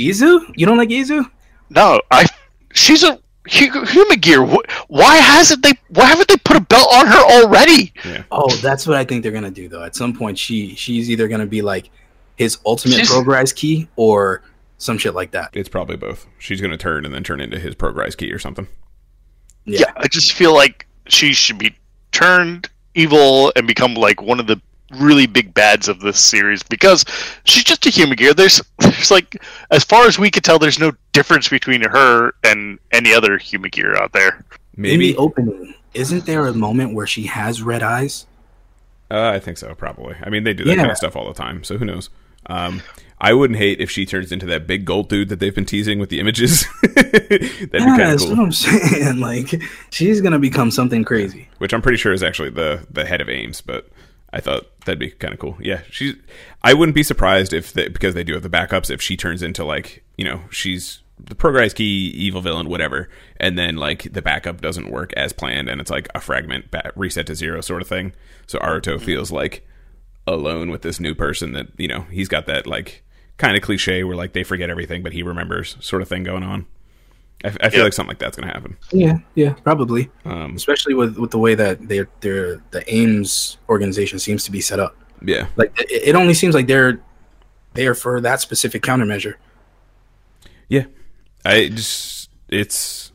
Izu? 0.00 0.52
You 0.56 0.66
don't 0.66 0.78
like 0.78 0.88
Izu? 0.88 1.24
no, 1.70 2.00
I 2.10 2.26
she's 2.72 3.02
a 3.04 3.12
hu- 3.14 3.84
Humagear. 3.84 4.44
Why 4.88 5.16
hasn't 5.16 5.62
they? 5.62 5.72
Why 5.88 6.06
haven't 6.06 6.28
they 6.28 6.36
put 6.38 6.56
a 6.56 6.60
belt 6.60 6.88
on 6.92 7.06
her 7.06 7.18
already? 7.18 7.92
Yeah. 8.04 8.22
Oh, 8.30 8.50
that's 8.56 8.86
what 8.86 8.96
I 8.96 9.04
think 9.04 9.22
they're 9.22 9.32
gonna 9.32 9.50
do 9.50 9.68
though. 9.68 9.82
At 9.84 9.94
some 9.94 10.12
point, 10.16 10.38
she 10.38 10.74
she's 10.74 11.10
either 11.10 11.28
gonna 11.28 11.46
be 11.46 11.62
like 11.62 11.90
his 12.36 12.58
ultimate 12.66 12.96
She's- 12.96 13.10
Progrise 13.12 13.54
key 13.54 13.88
or 13.96 14.42
some 14.78 14.96
shit 14.96 15.14
like 15.14 15.30
that. 15.32 15.50
It's 15.52 15.68
probably 15.68 15.96
both. 15.96 16.26
She's 16.38 16.58
going 16.62 16.70
to 16.70 16.78
turn 16.78 17.04
and 17.04 17.12
then 17.12 17.22
turn 17.22 17.38
into 17.42 17.58
his 17.58 17.74
Progrise 17.74 18.16
key 18.16 18.32
or 18.32 18.38
something. 18.38 18.66
Yeah. 19.66 19.80
Yeah, 19.80 19.92
I 19.98 20.08
just 20.08 20.32
feel 20.32 20.54
like 20.54 20.86
she 21.06 21.34
should 21.34 21.58
be 21.58 21.76
turned 22.12 22.70
evil 22.94 23.52
and 23.56 23.66
become 23.66 23.92
like 23.92 24.22
one 24.22 24.40
of 24.40 24.46
the 24.46 24.58
really 24.98 25.26
big 25.26 25.54
bads 25.54 25.88
of 25.88 26.00
this 26.00 26.18
series 26.20 26.62
because 26.62 27.04
she's 27.44 27.64
just 27.64 27.86
a 27.86 27.90
Humagear. 27.90 28.34
There's 28.34 28.60
there's 28.78 29.10
like 29.10 29.36
as 29.70 29.84
far 29.84 30.06
as 30.06 30.18
we 30.18 30.30
could 30.30 30.44
tell, 30.44 30.58
there's 30.58 30.78
no 30.80 30.92
difference 31.12 31.48
between 31.48 31.82
her 31.82 32.32
and 32.44 32.78
any 32.92 33.12
other 33.14 33.38
Humagear 33.38 33.96
out 33.96 34.12
there. 34.12 34.44
In 34.76 34.82
Maybe. 34.82 35.12
the 35.12 35.18
opening, 35.18 35.74
isn't 35.94 36.26
there 36.26 36.46
a 36.46 36.54
moment 36.54 36.94
where 36.94 37.06
she 37.06 37.24
has 37.24 37.62
red 37.62 37.82
eyes? 37.82 38.26
Uh, 39.10 39.30
I 39.34 39.40
think 39.40 39.58
so, 39.58 39.74
probably. 39.74 40.14
I 40.22 40.30
mean, 40.30 40.44
they 40.44 40.54
do 40.54 40.64
that 40.64 40.70
Yeah. 40.70 40.76
kind 40.82 40.90
of 40.90 40.96
stuff 40.96 41.16
all 41.16 41.26
the 41.26 41.34
time, 41.34 41.64
so 41.64 41.76
who 41.78 41.84
knows? 41.84 42.10
Um, 42.46 42.80
I 43.20 43.34
wouldn't 43.34 43.58
hate 43.58 43.80
if 43.80 43.90
she 43.90 44.06
turns 44.06 44.32
into 44.32 44.46
that 44.46 44.66
big 44.66 44.84
gold 44.86 45.08
dude 45.10 45.28
that 45.28 45.40
they've 45.40 45.54
been 45.54 45.66
teasing 45.66 45.98
with 45.98 46.08
the 46.08 46.20
images. 46.20 46.64
That'd 46.82 47.38
be 47.40 47.78
kind 47.80 47.90
of 48.02 48.08
that's 48.08 48.22
cool. 48.24 48.30
what 48.36 48.38
I'm 48.44 48.52
saying. 48.52 49.18
Like 49.20 49.60
she's 49.90 50.20
gonna 50.22 50.38
become 50.38 50.70
something 50.70 51.04
crazy. 51.04 51.48
Which 51.58 51.74
I'm 51.74 51.82
pretty 51.82 51.98
sure 51.98 52.12
is 52.14 52.22
actually 52.22 52.50
the 52.50 52.86
the 52.90 53.04
head 53.04 53.20
of 53.20 53.28
A.I.M.S, 53.28 53.60
but 53.60 53.88
I 54.32 54.40
thought 54.40 54.66
that'd 54.84 54.98
be 54.98 55.10
kind 55.10 55.34
of 55.34 55.40
cool. 55.40 55.56
Yeah, 55.60 55.82
she's. 55.90 56.14
I 56.62 56.74
wouldn't 56.74 56.94
be 56.94 57.02
surprised 57.02 57.52
if 57.52 57.72
they, 57.72 57.88
because 57.88 58.14
they 58.14 58.24
do 58.24 58.34
have 58.34 58.42
the 58.42 58.50
backups 58.50 58.90
if 58.90 59.02
she 59.02 59.16
turns 59.16 59.42
into 59.42 59.64
like 59.64 60.04
you 60.16 60.24
know 60.24 60.42
she's 60.50 61.00
the 61.18 61.34
Progrise 61.34 61.74
key 61.74 62.08
evil 62.10 62.40
villain 62.40 62.68
whatever, 62.68 63.08
and 63.38 63.58
then 63.58 63.76
like 63.76 64.12
the 64.12 64.22
backup 64.22 64.60
doesn't 64.60 64.90
work 64.90 65.12
as 65.14 65.32
planned 65.32 65.68
and 65.68 65.80
it's 65.80 65.90
like 65.90 66.08
a 66.14 66.20
fragment 66.20 66.66
reset 66.94 67.26
to 67.26 67.34
zero 67.34 67.60
sort 67.60 67.82
of 67.82 67.88
thing. 67.88 68.12
So 68.46 68.58
Aruto 68.58 68.96
mm-hmm. 68.96 69.04
feels 69.04 69.32
like 69.32 69.66
alone 70.26 70.70
with 70.70 70.82
this 70.82 71.00
new 71.00 71.14
person 71.14 71.52
that 71.52 71.68
you 71.76 71.88
know 71.88 72.02
he's 72.10 72.28
got 72.28 72.46
that 72.46 72.66
like 72.66 73.02
kind 73.36 73.56
of 73.56 73.62
cliche 73.62 74.04
where 74.04 74.16
like 74.16 74.32
they 74.32 74.44
forget 74.44 74.68
everything 74.68 75.02
but 75.02 75.12
he 75.12 75.22
remembers 75.22 75.76
sort 75.80 76.02
of 76.02 76.08
thing 76.08 76.22
going 76.22 76.42
on. 76.42 76.66
I, 77.44 77.48
f- 77.48 77.56
I 77.60 77.68
feel 77.70 77.78
Yeah. 77.80 77.84
like 77.84 77.92
something 77.92 78.10
like 78.10 78.18
that's 78.18 78.36
gonna 78.36 78.52
happen. 78.52 78.76
Yeah, 78.92 79.18
yeah, 79.34 79.52
probably. 79.54 80.10
Um, 80.24 80.54
Especially 80.56 80.94
with 80.94 81.16
with 81.18 81.30
the 81.30 81.38
way 81.38 81.54
that 81.54 81.88
their 81.88 82.08
their 82.20 82.62
the 82.70 82.80
A.I.M.S 82.86 83.56
organization 83.68 84.18
seems 84.18 84.44
to 84.44 84.50
be 84.50 84.60
set 84.60 84.78
up. 84.80 84.96
yeah, 85.22 85.46
Like 85.56 85.72
it, 85.80 86.08
it 86.08 86.14
only 86.14 86.34
seems 86.34 86.54
like 86.54 86.66
they're 86.66 87.00
there 87.74 87.94
for 87.94 88.20
that 88.20 88.40
specific 88.40 88.82
countermeasure. 88.82 89.34
yeah. 90.68 90.84
I 91.44 91.68
just 91.68 92.28
it's 92.48 93.12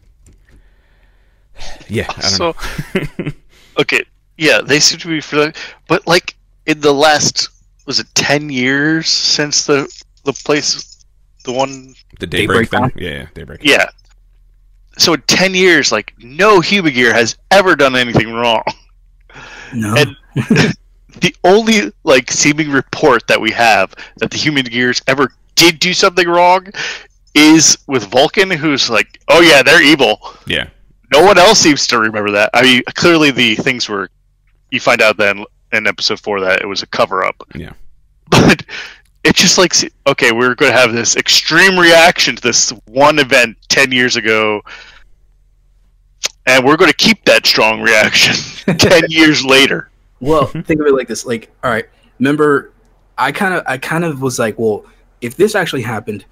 yeah. 1.88 2.08
I 2.10 2.22
don't 2.22 2.40
know. 2.40 2.54
So, 2.54 3.32
okay, 3.82 4.02
yeah, 4.38 4.62
they 4.62 4.80
seem 4.80 5.00
to 5.00 5.08
be 5.08 5.22
for 5.22 5.54
but 5.88 6.06
like 6.08 6.36
in 6.66 6.80
the 6.80 6.94
last 6.94 7.50
was 7.86 8.00
it 8.00 8.08
ten 8.16 8.50
years 8.50 9.08
since 9.08 9.66
the 9.68 9.88
the 10.24 10.34
place, 10.34 11.06
the 11.44 11.52
one, 11.52 11.94
The 12.20 12.26
daybreak, 12.26 12.70
Daybreak 12.70 12.70
thing. 12.72 12.80
Dawn? 12.80 12.92
Yeah, 12.96 13.10
yeah, 13.12 13.28
daybreak. 13.36 13.60
yeah. 13.64 13.86
So 14.98 15.14
in 15.14 15.22
ten 15.24 15.54
years, 15.54 15.92
like 15.92 16.14
no 16.18 16.60
Humagear 16.60 17.14
has 17.14 17.38
ever 17.52 17.76
done 17.76 17.96
anything 17.96 18.34
wrong. 18.34 18.64
No, 19.74 19.96
And 19.96 20.16
the 21.22 21.36
only 21.44 21.92
like 22.04 22.32
seeming 22.32 22.70
report 22.70 23.28
that 23.28 23.40
we 23.40 23.52
have 23.52 23.94
that 24.18 24.32
the 24.32 24.38
Humagears 24.38 25.02
ever 25.08 25.32
did 25.56 25.80
do 25.80 25.94
something 25.94 26.28
wrong 26.28 26.68
is 27.34 27.78
with 27.88 28.06
Vulcan, 28.06 28.50
who's 28.50 28.90
like, 28.90 29.20
"Oh 29.28 29.42
yeah, 29.42 29.62
they're 29.64 29.84
evil." 29.84 30.20
Yeah. 30.48 30.68
No 31.14 31.24
one 31.24 31.38
else 31.38 31.60
seems 31.60 31.86
to 31.88 32.00
remember 32.00 32.32
that. 32.32 32.50
I 32.54 32.62
mean, 32.64 32.82
clearly 32.96 33.32
the 33.32 33.56
things 33.56 33.88
were. 33.90 34.10
You 34.72 34.80
find 34.80 35.02
out 35.02 35.18
then 35.18 35.46
in 35.72 35.88
episode 35.88 36.20
four 36.20 36.40
that 36.42 36.62
it 36.62 36.66
was 36.66 36.82
a 36.84 36.88
cover 36.88 37.24
up. 37.24 37.36
Yeah. 37.54 37.74
But 38.32 38.64
it's 39.26 39.42
just 39.42 39.58
like, 39.58 39.74
okay, 40.06 40.32
we're 40.32 40.54
going 40.54 40.72
to 40.72 40.78
have 40.78 40.94
this 40.94 41.18
extreme 41.18 41.78
reaction 41.78 42.36
to 42.36 42.42
this 42.42 42.70
one 42.86 43.18
event 43.18 43.58
ten 43.68 43.92
years 43.92 44.16
ago, 44.16 44.62
and 46.46 46.64
we're 46.64 46.78
going 46.78 46.92
to 46.92 46.98
keep 46.98 47.26
that 47.26 47.46
strong 47.46 47.82
reaction 47.82 48.36
ten 48.78 49.04
years 49.10 49.44
later. 49.44 49.90
Well, 50.22 50.48
mm-hmm. 50.48 50.62
think 50.62 50.80
of 50.80 50.88
it 50.88 50.94
like 50.94 51.08
this. 51.08 51.26
Like, 51.26 51.52
all 51.64 51.72
right, 51.72 51.86
remember, 52.20 52.72
I 53.18 53.32
kind 53.32 53.56
of, 53.56 53.64
I 53.68 53.80
kind 53.80 54.06
of 54.06 54.22
was 54.22 54.38
like, 54.38 54.60
well, 54.60 54.86
if 55.22 55.36
this 55.36 55.56
actually 55.56 55.82
happened, 55.82 56.24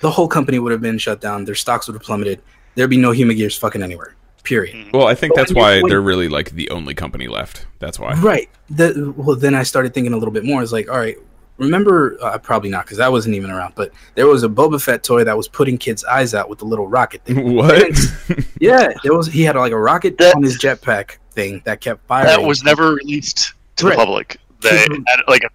the 0.00 0.10
whole 0.10 0.28
company 0.28 0.58
would 0.58 0.70
have 0.72 0.82
been 0.82 0.98
shut 0.98 1.22
down. 1.22 1.46
Their 1.46 1.54
stocks 1.54 1.86
would 1.88 1.94
have 1.94 2.02
plummeted. 2.02 2.42
There'd 2.74 2.90
be 2.90 2.98
no 2.98 3.12
Humagears 3.12 3.56
fucking 3.56 3.82
anywhere. 3.82 4.14
Period. 4.42 4.76
Mm-hmm. 4.76 4.96
Well, 4.96 5.06
I 5.06 5.14
think 5.14 5.34
But 5.34 5.40
that's 5.40 5.54
why 5.54 5.80
when- 5.80 5.88
they're 5.88 6.02
really 6.02 6.28
like 6.28 6.50
the 6.50 6.68
only 6.68 6.94
company 6.94 7.26
left. 7.26 7.66
That's 7.78 7.98
why. 7.98 8.12
Right. 8.14 8.50
The, 8.68 9.14
well, 9.16 9.36
then 9.36 9.54
I 9.54 9.62
started 9.62 9.94
thinking 9.94 10.12
a 10.12 10.18
little 10.18 10.34
bit 10.34 10.44
more. 10.44 10.62
It's 10.62 10.72
like, 10.72 10.90
all 10.90 10.98
right, 10.98 11.16
remember, 11.58 12.16
uh, 12.22 12.38
probably 12.38 12.70
not 12.70 12.84
because 12.84 12.98
that 12.98 13.10
wasn't 13.12 13.34
even 13.34 13.50
around. 13.50 13.74
But 13.74 13.92
there 14.14 14.26
was 14.26 14.42
a 14.42 14.48
Boba 14.48 14.80
Fett 14.82 15.02
toy 15.02 15.24
that 15.24 15.36
was 15.36 15.48
putting 15.48 15.78
kids' 15.78 16.04
eyes 16.04 16.34
out 16.34 16.48
with 16.48 16.58
the 16.58 16.64
little 16.64 16.86
rocket 16.88 17.24
thing. 17.24 17.54
what? 17.56 17.96
yeah, 18.60 18.92
there 19.02 19.14
was. 19.14 19.26
He 19.26 19.42
had 19.42 19.56
like 19.56 19.72
a 19.72 19.78
rocket 19.78 20.18
That- 20.18 20.34
on 20.36 20.42
his 20.42 20.58
jetpack 20.58 21.18
thing 21.32 21.62
that 21.64 21.80
kept 21.80 22.06
firing. 22.06 22.26
That 22.28 22.42
was 22.46 22.62
never 22.62 22.94
released 22.94 23.52
to 23.76 23.86
Right. 23.86 23.92
the 23.92 23.96
public. 24.04 24.36
They 24.60 24.78
had 24.78 24.88
like 25.28 25.42
a, 25.44 25.50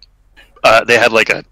uh, 0.66 0.84
they 0.84 0.96
had 0.98 1.10
like 1.12 1.30
a, 1.30 1.42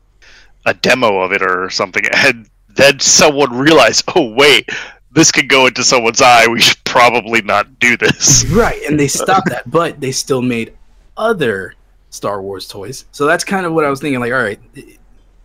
a 0.67 0.75
demo 0.75 1.19
of 1.21 1.33
it 1.33 1.43
or 1.43 1.71
something, 1.71 2.05
and 2.13 2.49
then 2.69 3.01
someone 3.01 3.57
realized, 3.59 4.05
oh 4.15 4.33
wait, 4.35 4.69
this 5.11 5.33
could 5.33 5.49
go 5.49 5.67
into 5.67 5.83
someone's 5.83 6.21
eye. 6.23 6.47
We 6.47 6.61
should 6.61 6.83
probably 6.85 7.43
not 7.43 7.79
do 7.81 7.97
this. 7.97 8.45
Right, 8.47 8.81
and 8.89 9.01
they 9.01 9.09
stopped 9.09 9.49
that, 9.49 9.69
but 9.69 10.01
they 10.01 10.13
still 10.13 10.43
made 10.43 10.77
other 11.17 11.75
Star 12.11 12.43
Wars 12.43 12.67
toys. 12.67 13.05
So 13.13 13.27
that's 13.27 13.45
kind 13.45 13.67
of 13.67 13.73
what 13.73 13.85
I 13.85 13.91
was 13.91 14.01
thinking. 14.01 14.21
Like, 14.21 14.33
all 14.33 14.43
right, 14.43 14.61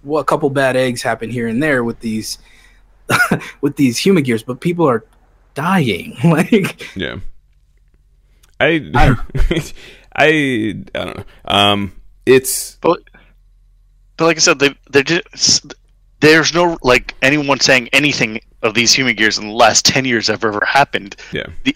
well, 0.03 0.21
a 0.21 0.25
couple 0.25 0.49
bad 0.49 0.75
eggs 0.75 1.01
happen 1.01 1.29
here 1.29 1.47
and 1.47 1.61
there 1.61 1.83
with 1.83 1.99
these 1.99 2.37
with 3.61 3.75
these 3.75 3.97
Humagears, 3.97 4.43
but 4.43 4.59
people 4.59 4.87
are 4.89 5.03
dying. 5.53 6.17
Like, 6.23 6.95
yeah. 6.95 7.17
I 8.59 8.89
I 8.95 9.15
I 10.15 10.83
I 10.95 11.05
don't 11.05 11.17
know. 11.17 11.23
Um, 11.45 12.01
it's 12.25 12.77
But, 12.77 12.99
but 14.17 14.25
like 14.25 14.37
I 14.37 14.39
said, 14.39 14.59
they 14.59 14.75
they 14.91 15.03
just 15.03 15.73
there's 16.21 16.53
no 16.53 16.77
like 16.83 17.15
anyone 17.21 17.59
saying 17.59 17.89
anything 17.91 18.39
of 18.61 18.73
these 18.73 18.93
Humagears 18.93 19.37
in 19.37 19.47
the 19.47 19.53
last 19.53 19.85
ten 19.85 20.05
years 20.05 20.27
have 20.27 20.45
ever 20.45 20.63
happened. 20.65 21.15
yeah, 21.33 21.47
The 21.65 21.75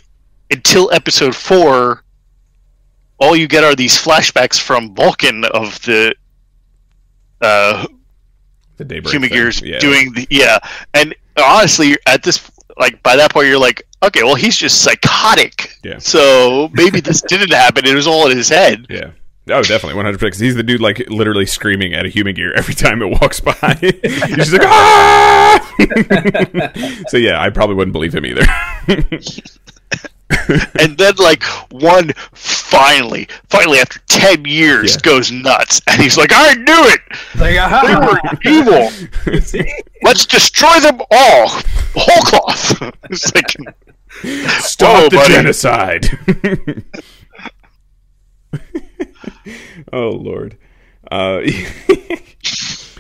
until 0.52 0.90
episode 0.94 1.36
four, 1.36 2.04
all 3.20 3.36
you 3.36 3.48
get 3.48 3.64
are 3.64 3.76
these 3.76 3.98
flashbacks 3.98 4.60
from 4.62 4.94
Vulcan 4.96 5.44
of 5.46 5.82
the 5.84 6.16
uh, 7.42 7.86
the 8.78 8.86
daybreak 8.86 9.12
Humagears 9.14 9.62
Yeah. 9.62 9.80
doing 9.80 10.14
the 10.14 10.28
yeah. 10.30 10.60
And 10.94 11.16
honestly, 11.42 11.98
at 12.06 12.24
this 12.24 12.50
like 12.78 13.02
by 13.04 13.16
that 13.16 13.32
point, 13.32 13.48
you're 13.48 13.60
like, 13.60 13.88
okay, 14.04 14.24
well, 14.24 14.36
he's 14.36 14.56
just 14.56 14.82
psychotic. 14.84 15.76
Yeah. 15.84 15.98
So 16.00 16.70
maybe 16.74 17.00
this 17.02 17.22
didn't 17.28 17.52
happen. 17.52 17.86
It 17.86 17.96
was 17.96 18.08
all 18.08 18.30
in 18.30 18.38
his 18.38 18.50
head. 18.50 18.86
Yeah. 18.90 19.12
Oh, 19.50 19.64
definitely, 19.64 19.96
one 19.96 20.04
hundred 20.04 20.20
percent. 20.20 20.44
He's 20.44 20.56
the 20.56 20.64
dude 20.64 20.82
like 20.82 21.00
literally 21.10 21.46
screaming 21.46 21.94
at 21.94 22.06
a 22.06 22.10
Humagear 22.10 22.52
every 22.54 22.74
time 22.74 23.02
it 23.02 23.06
walks 23.22 23.40
by. 23.40 23.54
he's 23.80 24.36
just 24.36 24.52
like 24.52 24.62
ah. 24.66 25.74
so 27.08 27.16
yeah, 27.16 27.42
I 27.42 27.50
probably 27.50 27.76
wouldn't 27.76 27.94
believe 27.94 28.14
him 28.14 28.26
either. 28.26 28.46
and 30.80 30.98
then 30.98 31.14
like 31.18 31.42
one 31.72 32.12
finally, 32.34 33.28
finally 33.50 33.80
after 33.80 34.00
ten 34.08 34.44
years, 34.46 34.96
Yeah. 34.96 35.02
goes 35.02 35.32
nuts, 35.32 35.82
and 35.88 36.02
he's 36.02 36.18
like, 36.18 36.32
I 36.34 36.54
knew 36.56 36.64
it. 36.68 37.02
like, 37.36 37.54
They 37.54 37.58
aha! 37.58 38.10
were 38.12 38.52
evil. 38.52 38.90
Let's 40.04 40.26
destroy 40.26 40.80
them 40.82 41.00
all. 41.12 41.48
Whole 41.96 42.24
cloth. 42.24 42.82
it's 43.10 43.34
like, 43.34 43.56
Stop 44.64 45.04
Whoa, 45.04 45.10
the 45.10 45.16
buddy. 45.16 45.34
genocide. 45.34 46.10
oh 49.94 50.10
lord. 50.10 50.58
Uh, 51.10 51.42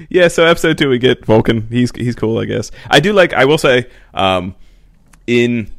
yeah, 0.10 0.28
so 0.30 0.46
episode 0.46 0.78
two 0.78 0.90
we 0.90 0.98
get 0.98 1.26
Vulcan. 1.26 1.68
He's 1.70 1.92
he's 1.96 2.16
cool, 2.16 2.38
I 2.40 2.46
guess. 2.46 2.72
I 2.90 3.00
do 3.00 3.12
like. 3.14 3.34
I 3.34 3.46
will 3.46 3.58
say, 3.58 3.90
um, 4.14 4.56
in 5.26 5.72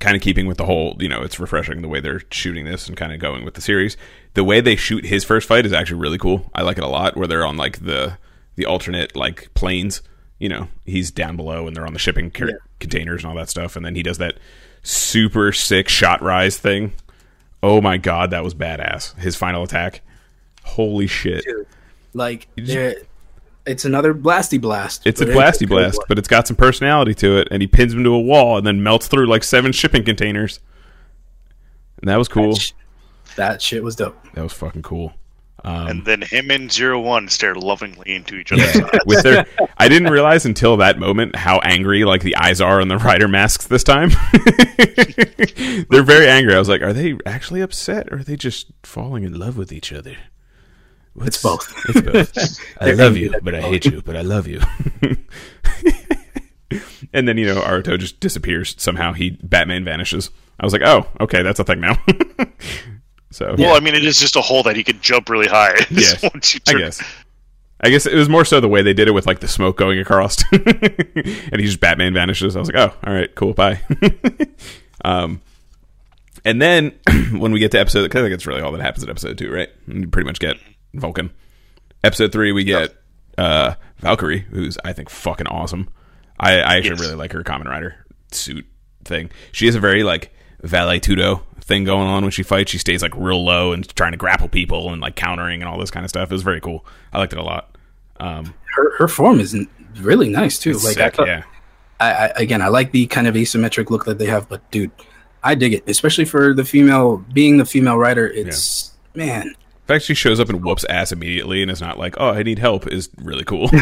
kind 0.00 0.14
of 0.16 0.22
keeping 0.22 0.46
with 0.46 0.58
the 0.58 0.64
whole, 0.66 0.96
you 1.00 1.08
know, 1.08 1.22
it's 1.22 1.40
refreshing 1.40 1.82
the 1.82 1.88
way 1.88 2.00
they're 2.00 2.22
shooting 2.30 2.64
this 2.64 2.88
and 2.88 2.96
kind 2.96 3.12
of 3.12 3.18
going 3.20 3.44
with 3.44 3.54
the 3.54 3.60
series. 3.60 3.96
The 4.34 4.44
way 4.44 4.60
they 4.60 4.76
shoot 4.76 5.04
his 5.06 5.24
first 5.24 5.48
fight 5.48 5.64
is 5.66 5.72
actually 5.72 6.00
really 6.00 6.18
cool. 6.18 6.50
I 6.54 6.62
like 6.62 6.78
it 6.78 6.84
a 6.84 6.88
lot. 6.88 7.16
Where 7.16 7.26
they're 7.26 7.46
on 7.46 7.56
like 7.56 7.84
the 7.84 8.18
the 8.56 8.66
alternate 8.66 9.16
like 9.16 9.52
planes. 9.54 10.02
You 10.38 10.48
know, 10.48 10.68
he's 10.84 11.10
down 11.10 11.36
below 11.36 11.66
and 11.66 11.74
they're 11.74 11.86
on 11.86 11.94
the 11.94 11.98
shipping 11.98 12.30
car- 12.30 12.48
Yeah. 12.50 12.56
containers 12.78 13.24
and 13.24 13.30
all 13.30 13.36
that 13.38 13.48
stuff, 13.48 13.74
and 13.76 13.84
then 13.84 13.94
he 13.96 14.02
does 14.04 14.18
that 14.18 14.38
super 14.82 15.50
sick 15.52 15.88
shot 15.88 16.22
rise 16.22 16.58
thing. 16.58 16.92
Oh 17.62 17.80
my 17.80 17.96
god, 17.96 18.30
that 18.30 18.44
was 18.44 18.54
badass! 18.54 19.18
His 19.18 19.34
final 19.34 19.64
attack. 19.64 20.02
Holy 20.62 21.08
shit! 21.08 21.44
Dude, 21.44 21.66
like, 22.14 22.46
just- 22.56 22.98
it's 23.68 23.84
another 23.84 24.14
blasty 24.14 24.60
blast. 24.60 25.06
It's 25.06 25.20
a 25.20 25.26
but 25.26 25.34
blasty 25.34 25.64
a 25.64 25.68
blast, 25.68 25.98
one. 25.98 26.06
but 26.08 26.18
it's 26.18 26.28
got 26.28 26.46
some 26.46 26.56
personality 26.56 27.14
to 27.14 27.38
it, 27.38 27.48
and 27.50 27.62
he 27.62 27.68
pins 27.68 27.92
him 27.92 28.02
to 28.04 28.14
a 28.14 28.20
wall 28.20 28.56
and 28.56 28.66
then 28.66 28.82
melts 28.82 29.06
through 29.06 29.26
like 29.26 29.44
seven 29.44 29.72
shipping 29.72 30.04
containers. 30.04 30.60
And 32.00 32.08
that 32.08 32.16
was 32.16 32.28
cool. 32.28 32.52
That, 32.52 32.60
sh- 32.60 32.72
that 33.36 33.62
shit 33.62 33.82
was 33.82 33.96
dope. 33.96 34.16
That 34.34 34.42
was 34.42 34.52
fucking 34.52 34.82
cool. 34.82 35.14
Um, 35.64 35.88
and 35.88 36.04
then 36.04 36.22
him 36.22 36.50
and 36.50 36.70
Zero 36.70 37.00
One 37.00 37.28
stare 37.28 37.54
lovingly 37.54 38.14
into 38.14 38.36
each 38.36 38.52
other's 38.52 38.76
yeah, 38.76 38.84
eyes. 38.84 39.00
with 39.06 39.22
their, 39.24 39.46
I 39.78 39.88
didn't 39.88 40.10
realize 40.10 40.46
until 40.46 40.76
that 40.76 40.98
moment 40.98 41.34
how 41.34 41.58
angry 41.58 42.04
like 42.04 42.22
the 42.22 42.36
eyes 42.36 42.60
are 42.60 42.80
on 42.80 42.86
the 42.88 42.96
rider 42.96 43.26
masks 43.26 43.66
this 43.66 43.82
time. 43.82 44.10
They're 45.90 46.04
very 46.04 46.28
angry. 46.28 46.54
I 46.54 46.58
was 46.60 46.68
like, 46.68 46.80
are 46.82 46.92
they 46.92 47.16
actually 47.26 47.60
upset, 47.60 48.08
or 48.12 48.18
are 48.18 48.24
they 48.24 48.36
just 48.36 48.68
falling 48.84 49.24
in 49.24 49.36
love 49.36 49.56
with 49.56 49.72
each 49.72 49.92
other? 49.92 50.16
It's 51.22 51.42
both. 51.42 51.72
It's 51.88 52.00
both. 52.00 52.60
I 52.80 52.92
love 52.92 53.16
you, 53.16 53.34
but 53.42 53.54
I 53.54 53.60
hate 53.60 53.84
you, 53.84 54.02
but 54.02 54.16
I 54.16 54.22
love 54.22 54.46
you. 54.46 54.60
and 57.12 57.26
then 57.26 57.38
you 57.38 57.46
know 57.46 57.60
Aruto 57.60 57.98
just 57.98 58.20
disappears 58.20 58.74
somehow. 58.78 59.12
He 59.12 59.30
Batman 59.30 59.84
vanishes. 59.84 60.30
I 60.60 60.66
was 60.66 60.72
like, 60.72 60.82
oh, 60.82 61.06
okay, 61.20 61.42
that's 61.42 61.60
a 61.60 61.64
thing 61.64 61.80
now. 61.80 61.96
so 63.30 63.54
Well, 63.56 63.76
I 63.76 63.80
mean, 63.80 63.94
it 63.94 64.04
is 64.04 64.18
just 64.18 64.36
a 64.36 64.40
hole 64.40 64.64
that 64.64 64.76
he 64.76 64.84
could 64.84 65.00
jump 65.00 65.28
really 65.28 65.46
high. 65.46 65.74
Yes, 65.90 66.22
Once 66.22 66.58
I 66.68 66.74
guess. 66.74 67.02
I 67.80 67.90
guess 67.90 68.06
it 68.06 68.14
was 68.16 68.28
more 68.28 68.44
so 68.44 68.60
the 68.60 68.66
way 68.66 68.82
they 68.82 68.92
did 68.92 69.06
it 69.06 69.12
with 69.12 69.26
like 69.26 69.38
the 69.38 69.46
smoke 69.46 69.76
going 69.76 70.00
across, 70.00 70.42
and 70.50 71.56
he 71.60 71.62
just 71.62 71.78
Batman 71.78 72.12
vanishes. 72.12 72.56
I 72.56 72.58
was 72.58 72.72
like, 72.72 72.90
oh, 72.90 72.96
all 73.06 73.14
right, 73.14 73.32
cool, 73.36 73.54
bye. 73.54 73.80
um, 75.04 75.40
and 76.44 76.60
then 76.60 76.98
when 77.32 77.52
we 77.52 77.60
get 77.60 77.70
to 77.72 77.78
episode, 77.78 78.02
because 78.02 78.20
I 78.20 78.24
think 78.24 78.34
it's 78.34 78.46
really 78.46 78.62
all 78.62 78.72
that 78.72 78.80
happens 78.80 79.04
in 79.04 79.10
episode 79.10 79.38
two, 79.38 79.52
right? 79.52 79.68
You 79.86 80.08
pretty 80.08 80.26
much 80.26 80.38
get 80.40 80.56
Vulcan. 80.94 81.30
Episode 82.04 82.32
three, 82.32 82.52
we 82.52 82.64
get 82.64 82.94
uh, 83.36 83.74
Valkyrie, 83.98 84.40
who's 84.50 84.78
I 84.84 84.92
think 84.92 85.10
fucking 85.10 85.46
awesome. 85.48 85.88
I, 86.38 86.54
I 86.60 86.76
actually 86.76 86.90
Yes. 86.90 87.00
really 87.00 87.14
like 87.16 87.32
her 87.32 87.42
Kamen 87.42 87.64
Rider 87.66 88.06
suit 88.30 88.66
thing. 89.04 89.30
She 89.52 89.66
has 89.66 89.74
a 89.74 89.80
very 89.80 90.02
like 90.04 90.32
vale 90.62 90.98
tudo 91.00 91.42
thing 91.60 91.84
going 91.84 92.06
on 92.08 92.22
when 92.22 92.30
she 92.30 92.42
fights. 92.42 92.70
She 92.70 92.78
stays 92.78 93.02
like 93.02 93.12
real 93.16 93.44
low 93.44 93.72
and 93.72 93.86
trying 93.96 94.12
to 94.12 94.18
grapple 94.18 94.48
people 94.48 94.92
and 94.92 95.00
like 95.02 95.16
countering 95.16 95.60
and 95.60 95.68
all 95.68 95.78
this 95.78 95.90
kind 95.90 96.04
of 96.04 96.10
stuff. 96.10 96.30
It 96.30 96.34
was 96.34 96.42
very 96.42 96.60
cool. 96.60 96.86
I 97.12 97.18
liked 97.18 97.32
it 97.32 97.38
a 97.38 97.42
lot. 97.42 97.76
Um, 98.20 98.54
Her 98.76 98.96
her 98.98 99.08
form 99.08 99.40
is 99.40 99.56
really 99.96 100.28
nice 100.28 100.58
too. 100.58 100.70
it's 100.70 100.84
like 100.84 100.98
I, 100.98 101.10
thought- 101.10 101.26
yeah. 101.26 101.42
I, 102.00 102.10
I 102.12 102.26
again, 102.36 102.62
I 102.62 102.68
like 102.68 102.92
the 102.92 103.06
kind 103.08 103.26
of 103.26 103.34
asymmetric 103.34 103.90
look 103.90 104.04
that 104.04 104.18
they 104.18 104.26
have, 104.26 104.48
but 104.48 104.68
dude, 104.70 104.92
I 105.42 105.56
dig 105.56 105.74
it, 105.74 105.88
especially 105.88 106.24
for 106.24 106.54
the 106.54 106.64
female 106.64 107.16
being 107.32 107.56
the 107.56 107.64
female 107.64 107.96
writer. 107.98 108.28
It's 108.28 108.92
man, 109.14 109.48
The 109.48 109.54
fact 109.88 110.04
she 110.04 110.14
shows 110.14 110.38
up 110.40 110.48
and 110.48 110.62
whoops 110.64 110.84
ass 110.84 111.12
immediately 111.12 111.62
and 111.62 111.70
is 111.70 111.80
not 111.80 111.98
like, 111.98 112.14
"Oh, 112.18 112.30
I 112.30 112.42
need 112.42 112.58
help," 112.58 112.86
is 112.86 113.08
really 113.22 113.44
cool. 113.44 113.70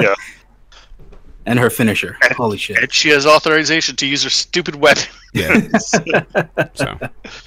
Yeah. 0.00 0.14
and 1.44 1.58
her 1.58 1.70
finisher. 1.70 2.16
Holy 2.36 2.58
shit! 2.58 2.78
And 2.78 2.92
she 2.92 3.10
has 3.10 3.26
authorization 3.26 3.96
to 3.96 4.06
use 4.06 4.22
her 4.24 4.30
stupid 4.30 4.76
weapon. 4.76 5.04
yeah. 5.34 5.60
so, 6.74 6.98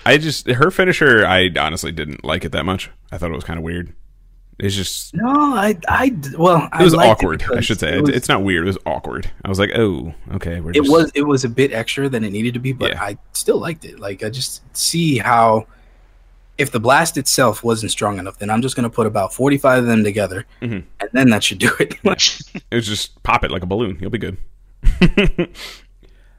I 0.06 0.18
just 0.18 0.48
her 0.48 0.72
finisher. 0.72 1.26
I 1.26 1.50
honestly 1.60 1.92
didn't 1.92 2.24
like 2.24 2.46
it 2.46 2.52
that 2.54 2.66
much. 2.66 2.90
I 3.12 3.18
thought 3.18 3.32
it 3.32 3.36
was 3.36 3.44
kind 3.44 3.58
of 3.58 3.64
weird. 3.64 3.94
It's 4.60 4.76
just 4.76 5.14
No, 5.16 5.26
I, 5.56 5.78
I, 5.88 6.14
well, 6.38 6.68
it 6.78 6.84
was 6.84 6.94
I 6.94 6.98
liked 6.98 7.22
awkward. 7.24 7.44
I 7.56 7.62
should 7.62 7.80
say 7.80 7.90
it 7.94 7.96
It 7.96 8.02
was, 8.02 8.10
it's 8.10 8.28
not 8.28 8.44
weird. 8.44 8.64
It 8.66 8.68
was 8.68 8.78
awkward. 8.86 9.32
I 9.46 9.48
was 9.50 9.58
like, 9.58 9.72
"Oh, 9.76 10.14
okay." 10.34 10.60
We're 10.60 10.72
it 10.72 10.76
just, 10.76 10.92
was, 10.92 11.12
it 11.16 11.22
was 11.22 11.46
a 11.46 11.50
bit 11.50 11.72
extra 11.72 12.10
than 12.10 12.26
it 12.26 12.32
needed 12.32 12.54
to 12.56 12.60
be, 12.60 12.74
but 12.74 12.92
Yeah. 12.92 13.02
I 13.02 13.18
still 13.32 13.58
liked 13.58 13.86
it. 13.86 14.00
Like, 14.00 14.22
I 14.22 14.30
just 14.30 14.62
see 14.76 15.18
how, 15.18 15.66
if 16.60 16.70
the 16.72 16.80
blast 16.80 17.18
itself 17.18 17.64
wasn't 17.64 17.92
strong 17.92 18.20
enough, 18.20 18.38
then 18.38 18.50
I'm 18.52 18.62
just 18.62 18.76
gonna 18.76 18.90
put 18.90 19.08
about 19.08 19.34
45 19.34 19.80
of 19.80 19.86
them 19.88 20.04
together, 20.04 20.46
Mhm. 20.62 20.84
and 21.00 21.10
then 21.14 21.30
that 21.32 21.44
should 21.44 21.58
do 21.58 21.72
it. 21.80 21.96
It 22.72 22.76
was 22.76 22.88
just 22.88 23.24
pop 23.24 23.44
it 23.44 23.50
like 23.50 23.64
a 23.64 23.66
balloon. 23.66 23.98
You'll 24.00 24.12
be 24.12 24.18
good. 24.20 24.38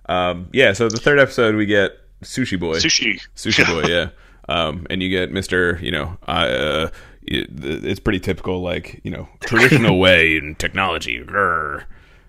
um, 0.07 0.49
yeah. 0.53 0.73
So 0.73 0.89
the 0.89 0.97
third 0.99 1.19
episode, 1.19 1.55
we 1.55 1.67
get 1.67 1.93
Sushi 2.23 2.59
Boy. 2.59 2.77
Sushi. 2.77 3.21
Sushi 3.37 3.67
Boy, 3.67 3.89
yeah. 3.93 4.11
Um, 4.49 4.87
and 4.91 5.03
you 5.03 5.09
get 5.09 5.31
Mister, 5.33 5.79
you 5.83 5.91
know, 5.91 6.17
uh, 6.27 6.89
it's 7.23 8.01
pretty 8.01 8.21
typical, 8.21 8.61
like 8.63 9.01
you 9.05 9.11
know, 9.11 9.29
traditional 9.41 9.99
way 9.99 10.37
in 10.37 10.55
technology. 10.57 11.23
grr. 11.23 11.85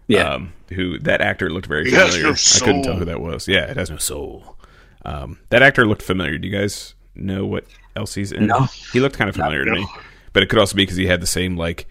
yeah, 0.07 0.33
Um, 0.33 0.53
who 0.69 0.99
that 0.99 1.21
actor 1.21 1.49
looked 1.49 1.65
very 1.67 1.87
It 1.87 1.93
has 1.93 2.15
familiar. 2.15 2.23
no 2.23 2.31
I 2.31 2.59
couldn't 2.65 2.83
tell 2.83 2.95
who 2.97 3.05
that 3.05 3.21
was. 3.21 3.47
Yeah, 3.47 3.65
it 3.69 3.77
has 3.77 3.89
no 3.89 3.97
soul. 3.97 4.57
Um, 5.03 5.39
that 5.49 5.63
actor 5.63 5.85
looked 5.87 6.03
familiar. 6.03 6.37
Do 6.37 6.47
you 6.47 6.55
guys 6.55 6.93
know 7.15 7.45
what 7.45 7.65
else 7.95 8.13
he's 8.15 8.31
in? 8.31 8.47
No. 8.47 8.67
He 8.93 8.99
looked 8.99 9.17
kind 9.17 9.29
of 9.29 9.35
familiar 9.35 9.65
to 9.65 9.71
me, 9.71 9.85
but 10.33 10.43
it 10.43 10.49
could 10.49 10.59
also 10.59 10.75
be 10.75 10.83
because 10.83 10.97
he 10.97 11.07
had 11.07 11.21
the 11.21 11.27
same 11.27 11.55
like 11.57 11.87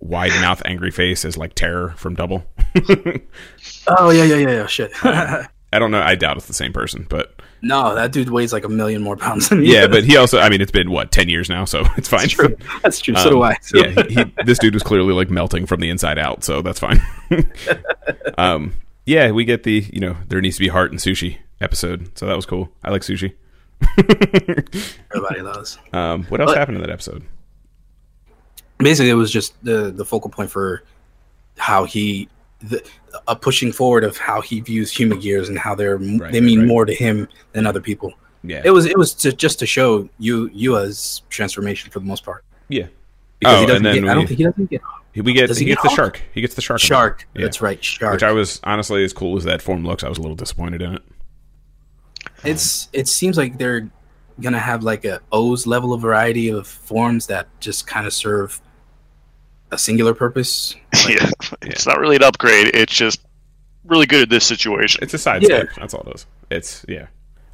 wide 0.00 0.30
mouth, 0.40 0.60
angry 0.64 0.90
face 0.90 1.24
as 1.24 1.36
like 1.36 1.54
Terror 1.54 1.94
from 1.96 2.14
Double. 2.14 2.44
oh 3.86 4.10
yeah, 4.10 4.24
yeah, 4.24 4.36
yeah, 4.36 4.50
yeah. 4.50 4.66
Shit. 4.66 4.92
I 5.04 5.78
don't 5.78 5.90
know. 5.90 6.02
I 6.02 6.16
doubt 6.16 6.36
it's 6.36 6.46
the 6.46 6.52
same 6.52 6.72
person, 6.72 7.06
but 7.08 7.40
no, 7.62 7.94
that 7.94 8.12
dude 8.12 8.28
weighs 8.28 8.52
like 8.52 8.64
a 8.64 8.68
million 8.68 9.00
more 9.02 9.16
pounds 9.16 9.48
than 9.48 9.60
me. 9.60 9.72
yeah. 9.72 9.86
But 9.86 10.04
he 10.08 10.16
also, 10.18 10.38
I 10.38 10.50
mean, 10.50 10.60
it's 10.60 10.70
been 10.72 10.90
what 10.90 11.10
ten 11.12 11.28
years 11.30 11.48
now, 11.48 11.64
so 11.64 11.84
it's 11.96 12.08
fine. 12.08 12.20
That's 12.20 12.32
true. 12.34 12.56
That's 12.82 13.00
true. 13.00 13.14
So 13.14 13.20
Um, 13.28 13.30
do 13.30 13.42
I. 13.42 13.56
So- 13.62 13.78
yeah, 13.78 14.02
he, 14.08 14.14
he, 14.14 14.24
this 14.44 14.58
dude 14.58 14.74
was 14.74 14.82
clearly 14.82 15.14
like 15.14 15.30
melting 15.30 15.64
from 15.66 15.80
the 15.80 15.88
inside 15.88 16.18
out, 16.18 16.44
so 16.44 16.60
that's 16.60 16.78
fine. 16.80 17.00
um, 18.38 18.74
yeah, 19.06 19.30
we 19.30 19.44
get 19.44 19.62
the 19.62 19.86
you 19.92 20.00
know 20.00 20.16
there 20.28 20.40
needs 20.40 20.56
to 20.56 20.60
be 20.60 20.68
heart 20.68 20.90
and 20.90 21.00
sushi 21.00 21.38
episode, 21.60 22.16
so 22.18 22.26
that 22.26 22.36
was 22.36 22.46
cool. 22.46 22.70
I 22.84 22.90
like 22.90 23.02
sushi. 23.02 23.32
Everybody 23.98 25.40
loves. 25.42 25.78
Um, 25.92 26.24
what 26.24 26.40
else 26.40 26.50
But- 26.50 26.58
happened 26.58 26.76
in 26.78 26.82
that 26.82 26.90
episode? 26.90 27.24
basically 28.78 29.10
it 29.10 29.14
was 29.14 29.30
just 29.30 29.54
the 29.64 29.92
the 29.92 30.04
focal 30.04 30.28
point 30.28 30.50
for 30.50 30.82
how 31.56 31.84
he 31.84 32.28
the 32.62 32.82
a 33.28 33.36
pushing 33.36 33.70
forward 33.70 34.02
of 34.02 34.16
how 34.16 34.40
he 34.40 34.58
views 34.60 34.90
Humagears 34.90 35.48
and 35.48 35.56
how 35.56 35.76
they're 35.76 35.98
Right, 35.98 36.32
they 36.32 36.40
mean 36.40 36.60
right. 36.60 36.68
more 36.68 36.84
to 36.84 36.92
him 36.92 37.28
than 37.52 37.64
other 37.64 37.80
people. 37.80 38.12
Yeah, 38.42 38.60
It 38.64 38.70
was 38.70 38.86
it 38.86 38.98
was 38.98 39.14
to, 39.14 39.32
just 39.32 39.60
to 39.60 39.66
show 39.66 40.08
you 40.18 40.50
you 40.52 40.76
as 40.78 41.22
transformation 41.30 41.92
for 41.92 42.00
the 42.00 42.06
most 42.06 42.24
part. 42.24 42.44
yeah. 42.68 42.86
Because 43.38 43.56
Oh, 43.56 43.60
he 43.60 43.66
doesn't 43.66 43.76
and 43.76 43.86
then 43.86 44.02
get, 44.04 44.10
I 44.10 44.14
don't 44.14 44.26
think 44.26 44.38
he 44.38 44.44
doesn't 44.44 44.70
get 44.70 44.80
We 45.14 45.32
get 45.32 45.50
he, 45.50 45.54
he 45.56 45.64
gets 45.66 45.82
get 45.82 45.82
the 45.82 45.94
shark. 45.96 46.22
He 46.32 46.40
gets 46.40 46.54
the 46.56 46.62
shark. 46.62 46.80
shark. 46.80 47.28
Yeah. 47.34 47.42
That's 47.42 47.60
right, 47.60 47.82
shark. 47.84 48.14
Which 48.14 48.22
I 48.24 48.32
was 48.32 48.60
honestly 48.64 49.04
as 49.04 49.12
cool 49.12 49.36
as 49.36 49.44
that 49.44 49.62
form 49.62 49.84
looks. 49.84 50.02
I 50.02 50.08
was 50.08 50.18
a 50.18 50.22
little 50.22 50.36
disappointed 50.36 50.82
in 50.82 50.94
it. 50.94 51.02
It's 52.44 52.88
it 52.92 53.08
seems 53.08 53.36
like 53.36 53.58
they're 53.58 53.90
gonna 54.40 54.58
have 54.58 54.82
like 54.82 55.04
a 55.04 55.20
OOO's 55.34 55.66
level 55.66 55.92
of 55.92 56.00
variety 56.00 56.48
of 56.48 56.66
forms 56.66 57.26
that 57.28 57.48
just 57.60 57.86
kind 57.86 58.06
of 58.06 58.12
serve 58.12 58.60
a 59.70 59.78
singular 59.78 60.14
purpose. 60.14 60.74
yeah. 61.08 61.30
It's 61.62 61.86
not 61.86 61.98
really 61.98 62.16
an 62.16 62.22
upgrade. 62.24 62.70
It's 62.74 62.94
just 62.94 63.20
really 63.84 64.06
good 64.06 64.22
at 64.22 64.28
this 64.30 64.44
situation. 64.44 65.00
It's 65.02 65.14
a 65.14 65.18
side 65.18 65.42
Yeah. 65.42 65.48
step. 65.64 65.68
That's 65.76 65.94
all 65.94 66.02
it 66.08 66.14
is. 66.16 66.26
It's 66.50 66.84
yeah. 66.88 67.06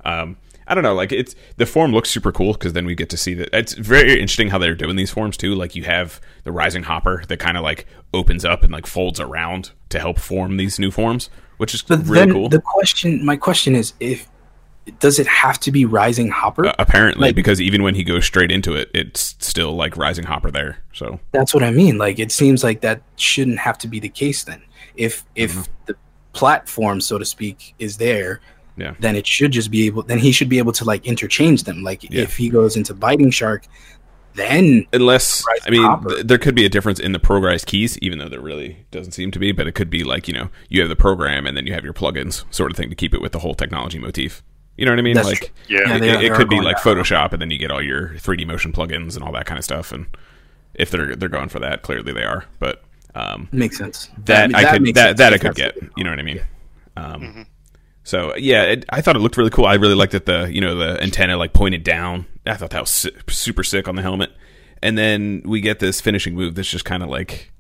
Um, 0.05 0.37
I 0.67 0.75
don't 0.75 0.85
know. 0.85 0.95
Like 0.95 1.13
it's 1.13 1.35
the 1.57 1.67
form 1.67 1.93
looks 1.93 2.11
super 2.11 2.31
cool 2.33 2.53
because 2.53 2.73
then 2.75 2.85
we 2.87 2.95
get 2.95 3.09
to 3.11 3.17
see 3.17 3.35
that. 3.35 3.49
It's 3.53 3.73
very 3.75 4.13
interesting 4.15 4.49
how 4.51 4.59
they're 4.59 4.75
doing 4.75 4.97
these 4.97 5.11
forms 5.11 5.37
too. 5.37 5.55
Like 5.55 5.75
you 5.75 5.85
have 5.85 6.21
the 6.45 6.53
rising 6.53 6.83
hopper 6.83 7.25
that 7.29 7.39
kind 7.39 7.57
of 7.57 7.63
like 7.63 7.87
opens 8.13 8.45
up 8.45 8.63
and 8.63 8.73
like 8.73 8.87
folds 8.87 9.19
around 9.21 9.71
to 9.91 9.99
help 9.99 10.19
form 10.19 10.57
these 10.57 10.79
new 10.79 10.91
forms, 10.91 11.31
which 11.57 11.73
is 11.75 11.83
But 11.83 12.01
really 12.01 12.15
then 12.27 12.33
cool. 12.33 12.49
the 12.49 12.61
question, 12.61 13.25
my 13.25 13.37
question 13.37 13.75
is, 13.75 13.95
if 14.01 14.29
does 15.01 15.19
it 15.19 15.27
have 15.27 15.59
to 15.61 15.71
be 15.73 15.85
rising 15.85 16.29
hopper? 16.31 16.67
Uh, 16.67 16.75
apparently, 16.79 17.29
like- 17.29 17.35
because 17.35 17.61
even 17.61 17.83
when 17.83 17.95
he 17.95 18.05
goes 18.05 18.25
straight 18.25 18.51
into 18.53 18.75
it, 18.75 18.91
it's 18.95 19.37
still 19.41 19.75
like 19.77 19.97
rising 19.97 20.25
hopper 20.25 20.51
there. 20.51 20.79
So 20.93 21.21
That's 21.33 21.53
what 21.55 21.63
I 21.63 21.71
mean. 21.71 21.99
Like 21.99 22.19
it 22.19 22.33
seems 22.33 22.65
like 22.65 22.81
that 22.83 23.03
shouldn't 23.17 23.59
have 23.59 23.79
to 23.79 23.89
be 23.89 24.01
the 24.01 24.09
case 24.09 24.45
then. 24.45 24.63
If 24.97 25.25
if 25.35 25.53
Mm-hmm. 25.53 25.63
the 25.87 25.97
platform, 26.33 27.01
so 27.01 27.19
to 27.19 27.25
speak, 27.25 27.75
is 27.79 27.97
there, 27.97 28.41
Yeah. 28.77 28.95
then 29.01 29.17
it 29.17 29.27
should 29.27 29.53
just 29.53 29.71
be 29.71 29.87
able. 29.87 30.03
Then 30.03 30.19
he 30.19 30.33
should 30.33 30.49
be 30.49 30.59
able 30.59 30.73
to 30.73 30.85
like 30.85 31.05
interchange 31.07 31.65
them. 31.65 31.83
Like 31.83 32.03
Yeah. 32.05 32.23
if 32.23 32.37
he 32.37 32.49
goes 32.49 32.77
into 32.77 32.95
biting 32.95 33.31
shark, 33.31 33.65
then 34.35 34.87
unless 34.93 35.43
I 35.67 35.71
mean, 35.71 36.05
th- 36.09 36.27
there 36.27 36.39
could 36.39 36.55
be 36.55 36.65
a 36.65 36.69
difference 36.69 37.01
in 37.01 37.11
the 37.13 37.19
Progrise 37.19 37.65
keys, 37.65 37.99
even 37.99 38.19
though 38.19 38.29
there 38.29 38.41
really 38.41 38.87
doesn't 38.93 39.13
seem 39.13 39.31
to 39.33 39.39
be. 39.39 39.51
But 39.53 39.67
it 39.67 39.73
could 39.73 39.91
be 39.91 40.05
like 40.05 40.29
you 40.29 40.35
know 40.35 40.49
you 40.69 40.81
have 40.81 40.89
the 40.89 40.97
program 40.97 41.47
and 41.47 41.57
then 41.57 41.67
you 41.67 41.73
have 41.75 41.83
your 41.85 41.93
plugins 41.95 42.45
sort 42.55 42.71
of 42.71 42.77
thing 42.77 42.89
to 42.91 42.95
keep 42.97 43.13
it 43.15 43.21
with 43.21 43.33
the 43.33 43.41
whole 43.41 43.55
technology 43.55 43.99
motif. 43.99 44.43
You 44.79 44.87
know 44.87 44.93
what 44.93 44.99
I 44.99 45.03
mean? 45.03 45.15
That's 45.15 45.29
like 45.29 45.39
true. 45.39 45.49
Yeah. 45.69 45.81
Yeah, 45.89 45.97
it, 45.97 46.01
they- 46.01 46.11
it- 46.11 46.23
it 46.33 46.33
could 46.35 46.49
be 46.49 46.61
like 46.61 46.77
that 46.77 46.83
Photoshop, 46.85 47.33
and 47.33 47.43
then 47.43 47.51
you 47.51 47.59
get 47.59 47.71
all 47.71 47.83
your 47.83 48.11
3D 48.17 48.47
motion 48.47 48.73
plugins 48.73 49.15
and 49.17 49.23
all 49.25 49.33
that 49.33 49.45
kind 49.45 49.59
of 49.59 49.65
stuff. 49.65 49.93
And 49.93 50.07
if 50.75 50.91
they're 50.91 51.15
they're 51.17 51.29
going 51.29 51.49
for 51.51 51.59
that, 51.59 51.83
clearly 51.83 52.13
they 52.13 52.25
are. 52.25 52.45
But 52.61 52.83
um, 53.15 53.49
makes 53.53 53.77
sense. 53.77 54.09
that, 54.25 54.55
I 54.55 54.63
could 54.73 54.83
makes 54.83 54.95
that 54.97 55.17
that 55.19 55.33
I 55.35 55.39
could 55.39 55.55
get. 55.57 55.77
You 55.97 56.05
know 56.05 56.11
what 56.11 56.19
I 56.19 56.23
mean? 56.23 56.41
Um, 56.97 57.47
So 58.05 58.35
yeah, 58.37 58.63
it, 58.63 58.85
I 58.89 59.01
thought 59.03 59.17
it 59.17 59.19
looked 59.19 59.37
really 59.37 59.51
cool. 59.51 59.67
I 59.67 59.75
really 59.75 59.95
liked 59.95 60.13
that 60.13 60.25
the 60.27 60.49
you 60.53 60.61
know 60.61 60.75
the 60.77 61.03
antenna 61.03 61.37
like 61.37 61.53
pointed 61.53 61.85
down. 61.85 62.27
I 62.47 62.55
thought 62.55 62.71
that 62.71 62.81
was 62.81 62.91
si- 62.91 63.11
super 63.29 63.63
sick 63.65 63.87
on 63.89 63.97
the 63.97 64.03
helmet. 64.03 64.31
And 64.81 64.97
then 64.97 65.43
we 65.45 65.61
get 65.61 65.81
this 65.81 66.01
finishing 66.01 66.35
move 66.37 66.55
that's 66.55 66.71
just 66.71 66.85
kind 66.85 67.03
of 67.03 67.09
like 67.09 67.51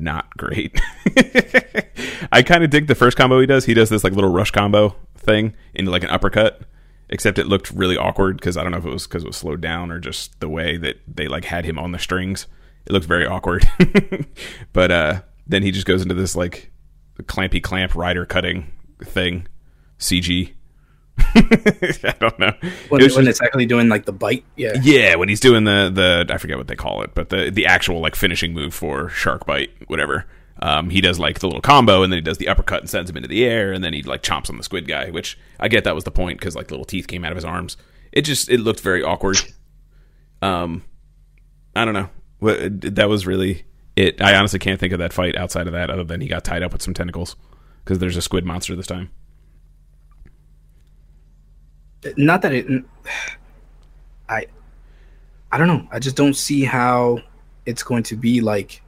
not 0.00 0.36
great. 0.36 0.80
I 2.32 2.42
kind 2.42 2.64
of 2.64 2.70
dig 2.70 2.86
the 2.86 2.94
first 2.94 3.16
combo 3.16 3.40
he 3.40 3.46
does. 3.46 3.64
He 3.64 3.74
does 3.74 3.90
this 3.90 4.04
like 4.04 4.12
little 4.12 4.32
rush 4.32 4.50
combo 4.50 4.96
thing 5.16 5.54
into 5.74 5.90
like 5.90 6.04
an 6.04 6.10
uppercut. 6.10 6.62
Except 7.10 7.38
it 7.38 7.46
looked 7.46 7.70
really 7.70 7.96
awkward 7.96 8.36
because 8.36 8.58
I 8.58 8.62
don't 8.62 8.72
know 8.72 8.78
if 8.78 8.84
it 8.84 8.92
was 8.92 9.06
because 9.06 9.24
it 9.24 9.28
was 9.28 9.36
slowed 9.36 9.62
down 9.62 9.90
or 9.90 9.98
just 9.98 10.38
the 10.40 10.48
way 10.48 10.76
that 10.76 10.96
they 11.06 11.26
like 11.26 11.46
had 11.46 11.64
him 11.64 11.78
on 11.78 11.92
the 11.92 11.98
strings. 11.98 12.46
It 12.84 12.92
looked 12.92 13.06
very 13.06 13.26
awkward. 13.26 13.66
but 14.74 14.90
uh, 14.90 15.22
then 15.46 15.62
he 15.62 15.70
just 15.70 15.86
goes 15.86 16.02
into 16.02 16.14
this 16.14 16.36
like 16.36 16.70
clampy 17.22 17.62
clamp 17.62 17.94
rider 17.94 18.26
cutting 18.26 18.70
thing, 19.02 19.46
CG. 19.98 20.54
I 21.34 22.14
don't 22.20 22.38
know. 22.38 22.52
when, 22.88 23.00
It 23.02 23.14
when 23.14 23.24
just- 23.24 23.28
it's 23.28 23.42
actually 23.42 23.66
doing 23.66 23.88
like 23.88 24.04
the 24.04 24.12
bite. 24.12 24.44
Yeah, 24.56 24.72
yeah, 24.82 25.14
when 25.16 25.28
he's 25.28 25.40
doing 25.40 25.64
the 25.64 25.90
the 25.92 26.32
I 26.32 26.38
forget 26.38 26.56
what 26.58 26.68
they 26.68 26.76
call 26.76 27.02
it, 27.02 27.14
but 27.14 27.28
the 27.30 27.50
the 27.50 27.66
actual 27.66 28.00
like 28.00 28.14
finishing 28.16 28.52
move 28.54 28.72
for 28.74 29.08
shark 29.08 29.46
bite, 29.46 29.70
whatever. 29.88 30.26
Um, 30.60 30.90
he 30.90 31.00
does 31.00 31.20
like 31.20 31.38
the 31.38 31.46
little 31.46 31.60
combo, 31.60 32.02
and 32.02 32.12
then 32.12 32.16
he 32.18 32.20
does 32.22 32.38
the 32.38 32.48
uppercut 32.48 32.80
and 32.80 32.90
sends 32.90 33.08
him 33.08 33.16
into 33.16 33.28
the 33.28 33.44
air, 33.44 33.72
and 33.72 33.82
then 33.84 33.92
he 33.92 34.02
like 34.02 34.22
chomps 34.22 34.50
on 34.50 34.56
the 34.56 34.64
squid 34.64 34.88
guy. 34.88 35.10
Which 35.10 35.38
I 35.60 35.68
get 35.68 35.84
that 35.84 35.94
was 35.94 36.04
the 36.04 36.10
point 36.10 36.38
because 36.38 36.56
like 36.56 36.70
little 36.70 36.84
teeth 36.84 37.06
came 37.06 37.24
out 37.24 37.32
of 37.32 37.36
his 37.36 37.44
arms. 37.44 37.76
It 38.12 38.22
just 38.22 38.48
it 38.48 38.58
looked 38.60 38.80
very 38.80 39.02
awkward. 39.02 39.38
Um, 40.42 40.84
I 41.74 41.84
don't 41.84 41.94
know. 41.94 42.08
What 42.38 42.80
that 42.96 43.08
was 43.08 43.26
really 43.26 43.64
it. 43.96 44.20
I 44.22 44.36
honestly 44.36 44.58
can't 44.58 44.78
think 44.80 44.92
of 44.92 44.98
that 45.00 45.12
fight 45.12 45.36
outside 45.36 45.66
of 45.66 45.72
that, 45.72 45.90
other 45.90 46.04
than 46.04 46.20
he 46.20 46.28
got 46.28 46.44
tied 46.44 46.62
up 46.62 46.72
with 46.72 46.82
some 46.82 46.94
tentacles 46.94 47.36
because 47.84 47.98
there's 47.98 48.16
a 48.16 48.22
squid 48.22 48.44
monster 48.44 48.74
this 48.76 48.86
time. 48.86 49.10
Not 52.16 52.42
that 52.42 52.52
it. 52.52 52.84
I, 54.28 54.46
I 55.50 55.58
don't 55.58 55.68
know. 55.68 55.86
I 55.90 55.98
just 55.98 56.16
don't 56.16 56.34
see 56.34 56.64
how 56.64 57.18
it's 57.66 57.82
going 57.82 58.02
to 58.04 58.16
be 58.16 58.40
like 58.40 58.82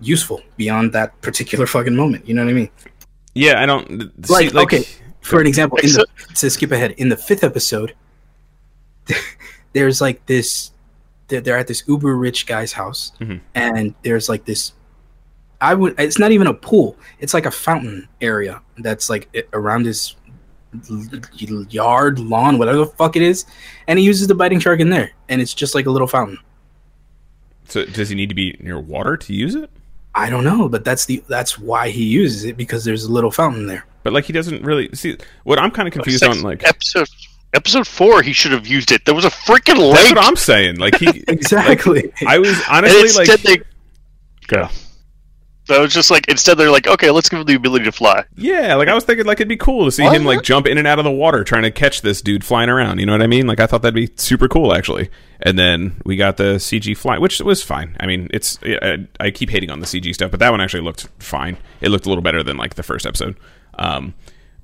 useful 0.00 0.42
beyond 0.56 0.92
that 0.92 1.20
particular 1.22 1.66
fucking 1.66 1.94
moment. 1.96 2.26
You 2.28 2.34
know 2.34 2.44
what 2.44 2.50
I 2.50 2.54
mean? 2.54 2.70
Yeah, 3.34 3.62
I 3.62 3.66
don't 3.66 4.12
see, 4.26 4.48
Like, 4.50 4.72
okay, 4.72 4.84
for 5.20 5.40
an 5.40 5.46
example, 5.46 5.78
in 5.78 5.90
the, 5.92 6.06
to 6.36 6.48
skip 6.50 6.70
ahead, 6.72 6.92
in 6.92 7.08
the 7.08 7.16
fifth 7.16 7.44
episode, 7.44 7.94
there's 9.72 10.00
like 10.00 10.24
this. 10.26 10.70
They're, 11.28 11.40
they're 11.40 11.58
at 11.58 11.66
this 11.66 11.82
uber 11.88 12.16
rich 12.16 12.46
guy's 12.46 12.72
house, 12.72 13.12
Mhm. 13.20 13.40
and 13.54 13.94
there's 14.02 14.28
like 14.28 14.44
this. 14.44 14.72
I 15.60 15.74
would. 15.74 15.94
It's 15.98 16.18
not 16.18 16.32
even 16.32 16.46
a 16.46 16.54
pool. 16.54 16.96
It's 17.18 17.34
like 17.34 17.46
a 17.46 17.50
fountain 17.50 18.08
area 18.20 18.60
that's 18.78 19.10
like 19.10 19.28
around 19.52 19.86
his 19.86 20.14
yard, 21.70 22.18
lawn, 22.18 22.58
whatever 22.58 22.78
the 22.78 22.86
fuck 22.86 23.16
it 23.16 23.22
is, 23.22 23.46
and 23.86 23.98
he 23.98 24.04
uses 24.04 24.26
the 24.28 24.34
biting 24.34 24.60
shark 24.60 24.80
in 24.80 24.90
there, 24.90 25.12
and 25.28 25.40
it's 25.40 25.54
just 25.54 25.74
like 25.74 25.86
a 25.86 25.90
little 25.90 26.08
fountain. 26.08 26.38
So 27.68 27.84
does 27.84 28.08
he 28.08 28.14
need 28.14 28.28
to 28.28 28.34
be 28.34 28.56
near 28.60 28.78
water 28.78 29.16
to 29.16 29.34
use 29.34 29.54
it? 29.54 29.70
I 30.14 30.30
don't 30.30 30.44
know, 30.44 30.68
but 30.68 30.84
that's 30.84 31.04
the 31.04 31.22
that's 31.28 31.58
why 31.58 31.90
he 31.90 32.04
uses 32.04 32.44
it 32.44 32.56
because 32.56 32.84
there's 32.84 33.04
a 33.04 33.12
little 33.12 33.30
fountain 33.30 33.66
there. 33.66 33.84
But 34.02 34.12
like 34.12 34.24
he 34.24 34.32
doesn't 34.32 34.64
really 34.64 34.88
see 34.94 35.18
what 35.44 35.58
I'm 35.58 35.70
kind 35.70 35.86
of 35.86 35.92
confused 35.92 36.20
Sex- 36.20 36.38
on. 36.38 36.42
Like 36.42 36.66
episode 36.66 37.08
episode 37.52 37.86
four, 37.86 38.22
he 38.22 38.32
should 38.32 38.52
have 38.52 38.66
used 38.66 38.92
it. 38.92 39.04
There 39.04 39.14
was 39.14 39.24
a 39.24 39.30
freaking 39.30 39.92
that's 39.92 40.04
lake. 40.08 40.16
what 40.16 40.24
I'm 40.24 40.36
saying. 40.36 40.76
Like 40.76 40.96
he, 40.96 41.24
Exactly. 41.28 42.12
I 42.26 42.38
was 42.38 42.60
honestly 42.68 43.00
instead 43.00 43.28
like, 43.28 43.42
they. 43.42 43.58
Go. 44.46 44.68
So 45.66 45.82
it's 45.82 45.92
just 45.94 46.10
like 46.12 46.28
instead 46.28 46.56
they're 46.58 46.70
like, 46.70 46.86
okay, 46.86 47.10
let's 47.10 47.28
give 47.28 47.40
him 47.40 47.46
the 47.46 47.54
ability 47.54 47.84
to 47.86 47.92
fly. 47.92 48.24
yeah, 48.36 48.74
like 48.76 48.86
I 48.88 48.94
was 48.94 49.02
thinking 49.04 49.26
like 49.26 49.38
it'd 49.38 49.48
be 49.48 49.56
cool 49.56 49.84
to 49.84 49.90
see 49.90 50.04
What? 50.04 50.14
him 50.16 50.24
like 50.24 50.42
jump 50.42 50.66
in 50.66 50.78
and 50.78 50.86
out 50.86 50.98
of 51.00 51.04
the 51.04 51.10
water 51.10 51.42
trying 51.42 51.64
to 51.64 51.70
catch 51.72 52.02
this 52.02 52.22
dude 52.22 52.44
flying 52.44 52.68
around. 52.68 52.98
You 53.00 53.06
know 53.06 53.12
what 53.12 53.22
I 53.22 53.26
mean? 53.26 53.46
Like 53.48 53.58
I 53.58 53.66
thought 53.66 53.82
that'd 53.82 53.94
be 53.94 54.10
super 54.16 54.46
cool 54.48 54.72
actually. 54.74 55.10
And 55.40 55.58
then 55.58 56.00
we 56.04 56.16
got 56.16 56.36
the 56.36 56.54
CG 56.56 56.96
fly, 56.96 57.18
which 57.18 57.40
was 57.40 57.62
fine. 57.62 57.96
I 58.00 58.06
mean, 58.06 58.28
it's 58.32 58.58
I, 58.64 59.06
I 59.18 59.30
keep 59.32 59.50
hating 59.50 59.70
on 59.70 59.80
the 59.80 59.86
CG 59.86 60.14
stuff, 60.14 60.30
but 60.30 60.40
that 60.40 60.50
one 60.50 60.60
actually 60.60 60.82
looked 60.84 61.08
fine. 61.18 61.56
It 61.80 61.88
looked 61.90 62.06
a 62.06 62.08
little 62.08 62.22
better 62.22 62.42
than 62.42 62.56
like 62.56 62.74
the 62.76 62.82
first 62.84 63.04
episode. 63.04 63.36
Um, 63.78 64.14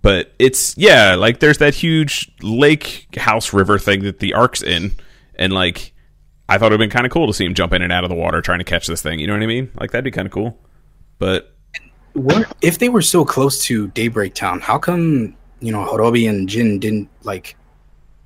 but 0.03 0.33
it's 0.39 0.77
yeah, 0.79 1.15
like 1.17 1.41
there's 1.41 1.59
that 1.59 1.75
huge 1.75 2.31
lake 2.43 3.09
house 3.17 3.53
river 3.53 3.79
thing 3.79 4.03
that 4.05 4.21
the 4.21 4.35
ark's 4.35 4.63
in, 4.63 4.93
and 5.35 5.53
like 5.53 5.93
I 6.49 6.59
thought 6.59 6.67
it'd 6.67 6.79
been 6.79 6.91
kind 6.91 7.07
of 7.07 7.13
cool 7.13 7.27
to 7.27 7.35
see 7.35 7.45
him 7.45 7.55
jump 7.55 7.73
in 7.73 7.83
and 7.83 7.93
out 7.93 8.05
of 8.05 8.11
the 8.11 8.17
water 8.17 8.41
trying 8.41 8.59
to 8.61 8.65
catch 8.65 8.87
this 8.87 9.03
thing. 9.03 9.19
You 9.19 9.27
know 9.27 9.33
what 9.35 9.43
I 9.43 9.47
mean? 9.47 9.71
Like 9.79 9.91
that'd 9.91 10.05
be 10.05 10.11
kind 10.11 10.27
of 10.27 10.33
cool. 10.33 10.59
But 11.23 11.55
what 12.15 12.53
if 12.63 12.81
they 12.81 12.89
were 12.89 13.01
so 13.01 13.25
close 13.25 13.63
to 13.67 13.87
Daybreak 13.87 14.35
Town? 14.35 14.59
How 14.59 14.77
come 14.77 15.37
you 15.61 15.71
know 15.71 15.85
Horobi 15.87 16.29
and 16.29 16.49
Jin 16.49 16.81
didn't 16.81 17.09
like 17.23 17.55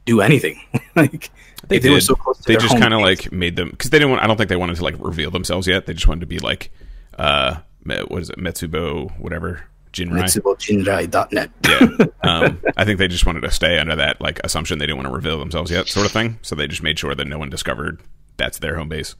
do 0.06 0.22
anything? 0.22 0.58
like 0.96 1.30
They 1.68 1.78
they 1.78 1.90
were 1.90 2.00
so 2.00 2.14
close 2.14 2.38
to 2.38 2.44
they 2.50 2.56
just 2.56 2.78
kind 2.78 2.94
of 2.94 3.02
like 3.02 3.30
made 3.30 3.54
them 3.56 3.68
because 3.68 3.90
they 3.90 3.98
didn't 3.98 4.12
want. 4.12 4.22
I 4.22 4.26
don't 4.26 4.38
think 4.38 4.48
they 4.48 4.56
wanted 4.56 4.76
to 4.76 4.82
like 4.82 4.94
reveal 4.98 5.30
themselves 5.30 5.66
yet. 5.66 5.84
They 5.84 5.92
just 5.92 6.08
wanted 6.08 6.20
to 6.20 6.26
be 6.26 6.38
like, 6.38 6.70
uh, 7.18 7.56
what 7.84 8.22
is 8.22 8.30
it, 8.30 8.38
Metsubo, 8.38 9.10
whatever, 9.20 9.64
Jinrai. 9.92 10.22
MetsubouJinrai.net. 10.22 11.50
yeah. 11.68 12.06
Um, 12.26 12.60
I 12.76 12.84
think 12.84 12.98
they 12.98 13.06
just 13.06 13.24
wanted 13.24 13.42
to 13.42 13.50
stay 13.52 13.78
under 13.78 13.94
that 13.94 14.22
like 14.22 14.40
assumption 14.42 14.78
they 14.78 14.86
didn't 14.86 14.96
want 14.96 15.08
to 15.08 15.14
reveal 15.14 15.38
themselves 15.38 15.70
yet, 15.70 15.86
sort 15.86 16.06
of 16.06 16.12
thing. 16.12 16.38
So 16.40 16.56
they 16.56 16.66
just 16.66 16.82
made 16.82 16.98
sure 16.98 17.14
that 17.14 17.26
no 17.26 17.38
one 17.38 17.50
discovered 17.50 18.00
that's 18.38 18.58
their 18.58 18.76
home 18.76 18.88
base. 18.88 19.14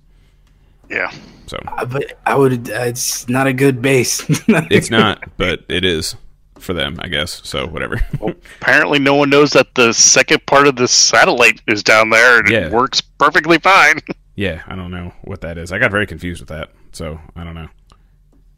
Yeah. 0.91 1.11
So 1.47 1.59
Uh, 1.67 1.85
but 1.85 2.19
I 2.27 2.35
would. 2.35 2.71
Uh, 2.71 2.81
it's 2.83 3.29
not 3.29 3.47
a 3.47 3.53
good 3.53 3.81
base. 3.83 4.25
it's 4.49 4.91
not, 4.91 5.23
but 5.37 5.65
it 5.69 5.85
is 5.85 6.17
for 6.59 6.73
them, 6.73 6.97
I 7.01 7.09
guess. 7.09 7.41
So 7.45 7.67
whatever. 7.67 8.01
Apparently, 8.61 8.99
no 8.99 9.15
one 9.15 9.31
knows 9.31 9.51
that 9.53 9.75
the 9.75 9.93
second 9.93 10.45
part 10.47 10.67
of 10.67 10.77
the 10.77 10.89
satellite 10.89 11.61
is 11.69 11.83
down 11.83 12.11
there, 12.11 12.41
and 12.41 12.49
Yeah. 12.49 12.67
it 12.67 12.73
works 12.73 13.01
perfectly 13.01 13.59
fine. 13.59 14.01
yeah, 14.35 14.63
I 14.67 14.75
don't 14.75 14.91
know 14.91 15.13
what 15.25 15.41
that 15.43 15.59
is. 15.59 15.71
I 15.73 15.79
got 15.79 15.91
very 15.91 16.07
confused 16.07 16.41
with 16.41 16.49
that. 16.49 16.71
So 16.93 17.21
I 17.37 17.45
don't 17.45 17.55
know. 17.55 17.69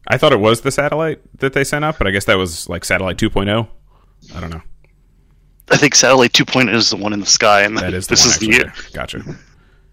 I 0.06 0.16
thought 0.16 0.32
it 0.32 0.40
was 0.40 0.62
the 0.62 0.70
satellite 0.70 1.20
that 1.40 1.52
they 1.52 1.64
sent 1.64 1.84
up, 1.84 1.98
but 1.98 2.06
I 2.06 2.10
guess 2.10 2.24
that 2.26 2.36
was 2.38 2.68
like 2.68 2.84
satellite 2.84 3.18
2.0. 3.18 3.68
I 4.34 4.40
don't 4.40 4.48
know. 4.50 4.62
I 5.70 5.76
think 5.76 5.94
satellite 5.94 6.32
2.0 6.32 6.72
is 6.74 6.88
the 6.90 6.96
one 6.96 7.12
in 7.12 7.20
the 7.20 7.26
sky, 7.26 7.62
and 7.62 7.76
That 7.76 7.92
is 7.92 8.06
the 8.06 8.12
this 8.14 8.24
one 8.24 8.30
is 8.30 8.36
actually 8.36 8.52
the 8.58 8.64
there. 8.64 8.74
Gotcha. 8.94 9.22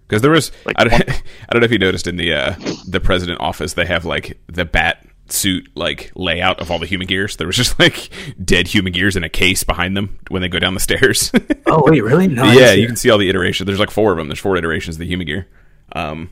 Because 0.07 0.21
there 0.21 0.31
was, 0.31 0.51
Like 0.65 0.75
I, 0.77 0.83
don't, 0.85 0.93
I 1.09 1.51
don't 1.51 1.61
know 1.61 1.65
if 1.65 1.71
you 1.71 1.79
noticed 1.79 2.07
in 2.07 2.17
the 2.17 2.33
uh, 2.33 2.55
the 2.87 2.99
president 2.99 3.41
office, 3.41 3.73
they 3.73 3.85
have 3.85 4.05
like 4.05 4.39
the 4.47 4.65
bat 4.65 5.05
suit 5.27 5.67
like 5.75 6.11
layout 6.15 6.59
of 6.59 6.69
all 6.69 6.79
the 6.79 6.85
Humagears. 6.85 7.37
There 7.37 7.47
was 7.47 7.55
just 7.55 7.79
like 7.79 8.09
dead 8.43 8.67
Humagears 8.67 9.15
in 9.15 9.23
a 9.23 9.29
case 9.29 9.63
behind 9.63 9.97
them 9.97 10.19
when 10.29 10.41
they 10.41 10.49
go 10.49 10.59
down 10.59 10.73
the 10.73 10.79
stairs. 10.79 11.31
oh 11.65 11.83
wait, 11.89 12.03
really? 12.03 12.27
No. 12.27 12.51
Yeah, 12.51 12.73
you 12.73 12.87
can 12.87 12.95
see 12.95 13.09
all 13.09 13.17
the 13.17 13.29
iterations. 13.29 13.65
There's 13.65 13.79
like 13.79 13.91
four 13.91 14.11
of 14.11 14.17
them. 14.17 14.27
There's 14.27 14.39
four 14.39 14.57
iterations 14.57 14.95
of 14.95 14.99
the 14.99 15.11
Humagear. 15.11 15.45
Um, 15.93 16.29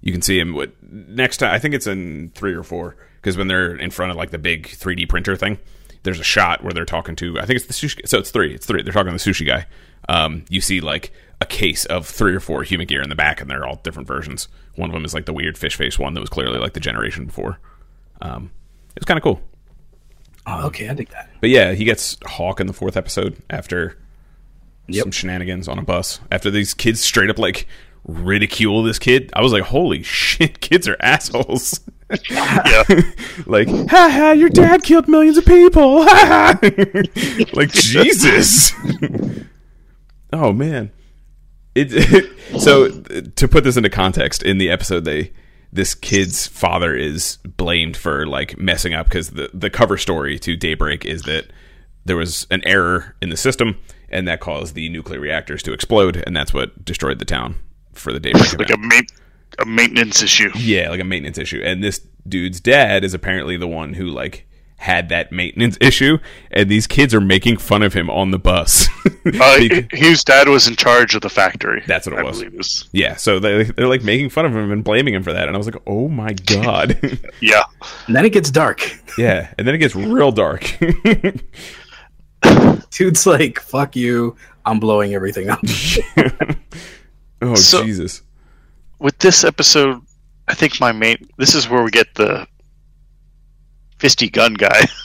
you 0.00 0.12
can 0.12 0.22
see 0.22 0.38
him. 0.38 0.54
What 0.54 0.72
next 0.82 1.38
time? 1.38 1.52
I 1.52 1.58
think 1.58 1.74
it's 1.74 1.86
in 1.86 2.30
three 2.34 2.54
or 2.54 2.62
four 2.62 2.96
because 3.16 3.36
when 3.36 3.48
they're 3.48 3.76
in 3.76 3.90
front 3.90 4.10
of 4.10 4.16
like 4.16 4.30
the 4.30 4.38
big 4.38 4.68
3D 4.68 5.08
printer 5.08 5.36
thing, 5.36 5.58
there's 6.04 6.20
a 6.20 6.24
shot 6.24 6.62
where 6.62 6.72
they're 6.72 6.84
talking 6.84 7.16
to. 7.16 7.38
I 7.40 7.46
think 7.46 7.58
it's 7.60 7.66
the 7.66 7.72
sushi. 7.72 8.06
So 8.08 8.18
it's 8.18 8.30
three. 8.30 8.54
It's 8.54 8.66
three. 8.66 8.82
They're 8.82 8.92
talking 8.92 9.16
to 9.16 9.24
the 9.24 9.30
sushi 9.30 9.46
guy. 9.46 9.66
Um, 10.08 10.44
you 10.48 10.60
see 10.60 10.80
like 10.80 11.12
a 11.40 11.46
case 11.46 11.84
of 11.86 12.06
three 12.06 12.34
or 12.34 12.40
four 12.40 12.62
Humagear 12.64 13.02
in 13.02 13.08
the 13.08 13.14
back, 13.14 13.40
and 13.40 13.48
they're 13.50 13.66
all 13.66 13.76
different 13.84 14.08
versions. 14.08 14.48
One 14.74 14.90
of 14.90 14.94
them 14.94 15.04
is 15.04 15.14
like 15.14 15.26
the 15.26 15.32
weird 15.32 15.56
fish 15.56 15.76
face 15.76 15.98
one 15.98 16.14
that 16.14 16.20
was 16.20 16.30
clearly 16.30 16.58
like 16.58 16.72
the 16.72 16.80
generation 16.80 17.26
before. 17.26 17.58
Um, 18.20 18.50
it 18.96 19.00
was 19.00 19.06
kind 19.06 19.18
of 19.18 19.22
cool. 19.22 19.40
Oh, 20.46 20.66
okay, 20.66 20.88
I 20.88 20.94
think 20.94 21.10
that. 21.10 21.30
But 21.40 21.50
yeah, 21.50 21.72
he 21.72 21.84
gets 21.84 22.16
Hawk 22.24 22.58
in 22.60 22.66
the 22.66 22.72
fourth 22.72 22.96
episode 22.96 23.36
after 23.50 23.96
Yep. 24.88 25.02
some 25.04 25.10
shenanigans 25.10 25.68
on 25.68 25.78
a 25.78 25.82
bus. 25.82 26.18
After 26.32 26.50
these 26.50 26.72
kids 26.74 27.00
straight 27.00 27.28
up 27.28 27.38
like 27.38 27.66
ridicule 28.06 28.82
this 28.82 28.98
kid, 28.98 29.30
I 29.34 29.42
was 29.42 29.52
like, 29.52 29.64
"Holy 29.64 30.02
shit, 30.02 30.60
kids 30.62 30.88
are 30.88 30.96
assholes!" 31.00 31.80
yeah. 32.30 32.82
like, 33.46 33.68
"Ha 33.68 34.08
ha, 34.10 34.30
your 34.32 34.48
dad 34.48 34.82
killed 34.82 35.06
millions 35.06 35.36
of 35.36 35.44
people!" 35.44 36.04
Ha 36.04 36.58
ha. 36.62 36.68
like 37.52 37.70
Jesus. 37.70 38.72
oh 40.32 40.52
man, 40.54 40.90
it, 41.80 42.60
so 42.60 42.90
to 42.90 43.48
put 43.48 43.64
this 43.64 43.76
into 43.76 43.90
context, 43.90 44.42
in 44.42 44.58
the 44.58 44.70
episode, 44.70 45.04
they 45.04 45.32
this 45.72 45.94
kid's 45.94 46.46
father 46.46 46.94
is 46.94 47.36
blamed 47.44 47.96
for 47.96 48.26
like 48.26 48.58
messing 48.58 48.94
up 48.94 49.06
because 49.06 49.30
the 49.30 49.50
the 49.52 49.70
cover 49.70 49.96
story 49.98 50.38
to 50.38 50.56
Daybreak 50.56 51.04
is 51.04 51.22
that 51.22 51.46
there 52.04 52.16
was 52.16 52.46
an 52.50 52.62
error 52.64 53.14
in 53.20 53.28
the 53.28 53.36
system 53.36 53.76
and 54.08 54.26
that 54.26 54.40
caused 54.40 54.74
the 54.74 54.88
nuclear 54.88 55.20
reactors 55.20 55.62
to 55.64 55.72
explode 55.74 56.22
and 56.26 56.34
that's 56.34 56.54
what 56.54 56.84
destroyed 56.84 57.18
the 57.18 57.26
town 57.26 57.56
for 57.92 58.12
the 58.12 58.20
Daybreak 58.20 58.58
like 58.58 58.70
event. 58.70 58.72
a, 58.72 58.78
ma- 58.78 59.62
a 59.62 59.66
maintenance 59.66 60.22
issue. 60.22 60.50
Yeah, 60.56 60.88
like 60.88 61.00
a 61.00 61.04
maintenance 61.04 61.36
issue. 61.36 61.60
And 61.62 61.84
this 61.84 62.00
dude's 62.26 62.60
dad 62.60 63.04
is 63.04 63.12
apparently 63.12 63.58
the 63.58 63.68
one 63.68 63.92
who 63.92 64.06
like 64.06 64.47
had 64.78 65.08
that 65.10 65.30
maintenance 65.32 65.76
issue 65.82 66.16
and 66.52 66.70
these 66.70 66.86
kids 66.86 67.12
are 67.12 67.20
making 67.20 67.56
fun 67.58 67.82
of 67.82 67.92
him 67.92 68.08
on 68.08 68.30
the 68.30 68.38
bus. 68.38 68.86
Uh, 69.28 69.68
Bec- 69.68 69.92
his 69.92 70.24
dad 70.24 70.48
was 70.48 70.66
in 70.68 70.74
charge 70.76 71.14
of 71.14 71.20
the 71.20 71.28
factory. 71.28 71.82
That's 71.86 72.06
what 72.06 72.14
it 72.14 72.20
I 72.20 72.22
was. 72.22 72.38
believe 72.38 72.58
is. 72.60 72.88
yeah, 72.92 73.14
so 73.16 73.38
they 73.38 73.64
they're 73.64 73.86
like 73.88 74.02
making 74.02 74.30
fun 74.30 74.46
of 74.46 74.52
him 74.56 74.70
and 74.72 74.82
blaming 74.82 75.12
him 75.14 75.22
for 75.22 75.32
that 75.34 75.48
and 75.48 75.54
I 75.54 75.58
was 75.58 75.66
like, 75.66 75.80
"Oh 75.86 76.08
my 76.08 76.32
god." 76.32 76.98
Yeah. 77.40 77.62
And 78.06 78.16
then 78.16 78.24
it 78.24 78.30
gets 78.32 78.50
dark. 78.50 78.80
yeah, 79.18 79.52
and 79.58 79.66
then 79.68 79.74
it 79.74 79.78
gets 79.78 79.94
real 79.94 80.32
dark. 80.32 80.64
Dude's 82.90 83.26
like, 83.26 83.60
"Fuck 83.60 83.96
you! 83.96 84.36
I'm 84.64 84.80
blowing 84.80 85.14
everything 85.14 85.50
up." 85.50 85.60
oh 87.42 87.54
So- 87.54 87.84
Jesus. 87.84 88.22
With 88.98 89.18
this 89.18 89.44
episode, 89.44 90.00
I 90.48 90.54
think 90.54 90.80
my 90.80 90.92
main. 90.92 91.28
This 91.36 91.54
is 91.54 91.68
where 91.68 91.82
we 91.82 91.90
get 91.90 92.14
the 92.14 92.46
fisty 93.98 94.30
gun 94.30 94.54
guy. 94.54 94.86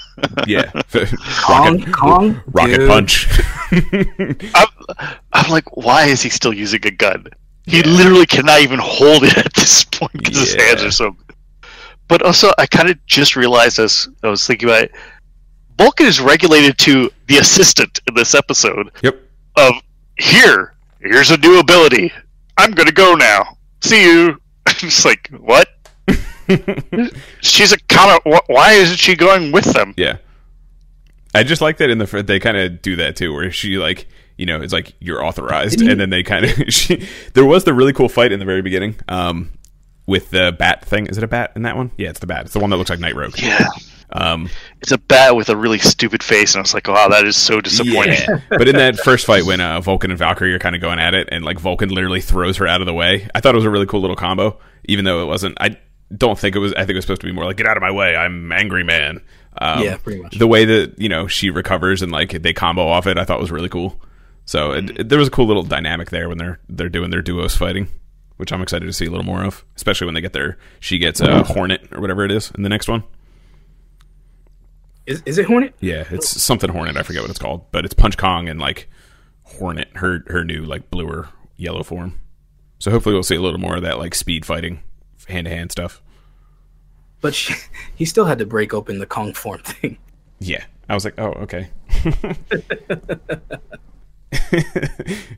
Yeah. 0.45 0.69
Kong, 1.41 1.79
rocket 1.79 1.91
Kong, 1.91 2.41
rocket 2.51 2.77
dude. 2.77 2.87
punch. 2.87 3.27
I'm, 4.53 4.67
I'm 5.33 5.49
like, 5.49 5.75
why 5.75 6.05
is 6.05 6.21
he 6.21 6.29
still 6.29 6.53
using 6.53 6.85
a 6.85 6.91
gun? 6.91 7.25
He 7.65 7.81
literally 7.81 8.27
cannot 8.27 8.61
even 8.61 8.77
hold 8.79 9.23
it 9.23 9.35
at 9.39 9.51
this 9.55 9.83
point 9.85 10.11
because 10.13 10.37
his 10.37 10.53
hands 10.53 10.83
are 10.83 10.91
so. 10.91 11.17
But 12.07 12.21
also, 12.21 12.51
I 12.59 12.67
kind 12.67 12.91
of 12.91 13.03
just 13.07 13.35
realized 13.35 13.79
as 13.79 14.07
I 14.21 14.29
was 14.29 14.45
thinking 14.45 14.69
about 14.69 14.83
it, 14.83 14.91
Vulcan 15.79 16.05
is 16.05 16.19
regulated 16.19 16.77
to 16.79 17.09
the 17.27 17.37
assistant 17.37 17.99
in 18.07 18.13
this 18.13 18.35
episode 18.35 18.91
yep. 19.01 19.19
of 19.55 19.73
here, 20.19 20.75
here's 20.99 21.31
a 21.31 21.37
new 21.37 21.59
ability. 21.59 22.11
I'm 22.57 22.71
gonna 22.71 22.91
go 22.91 23.15
now. 23.15 23.57
See 23.81 24.03
you. 24.03 24.39
I'm 24.67 24.75
just 24.75 25.05
like 25.05 25.29
what? 25.39 25.67
She's 27.41 27.71
a 27.71 27.77
kind 27.89 28.19
of. 28.25 28.41
Why 28.47 28.73
isn't 28.73 28.97
she 28.97 29.15
going 29.15 29.51
with 29.51 29.65
them? 29.73 29.93
Yeah. 29.97 30.17
I 31.35 31.43
just 31.43 31.61
like 31.61 31.77
that 31.77 31.89
in 31.89 31.97
the 31.97 32.05
fr- 32.07 32.21
they 32.21 32.39
kind 32.39 32.57
of 32.57 32.81
do 32.81 32.95
that 32.97 33.15
too, 33.15 33.33
where 33.33 33.49
she 33.51 33.77
like 33.77 34.07
you 34.37 34.45
know 34.45 34.61
it's 34.61 34.73
like 34.73 34.93
you're 34.99 35.23
authorized, 35.25 35.81
and 35.81 35.99
then 35.99 36.09
they 36.09 36.21
kind 36.23 36.45
of 36.45 36.51
she 36.73 37.07
there 37.33 37.45
was 37.45 37.63
the 37.63 37.73
really 37.73 37.93
cool 37.93 38.09
fight 38.09 38.31
in 38.31 38.39
the 38.39 38.45
very 38.45 38.61
beginning, 38.61 38.95
um, 39.07 39.49
with 40.05 40.29
the 40.29 40.55
bat 40.57 40.85
thing. 40.85 41.07
Is 41.07 41.17
it 41.17 41.23
a 41.23 41.27
bat 41.27 41.51
in 41.55 41.63
that 41.63 41.75
one? 41.75 41.91
Yeah, 41.97 42.09
it's 42.09 42.19
the 42.19 42.27
bat. 42.27 42.45
It's 42.45 42.53
the 42.53 42.59
one 42.59 42.69
that 42.69 42.77
looks 42.77 42.89
like 42.91 42.99
Night 42.99 43.15
Rogue. 43.15 43.33
Yeah, 43.39 43.65
Um, 44.11 44.47
it's 44.79 44.91
a 44.91 44.97
bat 44.99 45.35
with 45.35 45.49
a 45.49 45.57
really 45.57 45.79
stupid 45.79 46.21
face, 46.21 46.53
and 46.53 46.59
I 46.59 46.61
was 46.61 46.75
like, 46.75 46.87
wow, 46.87 47.07
that 47.07 47.25
is 47.25 47.35
so 47.35 47.59
disappointing. 47.61 48.19
yeah. 48.29 48.41
but 48.49 48.67
in 48.67 48.75
that 48.75 48.97
first 48.97 49.25
fight 49.25 49.43
when 49.43 49.59
uh, 49.59 49.81
Vulcan 49.81 50.11
and 50.11 50.19
Valkyrie 50.19 50.53
are 50.53 50.59
kind 50.59 50.75
of 50.75 50.81
going 50.81 50.99
at 50.99 51.15
it, 51.15 51.29
and 51.31 51.43
like 51.43 51.57
Vulcan 51.59 51.89
literally 51.89 52.21
throws 52.21 52.57
her 52.57 52.67
out 52.67 52.79
of 52.81 52.85
the 52.85 52.93
way, 52.93 53.27
I 53.33 53.39
thought 53.39 53.55
it 53.55 53.57
was 53.57 53.65
a 53.65 53.71
really 53.71 53.87
cool 53.87 54.01
little 54.01 54.15
combo, 54.15 54.59
even 54.85 55.03
though 55.05 55.23
it 55.23 55.25
wasn't. 55.25 55.57
I 55.59 55.77
don't 56.15 56.37
think 56.37 56.55
it 56.55 56.59
was. 56.59 56.73
I 56.73 56.79
think 56.79 56.91
it 56.91 56.95
was 56.95 57.05
supposed 57.05 57.21
to 57.21 57.27
be 57.27 57.33
more 57.33 57.45
like 57.45 57.57
"Get 57.57 57.67
out 57.67 57.77
of 57.77 57.81
my 57.81 57.91
way! 57.91 58.15
I'm 58.15 58.51
angry 58.51 58.83
man." 58.83 59.21
Um, 59.59 59.83
Yeah, 59.83 59.97
pretty 59.97 60.21
much. 60.21 60.37
The 60.37 60.47
way 60.47 60.65
that 60.65 60.95
you 60.99 61.09
know 61.09 61.27
she 61.27 61.49
recovers 61.49 62.01
and 62.01 62.11
like 62.11 62.41
they 62.41 62.53
combo 62.53 62.87
off 62.87 63.07
it, 63.07 63.17
I 63.17 63.23
thought 63.25 63.39
was 63.39 63.51
really 63.51 63.69
cool. 63.69 63.99
So 64.45 64.71
it, 64.73 64.89
it- 64.99 65.09
there 65.09 65.19
was 65.19 65.27
a 65.27 65.31
cool 65.31 65.45
little 65.47 65.63
dynamic 65.63 66.09
there 66.09 66.27
when 66.29 66.37
they're 66.37 66.59
they're 66.69 66.89
doing 66.89 67.09
their 67.11 67.21
duos 67.21 67.55
fighting, 67.55 67.87
which 68.37 68.51
I'm 68.51 68.61
excited 68.61 68.85
to 68.85 68.93
see 68.93 69.05
a 69.05 69.09
little 69.09 69.25
more 69.25 69.43
of, 69.43 69.63
especially 69.75 70.05
when 70.05 70.13
they 70.15 70.21
get 70.21 70.33
their 70.33 70.57
she 70.79 70.97
gets 70.97 71.19
a 71.21 71.43
Hornet 71.43 71.87
or 71.91 72.01
whatever 72.01 72.25
it 72.25 72.31
is 72.31 72.51
in 72.55 72.63
the 72.63 72.69
next 72.69 72.87
one. 72.87 73.03
Is, 75.05 75.21
is 75.25 75.37
it 75.37 75.45
Hornet? 75.47 75.75
Yeah, 75.81 76.05
it's 76.11 76.41
something 76.41 76.69
Hornet. 76.69 76.95
I 76.97 77.03
forget 77.03 77.21
what 77.23 77.29
it's 77.29 77.39
called, 77.39 77.69
but 77.71 77.83
it's 77.85 77.93
Punch 77.93 78.17
Kong 78.17 78.47
and 78.47 78.59
like 78.59 78.89
Hornet, 79.43 79.89
her 79.95 80.23
her 80.27 80.43
new 80.45 80.63
like 80.63 80.89
blue 80.89 81.07
or 81.07 81.29
yellow 81.57 81.83
form. 81.83 82.19
So 82.79 82.91
hopefully 82.91 83.13
we'll 83.13 83.23
see 83.23 83.35
a 83.35 83.41
little 83.41 83.59
more 83.59 83.75
of 83.77 83.81
that 83.83 83.97
like 83.97 84.15
speed 84.15 84.45
fighting, 84.45 84.81
hand 85.27 85.45
to 85.45 85.51
hand 85.51 85.71
stuff. 85.71 86.01
But 87.23 87.33
she, 87.33 87.55
he 87.95 88.05
still 88.05 88.25
had 88.25 88.37
to 88.37 88.45
break 88.45 88.73
open 88.75 88.99
the 88.99 89.07
Kong 89.07 89.33
form 89.33 89.61
thing. 89.63 89.97
Yeah, 90.39 90.63
I 90.87 90.93
was 90.93 91.05
like, 91.05 91.15
oh 91.17 91.31
okay. 91.47 91.69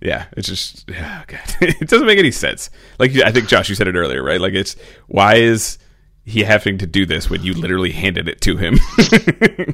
yeah, 0.01 0.25
it's 0.35 0.47
just 0.47 0.89
yeah, 0.89 1.21
oh, 1.21 1.25
God. 1.27 1.55
it 1.61 1.87
doesn't 1.87 2.07
make 2.07 2.17
any 2.19 2.31
sense. 2.31 2.69
Like 2.99 3.15
I 3.17 3.31
think 3.31 3.47
Josh, 3.47 3.69
you 3.69 3.75
said 3.75 3.87
it 3.87 3.95
earlier, 3.95 4.23
right? 4.23 4.41
Like 4.41 4.53
it's 4.53 4.75
why 5.07 5.35
is 5.35 5.77
he 6.25 6.41
having 6.43 6.77
to 6.79 6.87
do 6.87 7.05
this 7.05 7.29
when 7.29 7.43
you 7.43 7.53
literally 7.53 7.91
handed 7.91 8.27
it 8.27 8.41
to 8.41 8.57
him? 8.57 8.79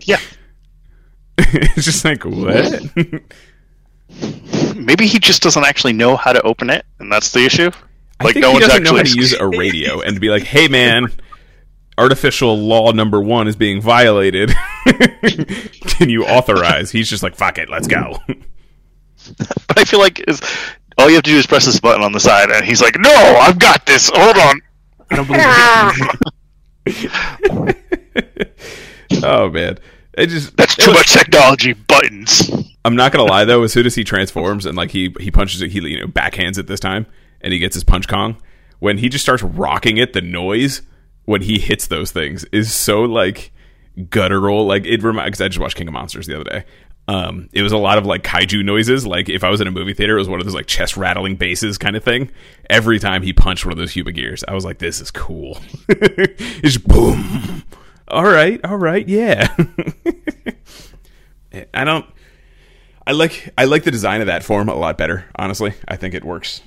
Yeah. 0.03 0.19
it's 1.37 1.85
just 1.85 2.03
like 2.03 2.23
what? 2.25 2.81
Maybe 4.75 5.07
he 5.07 5.17
just 5.17 5.41
doesn't 5.41 5.63
actually 5.63 5.93
know 5.93 6.17
how 6.17 6.33
to 6.33 6.41
open 6.41 6.69
it, 6.69 6.85
and 6.99 7.09
that's 7.11 7.31
the 7.31 7.45
issue. 7.45 7.71
I 8.19 8.25
Like 8.25 8.33
think 8.33 8.43
no 8.43 8.49
he 8.49 8.53
one's 8.55 8.67
doesn't 8.67 8.83
know 8.83 8.91
how 8.95 8.99
actually 8.99 9.13
to 9.15 9.21
use 9.21 9.33
a 9.33 9.47
radio 9.47 10.01
and 10.01 10.19
be 10.19 10.29
like, 10.29 10.43
"Hey, 10.43 10.67
man, 10.67 11.07
artificial 11.97 12.57
law 12.57 12.91
number 12.91 13.21
one 13.21 13.47
is 13.47 13.55
being 13.55 13.81
violated. 13.81 14.51
Can 14.85 16.09
you 16.09 16.25
authorize?" 16.25 16.91
He's 16.91 17.09
just 17.09 17.23
like, 17.23 17.35
"Fuck 17.35 17.57
it, 17.57 17.69
let's 17.69 17.87
go." 17.87 18.17
But 19.67 19.77
I 19.77 19.83
feel 19.85 19.99
like 19.99 20.19
is 20.27 20.41
all 20.97 21.07
you 21.07 21.13
have 21.15 21.23
to 21.23 21.29
do 21.29 21.37
is 21.37 21.45
press 21.45 21.65
this 21.65 21.79
button 21.79 22.01
on 22.03 22.11
the 22.11 22.19
side, 22.19 22.49
and 22.49 22.65
he's 22.65 22.81
like, 22.81 22.97
"No, 22.99 23.11
I've 23.11 23.59
got 23.59 23.85
this. 23.85 24.09
Hold 24.13 24.35
on." 24.35 24.59
I 25.11 25.15
don't 25.15 25.27
believe 25.27 25.45
it. 26.85 27.75
oh 29.23 29.49
man, 29.49 29.77
it 30.17 30.27
just 30.27 30.57
That's 30.57 30.77
it 30.77 30.81
too 30.81 30.91
was- 30.91 30.99
much 30.99 31.13
technology. 31.13 31.73
Buttons. 31.73 32.49
I'm 32.83 32.95
not 32.95 33.11
gonna 33.11 33.25
lie 33.29 33.45
though. 33.45 33.61
As 33.63 33.71
soon 33.71 33.85
as 33.85 33.93
he 33.95 34.03
transforms 34.03 34.65
and 34.65 34.75
like 34.75 34.89
he 34.91 35.13
he 35.19 35.29
punches 35.29 35.61
it, 35.61 35.69
he 35.71 35.79
you 35.87 35.99
know 35.99 36.07
backhands 36.07 36.57
it 36.57 36.65
this 36.67 36.79
time, 36.79 37.05
and 37.41 37.53
he 37.53 37.59
gets 37.59 37.75
his 37.75 37.83
punch 37.83 38.07
Kong. 38.07 38.37
When 38.79 38.97
he 38.97 39.07
just 39.09 39.23
starts 39.23 39.43
rocking 39.43 39.97
it, 39.97 40.13
the 40.13 40.21
noise 40.21 40.81
when 41.31 41.41
he 41.41 41.57
hits 41.59 41.87
those 41.87 42.11
things 42.11 42.43
is 42.51 42.73
so 42.73 43.03
like 43.03 43.53
guttural. 44.09 44.65
Like 44.67 44.85
it 44.85 45.01
reminds. 45.01 45.39
I 45.39 45.47
just 45.47 45.59
watched 45.59 45.77
King 45.77 45.87
of 45.87 45.93
Monsters 45.93 46.27
the 46.27 46.35
other 46.35 46.43
day. 46.43 46.65
Um, 47.07 47.49
it 47.53 47.63
was 47.63 47.71
a 47.71 47.77
lot 47.77 47.97
of 47.97 48.05
like 48.05 48.23
kaiju 48.23 48.65
noises. 48.65 49.07
Like 49.07 49.29
if 49.29 49.43
I 49.43 49.49
was 49.49 49.61
in 49.61 49.67
a 49.67 49.71
movie 49.71 49.93
theater, 49.93 50.17
it 50.17 50.19
was 50.19 50.27
one 50.27 50.41
of 50.41 50.45
those 50.45 50.53
like 50.53 50.67
chest 50.67 50.97
rattling 50.97 51.37
basses 51.37 51.77
kind 51.77 51.95
of 51.95 52.03
thing. 52.03 52.29
Every 52.69 52.99
time 52.99 53.23
he 53.23 53.31
punched 53.31 53.65
one 53.65 53.71
of 53.71 53.77
those 53.77 53.93
Humagears, 53.93 54.43
I 54.45 54.53
was 54.53 54.65
like, 54.65 54.79
"This 54.79 54.99
is 54.99 55.09
cool." 55.09 55.57
it's 55.89 56.77
boom. 56.77 57.63
All 58.09 58.25
right, 58.25 58.59
all 58.65 58.77
right, 58.77 59.07
yeah. 59.07 59.55
I 61.73 61.85
don't. 61.85 62.05
I 63.07 63.13
like 63.13 63.53
I 63.57 63.63
like 63.65 63.83
the 63.83 63.91
design 63.91 64.19
of 64.19 64.27
that 64.27 64.43
form 64.43 64.67
a 64.67 64.75
lot 64.75 64.97
better. 64.97 65.25
Honestly, 65.37 65.73
I 65.87 65.95
think 65.95 66.13
it 66.13 66.25
works. 66.25 66.61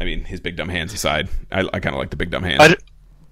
I 0.00 0.04
mean, 0.04 0.24
his 0.24 0.40
big 0.40 0.56
dumb 0.56 0.70
hands 0.70 0.94
aside, 0.94 1.28
I, 1.52 1.60
I 1.60 1.80
kind 1.80 1.94
of 1.94 1.98
like 1.98 2.10
the 2.10 2.16
big 2.16 2.30
dumb 2.30 2.42
hands. 2.42 2.60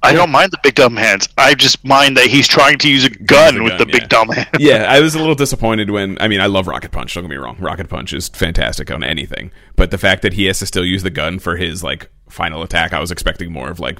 I 0.04 0.12
don't 0.12 0.30
mind 0.30 0.50
the 0.50 0.58
big 0.62 0.74
dumb 0.74 0.96
hands. 0.96 1.28
I 1.38 1.54
just 1.54 1.84
mind 1.84 2.16
that 2.16 2.26
he's 2.26 2.46
trying 2.46 2.78
to 2.78 2.88
use 2.88 3.04
a 3.04 3.10
gun 3.10 3.54
Use 3.54 3.60
a 3.60 3.64
with 3.64 3.72
gun, 3.72 3.78
the 3.78 3.86
big 3.86 4.08
dumb 4.08 4.28
hands. 4.28 4.48
yeah, 4.58 4.86
I 4.88 5.00
was 5.00 5.14
a 5.14 5.18
little 5.18 5.34
disappointed 5.34 5.90
when. 5.90 6.18
I 6.20 6.28
mean, 6.28 6.40
I 6.40 6.46
love 6.46 6.66
Rocket 6.66 6.92
Punch. 6.92 7.14
Don't 7.14 7.24
get 7.24 7.30
me 7.30 7.36
wrong. 7.36 7.56
Rocket 7.58 7.88
Punch 7.88 8.12
is 8.12 8.28
fantastic 8.28 8.90
on 8.90 9.02
anything, 9.02 9.50
but 9.76 9.90
the 9.90 9.98
fact 9.98 10.22
that 10.22 10.34
he 10.34 10.44
has 10.46 10.58
to 10.60 10.66
still 10.66 10.84
use 10.84 11.02
the 11.02 11.10
gun 11.10 11.38
for 11.38 11.56
his 11.56 11.82
like 11.82 12.10
final 12.28 12.62
attack, 12.62 12.92
I 12.92 13.00
was 13.00 13.10
expecting 13.10 13.52
more 13.52 13.70
of 13.70 13.80
like 13.80 13.98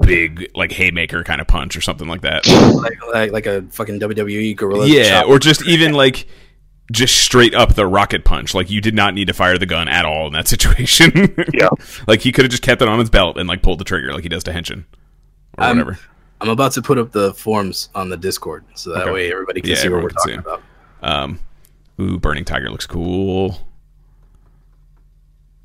big 0.00 0.50
like 0.54 0.72
haymaker 0.72 1.22
kind 1.22 1.40
of 1.40 1.46
punch 1.46 1.76
or 1.76 1.80
something 1.80 2.08
like 2.08 2.22
that. 2.22 2.46
like, 2.74 2.98
like 3.12 3.32
like 3.32 3.46
a 3.46 3.62
fucking 3.70 4.00
WWE 4.00 4.56
gorilla. 4.56 4.86
yeah, 4.86 5.20
chop. 5.20 5.28
or 5.28 5.38
just 5.38 5.66
even 5.66 5.92
like 5.92 6.26
just 6.92 7.18
straight 7.18 7.54
up 7.54 7.74
the 7.74 7.86
rocket 7.86 8.24
punch. 8.24 8.54
Like 8.54 8.70
you 8.70 8.80
did 8.80 8.94
not 8.94 9.14
need 9.14 9.28
to 9.28 9.34
fire 9.34 9.58
the 9.58 9.66
gun 9.66 9.88
at 9.88 10.04
all 10.04 10.26
in 10.26 10.32
that 10.34 10.48
situation. 10.54 11.34
Yeah. 11.52 11.68
like 12.06 12.20
he 12.20 12.32
could 12.32 12.44
have 12.44 12.50
just 12.50 12.62
kept 12.62 12.82
it 12.82 12.88
on 12.88 12.98
his 12.98 13.10
belt 13.10 13.36
and 13.38 13.48
like 13.48 13.62
pulled 13.62 13.80
the 13.80 13.84
trigger 13.84 14.12
like 14.12 14.22
he 14.22 14.28
does 14.28 14.44
to 14.44 14.52
Henshin 14.52 14.84
or 15.58 15.64
Um, 15.64 15.78
whatever. 15.78 15.98
I'm 16.40 16.48
about 16.50 16.72
to 16.72 16.82
put 16.82 16.98
up 16.98 17.12
the 17.12 17.32
forms 17.34 17.88
on 17.94 18.08
the 18.08 18.16
Discord, 18.16 18.64
so 18.74 18.90
that 18.92 19.02
Okay. 19.02 19.12
way 19.12 19.32
everybody 19.32 19.60
can 19.60 19.70
Yeah, 19.70 19.76
see 19.76 19.88
what 19.88 20.02
we're 20.02 20.10
talking 20.10 20.38
about. 20.38 20.62
Um, 21.02 21.38
ooh, 22.00 22.18
Burning 22.18 22.44
Tiger 22.44 22.70
looks 22.70 22.86
cool. 22.86 23.68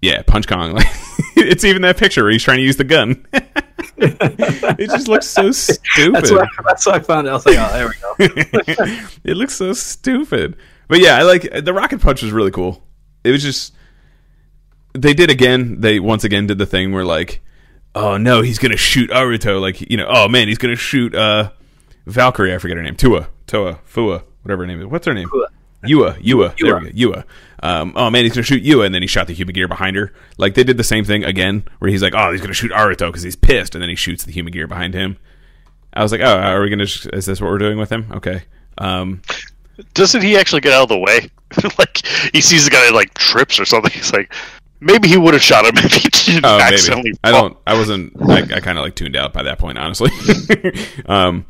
Yeah, 0.02 0.22
Punch 0.22 0.48
Kong. 0.48 0.74
Like, 0.74 0.88
it's 1.36 1.64
even 1.66 1.82
that 1.82 1.98
picture 1.98 2.24
where 2.24 2.32
he's 2.32 2.44
trying 2.44 2.58
to 2.60 2.64
use 2.64 2.78
the 2.78 2.86
gun. 2.86 3.26
it 3.98 4.90
just 4.90 5.08
looks 5.10 5.28
so 5.28 5.52
stupid. 5.52 6.16
That's 6.16 6.32
what, 6.32 6.44
I, 6.44 6.48
that's 6.66 6.86
what 6.86 6.96
I 6.96 7.00
found. 7.00 7.28
It. 7.28 7.32
I 7.32 7.34
was 7.34 7.46
like, 7.46 7.58
oh, 7.58 7.74
there 7.74 7.88
we 7.88 7.94
go. 8.78 9.08
it 9.26 9.36
looks 9.36 9.56
so 9.56 9.74
stupid. 9.74 10.56
But 10.88 11.00
yeah, 11.02 11.18
I 11.18 11.24
like 11.24 11.50
the 11.64 11.74
rocket 11.74 12.00
punch 12.02 12.22
was 12.22 12.32
really 12.32 12.52
cool. 12.52 12.82
It 13.24 13.32
was 13.32 13.44
just 13.44 13.74
they 14.94 15.14
did 15.14 15.30
again. 15.30 15.82
They 15.82 16.00
once 16.00 16.24
again 16.24 16.48
did 16.48 16.58
the 16.58 16.66
thing 16.66 16.94
where 16.94 17.04
like, 17.06 17.42
oh 18.00 18.18
no, 18.18 18.42
he's 18.42 18.60
gonna 18.60 18.78
shoot 18.78 19.10
Aruto. 19.10 19.60
Like 19.60 19.90
you 19.90 19.98
know, 19.98 20.08
oh 20.08 20.28
man, 20.28 20.48
he's 20.48 20.58
gonna 20.58 20.76
shoot 20.76 21.14
uh 21.16 21.52
Valkyrie. 22.06 22.54
I 22.54 22.58
forget 22.58 22.78
her 22.78 22.84
name. 22.84 22.96
Tua, 22.96 23.28
Toa, 23.48 23.80
Fua, 23.86 24.24
whatever 24.44 24.64
her 24.64 24.68
name 24.68 24.82
is. 24.82 24.88
What's 24.88 25.06
her 25.06 25.14
name? 25.14 25.30
Fua. 25.30 25.48
Yua, 25.84 26.18
Yua. 26.22 26.58
There 26.60 26.76
Yua. 26.76 26.82
we 26.82 26.92
go. 26.92 27.12
Yua. 27.12 27.24
Um, 27.62 27.94
oh 27.96 28.10
man, 28.10 28.24
he's 28.24 28.34
gonna 28.34 28.44
shoot 28.44 28.64
Yua, 28.64 28.86
and 28.86 28.96
then 28.96 29.02
he 29.02 29.08
shot 29.08 29.28
the 29.28 29.36
Humagear 29.36 29.68
behind 29.68 29.96
her. 29.96 30.14
Like 30.38 30.56
they 30.56 30.64
did 30.64 30.78
the 30.78 30.84
same 30.84 31.06
thing 31.06 31.24
again, 31.24 31.64
where 31.80 31.90
he's 31.92 32.02
like, 32.02 32.14
oh, 32.16 32.32
he's 32.32 32.42
gonna 32.42 32.54
shoot 32.54 32.72
Aruto 32.72 33.08
because 33.08 33.24
he's 33.24 33.36
pissed, 33.36 33.76
and 33.76 33.82
then 33.82 33.90
he 33.90 33.96
shoots 33.96 34.24
the 34.24 34.32
Humagear 34.32 34.68
behind 34.68 34.94
him. 34.94 35.18
I 35.94 36.04
was 36.04 36.12
like, 36.12 36.22
oh, 36.22 36.38
are 36.38 36.62
we 36.62 36.70
gonna? 36.70 36.86
Just, 36.86 37.08
is 37.14 37.26
this 37.26 37.42
what 37.42 37.50
we're 37.50 37.58
doing 37.58 37.78
with 37.78 37.92
him? 37.92 38.12
Okay. 38.14 38.44
Um, 38.78 39.22
Doesn't 39.94 40.22
he 40.22 40.38
actually 40.38 40.62
get 40.62 40.74
out 40.74 40.84
of 40.84 40.90
the 40.90 40.98
way? 40.98 41.30
like 41.78 42.06
he 42.34 42.42
sees 42.42 42.66
the 42.66 42.72
guy 42.72 42.90
like 42.90 43.14
trips 43.16 43.60
or 43.60 43.66
something. 43.66 43.92
He's 43.94 44.14
like, 44.14 44.34
maybe 44.80 45.08
he 45.08 45.18
would 45.18 45.34
have 45.34 45.44
shot 45.44 45.66
him 45.66 45.74
if 45.78 45.94
he 45.94 46.10
didn't 46.10 46.46
Oh, 46.46 46.60
accidentally. 46.60 47.12
maybe. 47.12 47.18
I 47.24 47.32
don't. 47.32 47.58
I 47.68 47.74
wasn't. 47.78 48.14
I, 48.30 48.42
I 48.42 48.60
kind 48.60 48.78
of 48.78 48.84
like 48.84 48.96
tuned 48.96 49.16
out 49.16 49.34
by 49.34 49.44
that 49.44 49.60
point, 49.60 49.78
honestly. 49.78 50.12
um, 51.06 51.46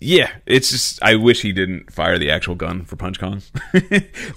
yeah, 0.00 0.30
it's 0.46 0.70
just. 0.70 1.02
I 1.02 1.14
wish 1.16 1.42
he 1.42 1.52
didn't 1.52 1.92
fire 1.92 2.18
the 2.18 2.30
actual 2.30 2.54
gun 2.54 2.84
for 2.84 2.96
Punch 2.96 3.18
Kong. 3.20 3.42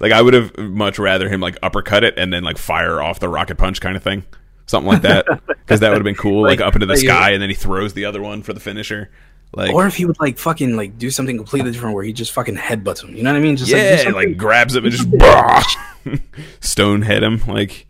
like 0.00 0.12
I 0.12 0.22
would 0.22 0.34
have 0.34 0.56
much 0.58 0.98
rather 0.98 1.28
him 1.28 1.40
like 1.40 1.56
uppercut 1.62 2.04
it 2.04 2.14
and 2.18 2.32
then 2.32 2.44
like 2.44 2.58
fire 2.58 3.02
off 3.02 3.18
the 3.20 3.28
rocket 3.28 3.56
punch 3.58 3.80
kind 3.80 3.96
of 3.96 4.02
thing, 4.02 4.24
something 4.66 4.88
like 4.92 5.02
that, 5.02 5.26
because 5.46 5.80
that 5.80 5.88
would 5.90 5.96
have 5.98 6.04
been 6.04 6.14
cool. 6.14 6.42
Like, 6.42 6.60
Like- 6.60 6.68
up 6.68 6.74
into 6.76 6.86
the 6.86 6.92
like, 6.94 7.02
sky 7.02 7.30
and 7.32 7.42
then 7.42 7.48
he 7.50 7.56
throws 7.56 7.94
the 7.94 8.04
other 8.04 8.22
one 8.22 8.42
for 8.42 8.52
the 8.52 8.60
finisher. 8.60 9.10
Like 9.54 9.72
Or 9.72 9.86
if 9.86 9.94
he 9.96 10.04
would 10.04 10.18
like 10.20 10.38
fucking 10.38 10.76
like 10.76 10.98
do 10.98 11.08
something 11.10 11.36
completely 11.36 11.70
different, 11.70 11.94
where 11.94 12.04
he 12.04 12.12
just 12.12 12.32
fucking 12.32 12.56
headbutts 12.56 13.02
him. 13.02 13.14
You 13.16 13.22
know 13.22 13.32
what 13.32 13.38
I 13.38 13.42
mean? 13.42 13.56
Just 13.56 13.72
like, 13.72 13.80
do 13.80 13.84
yeah, 13.86 13.96
something- 13.96 14.14
like 14.14 14.36
grabs 14.36 14.74
him 14.76 14.84
and 14.84 14.92
just 14.92 15.10
bah! 15.10 15.62
stone 16.60 17.02
head 17.02 17.22
him. 17.22 17.40
Like 17.46 17.86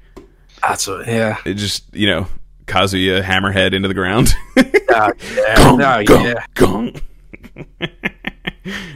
that's 0.69 0.87
what. 0.87 1.07
Yeah. 1.07 1.39
it 1.45 1.55
just 1.55 1.85
you 1.95 2.07
know 2.07 2.27
Kazuya 2.67 3.23
hammerhead 3.23 3.73
into 3.75 3.89
the 3.89 3.95
ground. 3.95 4.35
Yeah. 4.97 5.11
yeah, 5.35 5.57
Gong, 5.57 5.81
yeah, 5.81 6.03
gong, 6.05 6.25
yeah. 6.25 6.47
gong. 6.55 6.93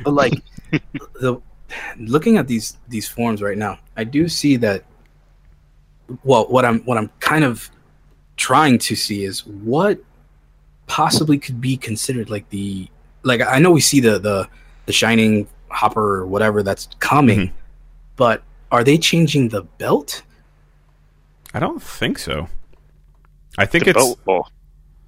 But 0.02 0.14
like 0.14 0.32
the 1.20 1.40
looking 1.98 2.36
at 2.38 2.46
these 2.48 2.78
these 2.88 3.06
forms 3.08 3.42
right 3.42 3.58
now, 3.58 3.78
I 3.96 4.04
do 4.04 4.28
see 4.28 4.56
that. 4.56 4.84
Well, 6.24 6.46
what 6.46 6.64
I'm 6.64 6.80
what 6.86 6.96
I'm 6.96 7.10
kind 7.20 7.44
of 7.44 7.70
trying 8.36 8.78
to 8.78 8.96
see 8.96 9.24
is 9.24 9.46
what 9.46 9.98
possibly 10.86 11.38
could 11.38 11.60
be 11.60 11.76
considered 11.76 12.30
like 12.30 12.48
the 12.50 12.88
like 13.22 13.42
I 13.42 13.58
know 13.58 13.70
we 13.70 13.80
see 13.82 14.00
the 14.00 14.18
the 14.18 14.48
the 14.86 14.92
shining 14.92 15.46
hopper 15.68 16.16
or 16.20 16.26
whatever 16.26 16.62
that's 16.62 16.88
coming, 16.98 17.38
Mhm. 17.48 17.52
but 18.16 18.42
are 18.72 18.82
they 18.82 18.96
changing 18.96 19.50
the 19.50 19.62
belt? 19.78 20.22
I 21.54 21.58
don't 21.58 21.82
think 21.82 22.18
so. 22.18 22.48
I 23.58 23.66
think 23.66 23.84
The 23.84 23.90
it's 23.90 23.98
belt, 23.98 24.20
well, 24.24 24.50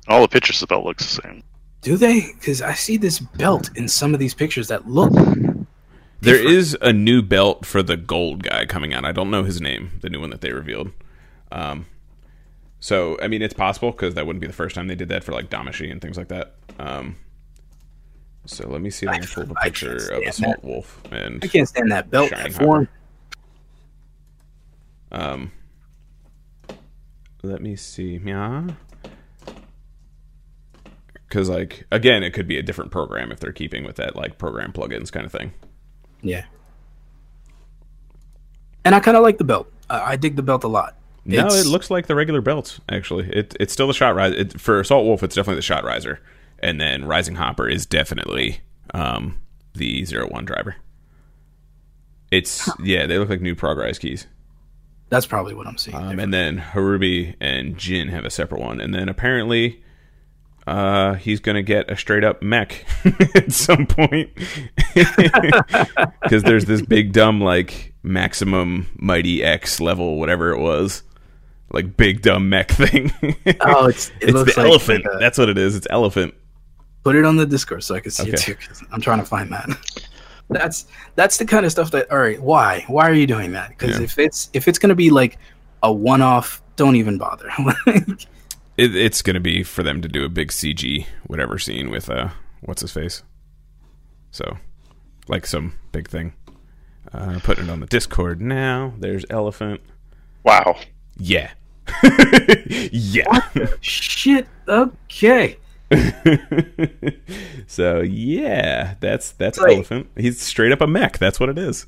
all 0.09 0.23
the 0.23 0.29
pictures 0.29 0.57
of 0.63 0.69
the 0.69 0.75
belt 0.75 0.85
looks 0.85 1.15
the 1.15 1.23
same. 1.23 1.43
Do 1.83 1.97
they? 1.97 2.21
Because 2.39 2.63
I 2.63 2.75
see 2.75 2.97
this 2.97 3.19
belt 3.19 3.71
in 3.77 3.89
some 3.89 4.15
of 4.15 4.21
these 4.21 4.35
pictures 4.35 4.69
that 4.69 4.89
look. 4.89 5.13
there 5.13 6.37
different. 6.37 6.51
is 6.51 6.77
a 6.81 6.93
new 6.93 7.23
belt 7.23 7.65
for 7.67 7.83
the 7.83 7.97
gold 7.97 8.43
guy 8.43 8.67
coming 8.67 8.95
out. 8.95 9.05
I 9.05 9.13
don't 9.13 9.31
know 9.31 9.45
his 9.45 9.61
name, 9.61 9.93
the 10.01 10.11
new 10.11 10.21
one 10.21 10.31
that 10.31 10.41
they 10.41 10.53
revealed. 10.53 10.91
Um, 11.51 11.87
so 12.81 13.19
I 13.21 13.29
mean, 13.29 13.43
it's 13.43 13.55
possible 13.55 13.91
because 13.93 14.15
that 14.15 14.27
wouldn't 14.27 14.41
be 14.41 14.47
the 14.47 14.53
first 14.53 14.75
time 14.75 14.87
they 14.89 14.95
did 14.95 15.09
that 15.09 15.23
for 15.25 15.33
like 15.33 15.51
Damashii 15.51 15.91
and 15.91 16.01
things 16.01 16.17
like 16.17 16.29
that. 16.29 16.55
Um, 16.79 17.17
so 18.47 18.69
let 18.69 18.81
me 18.81 18.91
see 18.91 19.07
if 19.07 19.13
I 19.13 19.19
can 19.19 19.29
pull 19.29 19.45
the 19.47 19.55
I 19.61 19.65
picture 19.65 19.99
can't 19.99 20.13
of 20.19 20.25
the 20.25 20.33
stand 20.33 20.53
that. 20.55 20.65
Wolf 20.65 21.01
and 21.13 21.45
I 21.45 21.47
can't 21.47 21.69
stand 21.69 21.93
that 21.93 22.11
belt, 22.11 22.31
that 22.31 22.53
form. 22.53 22.89
Um, 25.13 25.53
let 27.43 27.61
me 27.63 27.77
see. 27.77 28.21
Yeah. 28.25 28.69
Because, 31.29 31.49
like, 31.49 31.87
again, 31.91 32.23
it 32.23 32.33
could 32.33 32.47
be 32.47 32.59
a 32.59 32.63
different 32.63 32.91
program 32.91 33.33
if 33.33 33.41
they're 33.41 33.53
keeping 33.53 33.85
with 33.85 33.97
that, 33.97 34.15
like, 34.15 34.37
program 34.39 34.73
plugins 34.73 35.11
kind 35.11 35.25
of 35.25 35.33
thing. 35.33 35.53
Yeah. 36.21 36.45
And 38.85 38.95
I 38.95 39.01
kind 39.01 39.17
of 39.17 39.23
like 39.23 39.39
the 39.39 39.45
belt. 39.45 39.73
I 39.89 40.13
I 40.13 40.17
dig 40.17 40.37
the 40.37 40.43
belt 40.43 40.65
a 40.65 40.69
lot. 40.69 40.97
No, 41.25 41.47
It's- 41.47 41.65
it 41.65 41.69
looks 41.69 41.91
like 41.91 42.07
the 42.07 42.15
regular 42.17 42.41
belts. 42.41 42.81
Actually, 42.89 43.29
it, 43.31 43.57
it's 43.61 43.73
still 43.73 43.87
the 43.87 43.93
Shotriser. 43.93 44.33
It, 44.39 44.61
for 44.61 44.81
Assault 44.81 45.05
Wolf, 45.07 45.23
it's 45.23 45.35
definitely 45.37 45.61
the 45.61 45.63
Shotriser, 45.75 46.19
and 46.59 46.81
then 46.81 47.05
Rising 47.05 47.37
Hopper 47.37 47.69
is 47.69 47.87
definitely 47.87 48.61
um, 48.93 49.39
the 49.75 50.05
zero 50.05 50.27
one 50.29 50.45
driver. 50.45 50.77
It's 52.33 52.69
yeah, 52.83 53.07
they 53.07 53.19
look 53.19 53.29
like 53.29 53.41
new 53.41 53.55
Progrise 53.55 53.99
keys. 54.01 54.27
That's 55.13 55.27
probably 55.27 55.53
what 55.53 55.67
I'm 55.67 55.77
seeing. 55.77 55.95
Um, 55.95 56.19
and 56.19 56.33
then 56.33 56.59
Horobi 56.59 57.35
and 57.39 57.77
Jin 57.77 58.09
have 58.09 58.25
a 58.25 58.31
separate 58.31 58.63
one, 58.63 58.81
and 58.81 58.95
then 58.95 59.11
apparently, 59.11 59.83
uh, 60.67 61.15
he's 61.15 61.39
gonna 61.39 61.61
get 61.63 61.91
a 61.91 61.97
straight 61.99 62.25
up 62.25 62.41
mech 62.43 62.87
at 63.35 63.53
some 63.53 63.85
point 63.87 64.31
because 64.95 66.43
there's 66.45 66.65
this 66.65 66.81
big 66.83 67.13
dumb 67.13 67.41
like 67.43 67.93
maximum 68.03 68.87
mighty 68.97 69.43
X 69.45 69.81
level 69.81 70.19
whatever 70.19 70.51
it 70.53 70.59
was, 70.59 71.03
like 71.73 71.97
big 71.97 72.23
dumb 72.23 72.49
mech 72.49 72.71
thing. 72.71 73.13
oh, 73.61 73.89
it's 73.89 74.09
it 74.09 74.15
it's 74.23 74.33
looks 74.33 74.55
the 74.55 74.63
like 74.63 74.71
elephant. 74.71 75.05
like 75.05 75.15
a- 75.15 75.19
That's 75.19 75.37
what 75.39 75.49
it 75.49 75.59
is. 75.59 75.77
It's 75.77 75.87
elephant. 75.91 76.33
put 77.05 77.17
it 77.17 77.25
on 77.25 77.37
the 77.37 77.45
Discord 77.47 77.85
so 77.85 77.95
I 77.95 78.01
can 78.01 78.11
see 78.13 78.29
it 78.29 78.35
Okay. 78.35 78.43
too. 78.43 78.55
'cause 78.55 78.83
I'm 78.93 79.01
trying 79.01 79.19
to 79.19 79.27
find 79.27 79.53
that. 79.53 79.69
That's 80.53 80.87
that's 81.15 81.37
the 81.39 81.45
kind 81.45 81.65
of 81.67 81.73
stuff 81.73 81.91
that. 81.93 82.11
All 82.11 82.19
right, 82.19 82.41
why 82.41 82.85
why 82.89 83.09
are 83.09 83.15
you 83.15 83.27
doing 83.27 83.53
that? 83.53 83.71
Because 83.71 83.99
Yeah. 83.99 84.05
if 84.05 84.19
it's 84.19 84.51
if 84.53 84.69
it's 84.69 84.79
gonna 84.79 84.95
be 84.95 85.11
like 85.11 85.39
a 85.83 85.93
one 85.93 86.23
off, 86.23 86.63
don't 86.77 86.97
even 86.97 87.19
bother. 87.19 87.51
It, 88.79 88.97
it's 88.97 89.21
gonna 89.21 89.39
be 89.39 89.63
for 89.65 89.83
them 89.83 90.01
to 90.01 90.09
do 90.09 90.25
a 90.25 90.31
big 90.31 90.49
CG 90.49 91.05
whatever 91.27 91.59
scene 91.59 91.91
with 91.91 92.09
uh 92.09 92.31
what's 92.63 92.81
his 92.81 92.91
face. 92.91 93.23
So, 94.31 94.57
like 95.29 95.47
some 95.47 95.75
big 95.93 96.09
thing. 96.09 96.33
Uh, 97.13 97.39
putting 97.43 97.65
it 97.67 97.71
on 97.71 97.81
the 97.81 97.87
Discord 97.87 98.41
now. 98.41 98.95
There's 98.99 99.27
elephant. 99.29 99.83
Wow. 100.43 100.79
Yeah. 101.19 101.51
yeah. 102.93 103.41
Shit. 103.83 104.49
Okay. 104.67 105.59
so 107.67 108.01
yeah, 108.01 108.95
that's 109.01 109.33
that's 109.33 109.59
Like- 109.59 109.77
elephant. 109.77 110.09
He's 110.17 110.41
straight 110.41 110.73
up 110.73 110.81
a 110.81 110.87
mech. 110.87 111.19
That's 111.19 111.39
what 111.41 111.49
it 111.49 111.59
is. 111.59 111.87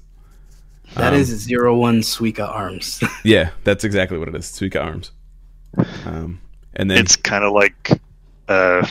That 0.97 1.14
Um, 1.14 1.18
is 1.20 1.28
zero 1.28 1.76
one 1.76 2.01
Suika 2.01 2.48
arms. 2.48 3.02
Yeah, 3.24 3.51
that's 3.64 3.85
exactly 3.85 4.18
what 4.18 4.28
it 4.28 4.35
is. 4.35 4.44
Suika 4.47 4.82
arms. 4.85 5.12
Um, 6.05 6.40
and 6.74 6.90
then 6.90 6.98
It's 6.98 7.16
kind 7.16 7.43
of 7.43 7.52
like 7.52 7.90
uh, 8.48 8.86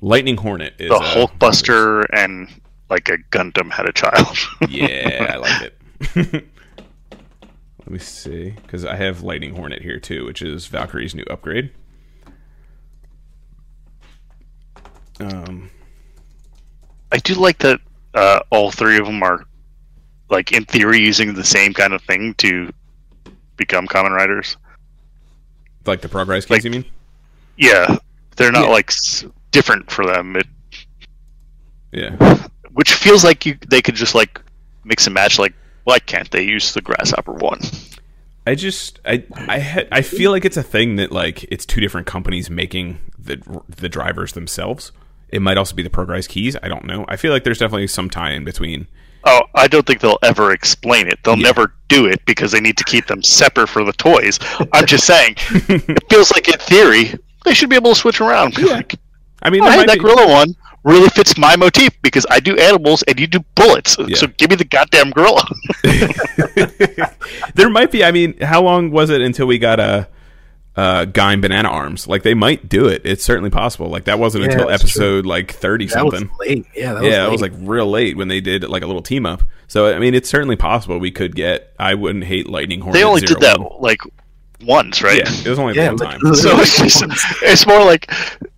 Lightning 0.00 0.36
Hornet 0.36 0.74
is 0.78 0.88
the 0.88 0.96
uh, 0.96 1.00
Hulkbuster 1.26 2.04
and 2.12 2.48
like 2.90 3.08
a 3.10 3.18
Gundam 3.30 3.70
had 3.70 3.86
a 3.88 3.92
child. 3.92 4.36
Yeah, 4.68 5.26
I 5.30 5.36
like 5.36 5.72
it. 6.16 6.44
Let 7.80 7.90
me 7.92 7.98
see, 7.98 8.50
because 8.62 8.84
I 8.84 8.96
have 8.96 9.22
Lightning 9.22 9.54
Hornet 9.54 9.82
here 9.82 9.98
too, 10.00 10.24
which 10.26 10.42
is 10.42 10.66
Valkyrie's 10.66 11.14
new 11.14 11.24
upgrade. 11.30 11.70
Um, 15.20 15.70
I 17.12 17.18
do 17.18 17.34
like 17.34 17.58
that 17.58 17.80
uh, 18.14 18.40
all 18.50 18.70
three 18.70 18.98
of 18.98 19.06
them 19.06 19.22
are, 19.22 19.44
like 20.30 20.52
in 20.52 20.64
theory, 20.64 20.98
using 21.00 21.34
the 21.34 21.44
same 21.44 21.72
kind 21.74 21.92
of 21.92 22.02
thing 22.02 22.34
to 22.34 22.70
become 23.56 23.86
Kamen 23.86 24.10
Riders. 24.10 24.56
like 25.86 26.02
the 26.02 26.08
Progrise 26.08 26.42
keys, 26.44 26.50
Like- 26.50 26.64
you 26.64 26.70
mean? 26.70 26.84
Yeah, 27.56 27.96
they're 28.36 28.52
not 28.52 28.66
Yeah. 28.66 28.70
like 28.72 28.92
different 29.52 29.90
for 29.90 30.04
them. 30.04 30.36
It, 30.36 30.46
Yeah. 31.92 32.14
which 32.72 32.92
feels 32.92 33.24
like 33.24 33.46
you 33.46 33.56
they 33.68 33.80
could 33.80 33.94
just 33.94 34.14
like 34.14 34.38
mix 34.84 35.06
and 35.06 35.14
match. 35.14 35.38
Like, 35.38 35.54
why 35.84 35.98
can't 35.98 36.30
they 36.30 36.42
use 36.42 36.74
the 36.74 36.82
Grasshopper 36.82 37.32
one? 37.32 37.60
I 38.46 38.54
just 38.54 39.00
I 39.06 39.24
I 39.48 39.58
ha- 39.60 39.88
I 39.90 40.02
feel 40.02 40.30
like 40.30 40.44
it's 40.44 40.56
a 40.58 40.62
thing 40.62 40.96
that 40.96 41.10
like 41.10 41.44
it's 41.44 41.64
two 41.64 41.80
different 41.80 42.06
companies 42.06 42.50
making 42.50 42.98
the 43.18 43.40
the 43.68 43.88
drivers 43.88 44.32
themselves. 44.34 44.92
It 45.30 45.42
might 45.42 45.58
also 45.58 45.74
be 45.74 45.82
the 45.82 45.90
Progrise 45.90 46.26
keys. 46.28 46.56
I 46.62 46.68
don't 46.68 46.84
know. 46.84 47.04
I 47.08 47.16
feel 47.16 47.32
like 47.32 47.44
there's 47.44 47.58
definitely 47.58 47.86
some 47.86 48.08
tie 48.10 48.30
in 48.32 48.44
between. 48.44 48.86
Oh, 49.24 49.42
I 49.54 49.66
don't 49.68 49.86
think 49.86 50.00
they'll 50.00 50.18
ever 50.22 50.52
explain 50.52 51.06
it. 51.08 51.18
They'll 51.24 51.36
Yeah. 51.36 51.42
never 51.48 51.72
do 51.88 52.06
it 52.06 52.24
because 52.24 52.52
they 52.52 52.60
need 52.60 52.78
to 52.78 52.84
keep 52.84 53.06
them 53.06 53.22
separate 53.22 53.68
for 53.68 53.84
the 53.84 53.92
toys. 53.92 54.38
I'm 54.72 54.86
just 54.86 55.04
saying, 55.06 55.34
it 55.50 56.02
feels 56.08 56.32
like 56.32 56.48
in 56.48 56.58
theory 56.58 57.14
they 57.44 57.52
should 57.54 57.68
be 57.68 57.76
able 57.76 57.90
to 57.92 57.96
switch 57.98 58.20
around. 58.20 58.54
Be 58.54 58.62
Like, 58.64 58.94
I 59.42 59.50
mean, 59.50 59.62
oh, 59.62 59.70
hey, 59.70 59.84
that 59.84 59.94
be- 59.94 60.00
gorilla 60.00 60.28
one 60.28 60.54
really 60.84 61.08
fits 61.10 61.36
my 61.36 61.56
motif 61.56 61.90
because 62.02 62.24
I 62.30 62.40
do 62.40 62.56
animals 62.56 63.02
and 63.02 63.18
you 63.20 63.26
do 63.26 63.40
bullets. 63.54 63.96
Yeah. 63.98 64.16
So 64.16 64.26
give 64.28 64.50
me 64.50 64.56
the 64.56 64.64
goddamn 64.64 65.10
gorilla. 65.10 65.42
there 67.54 67.70
might 67.70 67.90
be. 67.90 68.04
I 68.04 68.12
mean, 68.12 68.38
how 68.40 68.62
long 68.62 68.90
was 68.90 69.10
it 69.10 69.20
until 69.20 69.46
we 69.46 69.58
got 69.58 69.80
a 69.80 70.08
uh, 70.78 71.04
guy 71.06 71.32
in 71.32 71.40
banana 71.40 71.68
arms? 71.68 72.06
Like 72.06 72.22
they 72.22 72.34
might 72.34 72.68
do 72.68 72.86
it. 72.86 73.02
It's 73.04 73.24
certainly 73.24 73.50
possible. 73.50 73.88
Like 73.88 74.04
that 74.04 74.18
wasn't 74.18 74.44
Yeah, 74.44 74.52
until 74.52 74.68
that's 74.68 74.82
episode 74.84 75.26
like 75.26 75.52
thirty 75.52 75.86
that 75.86 76.04
was 76.04 76.18
something. 76.18 76.36
late. 76.40 76.66
Yeah, 76.74 76.94
that 76.94 77.02
was 77.02 77.10
yeah, 77.12 77.22
late. 77.22 77.28
it 77.28 77.32
was 77.32 77.40
like 77.42 77.52
real 77.58 77.90
late 77.90 78.16
when 78.16 78.28
they 78.28 78.40
did 78.40 78.62
like 78.68 78.82
a 78.82 78.86
little 78.86 79.02
team 79.02 79.26
up. 79.26 79.42
So 79.66 79.92
I 79.94 79.98
mean, 79.98 80.14
it's 80.14 80.28
certainly 80.28 80.56
possible 80.56 80.98
we 80.98 81.10
could 81.10 81.34
get. 81.34 81.74
I 81.78 81.94
wouldn't 81.94 82.24
hate 82.24 82.48
Lightning 82.48 82.80
Hornet. 82.80 83.00
they 83.00 83.04
only 83.04 83.20
did 83.20 83.40
that 83.40 83.58
One. 83.60 83.80
like 83.82 84.00
once, 84.64 85.02
right? 85.02 85.18
Yeah, 85.18 85.30
it 85.44 85.48
was 85.48 85.58
only 85.58 85.74
Yeah, 85.74 85.88
one 85.88 85.96
like- 85.98 86.20
time. 86.20 86.34
So 86.34 86.58
it's 86.58 86.78
just 86.78 87.04
it's 87.42 87.66
more 87.66 87.84
like 87.84 88.10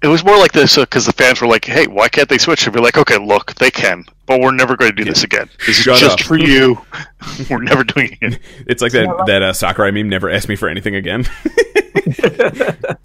it 0.02 0.06
was 0.09 0.24
more 0.24 0.36
like 0.38 0.52
this 0.52 0.76
because 0.76 1.06
the 1.06 1.12
fans 1.12 1.40
were 1.40 1.47
like, 1.48 1.64
"Hey, 1.64 1.86
why 1.86 2.09
can't 2.09 2.28
they 2.28 2.38
switch?" 2.38 2.64
And 2.66 2.74
be 2.74 2.80
like, 2.80 2.97
"Okay, 2.97 3.18
look, 3.18 3.55
they 3.56 3.70
can, 3.70 4.05
but 4.26 4.40
we're 4.40 4.52
never 4.52 4.76
going 4.76 4.90
to 4.94 4.97
do 4.97 5.05
this 5.05 5.24
again. 5.24 5.48
This 5.66 5.78
is 5.80 5.84
just 5.84 6.05
up." 6.05 6.20
for 6.20 6.38
you. 6.38 6.78
we're 7.51 7.62
never 7.62 7.82
doing 7.84 8.16
it." 8.20 8.38
It's 8.66 8.80
like 8.82 8.92
that 8.92 9.24
that 9.26 9.42
uh, 9.42 9.52
Sakurai 9.52 9.90
meme. 9.90 10.09
Never 10.09 10.30
ask 10.30 10.48
me 10.48 10.56
for 10.56 10.68
anything 10.68 10.94
again. 10.94 11.26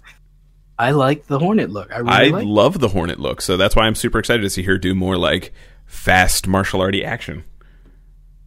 I 0.78 0.90
like 0.90 1.26
the 1.26 1.38
Hornet 1.38 1.70
look. 1.70 1.90
I 1.92 1.98
really 1.98 2.10
I 2.10 2.24
like. 2.28 2.44
love 2.46 2.78
the 2.80 2.88
Hornet 2.88 3.18
look, 3.18 3.40
so 3.40 3.56
that's 3.56 3.74
why 3.74 3.84
I'm 3.86 3.94
super 3.94 4.18
excited 4.18 4.42
to 4.42 4.50
see 4.50 4.62
her 4.64 4.76
do 4.76 4.94
more 4.94 5.16
like 5.16 5.52
fast 5.86 6.46
martial 6.46 6.80
arty 6.82 7.04
action. 7.04 7.44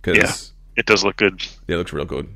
Yeah, 0.06 0.14
Because 0.14 0.54
it 0.76 0.86
does 0.86 1.04
look 1.04 1.18
good, 1.18 1.42
it 1.68 1.76
looks 1.76 1.92
real 1.92 2.06
good. 2.06 2.28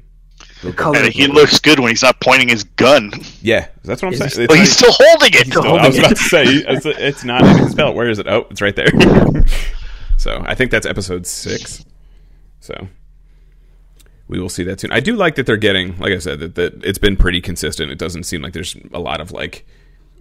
Real 0.64 0.74
good. 0.74 0.96
and 0.98 1.14
he 1.14 1.28
looks 1.28 1.60
good 1.60 1.80
when 1.80 1.90
he's 1.90 2.02
not 2.02 2.20
pointing 2.20 2.50
his 2.50 2.64
gun. 2.64 3.12
Yeah, 3.42 3.68
that's 3.84 4.02
what 4.02 4.08
I'm 4.10 4.14
Is 4.22 4.34
saying. 4.34 4.34
he- 4.34 4.44
It's 4.44 4.48
But 4.48 4.54
not- 4.56 4.60
he's 4.60 4.72
still 4.72 4.92
holding 4.92 5.30
it. 5.34 5.48
Still, 5.48 5.64
I 5.78 5.88
was 5.88 5.98
about 6.00 6.12
it. 6.12 6.16
to 6.18 6.24
say 6.24 6.44
it's, 6.46 6.86
it's 6.86 7.24
not 7.24 7.42
in 7.46 7.58
his 7.60 7.76
belt. 7.76 7.96
Where 7.96 8.10
is 8.10 8.18
it? 8.20 8.28
Oh, 8.28 8.48
it's 8.50 8.62
right 8.62 8.76
there. 8.76 8.88
so 10.18 10.42
I 10.46 10.56
think 10.56 10.72
that's 10.72 10.86
episode 10.88 11.26
six. 11.28 11.86
So 12.62 12.88
we 14.28 14.40
will 14.40 14.50
see 14.50 14.64
that 14.64 14.80
soon. 14.80 14.92
I 14.92 15.00
do 15.00 15.16
like 15.16 15.36
that 15.36 15.46
they're 15.46 15.58
getting, 15.58 15.98
like 16.00 16.14
I 16.14 16.20
said, 16.20 16.40
that, 16.40 16.56
that 16.56 16.84
it's 16.84 16.98
been 16.98 17.18
pretty 17.18 17.42
consistent. 17.42 17.92
It 17.92 17.98
doesn't 17.98 18.24
seem 18.24 18.42
like 18.42 18.54
there's 18.54 18.76
a 18.94 19.00
lot 19.00 19.22
of 19.22 19.32
like 19.32 19.66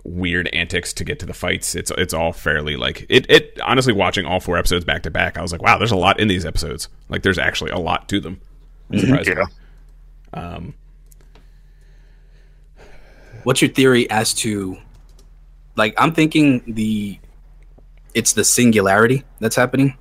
weird 0.05 0.49
antics 0.53 0.93
to 0.95 1.05
get 1.05 1.19
to 1.21 1.27
the 1.27 1.35
fights. 1.35 1.75
It's 1.75 1.91
it's 1.97 2.13
all 2.13 2.33
fairly 2.33 2.77
like 2.77 3.07
it. 3.09 3.27
It 3.31 3.61
honestly, 3.63 3.93
watching 3.93 4.27
all 4.27 4.41
four 4.41 4.57
episodes 4.59 4.85
back 4.85 5.03
to 5.05 5.11
back, 5.11 5.39
I 5.39 5.43
was 5.43 5.53
like, 5.53 5.63
wow, 5.63 5.79
there's 5.79 5.93
a 5.93 5.97
lot 5.97 6.21
in 6.21 6.29
these 6.29 6.45
episodes. 6.45 6.89
Like 7.09 7.23
there's 7.23 7.39
actually 7.39 7.71
a 7.71 7.79
lot 7.79 8.09
to 8.09 8.21
them. 8.21 8.41
Surprisingly. 8.97 9.43
Yeah. 10.35 10.41
Um. 10.57 10.75
What's 13.45 13.61
your 13.61 13.73
theory 13.73 14.09
as 14.09 14.33
to, 14.35 14.79
like, 15.75 15.95
I'm 15.99 16.13
thinking 16.13 16.63
the, 16.65 17.19
it's 18.15 18.35
the 18.35 18.45
singularity 18.45 19.25
that's 19.41 19.57
happening. 19.57 19.99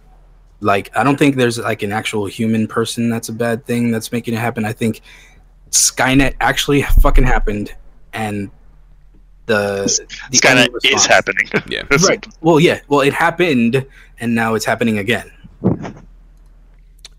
Like, 0.61 0.95
I 0.95 1.03
don't 1.03 1.17
think 1.17 1.35
there's 1.35 1.57
like 1.57 1.81
an 1.83 1.91
actual 1.91 2.25
human 2.27 2.67
person 2.67 3.09
that's 3.09 3.29
a 3.29 3.33
bad 3.33 3.65
thing 3.65 3.91
that's 3.91 4.11
making 4.11 4.35
it 4.35 4.39
happen. 4.39 4.63
I 4.63 4.73
think 4.73 5.01
Skynet 5.71 6.35
actually 6.39 6.83
fucking 6.83 7.23
happened, 7.23 7.73
and 8.13 8.51
the, 9.47 9.83
the 10.29 10.37
Skynet 10.37 10.69
is 10.83 11.05
happening. 11.05 11.47
Yeah. 11.67 11.83
Right. 12.07 12.25
Well, 12.41 12.59
yeah. 12.59 12.79
Well, 12.87 13.01
it 13.01 13.13
happened, 13.13 13.85
and 14.19 14.35
now 14.35 14.53
it's 14.53 14.65
happening 14.65 14.97
again. 14.99 15.31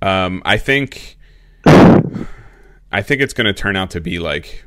Um, 0.00 0.42
I 0.44 0.56
think, 0.56 1.16
I 1.66 3.02
think 3.02 3.22
it's 3.22 3.32
going 3.34 3.46
to 3.46 3.52
turn 3.52 3.76
out 3.76 3.90
to 3.90 4.00
be 4.00 4.18
like 4.18 4.64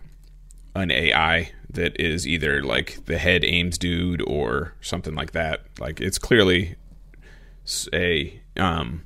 an 0.76 0.92
AI 0.92 1.52
that 1.72 2.00
is 2.00 2.26
either 2.28 2.64
like 2.64 3.06
the 3.06 3.18
head 3.18 3.44
A.I.M.S 3.44 3.78
dude 3.78 4.22
or 4.22 4.74
something 4.82 5.14
like 5.16 5.32
that. 5.32 5.62
Like 5.80 6.00
it's 6.00 6.18
clearly 6.18 6.76
s- 7.66 7.90
a 7.94 8.42
um, 8.58 9.04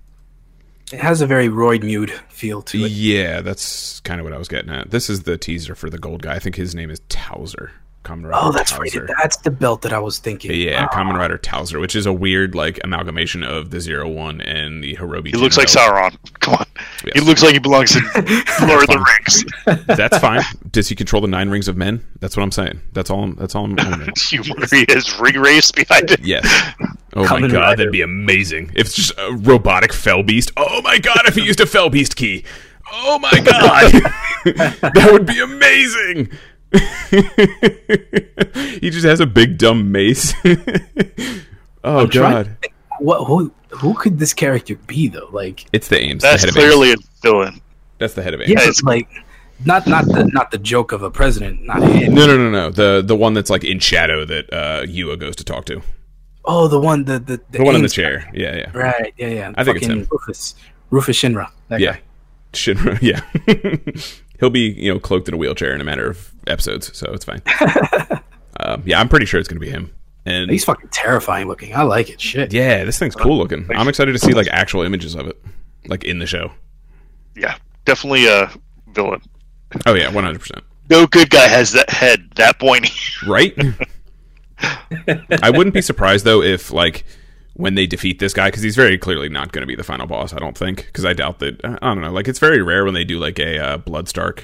It 0.92 1.00
has 1.00 1.22
a 1.22 1.28
very 1.28 1.48
Roidmude 1.48 2.12
feel 2.30 2.62
to 2.64 2.86
it. 2.86 2.92
yeah. 2.92 3.42
That's 3.42 4.00
kind 4.02 4.20
of 4.20 4.24
what 4.26 4.34
I 4.34 4.38
was 4.38 4.48
getting 4.48 4.72
at. 4.72 4.90
This 4.92 5.10
is 5.10 5.24
the 5.24 5.38
teaser 5.38 5.76
for 5.76 5.90
the 5.90 5.98
gold 6.00 6.22
guy. 6.24 6.36
I 6.36 6.40
think 6.40 6.56
his 6.56 6.74
name 6.76 6.90
is 6.90 7.00
Thouser. 7.10 7.72
Kamen 8.04 8.24
Rider 8.24 8.32
Oh, 8.34 8.52
that's 8.52 8.78
right. 8.80 8.92
That's 9.22 9.38
the 9.38 9.52
belt 9.52 9.82
that 9.82 9.92
I 9.94 10.00
was 10.00 10.20
thinking. 10.20 10.52
Yeah, 10.54 10.88
Ah. 10.90 10.96
Kamen 10.96 11.16
Rider 11.18 11.38
Thouser, 11.38 11.80
which 11.82 11.96
is 11.96 12.06
a 12.06 12.14
weird 12.14 12.56
like 12.56 12.80
amalgamation 12.84 13.44
of 13.44 13.72
the 13.72 13.80
Zero 13.82 14.08
One 14.08 14.40
and 14.42 14.82
the 14.84 14.96
Horobi. 14.96 15.28
He 15.28 15.36
looks 15.38 15.58
like 15.58 15.68
Sauron. 15.68 16.16
Come 16.40 16.56
on. 16.56 16.66
He 17.14 17.20
looks 17.20 17.44
like 17.44 17.54
he 17.54 17.60
belongs 17.60 17.96
in 17.96 18.04
Lord 18.16 18.84
of 18.84 18.88
the 18.88 19.06
Rings. 19.68 19.86
That's 19.88 20.18
fine. 20.18 20.42
Does 20.72 20.88
he 20.88 20.96
control 20.96 21.22
the 21.22 21.28
nine 21.28 21.50
rings 21.50 21.68
of 21.68 21.76
men? 21.78 22.04
That's 22.22 22.38
what 22.38 22.44
I'm 22.44 22.52
saying. 22.52 22.80
That's 22.94 23.10
all. 23.10 23.24
I'm, 23.24 23.36
that's 23.36 23.54
all 23.54 23.66
I'm. 23.66 23.78
I'm 23.80 24.10
Humor 24.18 24.66
he 24.72 24.86
has 24.90 25.20
ring 25.20 25.36
race 25.36 25.72
behind 25.72 26.10
it. 26.12 26.20
yes. 26.26 26.46
Oh 27.16 27.24
my 27.24 27.42
god, 27.42 27.54
Rider. 27.54 27.76
that'd 27.78 27.92
be 27.92 28.02
amazing. 28.02 28.72
If 28.76 28.88
it's 28.88 28.96
just 28.96 29.12
a 29.18 29.34
robotic 29.34 29.92
fell 29.94 30.24
beast. 30.24 30.52
Oh 30.56 30.82
my 30.84 31.00
god, 31.00 31.22
if 31.26 31.36
he 31.36 31.42
used 31.44 31.60
a 31.60 31.66
fell 31.66 31.90
beast 31.90 32.16
key. 32.16 32.46
Oh 32.92 33.20
my 33.20 33.30
god, 33.32 33.92
that 34.46 35.10
would 35.12 35.26
be 35.26 35.40
amazing. 35.40 36.30
he 38.80 38.90
just 38.90 39.06
has 39.06 39.20
a 39.20 39.26
big 39.26 39.58
dumb 39.58 39.92
mace. 39.92 40.34
oh 41.84 42.00
I'm 42.02 42.08
god, 42.10 42.58
think, 42.62 42.74
What 43.00 43.26
who 43.26 43.52
who 43.70 43.94
could 43.96 44.20
this 44.20 44.34
character 44.34 44.76
be 44.76 45.08
though? 45.08 45.30
Like 45.32 45.66
it's 45.74 45.88
the 45.88 45.98
A.I.M.S. 45.98 46.22
the 46.22 46.28
That's 46.28 46.42
head 46.44 46.50
of 46.50 46.56
A.I.M.S. 46.58 46.74
clearly 46.76 46.94
a 46.94 46.96
villain. 47.22 47.62
That's 47.98 48.14
the 48.14 48.24
head 48.24 48.34
of 48.34 48.42
A.I.M.S. 48.42 48.54
yeah, 48.64 48.70
it's- 48.70 48.84
like 48.84 49.10
not 49.66 49.88
not 49.88 50.06
the 50.06 50.26
not 50.34 50.52
the 50.52 50.58
joke 50.58 50.92
of 50.92 51.04
a 51.04 51.12
president, 51.12 51.64
not 51.64 51.82
him. 51.84 52.14
No, 52.14 52.28
no, 52.28 52.38
no, 52.38 52.50
no. 52.50 52.70
The 52.70 53.02
the 53.06 53.16
one 53.16 53.34
that's 53.34 53.50
like 53.50 53.64
in 53.64 53.80
shadow 53.80 54.26
that 54.26 54.52
uh 54.54 54.84
Yua 54.86 55.20
goes 55.20 55.36
to 55.38 55.44
talk 55.44 55.66
to. 55.66 55.82
Oh, 56.46 56.68
the 56.68 56.80
one 56.80 57.04
the 57.06 57.20
the, 57.20 57.42
The 57.52 57.64
one 57.64 57.76
in 57.76 57.82
the 57.82 57.88
A.I.M.S 57.88 57.94
guy. 57.94 58.04
chair. 58.04 58.32
Yeah, 58.34 58.56
yeah. 58.56 58.72
Right, 58.74 59.14
yeah, 59.18 59.28
yeah. 59.28 59.54
I 59.58 59.64
think 59.64 59.78
it's 59.78 59.88
him. 59.88 60.08
Rufus. 60.10 60.56
Rufus 60.92 61.18
Shinra. 61.18 61.50
That 61.68 61.80
Yeah. 61.82 61.94
guy. 61.94 62.02
Shinra, 62.54 62.98
yeah. 63.12 63.22
He'll 64.40 64.50
be, 64.50 64.70
you 64.72 64.94
know, 64.94 65.00
cloaked 65.00 65.28
in 65.28 65.34
a 65.34 65.38
wheelchair 65.38 65.74
in 65.74 65.82
a 65.82 65.84
matter 65.84 66.10
of 66.10 66.32
episodes, 66.48 66.96
so 66.98 67.12
it's 67.14 67.26
fine. 67.26 67.42
um, 68.60 68.84
yeah, 68.86 69.00
I'm 69.00 69.10
pretty 69.10 69.26
sure 69.26 69.40
it's 69.40 69.50
going 69.50 69.60
to 69.60 69.66
be 69.66 69.70
him. 69.72 69.94
And 70.26 70.50
He's 70.50 70.64
fucking 70.66 70.90
terrifying 70.90 71.48
looking. 71.48 71.76
I 71.76 71.84
like 71.84 72.10
it. 72.10 72.22
Shit. 72.22 72.54
yeah, 72.54 72.84
this 72.84 73.00
thing's 73.00 73.16
cool 73.16 73.38
looking. 73.38 73.68
I'm 73.76 73.88
excited 73.88 74.12
to 74.14 74.20
see 74.20 74.34
like 74.34 74.48
actual 74.48 74.84
images 74.84 75.16
of 75.16 75.28
it, 75.28 75.42
like 75.88 76.04
in 76.04 76.20
the 76.20 76.26
show. 76.28 76.52
Yeah, 77.36 77.56
definitely 77.86 78.28
a 78.28 78.52
villain. 78.94 79.22
Oh 79.86 79.94
yeah, 79.94 80.12
100. 80.12 80.40
percent 80.40 80.64
No 80.90 81.08
good 81.08 81.30
guy 81.30 81.48
has 81.48 81.72
that 81.72 81.90
head 81.90 82.30
that 82.36 82.60
pointy. 82.60 82.92
Right? 83.26 83.58
I 85.42 85.50
wouldn't 85.52 85.74
be 85.74 85.82
surprised 85.82 86.26
though 86.26 86.42
if 86.42 86.72
like 86.72 87.06
when 87.60 87.76
they 87.76 87.86
defeat 87.86 88.20
this 88.20 88.34
guy 88.34 88.48
because 88.48 88.64
he's 88.64 88.78
very 88.78 88.98
clearly 88.98 89.28
not 89.28 89.52
going 89.52 89.62
to 89.64 89.68
be 89.68 89.76
the 89.76 89.84
final 89.84 90.08
boss. 90.08 90.34
I 90.34 90.38
don't 90.38 90.58
think 90.58 90.86
because 90.86 91.04
I 91.04 91.12
doubt 91.12 91.40
that. 91.40 91.60
I 91.66 91.94
don't 91.94 92.00
know. 92.00 92.10
Like 92.10 92.30
it's 92.30 92.40
very 92.40 92.62
rare 92.62 92.86
when 92.86 92.94
they 92.94 93.04
do 93.04 93.20
like 93.20 93.38
a 93.38 93.60
uh, 93.60 93.78
Bloodstark, 93.80 94.44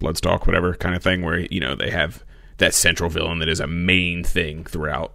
Bloodstalk, 0.00 0.46
whatever 0.46 0.72
kind 0.74 0.94
of 0.94 1.02
thing 1.02 1.22
where 1.22 1.40
you 1.40 1.58
know 1.58 1.74
they 1.74 1.90
have 1.90 2.22
that 2.58 2.72
central 2.72 3.10
villain 3.10 3.40
that 3.40 3.48
is 3.48 3.58
a 3.58 3.66
main 3.66 4.22
thing 4.22 4.62
throughout. 4.64 5.14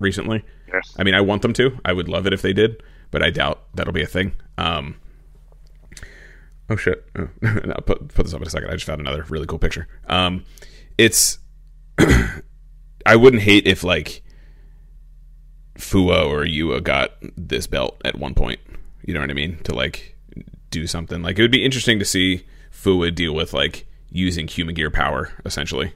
Recently, 0.00 0.42
Yes. 0.72 0.96
I 0.98 1.04
mean, 1.04 1.14
I 1.14 1.20
want 1.20 1.42
them 1.42 1.52
to. 1.52 1.78
I 1.84 1.92
would 1.92 2.08
love 2.08 2.26
it 2.26 2.32
if 2.32 2.42
they 2.42 2.52
did, 2.52 2.82
but 3.12 3.22
I 3.22 3.30
doubt 3.30 3.62
that'll 3.74 3.92
be 3.92 4.02
a 4.02 4.06
thing. 4.06 4.34
Um, 4.58 4.96
oh 6.68 6.74
shit! 6.76 7.04
Oh, 7.16 7.28
I'll 7.44 7.82
put 7.82 8.08
put 8.08 8.24
this 8.24 8.34
up 8.34 8.40
in 8.40 8.46
a 8.48 8.50
second. 8.50 8.68
I 8.68 8.72
just 8.72 8.86
found 8.86 9.00
another 9.00 9.24
really 9.28 9.46
cool 9.46 9.60
picture. 9.60 9.86
Um, 10.08 10.44
it's 10.98 11.38
I 13.06 13.14
wouldn't 13.14 13.42
hate 13.42 13.68
if 13.68 13.84
like 13.84 14.22
Fuwa 15.80 16.26
or 16.26 16.44
Yua 16.44 16.82
got 16.82 17.12
this 17.36 17.66
belt 17.66 18.00
at 18.04 18.18
one 18.18 18.34
point. 18.34 18.60
You 19.04 19.14
know 19.14 19.20
what 19.20 19.30
I 19.30 19.34
mean? 19.34 19.58
To 19.64 19.74
like 19.74 20.16
do 20.70 20.86
something. 20.86 21.22
Like 21.22 21.38
it 21.38 21.42
would 21.42 21.50
be 21.50 21.64
interesting 21.64 21.98
to 21.98 22.04
see 22.04 22.46
Fuwa 22.72 23.14
deal 23.14 23.34
with 23.34 23.52
like 23.52 23.86
using 24.10 24.46
Humagear 24.46 24.92
power 24.92 25.32
essentially. 25.44 25.92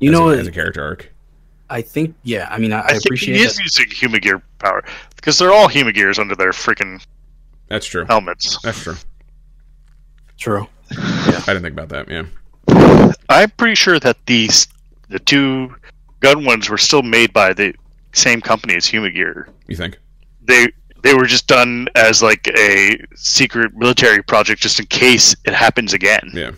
You 0.00 0.10
as 0.10 0.18
know, 0.18 0.30
a, 0.30 0.36
as 0.36 0.46
a 0.46 0.52
character 0.52 0.82
arc. 0.82 1.12
I 1.70 1.82
think 1.82 2.14
yeah. 2.22 2.48
I 2.50 2.58
mean, 2.58 2.72
I, 2.72 2.80
I, 2.80 2.84
I, 2.84 2.92
think 2.92 3.04
appreciate 3.06 3.36
he 3.36 3.42
is 3.42 3.56
that. 3.56 3.62
using 3.62 3.86
Humagear 3.86 4.42
power 4.58 4.84
because 5.16 5.38
they're 5.38 5.52
all 5.52 5.68
Humagears 5.68 6.18
under 6.18 6.36
their 6.36 6.50
freaking 6.50 7.04
That's 7.68 7.86
true. 7.86 8.04
helmets. 8.04 8.58
That's 8.62 8.82
true. 8.82 8.96
True. 10.38 10.68
Yeah. 10.90 11.42
I 11.46 11.54
didn't 11.54 11.62
think 11.62 11.72
about 11.72 11.88
that. 11.88 12.08
Yeah. 12.08 13.12
I'm 13.28 13.50
pretty 13.50 13.76
sure 13.76 13.98
that 13.98 14.18
these 14.26 14.68
the 15.08 15.18
two 15.18 15.74
gun 16.20 16.44
ones 16.44 16.68
were 16.68 16.78
still 16.78 17.02
made 17.02 17.32
by 17.32 17.52
the 17.54 17.74
same 18.14 18.40
company 18.40 18.74
as 18.76 18.86
Humagear. 18.86 19.48
You 19.68 19.76
think? 19.76 19.98
They 20.42 20.68
they 21.02 21.14
were 21.14 21.26
just 21.26 21.46
done 21.46 21.88
as 21.94 22.22
like 22.22 22.48
a 22.48 22.96
secret 23.14 23.74
military 23.76 24.22
project 24.22 24.62
just 24.62 24.80
in 24.80 24.86
case 24.86 25.36
it 25.44 25.52
happens 25.54 25.92
again. 25.92 26.30
Yeah. 26.32 26.52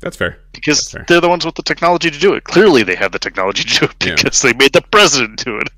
That's 0.00 0.16
fair. 0.16 0.38
Because 0.52 0.78
That's 0.78 0.90
fair. 0.92 1.04
they're 1.08 1.20
the 1.20 1.28
ones 1.28 1.44
with 1.44 1.56
the 1.56 1.62
technology 1.64 2.08
to 2.10 2.18
do 2.18 2.34
it. 2.34 2.44
Clearly, 2.44 2.84
they 2.84 2.94
have 2.94 3.10
the 3.10 3.18
technology 3.18 3.64
to 3.64 3.80
do 3.80 3.84
it 3.86 4.06
Yeah. 4.06 4.14
because 4.14 4.40
they 4.42 4.52
made 4.52 4.72
the 4.72 4.80
president 4.82 5.44
do 5.44 5.58
it. 5.60 5.68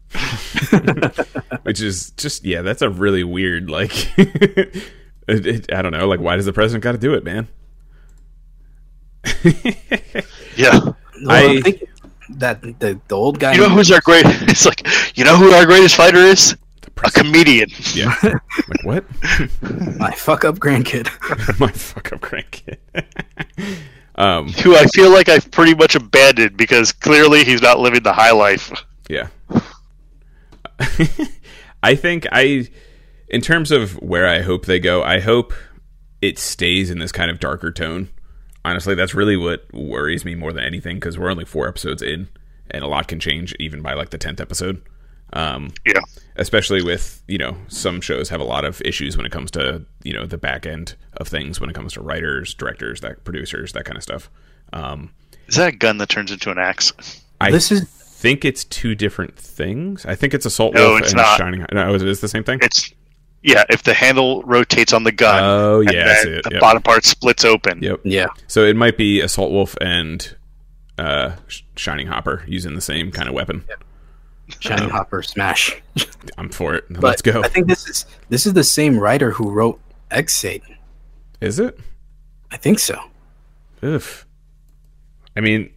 Which 1.62 1.80
is 1.80 2.10
just 2.12 2.44
yeah, 2.44 2.60
that's 2.62 2.82
a 2.82 2.90
really 2.90 3.24
weird 3.24 3.70
like. 3.70 3.92
it, 4.18 4.84
it- 5.26 5.72
I 5.72 5.80
don't 5.82 5.92
know. 5.92 6.06
Like, 6.06 6.20
why 6.20 6.36
does 6.36 6.44
the 6.44 6.52
president 6.52 6.84
got 6.84 6.92
to 6.92 6.98
do 6.98 7.14
it, 7.14 7.24
man? 7.24 7.48
Yeah. 10.56 10.78
Well, 10.80 10.94
I- 11.30 11.44
I'm 11.56 11.62
thinking 11.62 11.88
that 12.38 12.62
the 12.62 13.00
the 13.08 13.14
old 13.14 13.38
guy. 13.38 13.52
You 13.52 13.60
know 13.60 13.68
who's 13.68 13.90
our 13.90 14.00
great? 14.00 14.24
It's 14.50 14.66
like 14.66 14.86
you 15.16 15.24
know 15.24 15.36
who 15.36 15.52
our 15.52 15.66
greatest 15.66 15.96
fighter 15.96 16.18
is? 16.18 16.56
A 17.02 17.10
comedian. 17.10 17.70
Yeah. 17.94 18.14
like 18.22 18.84
what? 18.84 19.04
my 19.98 20.10
fuck 20.10 20.44
up 20.44 20.58
grandkid. 20.58 21.08
My 21.60 21.70
fuck 21.72 22.12
up 22.12 22.20
grandkid. 22.20 22.76
um. 24.16 24.48
Who 24.48 24.76
I 24.76 24.84
feel 24.86 25.10
like 25.10 25.30
I've 25.30 25.50
pretty 25.50 25.74
much 25.74 25.94
abandoned 25.94 26.58
because 26.58 26.92
clearly 26.92 27.44
he's 27.44 27.62
not 27.62 27.78
living 27.78 28.02
the 28.02 28.12
high 28.12 28.32
life. 28.32 28.70
Yeah. 29.08 29.28
I 31.82 31.94
think 31.94 32.26
I, 32.32 32.68
in 33.28 33.40
terms 33.40 33.70
of 33.70 33.94
where 34.02 34.26
I 34.26 34.42
hope 34.42 34.66
they 34.66 34.78
go, 34.78 35.02
I 35.02 35.20
hope 35.20 35.54
it 36.20 36.38
stays 36.38 36.90
in 36.90 36.98
this 36.98 37.12
kind 37.12 37.30
of 37.30 37.40
darker 37.40 37.70
tone. 37.70 38.08
Honestly, 38.64 38.94
that's 38.94 39.14
really 39.14 39.36
what 39.36 39.72
worries 39.72 40.24
me 40.24 40.34
more 40.34 40.52
than 40.52 40.64
anything 40.64 40.96
because 40.96 41.18
we're 41.18 41.30
only 41.30 41.44
four 41.44 41.66
episodes 41.68 42.02
in, 42.02 42.28
and 42.70 42.84
a 42.84 42.86
lot 42.86 43.08
can 43.08 43.18
change 43.20 43.54
even 43.58 43.80
by 43.82 43.94
like 43.94 44.10
the 44.10 44.18
tenth 44.18 44.40
episode. 44.40 44.82
Um, 45.32 45.72
Yeah. 45.86 46.00
especially 46.36 46.82
with 46.82 47.22
you 47.28 47.38
know 47.38 47.56
some 47.68 48.00
shows 48.00 48.28
have 48.30 48.40
a 48.40 48.44
lot 48.44 48.64
of 48.64 48.82
issues 48.84 49.16
when 49.16 49.24
it 49.24 49.30
comes 49.32 49.50
to 49.52 49.84
you 50.02 50.12
know 50.12 50.26
the 50.26 50.36
back 50.38 50.66
end 50.66 50.96
of 51.18 51.28
things 51.28 51.60
when 51.60 51.70
it 51.70 51.74
comes 51.74 51.92
to 51.94 52.02
writers, 52.02 52.52
directors, 52.54 53.00
that 53.00 53.24
producers, 53.24 53.72
that 53.72 53.84
kind 53.84 53.96
of 53.96 54.02
stuff. 54.02 54.28
Um, 54.72 55.12
Is 55.46 55.54
that 55.56 55.68
a 55.68 55.76
gun 55.76 55.98
that 55.98 56.08
turns 56.08 56.30
into 56.32 56.50
an 56.50 56.58
axe? 56.58 56.92
I 57.40 57.50
This 57.52 57.70
is 57.72 57.84
think 57.84 58.44
it's 58.44 58.64
two 58.64 58.94
different 58.94 59.38
things. 59.38 60.04
I 60.04 60.14
think 60.14 60.34
it's 60.34 60.44
Assault 60.44 60.74
No, 60.74 60.90
Wolf 60.90 61.00
it's 61.02 61.12
and 61.12 61.16
not. 61.18 61.38
Shining. 61.38 61.64
No, 61.72 61.94
is, 61.94 62.02
it 62.02 62.08
is 62.08 62.20
the 62.20 62.28
same 62.28 62.44
thing. 62.44 62.58
It's 62.60 62.92
yeah. 63.42 63.64
If 63.70 63.82
the 63.82 63.94
handle 63.94 64.42
rotates 64.42 64.92
on 64.92 65.04
the 65.04 65.12
gun, 65.12 65.42
Oh, 65.42 65.80
yeah, 65.80 65.90
I 65.90 66.14
see 66.16 66.28
then 66.30 66.38
it, 66.38 66.44
the 66.44 66.50
yep. 66.52 66.60
bottom 66.60 66.82
part 66.82 67.04
splits 67.04 67.44
open. 67.44 67.82
Yep. 67.82 68.00
yeah. 68.04 68.26
So 68.46 68.64
it 68.64 68.76
might 68.76 68.96
be 68.96 69.20
Assault 69.20 69.50
Wolf 69.50 69.76
and 69.80 70.36
uh, 70.98 71.36
Shining 71.76 72.06
Hopper 72.06 72.44
using 72.46 72.74
the 72.74 72.80
same 72.80 73.10
kind 73.10 73.28
of 73.28 73.34
weapon. 73.34 73.64
Shining 74.58 74.88
Hopper 74.90 75.22
smash. 75.22 75.80
I'm 76.36 76.48
for 76.50 76.74
it. 76.74 76.84
But 76.90 77.02
Let's 77.02 77.22
go. 77.22 77.42
I 77.42 77.48
think 77.48 77.68
this 77.68 77.88
is 77.88 78.04
this 78.28 78.46
is 78.46 78.52
the 78.52 78.64
same 78.64 78.98
writer 78.98 79.30
who 79.30 79.50
wrote 79.50 79.80
Ex-Aid. 80.10 80.62
Is 81.40 81.58
it? 81.60 81.78
I 82.50 82.56
think 82.56 82.80
so. 82.80 83.00
Oof. 83.84 84.26
I 85.36 85.40
mean, 85.40 85.70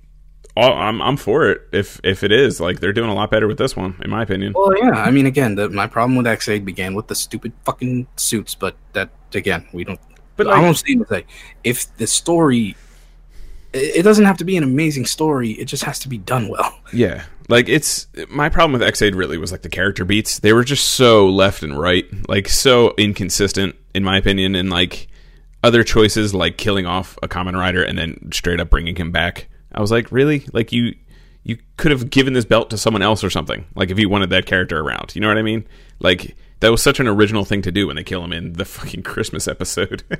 all, 0.55 0.73
I'm 0.73 1.01
I'm 1.01 1.17
for 1.17 1.49
it. 1.49 1.61
If 1.71 1.99
if 2.03 2.23
it 2.23 2.31
is 2.31 2.61
like 2.61 2.79
they're 2.79 2.93
doing 2.93 3.09
a 3.09 3.13
lot 3.13 3.31
better 3.31 3.47
with 3.47 3.57
this 3.57 3.75
one, 3.75 3.99
in 4.03 4.09
my 4.09 4.21
opinion. 4.21 4.53
Well, 4.55 4.77
yeah. 4.77 4.91
I 4.91 5.09
mean, 5.09 5.25
again, 5.25 5.55
the, 5.55 5.69
my 5.69 5.87
problem 5.87 6.15
with 6.15 6.27
Ex-Aid 6.27 6.63
began 6.63 6.93
with 6.93 7.07
the 7.07 7.15
stupid 7.15 7.53
fucking 7.63 8.07
suits, 8.17 8.53
but 8.53 8.75
that 8.93 9.09
again, 9.33 9.67
we 9.73 9.83
don't. 9.83 9.99
But 10.35 10.47
I 10.47 10.61
don't 10.61 10.75
see 10.75 10.99
like 11.09 11.27
if 11.63 11.95
the 11.97 12.07
story. 12.07 12.75
It 13.73 13.97
it 13.97 14.03
doesn't 14.03 14.25
have 14.25 14.37
to 14.37 14.45
be 14.45 14.55
an 14.55 14.63
amazing 14.63 15.05
story. 15.07 15.51
It 15.51 15.65
just 15.65 15.83
has 15.85 15.97
to 15.99 16.09
be 16.09 16.17
done 16.17 16.49
well. 16.49 16.79
Yeah. 16.93 17.23
Like 17.49 17.67
it's 17.67 18.07
my 18.29 18.47
problem 18.47 18.71
with 18.71 18.83
Ex-Aid 18.83 19.15
really 19.15 19.37
was 19.37 19.51
like 19.51 19.63
the 19.63 19.69
character 19.69 20.05
beats. 20.05 20.39
They 20.39 20.53
were 20.53 20.63
just 20.63 20.91
so 20.91 21.27
left 21.27 21.63
and 21.63 21.77
right, 21.77 22.05
like 22.29 22.47
so 22.47 22.93
inconsistent 22.97 23.75
in 23.93 24.03
my 24.03 24.17
opinion 24.17 24.55
and 24.55 24.69
like 24.69 25.07
other 25.63 25.83
choices 25.83 26.33
like 26.33 26.57
killing 26.57 26.85
off 26.85 27.17
a 27.23 27.27
Kamen 27.27 27.59
Rider 27.59 27.83
and 27.83 27.97
then 27.97 28.31
straight 28.31 28.59
up 28.59 28.69
bringing 28.69 28.95
him 28.95 29.11
back. 29.11 29.49
I 29.73 29.81
was 29.81 29.91
like, 29.91 30.11
"Really? 30.11 30.45
Like 30.53 30.71
you 30.71 30.95
you 31.43 31.57
could 31.77 31.91
have 31.91 32.09
given 32.09 32.33
this 32.33 32.45
belt 32.45 32.69
to 32.69 32.77
someone 32.77 33.01
else 33.01 33.23
or 33.23 33.29
something. 33.29 33.65
Like 33.75 33.91
if 33.91 33.99
you 33.99 34.09
wanted 34.09 34.29
that 34.29 34.45
character 34.45 34.79
around. 34.79 35.13
You 35.15 35.21
know 35.21 35.27
what 35.27 35.37
I 35.37 35.41
mean? 35.41 35.67
Like 35.99 36.35
that 36.61 36.71
was 36.71 36.81
such 36.81 36.99
an 36.99 37.07
original 37.07 37.43
thing 37.43 37.61
to 37.63 37.71
do 37.71 37.87
when 37.87 37.97
they 37.97 38.03
kill 38.03 38.23
him 38.23 38.31
in 38.33 38.53
the 38.53 38.65
fucking 38.65 39.03
Christmas 39.03 39.47
episode. 39.47 40.03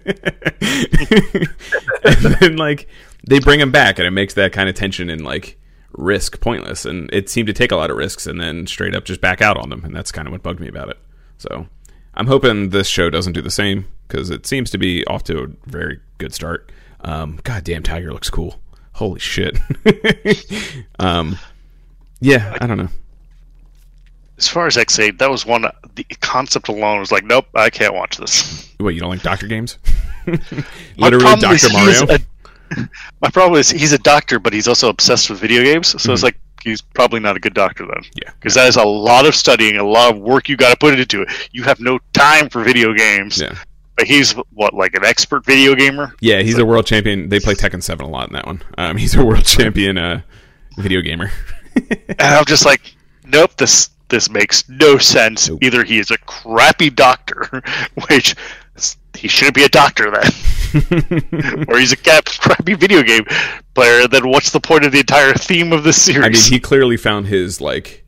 and 2.03 2.35
then 2.39 2.57
like 2.57 2.88
they 3.27 3.39
bring 3.39 3.59
him 3.59 3.71
back 3.71 3.97
and 3.99 4.07
it 4.07 4.11
makes 4.11 4.34
that 4.34 4.51
kind 4.51 4.67
of 4.67 4.75
tension 4.75 5.09
and 5.09 5.23
like 5.23 5.57
risk 5.93 6.41
pointless 6.41 6.85
and 6.85 7.09
it 7.13 7.30
seemed 7.30 7.47
to 7.47 7.53
take 7.53 7.71
a 7.71 7.75
lot 7.75 7.89
of 7.91 7.97
risks 7.97 8.27
and 8.27 8.41
then 8.41 8.67
straight 8.67 8.95
up 8.95 9.05
just 9.05 9.21
back 9.21 9.41
out 9.41 9.57
on 9.57 9.69
them 9.69 9.85
and 9.85 9.95
that's 9.95 10.11
kind 10.11 10.27
of 10.27 10.31
what 10.31 10.43
bugged 10.43 10.59
me 10.59 10.67
about 10.67 10.89
it. 10.89 10.97
So 11.38 11.67
I'm 12.15 12.27
hoping 12.27 12.69
this 12.69 12.88
show 12.88 13.09
doesn't 13.09 13.34
do 13.34 13.41
the 13.41 13.51
same 13.51 13.88
because 14.07 14.30
it 14.30 14.45
seems 14.45 14.69
to 14.71 14.77
be 14.77 15.05
off 15.07 15.23
to 15.25 15.43
a 15.43 15.47
very 15.65 15.99
good 16.17 16.34
start. 16.34 16.69
Um, 17.01 17.39
God 17.43 17.63
damn, 17.63 17.84
Tiger 17.84 18.11
looks 18.11 18.30
cool. 18.30 18.59
Holy 18.94 19.20
shit. 19.20 19.57
um, 20.99 21.38
yeah, 22.22 22.57
I 22.61 22.68
don't 22.68 22.78
know. 22.78 22.90
As 24.38 24.48
far 24.48 24.68
as 24.68 24.78
Ex-Aid, 24.78 25.20
that 25.20 25.30
was 25.30 25.45
one. 25.45 25.65
The 25.95 26.03
concept 26.22 26.68
alone 26.68 26.99
was 26.99 27.11
like, 27.11 27.24
nope, 27.24 27.45
I 27.56 27.70
can't 27.70 27.94
watch 27.94 28.18
this. 28.18 28.72
What 28.80 28.94
you 28.94 28.99
don't 28.99 29.10
like 29.10 29.22
Doctor 29.22 29.48
games? 29.48 29.78
Literally, 30.98 31.36
Doctor 31.40 31.70
Mario. 31.72 32.03
a- 32.10 32.20
my 33.22 33.30
problem 33.30 33.60
is 33.60 33.70
he's 33.70 33.94
a 33.94 33.99
doctor, 33.99 34.40
but 34.40 34.52
he's 34.52 34.68
also 34.68 34.90
obsessed 34.90 35.30
with 35.30 35.40
video 35.40 35.64
games. 35.64 35.90
So 35.90 35.98
Mm-hmm. 35.98 36.11
it's 36.14 36.24
like 36.24 36.40
he's 36.64 36.82
probably 36.82 37.20
not 37.20 37.36
a 37.38 37.40
good 37.40 37.53
doctor 37.53 37.86
then. 37.86 38.03
Yeah. 38.15 38.32
because 38.40 38.56
that 38.56 38.68
is 38.68 38.78
a 38.78 38.84
lot 38.84 39.26
of 39.28 39.36
studying, 39.36 39.78
a 39.78 39.84
lot 39.84 40.11
of 40.15 40.20
work 40.20 40.49
you 40.49 40.57
got 40.57 40.72
to 40.72 40.78
put 40.78 40.98
into 40.98 41.22
it. 41.22 41.30
You 41.52 41.64
have 41.64 41.80
no 41.80 41.99
time 42.14 42.49
for 42.49 42.64
video 42.64 42.94
games. 42.94 43.40
Yeah, 43.40 43.56
But 43.95 44.07
he's 44.07 44.32
what, 44.53 44.74
like 44.74 44.95
an 44.95 45.06
expert 45.06 45.45
video 45.45 45.76
gamer? 45.76 46.15
Yeah, 46.20 46.41
he's 46.41 46.57
a 46.57 46.65
world 46.65 46.86
champion. 46.86 47.30
They 47.30 47.40
play 47.40 47.53
Tekken 47.53 47.84
Seven 47.84 48.06
a 48.06 48.10
lot 48.10 48.30
in 48.30 48.34
that 48.34 48.45
one. 48.45 48.61
Um, 48.78 48.98
he's 49.03 49.15
a 49.15 49.24
world 49.24 49.45
champion 49.45 49.98
uh, 49.98 50.22
video 50.78 51.02
gamer. 51.02 51.32
And 51.76 52.22
I'm 52.22 52.45
just 52.45 52.68
like, 52.68 52.95
nope, 53.26 53.57
this 53.57 53.90
this 54.10 54.30
makes 54.30 54.70
no 54.70 54.99
sense. 54.99 55.49
Nope. 55.49 55.64
Either 55.64 55.84
he 55.84 55.98
is 55.98 56.11
a 56.11 56.20
crappy 56.20 56.91
doctor, 56.91 57.64
which 58.07 58.36
he 59.15 59.28
shouldn't 59.28 59.56
be 59.56 59.64
a 59.64 59.70
doctor 59.70 60.11
then, 60.11 61.65
or 61.68 61.80
he's 61.80 61.94
a 61.94 61.98
crappy 61.98 62.76
video 62.76 63.02
game 63.02 63.26
player. 63.74 64.07
Then 64.07 64.30
what's 64.30 64.52
the 64.52 64.60
point 64.60 64.86
of 64.86 64.91
the 64.91 64.99
entire 64.99 65.34
theme 65.34 65.74
of 65.74 65.84
the 65.84 65.94
series? 65.94 66.24
I 66.24 66.30
mean, 66.30 66.41
he 66.41 66.60
clearly 66.60 66.95
found 66.95 67.26
his 67.26 67.60
like 67.60 68.02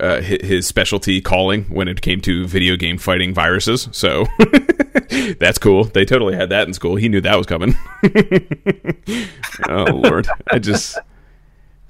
uh, 0.00 0.20
his 0.20 0.66
specialty 0.66 1.20
calling 1.20 1.64
when 1.64 1.88
it 1.88 2.00
came 2.00 2.20
to 2.20 2.46
video 2.46 2.76
game 2.76 2.98
fighting 2.98 3.34
viruses. 3.34 3.88
So 3.92 4.26
that's 5.40 5.58
cool. 5.58 5.84
They 5.84 6.04
totally 6.04 6.36
had 6.36 6.50
that 6.50 6.66
in 6.66 6.74
school. 6.74 6.96
He 6.96 7.08
knew 7.08 7.20
that 7.20 7.36
was 7.36 7.46
coming. 7.46 7.74
oh 9.68 9.84
lord, 9.84 10.28
I 10.50 10.58
just 10.58 10.98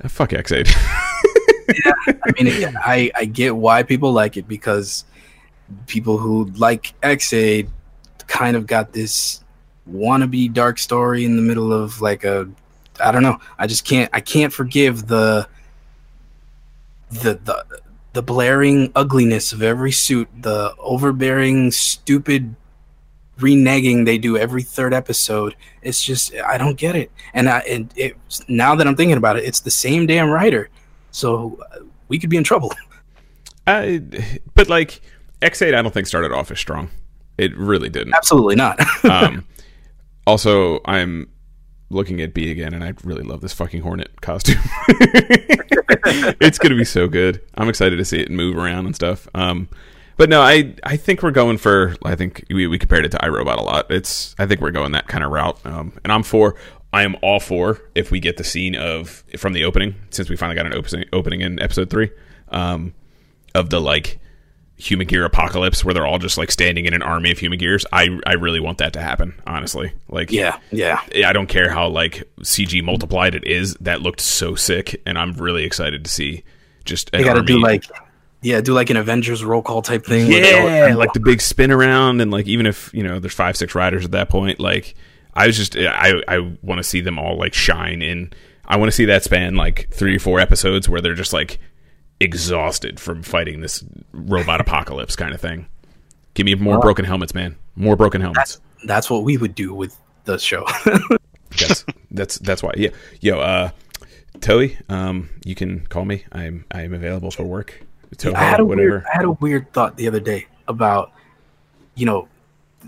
uh, 0.03 0.09
fuck 0.09 0.33
Ex-Aid. 0.33 0.69
yeah, 1.85 1.93
I 2.09 2.43
mean, 2.43 2.77
I 2.79 3.11
I 3.15 3.25
get 3.27 3.57
why 3.57 3.83
people 3.83 4.13
like 4.13 4.37
it 4.37 4.49
because 4.49 5.05
people 5.87 6.17
who 6.19 6.47
like 6.57 6.95
Ex-Aid 7.03 7.71
kind 8.27 8.57
of 8.57 8.67
got 8.67 8.93
this 8.93 9.45
wannabe 9.91 10.53
dark 10.53 10.79
story 10.79 11.25
in 11.25 11.37
the 11.37 11.43
middle 11.43 11.73
of 11.73 12.01
like 12.01 12.25
a 12.25 12.49
I 13.01 13.13
don't 13.13 13.23
know. 13.23 13.39
I 13.59 13.67
just 13.67 13.85
can't 13.85 14.11
I 14.13 14.21
can't 14.21 14.53
forgive 14.53 15.07
the 15.07 15.47
the 17.11 17.35
the 17.45 17.65
the 18.13 18.23
blaring 18.23 18.91
ugliness 18.95 19.53
of 19.53 19.63
every 19.63 19.93
suit, 19.93 20.29
the 20.41 20.75
overbearing 20.79 21.71
stupid 21.71 22.55
reneging 23.39 24.05
they 24.05 24.19
do 24.19 24.37
every 24.37 24.63
third 24.63 24.93
episode. 24.93 25.55
It's 25.83 26.03
just 26.03 26.35
I 26.35 26.59
don't 26.59 26.77
get 26.77 26.97
it. 26.97 27.11
And 27.35 27.49
I 27.49 27.61
and 27.61 27.93
it 27.97 28.17
now 28.49 28.75
that 28.75 28.87
I'm 28.87 28.97
thinking 28.97 29.17
about 29.17 29.37
it, 29.37 29.45
it's 29.45 29.61
the 29.61 29.71
same 29.71 30.07
damn 30.07 30.29
writer. 30.29 30.71
So 31.11 31.59
uh, 31.73 31.81
we 32.09 32.19
could 32.19 32.31
be 32.31 32.37
in 32.37 32.45
trouble. 32.45 32.73
I, 33.67 34.03
but 34.55 34.69
like 34.69 35.03
Ex-Aid, 35.43 35.75
I 35.75 35.83
don't 35.83 35.93
think 35.93 36.07
started 36.07 36.33
off 36.33 36.51
as 36.51 36.59
strong. 36.59 36.91
It 37.37 37.57
really 37.57 37.89
didn't. 37.89 38.15
Absolutely 38.15 38.57
not. 38.57 38.81
um, 39.05 39.47
also, 40.27 40.81
I'm 40.87 41.29
looking 41.91 42.21
at 42.21 42.35
B 42.35 42.51
again, 42.51 42.75
and 42.75 42.85
I 42.85 42.95
really 43.05 43.23
love 43.23 43.41
this 43.41 43.53
fucking 43.53 43.83
Hornet 43.83 44.21
costume. 44.21 44.61
it's 46.41 46.59
gonna 46.59 46.77
be 46.77 46.85
so 46.85 47.09
good. 47.09 47.41
I'm 47.55 47.69
excited 47.69 47.97
to 47.97 48.05
see 48.05 48.21
it 48.21 48.31
move 48.31 48.57
around 48.57 48.87
and 48.87 48.95
stuff. 48.95 49.29
Um, 49.35 49.69
but 50.17 50.29
no, 50.29 50.41
I 50.43 50.75
I 50.83 50.97
think 50.97 51.23
we're 51.23 51.31
going 51.31 51.59
for. 51.59 51.97
I 52.05 52.15
think 52.15 52.45
we, 52.51 52.67
we 52.67 52.79
compared 52.79 53.05
it 53.05 53.13
to 53.13 53.19
iRobot 53.19 53.57
a 53.57 53.63
lot. 53.63 53.91
It's 53.91 54.35
I 54.39 54.47
think 54.47 54.61
we're 54.61 54.73
going 54.73 54.93
that 54.93 55.09
kind 55.09 55.25
of 55.25 55.31
route. 55.31 55.59
Um, 55.65 55.93
and 56.05 56.13
I'm 56.13 56.23
for. 56.23 56.57
I 56.93 57.03
am 57.03 57.17
all 57.23 57.39
for 57.39 57.81
if 57.95 58.11
we 58.11 58.19
get 58.19 58.39
the 58.39 58.45
scene 58.45 58.75
of 58.75 59.23
from 59.37 59.53
the 59.53 59.65
opening, 59.65 59.95
since 60.11 60.31
we 60.31 60.37
finally 60.37 60.57
got 60.57 60.67
an 60.67 60.75
opening 60.75 61.07
opening 61.13 61.41
in 61.43 61.61
episode 61.61 61.91
three, 61.91 62.11
um, 62.49 62.95
of 63.55 63.71
the 63.71 63.81
like 63.81 64.19
Humagear 64.79 65.25
apocalypse 65.25 65.85
where 65.85 65.93
they're 65.93 66.07
all 66.07 66.19
just 66.19 66.39
like 66.39 66.51
standing 66.53 66.87
in 66.87 66.95
an 66.95 67.03
army 67.03 67.31
of 67.33 67.39
Humagears. 67.39 67.85
I 67.93 68.19
I 68.27 68.35
really 68.35 68.61
want 68.61 68.79
that 68.79 68.93
to 68.95 69.01
happen, 69.01 69.35
honestly. 69.47 69.93
Like 70.09 70.31
yeah, 70.31 70.59
yeah. 70.71 71.01
I 71.27 71.33
don't 71.33 71.49
care 71.49 71.69
how 71.71 71.89
like 71.89 72.23
CG 72.43 72.83
multiplied 72.85 73.35
it 73.35 73.47
is. 73.47 73.75
That 73.81 74.03
looked 74.03 74.21
so 74.21 74.55
sick, 74.55 75.01
and 75.05 75.19
I'm 75.19 75.33
really 75.33 75.65
excited 75.65 76.05
to 76.05 76.11
see 76.11 76.45
just 76.85 77.11
an 77.13 77.19
They 77.19 77.25
got 77.25 77.33
to 77.35 77.39
army. 77.41 77.47
do 77.49 77.59
like 77.61 77.85
yeah, 78.41 78.61
do 78.61 78.73
like 78.73 78.89
an 78.91 78.97
Avengers 78.97 79.45
roll 79.45 79.63
call 79.63 79.83
type 79.83 80.07
thing. 80.07 80.29
where 80.29 80.41
they 80.41 80.59
all- 80.61 80.89
yeah, 80.89 80.95
like 80.95 81.13
the 81.13 81.19
big 81.21 81.41
spin 81.41 81.73
around, 81.73 82.21
and 82.21 82.31
like 82.31 82.47
even 82.47 82.67
if 82.67 82.91
you 82.95 83.03
know 83.03 83.19
there's 83.19 83.35
five 83.35 83.57
six 83.57 83.75
riders 83.75 84.05
at 84.05 84.13
that 84.13 84.29
point, 84.29 84.61
like 84.61 84.95
I 85.35 85.49
was 85.49 85.57
just 85.57 85.77
I 85.77 86.23
I 86.29 86.39
want 86.63 86.79
to 86.79 86.85
see 86.85 87.01
them 87.01 87.19
all 87.19 87.37
like 87.37 87.53
shine 87.53 88.01
in. 88.01 88.33
I 88.65 88.77
want 88.77 88.89
to 88.93 88.95
see 88.95 89.07
that 89.07 89.25
span 89.25 89.57
like 89.57 89.89
three 89.91 90.15
or 90.15 90.19
four 90.21 90.39
episodes 90.39 90.89
where 90.89 91.01
they're 91.01 91.15
just 91.15 91.33
like 91.33 91.59
exhausted 92.21 92.99
from 93.01 93.23
fighting 93.23 93.61
this 93.61 93.85
robot 94.13 94.61
apocalypse 94.61 95.17
kind 95.17 95.35
of 95.35 95.41
thing. 95.41 95.67
Give 96.35 96.45
me 96.47 96.55
more 96.55 96.79
broken 96.81 97.05
helmets, 97.05 97.35
man. 97.35 97.57
More 97.77 97.97
broken 97.97 98.21
helmets. 98.21 98.61
that's 98.85 99.09
what 99.11 99.25
we 99.25 99.37
would 99.37 99.55
do 99.55 99.75
with 99.75 99.97
the 100.25 100.39
show. 100.39 100.65
That's 101.59 101.85
that's 102.11 102.39
that's 102.39 102.63
why. 102.63 102.73
Yeah, 102.77 102.91
yo, 103.21 103.41
uh, 103.41 103.71
Toei, 104.39 104.77
um, 104.91 105.31
you 105.45 105.55
can 105.55 105.81
call 105.87 106.05
me. 106.05 106.25
I'm 106.31 106.65
I'm 106.71 106.93
available 106.93 107.31
for 107.31 107.43
work. 107.45 107.83
Toho, 108.17 108.35
I 108.35 108.45
had 108.45 108.61
a 108.61 108.65
whatever. 108.65 108.89
weird, 108.91 109.05
I 109.07 109.17
had 109.17 109.25
a 109.25 109.31
weird 109.33 109.73
thought 109.73 109.97
the 109.97 110.07
other 110.07 110.21
day 110.21 110.47
about, 110.69 111.11
you 111.95 112.05
know, 112.07 112.29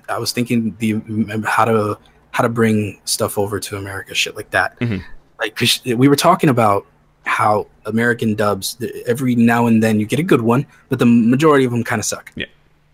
I 0.09 0.19
was 0.19 0.31
thinking 0.33 0.77
the 0.79 1.01
how 1.47 1.65
to 1.65 1.99
how 2.33 2.43
to 2.43 2.49
bring 2.51 3.01
stuff 3.07 3.39
over 3.39 3.59
to 3.59 3.77
America, 3.79 4.15
shit 4.15 4.37
like 4.37 4.51
that. 4.51 4.79
Mhm. 4.79 5.03
Like, 5.41 5.59
we 5.99 6.07
were 6.07 6.17
talking 6.17 6.51
about 6.51 6.87
how 7.25 7.67
American 7.87 8.35
dubs 8.35 8.77
every 9.07 9.35
now 9.35 9.67
and 9.67 9.83
then 9.83 10.01
you 10.01 10.07
get 10.07 10.19
a 10.19 10.23
good 10.23 10.41
one, 10.43 10.67
but 10.89 10.99
the 10.99 11.07
majority 11.07 11.65
of 11.65 11.71
them 11.73 11.85
kind 11.85 11.99
of 12.01 12.05
suck. 12.05 12.33
Yeah. 12.35 12.47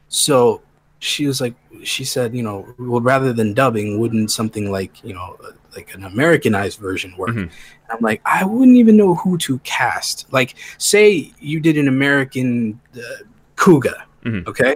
So 0.08 0.62
she 0.98 1.26
was 1.26 1.40
like, 1.40 1.54
she 1.82 2.04
said, 2.04 2.34
you 2.34 2.42
know, 2.42 2.66
well, 2.78 3.00
rather 3.00 3.32
than 3.32 3.54
dubbing, 3.54 3.98
wouldn't 4.00 4.30
something 4.30 4.70
like 4.70 5.02
you 5.04 5.14
know, 5.14 5.36
like 5.74 5.94
an 5.94 6.04
Americanized 6.04 6.78
version 6.80 7.14
work? 7.16 7.30
Mhm. 7.30 7.42
And 7.42 7.50
I'm 7.90 7.98
like, 8.00 8.20
I 8.24 8.44
wouldn't 8.44 8.76
even 8.76 8.96
know 8.96 9.14
who 9.14 9.38
to 9.38 9.58
cast. 9.60 10.26
Like, 10.32 10.54
say 10.78 11.32
you 11.38 11.60
did 11.60 11.76
an 11.78 11.86
American 11.88 12.80
uh, 12.96 13.24
Kuuga, 13.56 14.02
Mhm. 14.24 14.46
okay, 14.46 14.74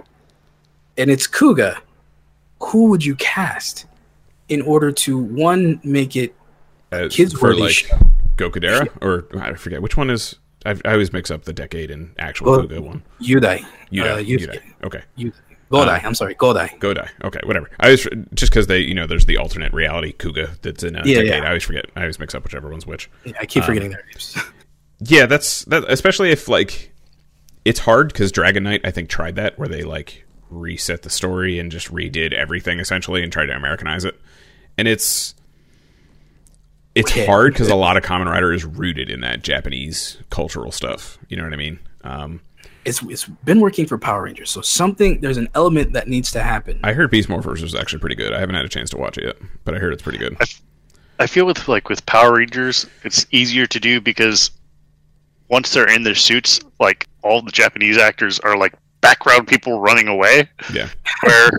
and 0.97 1.09
it's 1.09 1.27
Kuuga. 1.27 1.77
Who 2.59 2.85
would 2.89 3.03
you 3.03 3.15
cast 3.15 3.85
in 4.49 4.61
order 4.61 4.91
to 4.91 5.17
one 5.17 5.79
make 5.83 6.15
it 6.15 6.35
Uh, 6.91 7.07
kids 7.09 7.41
worthy 7.41 7.61
like? 7.61 7.89
Gokudera 8.41 8.87
or 9.01 9.27
I 9.41 9.53
forget 9.53 9.81
which 9.81 9.97
one 9.97 10.09
is. 10.09 10.35
I, 10.65 10.71
I 10.85 10.91
always 10.93 11.11
mix 11.11 11.31
up 11.31 11.45
the 11.45 11.53
decade 11.53 11.89
and 11.91 12.13
actual 12.19 12.51
Well, 12.51 12.61
Kuuga 12.67 12.79
one. 12.81 13.03
Yudai? 13.19 13.65
Yudai, 13.91 14.11
uh, 14.11 14.17
Yudai. 14.17 14.47
Yudai. 14.47 14.61
Okay, 14.83 15.01
Yudai. 15.17 15.33
Godai. 15.71 16.03
Uh, 16.03 16.07
I'm 16.07 16.13
sorry, 16.15 16.35
Godai. 16.35 16.77
Godai. 16.79 17.07
Okay, 17.23 17.39
whatever. 17.45 17.69
I 17.79 17.85
always 17.87 18.05
just 18.33 18.51
because 18.51 18.67
they, 18.67 18.79
you 18.79 18.93
know, 18.93 19.07
there's 19.07 19.25
the 19.25 19.37
alternate 19.37 19.73
reality 19.73 20.13
Kuuga 20.13 20.61
that's 20.61 20.83
in 20.83 20.95
a 20.95 20.99
Yeah, 20.99 21.15
decade. 21.21 21.29
yeah. 21.29 21.43
I 21.43 21.47
always 21.47 21.63
forget. 21.63 21.85
I 21.95 22.01
always 22.01 22.19
mix 22.19 22.35
up 22.35 22.43
whichever 22.43 22.69
one's 22.69 22.85
which. 22.85 23.09
Yeah, 23.25 23.33
I 23.39 23.45
keep 23.45 23.63
um, 23.63 23.67
forgetting 23.67 23.91
their 23.91 24.03
names. 24.05 24.37
Yeah, 25.03 25.25
that's 25.25 25.65
that. 25.65 25.83
Especially 25.89 26.29
if 26.29 26.47
like 26.47 26.91
it's 27.65 27.79
hard 27.79 28.09
because 28.13 28.31
Dragon 28.31 28.61
Knight, 28.63 28.81
I 28.83 28.91
think, 28.91 29.09
tried 29.09 29.35
that 29.37 29.57
where 29.57 29.67
they 29.67 29.81
like 29.81 30.25
reset 30.51 31.01
the 31.01 31.09
story 31.09 31.57
and 31.57 31.71
just 31.71 31.91
redid 31.91 32.33
everything 32.33 32.79
essentially 32.79 33.23
and 33.23 33.31
tried 33.33 33.47
to 33.47 33.55
Americanize 33.55 34.05
it, 34.05 34.19
and 34.77 34.87
it's 34.87 35.33
it's 36.95 37.11
Okay. 37.11 37.25
hard 37.25 37.53
because 37.53 37.69
a 37.69 37.75
lot 37.75 37.97
of 37.97 38.03
Kamen 38.03 38.25
Rider 38.25 38.51
is 38.53 38.65
rooted 38.65 39.09
in 39.09 39.21
that 39.21 39.43
Japanese 39.43 40.17
cultural 40.29 40.71
stuff. 40.71 41.17
You 41.29 41.37
know 41.37 41.43
what 41.43 41.53
I 41.53 41.57
mean? 41.57 41.79
Um, 42.03 42.41
it's 42.83 43.01
it's 43.03 43.25
been 43.45 43.59
working 43.59 43.85
for 43.85 43.97
Power 43.97 44.23
Rangers, 44.23 44.49
so 44.49 44.61
something 44.61 45.21
there's 45.21 45.37
an 45.37 45.47
element 45.53 45.93
that 45.93 46.07
needs 46.07 46.31
to 46.31 46.41
happen. 46.43 46.79
I 46.83 46.93
heard 46.93 47.11
Beast 47.11 47.29
Morphers 47.29 47.61
was 47.61 47.75
actually 47.75 47.99
pretty 47.99 48.15
good. 48.15 48.33
I 48.33 48.39
haven't 48.39 48.55
had 48.55 48.65
a 48.65 48.69
chance 48.69 48.89
to 48.91 48.97
watch 48.97 49.17
it 49.17 49.23
yet, 49.25 49.35
but 49.65 49.75
I 49.75 49.77
heard 49.77 49.93
it's 49.93 50.01
pretty 50.01 50.17
good. 50.17 50.35
I 51.19 51.27
feel 51.27 51.45
with 51.45 51.67
like 51.67 51.89
with 51.89 52.03
Power 52.07 52.33
Rangers, 52.37 52.87
it's 53.03 53.27
easier 53.31 53.67
to 53.67 53.79
do 53.79 54.01
because 54.01 54.49
once 55.49 55.71
they're 55.71 55.89
in 55.93 56.01
their 56.03 56.15
suits, 56.15 56.59
like 56.79 57.07
all 57.23 57.41
the 57.43 57.51
Japanese 57.51 57.97
actors 57.97 58.39
are 58.39 58.57
like 58.57 58.73
background 59.01 59.47
people 59.47 59.79
running 59.79 60.07
away. 60.07 60.49
Yeah. 60.73 60.89
Where, 61.23 61.51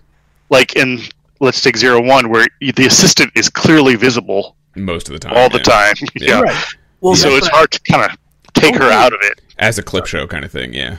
like 0.50 0.74
in 0.74 0.98
Let's 1.38 1.60
Take 1.62 1.76
Zero 1.76 2.02
One, 2.02 2.30
where 2.30 2.46
the 2.60 2.86
assistant 2.86 3.30
is 3.36 3.48
clearly 3.48 3.94
visible 3.94 4.56
Most 4.74 5.08
of 5.08 5.12
the 5.12 5.18
time, 5.18 5.34
all 5.36 5.48
the 5.48 5.58
yeah. 5.58 5.62
time. 5.62 5.94
Yeah. 6.16 6.40
Right. 6.40 6.64
Well, 7.00 7.14
So 7.16 7.28
it's 7.30 7.46
what 7.46 7.54
I- 7.54 7.56
hard 7.56 7.70
to 7.72 7.80
kind 7.80 8.10
of 8.10 8.18
take 8.54 8.76
her 8.76 8.90
out 8.90 9.12
of 9.12 9.18
it. 9.22 9.40
as 9.58 9.78
a 9.78 9.82
clip 9.82 10.06
show 10.06 10.26
kind 10.26 10.44
of 10.44 10.50
thing. 10.52 10.72
Yeah, 10.72 10.96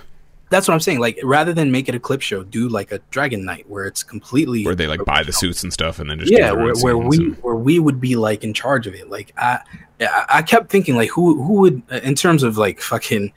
that's 0.50 0.68
what 0.68 0.74
I'm 0.76 0.80
saying. 0.80 1.00
Like, 1.00 1.18
rather 1.24 1.54
than 1.54 1.72
make 1.72 1.88
it 1.90 1.96
a 1.96 2.00
clip 2.00 2.22
show, 2.22 2.44
do 2.44 2.68
like 2.70 2.92
a 2.92 3.00
Dragon 3.10 3.46
Knight 3.46 3.68
where 3.70 3.86
it's 3.86 4.04
completely 4.04 4.64
where 4.66 4.76
they 4.76 4.86
like 4.88 5.04
buy 5.06 5.24
the 5.24 5.32
suits 5.34 5.64
and 5.64 5.72
stuff, 5.74 6.00
and 6.00 6.10
then 6.10 6.20
just 6.20 6.32
yeah, 6.32 6.50
do 6.52 6.56
their 6.58 6.60
own 6.70 6.74
where, 6.82 6.98
where 6.98 7.08
we 7.08 7.18
and- 7.18 7.36
where 7.44 7.56
we 7.56 7.80
would 7.80 8.00
be 8.02 8.16
like 8.16 8.44
in 8.44 8.54
charge 8.54 8.86
of 8.86 8.94
it. 8.94 9.10
Like 9.10 9.34
I, 9.38 9.60
I 10.02 10.26
I 10.30 10.42
kept 10.42 10.70
thinking 10.70 10.96
like 10.96 11.10
who 11.10 11.42
who 11.42 11.54
would 11.62 11.82
in 12.04 12.16
terms 12.16 12.44
of 12.44 12.58
like 12.58 12.80
fucking 12.82 13.32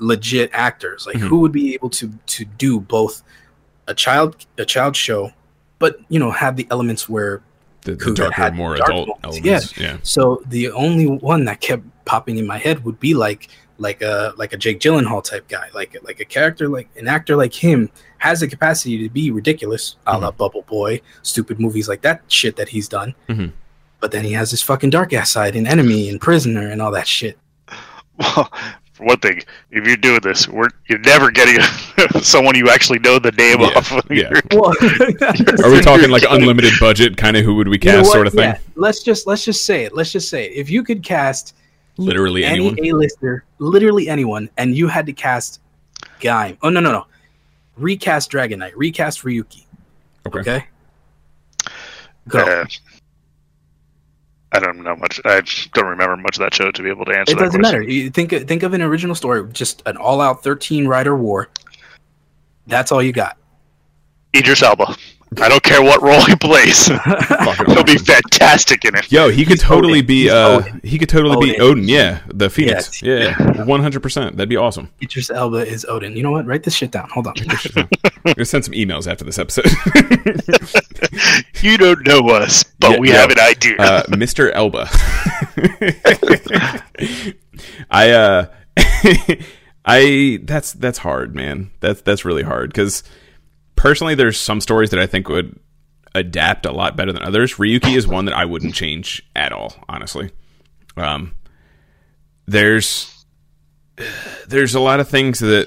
legit 0.00 0.50
actors 0.52 1.06
like 1.06 1.16
Mhm. 1.16 1.28
who 1.28 1.38
would 1.40 1.52
be 1.52 1.74
able 1.74 1.90
to 1.90 2.12
to 2.26 2.44
do 2.44 2.80
both 2.80 3.22
a 3.86 3.94
child 3.94 4.36
a 4.58 4.64
child 4.64 4.96
show, 4.96 5.32
but 5.78 5.98
you 6.08 6.18
know 6.18 6.30
have 6.32 6.56
the 6.56 6.66
elements 6.70 7.08
where 7.08 7.40
the, 7.86 7.94
the 7.94 8.14
darker, 8.14 8.34
had 8.34 8.54
more 8.54 8.76
dark 8.76 8.90
adult 8.90 9.08
moments, 9.22 9.38
elements. 9.38 9.78
Yeah. 9.78 9.96
So 10.02 10.42
the 10.46 10.70
only 10.70 11.06
one 11.06 11.44
that 11.46 11.60
kept 11.60 11.84
popping 12.04 12.38
in 12.38 12.46
my 12.46 12.58
head 12.58 12.84
would 12.84 13.00
be 13.00 13.14
like 13.14 13.48
like 13.78 14.00
a 14.02 14.32
like 14.36 14.52
a 14.52 14.56
Jake 14.56 14.80
Gyllenhaal 14.80 15.22
type 15.22 15.48
guy, 15.48 15.68
like 15.74 15.96
like 16.02 16.20
a 16.20 16.24
character 16.24 16.68
like 16.68 16.88
an 16.96 17.08
actor 17.08 17.36
like 17.36 17.52
him 17.54 17.90
has 18.18 18.40
the 18.40 18.48
capacity 18.48 19.02
to 19.02 19.10
be 19.10 19.30
ridiculous, 19.30 19.96
a 20.06 20.18
la 20.18 20.30
Bubble 20.30 20.62
Boy, 20.62 21.00
stupid 21.22 21.60
movies 21.60 21.88
like 21.88 22.02
that 22.02 22.22
shit 22.28 22.56
that 22.56 22.68
he's 22.68 22.88
done. 22.88 23.14
Mhm. 23.28 23.52
But 24.00 24.12
then 24.12 24.24
he 24.24 24.32
has 24.32 24.50
this 24.50 24.62
fucking 24.62 24.90
dark 24.90 25.12
ass 25.12 25.30
side 25.30 25.56
in 25.56 25.66
Enemy 25.66 26.08
and 26.08 26.20
Prisoner 26.20 26.68
and 26.68 26.80
all 26.82 26.92
that 26.92 27.08
shit. 27.08 27.38
Well, 28.18 28.50
one 28.98 29.18
thing, 29.18 29.42
if 29.70 29.86
you're 29.86 29.96
doing 29.96 30.20
this, 30.22 30.48
we're 30.48 30.68
you're 30.88 30.98
never 31.00 31.30
getting 31.30 31.60
someone 32.22 32.54
you 32.54 32.68
actually 32.68 32.98
know 33.00 33.18
the 33.18 33.32
name 33.32 33.60
Yeah, 33.60 33.78
of. 33.78 34.10
yeah. 34.10 34.40
Well, 34.52 34.70
Are 35.64 35.70
we 35.70 35.80
talking 35.80 36.10
like 36.10 36.24
unlimited 36.28 36.72
budget, 36.80 37.16
kind 37.16 37.36
of 37.36 37.44
who 37.44 37.54
would 37.56 37.68
we 37.68 37.78
you 37.82 37.90
know 37.92 37.98
cast 37.98 38.12
sort 38.12 38.26
of 38.26 38.32
thing? 38.32 38.50
Yeah, 38.50 38.58
let's 38.74 39.02
just 39.02 39.26
let's 39.26 39.44
just 39.44 39.64
say 39.64 39.84
it. 39.84 39.94
Let's 39.94 40.12
just 40.12 40.28
say 40.28 40.46
it. 40.46 40.52
If 40.52 40.70
you 40.70 40.82
could 40.82 41.02
cast 41.02 41.54
Literally 41.98 42.44
any 42.44 42.68
anyone. 42.68 42.78
A-lister, 42.84 43.44
literally 43.58 44.08
anyone, 44.08 44.50
and 44.58 44.76
you 44.76 44.86
had 44.88 45.06
to 45.06 45.12
cast 45.12 45.60
Guy. 46.20 46.56
Oh 46.62 46.68
no 46.68 46.80
no 46.80 46.92
no, 46.92 47.06
recast 47.76 48.30
Dragon 48.30 48.58
Knight, 48.58 48.76
recast 48.76 49.22
Ryuki. 49.22 49.64
Okay. 50.26 50.40
Okay. 50.40 50.64
Go. 52.28 52.40
Uh, 52.40 52.66
I 54.52 54.58
don't 54.58 54.82
know 54.82 54.96
much. 54.96 55.20
I 55.24 55.42
don't 55.74 55.86
remember 55.86 56.16
much 56.16 56.36
of 56.36 56.40
that 56.40 56.54
show 56.54 56.70
to 56.70 56.82
be 56.82 56.88
able 56.88 57.04
to 57.06 57.12
answer 57.12 57.32
it 57.32 57.38
that 57.38 57.46
doesn't 57.46 57.60
matter. 57.60 57.82
You 57.82 58.10
think 58.10 58.30
think 58.30 58.62
of 58.62 58.72
an 58.74 58.82
original 58.82 59.14
story, 59.14 59.46
just 59.52 59.82
an 59.86 59.96
all-out 59.96 60.42
thirteen 60.42 60.86
rider 60.86 61.16
war. 61.16 61.48
That's 62.66 62.92
all 62.92 63.02
you 63.02 63.12
got. 63.12 63.36
Idris 64.34 64.62
Elba. 64.62 64.96
I 65.38 65.48
don't 65.48 65.62
care 65.62 65.82
what 65.82 66.02
role 66.02 66.24
he 66.24 66.34
plays. 66.36 66.86
He'll 67.66 67.84
be 67.84 67.98
fantastic 67.98 68.84
in 68.84 68.94
it. 68.96 69.10
Yo, 69.12 69.28
he 69.28 69.44
could 69.44 69.60
totally 69.60 69.98
Odin. 69.98 70.06
be. 70.06 70.30
Uh, 70.30 70.48
Odin. 70.58 70.80
he 70.82 70.98
could 70.98 71.08
totally 71.08 71.36
be 71.46 71.52
Odin. 71.60 71.62
Odin. 71.78 71.88
Yeah, 71.88 72.20
the 72.28 72.48
Phoenix. 72.50 73.02
Yes. 73.02 73.36
Yeah, 73.38 73.64
one 73.64 73.80
hundred 73.82 74.02
percent. 74.02 74.36
That'd 74.36 74.48
be 74.48 74.56
awesome. 74.56 74.90
Idris 75.02 75.30
Elba 75.30 75.58
is 75.66 75.84
Odin. 75.84 76.16
You 76.16 76.22
know 76.22 76.30
what? 76.30 76.46
Write 76.46 76.62
this 76.62 76.74
shit 76.74 76.90
down. 76.90 77.08
Hold 77.10 77.26
on. 77.26 77.34
I'm 77.76 77.88
gonna 78.34 78.44
send 78.44 78.64
some 78.64 78.74
emails 78.74 79.06
after 79.10 79.24
this 79.24 79.38
episode. 79.38 79.66
You 81.62 81.78
don't 81.78 82.06
know 82.06 82.28
us, 82.30 82.64
but 82.78 82.92
Yeah, 82.92 82.98
we 82.98 83.08
yeah. 83.08 83.16
have 83.20 83.30
an 83.30 83.40
idea. 83.40 83.76
uh, 83.78 84.02
Mr. 84.08 84.50
Elba. 84.52 84.88
I 87.90 88.10
uh 88.10 88.46
I 89.84 90.38
that's 90.42 90.72
that's 90.74 90.98
hard, 90.98 91.34
man. 91.34 91.70
That's 91.80 92.02
that's 92.02 92.24
really 92.24 92.42
hard 92.42 92.74
cuz 92.74 93.02
personally 93.76 94.14
there's 94.14 94.38
some 94.40 94.60
stories 94.60 94.90
that 94.90 94.98
I 95.00 95.06
think 95.06 95.28
would 95.28 95.58
adapt 96.14 96.66
a 96.66 96.72
lot 96.72 96.96
better 96.96 97.12
than 97.12 97.22
others. 97.22 97.54
Ryuki 97.56 97.96
is 97.96 98.06
one 98.06 98.24
that 98.24 98.34
I 98.34 98.44
wouldn't 98.44 98.74
change 98.74 99.22
at 99.36 99.52
all, 99.52 99.74
honestly. 99.88 100.30
Um 100.96 101.34
there's 102.46 103.24
there's 104.48 104.74
a 104.74 104.80
lot 104.80 105.00
of 105.00 105.08
things 105.08 105.38
that 105.40 105.66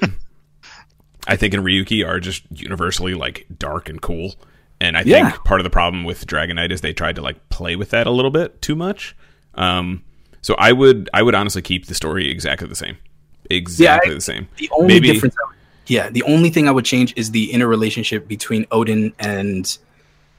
I 1.27 1.36
think 1.36 1.53
in 1.53 1.61
Ryuki 1.61 2.06
are 2.07 2.19
just 2.19 2.44
universally 2.52 3.14
like 3.14 3.45
dark 3.57 3.90
and 3.90 4.02
cool. 4.02 4.36
And 4.81 4.98
I 4.98 5.02
Yeah. 5.06 5.30
think 5.31 5.44
part 5.44 5.60
of 5.60 5.64
the 5.64 5.69
problem 5.69 6.03
with 6.03 6.26
Dragon 6.26 6.56
Knight 6.56 6.72
is 6.72 6.81
they 6.81 6.94
tried 6.94 7.15
to 7.18 7.22
like 7.22 7.49
play 7.49 7.76
with 7.76 7.90
that 7.91 8.07
a 8.07 8.11
little 8.11 8.31
bit 8.31 8.61
too 8.61 8.76
much. 8.76 9.15
Um, 9.56 10.03
so 10.41 10.56
I 10.57 10.72
would 10.72 11.10
I 11.14 11.22
would 11.22 11.36
honestly 11.36 11.61
keep 11.61 11.88
the 11.88 11.95
story 11.95 12.30
exactly 12.31 12.68
the 12.68 12.76
same, 12.76 12.98
exactly 13.49 14.11
I- 14.11 14.15
the 14.15 14.22
same. 14.22 14.48
The 14.57 14.69
only 14.72 14.94
Maybe- 14.95 15.11
difference, 15.11 15.36
I 15.44 15.48
would- 15.48 15.56
yeah, 15.90 16.10
the 16.10 16.24
only 16.24 16.49
thing 16.49 16.68
I 16.68 16.72
would 16.72 16.86
change 16.86 17.14
is 17.18 17.32
the 17.32 17.52
interrelationship 17.52 18.28
between 18.28 18.66
Odin 18.72 19.14
and 19.20 19.78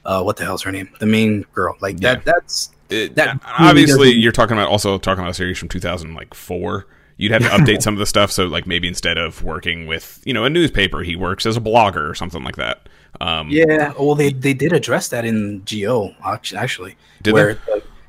uh, 0.05 0.23
what 0.23 0.37
the 0.37 0.43
hell's 0.45 0.63
her 0.63 0.71
name, 0.71 0.89
the 0.99 1.05
main 1.05 1.45
girl. 1.53 1.75
Like 1.81 1.97
that. 1.99 2.17
Yeah. 2.19 2.23
That's 2.33 2.71
It- 2.89 3.15
that 3.15 3.27
really 3.59 3.69
obviously 3.69 4.11
you're 4.11 4.31
talking 4.31 4.57
about 4.57 4.69
also 4.69 4.97
talking 4.97 5.19
about 5.23 5.31
a 5.31 5.35
series 5.35 5.57
from 5.57 5.69
2000 5.69 6.13
like 6.15 6.33
four. 6.33 6.87
You'd 7.17 7.31
have 7.33 7.43
to 7.43 7.49
update 7.49 7.81
some 7.83 7.93
of 7.93 7.99
the 7.99 8.05
stuff. 8.07 8.31
So 8.31 8.45
like 8.45 8.65
maybe 8.65 8.87
instead 8.87 9.17
of 9.17 9.43
working 9.43 9.85
with 9.87 10.21
you 10.25 10.33
know 10.33 10.43
a 10.45 10.49
newspaper, 10.49 11.01
he 11.03 11.15
works 11.15 11.45
as 11.45 11.55
a 11.57 11.61
blogger 11.61 12.09
or 12.09 12.15
something 12.15 12.43
like 12.43 12.55
that. 12.55 12.89
Um, 13.19 13.49
yeah. 13.49 13.93
Well, 13.99 14.15
they 14.15 14.31
they 14.33 14.53
did 14.53 14.73
address 14.73 15.09
that 15.09 15.25
in 15.25 15.61
Go 15.65 16.15
actually. 16.25 16.95
Did 17.21 17.33
where, 17.33 17.59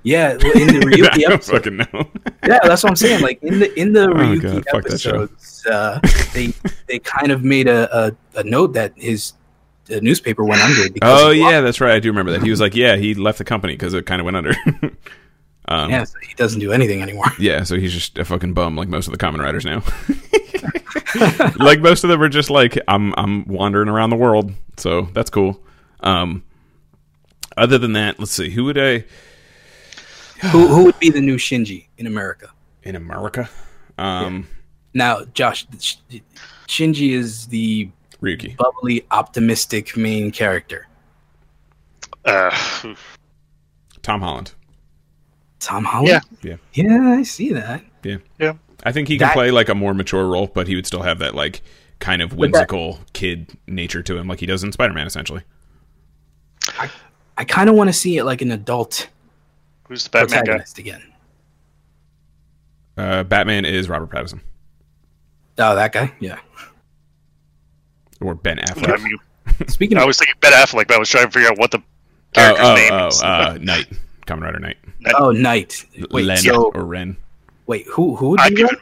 yeah, 0.05 0.33
in 0.33 0.39
the 0.39 0.43
I 0.93 0.97
Ryuki 0.97 1.20
don't 1.23 1.33
episode. 1.33 1.53
fucking 1.53 1.77
know. 1.77 2.11
yeah, 2.47 2.59
that's 2.65 2.83
what 2.83 2.91
I'm 2.91 2.97
saying. 2.97 3.23
Like 3.23 3.43
in 3.43 3.59
the 3.61 3.81
in 3.81 3.93
the 3.93 4.03
Oh, 4.11 4.15
Ryuki 4.15 4.43
God, 4.43 4.65
fuck 4.70 4.85
that 4.85 5.01
show. 5.01 5.23
episodes, 5.23 5.66
uh, 5.66 6.01
they 6.35 6.53
they 6.89 6.99
kind 6.99 7.31
of 7.33 7.45
made 7.45 7.69
a, 7.69 8.07
a, 8.07 8.12
a 8.41 8.45
note 8.45 8.73
that 8.74 8.93
his 8.97 9.35
uh, 9.91 9.99
newspaper 10.03 10.45
went 10.45 10.61
under. 10.62 10.91
Because 10.91 11.23
Oh 11.23 11.31
yeah, 11.31 11.61
that's 11.61 11.81
right. 11.81 11.95
I 11.95 12.01
do 12.01 12.09
remember 12.09 12.33
that. 12.33 12.43
He 12.43 12.51
was 12.51 12.61
like, 12.61 12.74
yeah, 12.74 12.97
he 12.97 13.15
left 13.15 13.39
the 13.39 13.45
company 13.45 13.74
because 13.74 13.95
it 13.95 14.07
kind 14.07 14.20
of 14.20 14.24
went 14.24 14.37
under. 14.37 14.55
um, 15.69 15.91
yeah, 15.91 16.05
so 16.05 16.19
he 16.27 16.35
doesn't 16.35 16.61
do 16.61 16.73
anything 16.73 17.03
anymore. 17.03 17.27
Yeah, 17.39 17.62
so 17.65 17.77
he's 17.77 17.93
just 17.93 18.19
a 18.19 18.24
fucking 18.24 18.55
bum 18.55 18.77
like 18.77 18.89
most 18.89 19.07
of 19.07 19.12
the 19.12 19.19
Kamen 19.19 19.39
Riders 19.41 19.65
now. 19.65 19.83
like 21.65 21.81
most 21.81 22.05
of 22.05 22.11
them 22.11 22.23
are 22.23 22.29
just 22.29 22.51
like 22.51 22.79
I'm 22.89 23.15
I'm 23.16 23.45
wandering 23.47 23.89
around 23.89 24.11
the 24.11 24.16
world, 24.16 24.53
so 24.77 25.03
that's 25.12 25.31
cool. 25.31 25.61
Um 26.01 26.43
other 27.57 27.77
than 27.79 27.93
that, 27.93 28.19
let's 28.19 28.33
see, 28.33 28.51
who 28.51 28.65
would 28.65 28.79
I 28.79 29.05
who 30.51 30.66
who 30.69 30.85
would 30.85 30.98
be 30.98 31.10
the 31.10 31.20
new 31.20 31.36
Shinji 31.36 31.86
in 31.98 32.06
America? 32.06 32.48
in 32.85 32.97
America? 32.97 33.48
Um 33.98 34.48
Now, 34.94 35.24
Josh, 35.35 35.66
Shinji 36.69 37.12
is 37.12 37.47
the 37.47 37.89
Ryuki. 38.20 38.56
bubbly, 38.56 39.05
optimistic 39.10 39.97
main 39.97 40.31
character. 40.31 40.86
Uh, 42.24 42.51
Tom 44.02 44.20
Holland. 44.20 44.52
Tom 45.60 45.85
Holland. 45.85 46.23
Yeah. 46.43 46.56
Yeah. 46.74 46.85
yeah, 46.85 47.10
I 47.19 47.23
see 47.23 47.52
that. 47.52 47.82
Yeah. 48.02 48.16
yeah. 48.39 48.55
I 48.85 48.93
think 48.93 49.09
he 49.09 49.16
can 49.19 49.28
That- 49.28 49.35
play 49.35 49.51
like 49.51 49.69
a 49.69 49.74
more 49.74 49.94
mature 49.94 50.27
role, 50.28 50.48
but 50.48 50.66
he 50.69 50.74
would 50.77 50.86
still 50.86 51.02
have 51.02 51.19
that 51.20 51.35
like 51.35 51.62
kind 52.01 52.20
of 52.23 52.31
that- 52.31 52.36
whimsical 52.39 52.98
kid 53.12 53.51
nature 53.66 54.02
to 54.02 54.16
him 54.19 54.27
like 54.28 54.40
he 54.40 54.47
does 54.47 54.62
in 54.64 54.73
Spider-Man 54.73 55.06
essentially. 55.06 55.43
I 57.39 57.44
kind 57.44 57.69
of 57.69 57.74
want 57.77 57.89
to 57.89 57.93
see 57.93 58.19
it 58.19 58.24
like 58.24 58.43
an 58.43 58.51
adult 58.51 59.09
Who's 59.88 60.04
the 60.04 60.10
Batman 60.10 60.44
guy? 60.44 60.64
again. 60.78 61.02
Uh 62.96 63.22
Batman 63.24 63.64
is 63.64 63.88
Robert 63.88 64.10
Pattinson 64.10 64.40
Oh, 65.59 65.74
that 65.74 65.92
guy. 65.92 66.12
Yeah. 66.18 66.38
or 68.20 68.34
Ben 68.34 68.56
Affleck. 68.59 68.88
I, 68.88 68.96
Affleck. 68.96 69.02
mean, 69.02 69.68
Speaking 69.68 69.98
I 69.98 70.02
of, 70.02 70.06
was 70.06 70.18
thinking 70.18 70.34
Ben 70.40 70.52
Affleck, 70.52 70.88
but 70.88 70.92
I 70.92 70.98
was 70.98 71.09
trying 71.10 71.26
to 71.26 71.30
figure 71.30 71.50
out 71.50 71.59
what 71.59 71.70
the 71.70 71.78
Oh, 71.78 71.82
character's 72.32 72.66
oh, 72.66 72.74
name 72.74 72.92
oh, 72.92 73.06
is. 73.09 73.22
uh, 73.22 73.59
Knight. 73.60 73.86
Kamen 74.26 74.40
Rider 74.42 74.59
Knight. 74.60 74.78
oh, 75.16 75.30
Knight. 75.30 75.84
Wait, 76.10 76.24
Len 76.24 76.36
so 76.38 76.70
or 76.74 76.84
Ren. 76.84 77.16
wait, 77.66 77.86
who 77.88 78.16
who 78.16 78.30
would 78.30 78.40
I 78.40 78.48
be 78.48 78.54
give 78.56 78.66
Ren? 78.70 78.74
it 78.76 78.80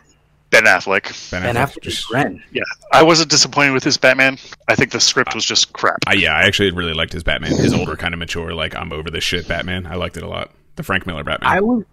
Ben 0.50 0.64
Affleck. 0.64 1.30
Ben 1.32 1.42
Ben 1.42 1.54
Affleck. 1.56 1.74
Affleck 1.74 1.86
is 1.86 1.94
Just- 1.94 2.10
Ren. 2.12 2.42
Yeah, 2.52 2.62
I 2.92 3.02
wasn't 3.02 3.30
disappointed 3.30 3.72
with 3.72 3.82
his 3.82 3.96
Batman. 3.96 4.38
I 4.68 4.74
think 4.76 4.92
the 4.92 5.00
script 5.00 5.34
was 5.34 5.44
just 5.44 5.72
crap. 5.72 5.96
I, 6.06 6.14
yeah, 6.14 6.34
I 6.34 6.42
actually 6.42 6.70
really 6.72 6.94
liked 6.94 7.12
his 7.12 7.22
Batman. 7.24 7.50
His 7.52 7.72
older, 7.74 7.96
kind 7.96 8.14
of 8.14 8.18
mature, 8.20 8.54
like 8.54 8.76
I'm 8.76 8.92
over 8.92 9.10
this 9.10 9.24
shit 9.24 9.48
Batman. 9.48 9.86
I 9.86 9.96
liked 9.96 10.16
it 10.16 10.22
a 10.22 10.28
lot. 10.28 10.50
The 10.76 10.82
Frank 10.82 11.06
Miller 11.06 11.24
Batman. 11.24 11.50
I 11.50 11.60
would, 11.60 11.86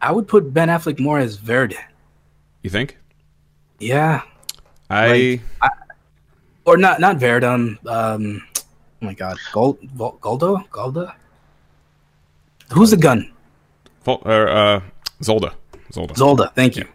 I 0.00 0.12
would 0.12 0.28
put 0.28 0.52
Ben 0.54 0.68
Affleck 0.68 1.00
more 1.00 1.18
as 1.18 1.36
Verde. 1.36 1.76
you 2.62 2.70
think? 2.70 2.96
Yeah, 3.80 4.22
I 4.90 5.40
or 6.64 6.76
not 6.76 7.00
not 7.00 7.16
Verdum. 7.16 7.78
Um, 7.86 8.42
oh 8.56 8.62
my 9.06 9.14
God, 9.14 9.36
Gold 9.52 9.78
Vol- 9.94 10.18
Goldo 10.20 10.68
Golda. 10.70 11.14
Who's 12.72 12.90
the 12.90 12.96
gun? 12.96 13.32
Vol- 14.04 14.22
or, 14.24 14.48
uh, 14.48 14.80
Zolda. 15.22 15.54
Zolda. 15.92 16.14
Zolda. 16.14 16.54
Thank 16.54 16.76
you. 16.76 16.86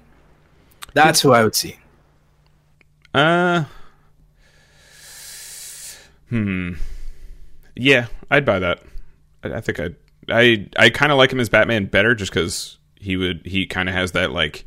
That's 0.94 1.22
who 1.22 1.32
I 1.32 1.44
would 1.44 1.56
see. 1.56 1.78
uh, 3.14 3.64
hmm. 6.30 6.74
Yeah, 7.76 8.08
I'd 8.30 8.46
buy 8.46 8.60
that. 8.60 8.84
I, 9.44 9.54
I 9.56 9.62
think 9.62 9.80
I'd. 9.80 9.96
I 10.30 10.68
I 10.78 10.90
kind 10.90 11.12
of 11.12 11.18
like 11.18 11.32
him 11.32 11.40
as 11.40 11.50
Batman 11.50 11.86
better, 11.86 12.16
just 12.16 12.32
because 12.32 12.78
he 13.00 13.18
would. 13.18 13.46
He 13.46 13.66
kind 13.66 13.90
of 13.90 13.96
has 13.96 14.12
that 14.14 14.32
like. 14.32 14.66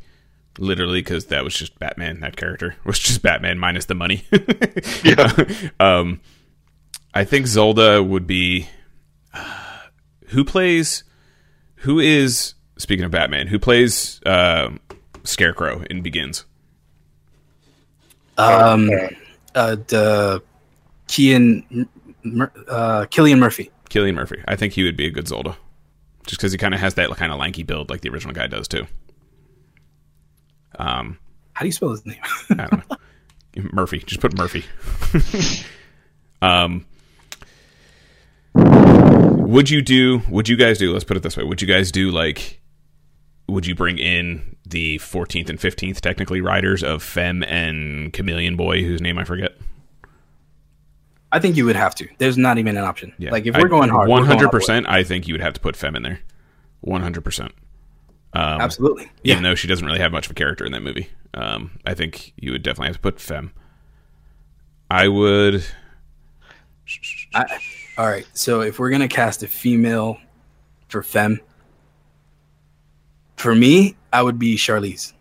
Literally, 0.59 1.01
because 1.01 1.27
that 1.27 1.43
was 1.43 1.53
just 1.53 1.77
Batman. 1.77 2.19
That 2.21 2.35
character 2.35 2.75
was 2.83 2.97
just 2.97 3.21
Batman 3.21 3.59
minus 3.59 3.85
the 3.85 3.93
money. 3.95 4.25
Yeah. 5.03 5.31
um, 5.79 6.19
I 7.13 7.23
think 7.25 7.45
Zolda 7.45 8.05
would 8.05 8.25
be. 8.25 8.67
uh, 9.33 9.79
who 10.29 10.43
plays? 10.43 11.03
Who 11.81 11.99
is 11.99 12.55
speaking 12.77 13.05
of 13.05 13.11
Batman? 13.11 13.47
Who 13.47 13.59
plays 13.59 14.19
uh, 14.25 14.71
Scarecrow 15.23 15.83
in 15.91 16.01
Begins? 16.01 16.45
Um, 18.37 18.89
Uh, 18.89 19.07
uh, 19.55 19.75
the 19.87 20.41
Kian, 21.07 21.87
uh, 22.67 23.05
Cillian 23.11 23.39
Murphy. 23.39 23.71
Cillian 23.89 24.15
Murphy. 24.15 24.41
I 24.47 24.55
think 24.55 24.73
he 24.73 24.83
would 24.83 24.97
be 24.97 25.07
a 25.07 25.11
good 25.11 25.25
Zolda, 25.25 25.55
just 26.25 26.39
because 26.39 26.51
he 26.51 26.57
kind 26.57 26.73
of 26.73 26.79
has 26.79 26.95
that 26.95 27.09
kind 27.17 27.31
of 27.31 27.39
lanky 27.39 27.63
build 27.63 27.89
like 27.89 28.01
the 28.01 28.09
original 28.09 28.33
guy 28.33 28.47
does 28.47 28.67
too. 28.67 28.85
Um, 30.77 31.19
How 31.53 31.61
do 31.61 31.67
you 31.67 31.71
spell 31.71 31.89
his 31.89 32.05
name? 32.05 32.21
I 32.51 32.67
don't 32.67 32.89
know. 32.89 32.97
Murphy. 33.73 33.99
Just 33.99 34.21
put 34.21 34.37
Murphy. 34.37 34.63
um, 36.41 36.85
would 38.53 39.69
you 39.69 39.81
do? 39.81 40.21
Would 40.29 40.49
you 40.49 40.57
guys 40.57 40.77
do? 40.77 40.91
Let's 40.93 41.05
put 41.05 41.17
it 41.17 41.23
this 41.23 41.37
way. 41.37 41.43
Would 41.43 41.61
you 41.61 41.67
guys 41.67 41.91
do 41.91 42.11
like? 42.11 42.61
Would 43.47 43.65
you 43.65 43.75
bring 43.75 43.97
in 43.97 44.57
the 44.67 44.97
14th 44.99 45.49
and 45.49 45.57
15th 45.57 46.01
technically 46.01 46.41
riders 46.41 46.83
of 46.83 47.01
Femme 47.01 47.43
and 47.43 48.11
Chameleon 48.11 48.57
Boy, 48.57 48.83
whose 48.83 49.01
name 49.01 49.17
I 49.17 49.23
forget? 49.23 49.53
I 51.31 51.39
think 51.39 51.57
you 51.57 51.65
would 51.65 51.75
have 51.75 51.93
to. 51.95 52.07
There's 52.19 52.37
not 52.37 52.57
even 52.57 52.77
an 52.77 52.83
option. 52.85 53.13
Yeah. 53.17 53.31
Like 53.31 53.45
if 53.45 53.55
we're 53.55 53.65
I- 53.65 53.69
going 53.69 53.89
hard, 53.89 54.09
we're 54.09 54.17
going 54.19 54.31
all 54.31 54.37
the 54.39 54.57
way. 54.57 54.59
100%. 54.59 54.85
I 54.87 55.03
think 55.03 55.27
you 55.27 55.33
would 55.33 55.41
have 55.41 55.53
to 55.53 55.59
put 55.59 55.75
Femme 55.75 55.95
in 55.95 56.03
there. 56.03 56.19
100%. 56.85 57.41
Um, 57.41 57.51
Absolutely. 58.33 59.09
Even 59.23 59.43
Yeah. 59.43 59.49
though 59.49 59.55
she 59.55 59.67
doesn't 59.67 59.85
really 59.85 59.99
have 59.99 60.11
much 60.11 60.25
of 60.27 60.31
a 60.31 60.35
character 60.35 60.65
in 60.65 60.71
that 60.73 60.83
movie, 60.83 61.09
um, 61.33 61.71
I 61.85 61.93
think 61.93 62.33
you 62.37 62.51
would 62.51 62.63
definitely 62.63 62.87
have 62.87 62.95
to 62.97 63.01
put 63.01 63.19
Femme. 63.19 63.51
I 64.89 65.07
would. 65.09 65.65
I, 67.33 67.45
all 67.97 68.07
right. 68.07 68.25
So 68.33 68.61
if 68.61 68.79
we're 68.79 68.89
gonna 68.89 69.07
cast 69.09 69.43
a 69.43 69.47
female 69.47 70.17
for 70.87 71.03
Femme, 71.03 71.39
for 73.35 73.53
me, 73.53 73.95
I 74.13 74.21
would 74.21 74.39
be 74.39 74.55
Charlize. 74.55 75.13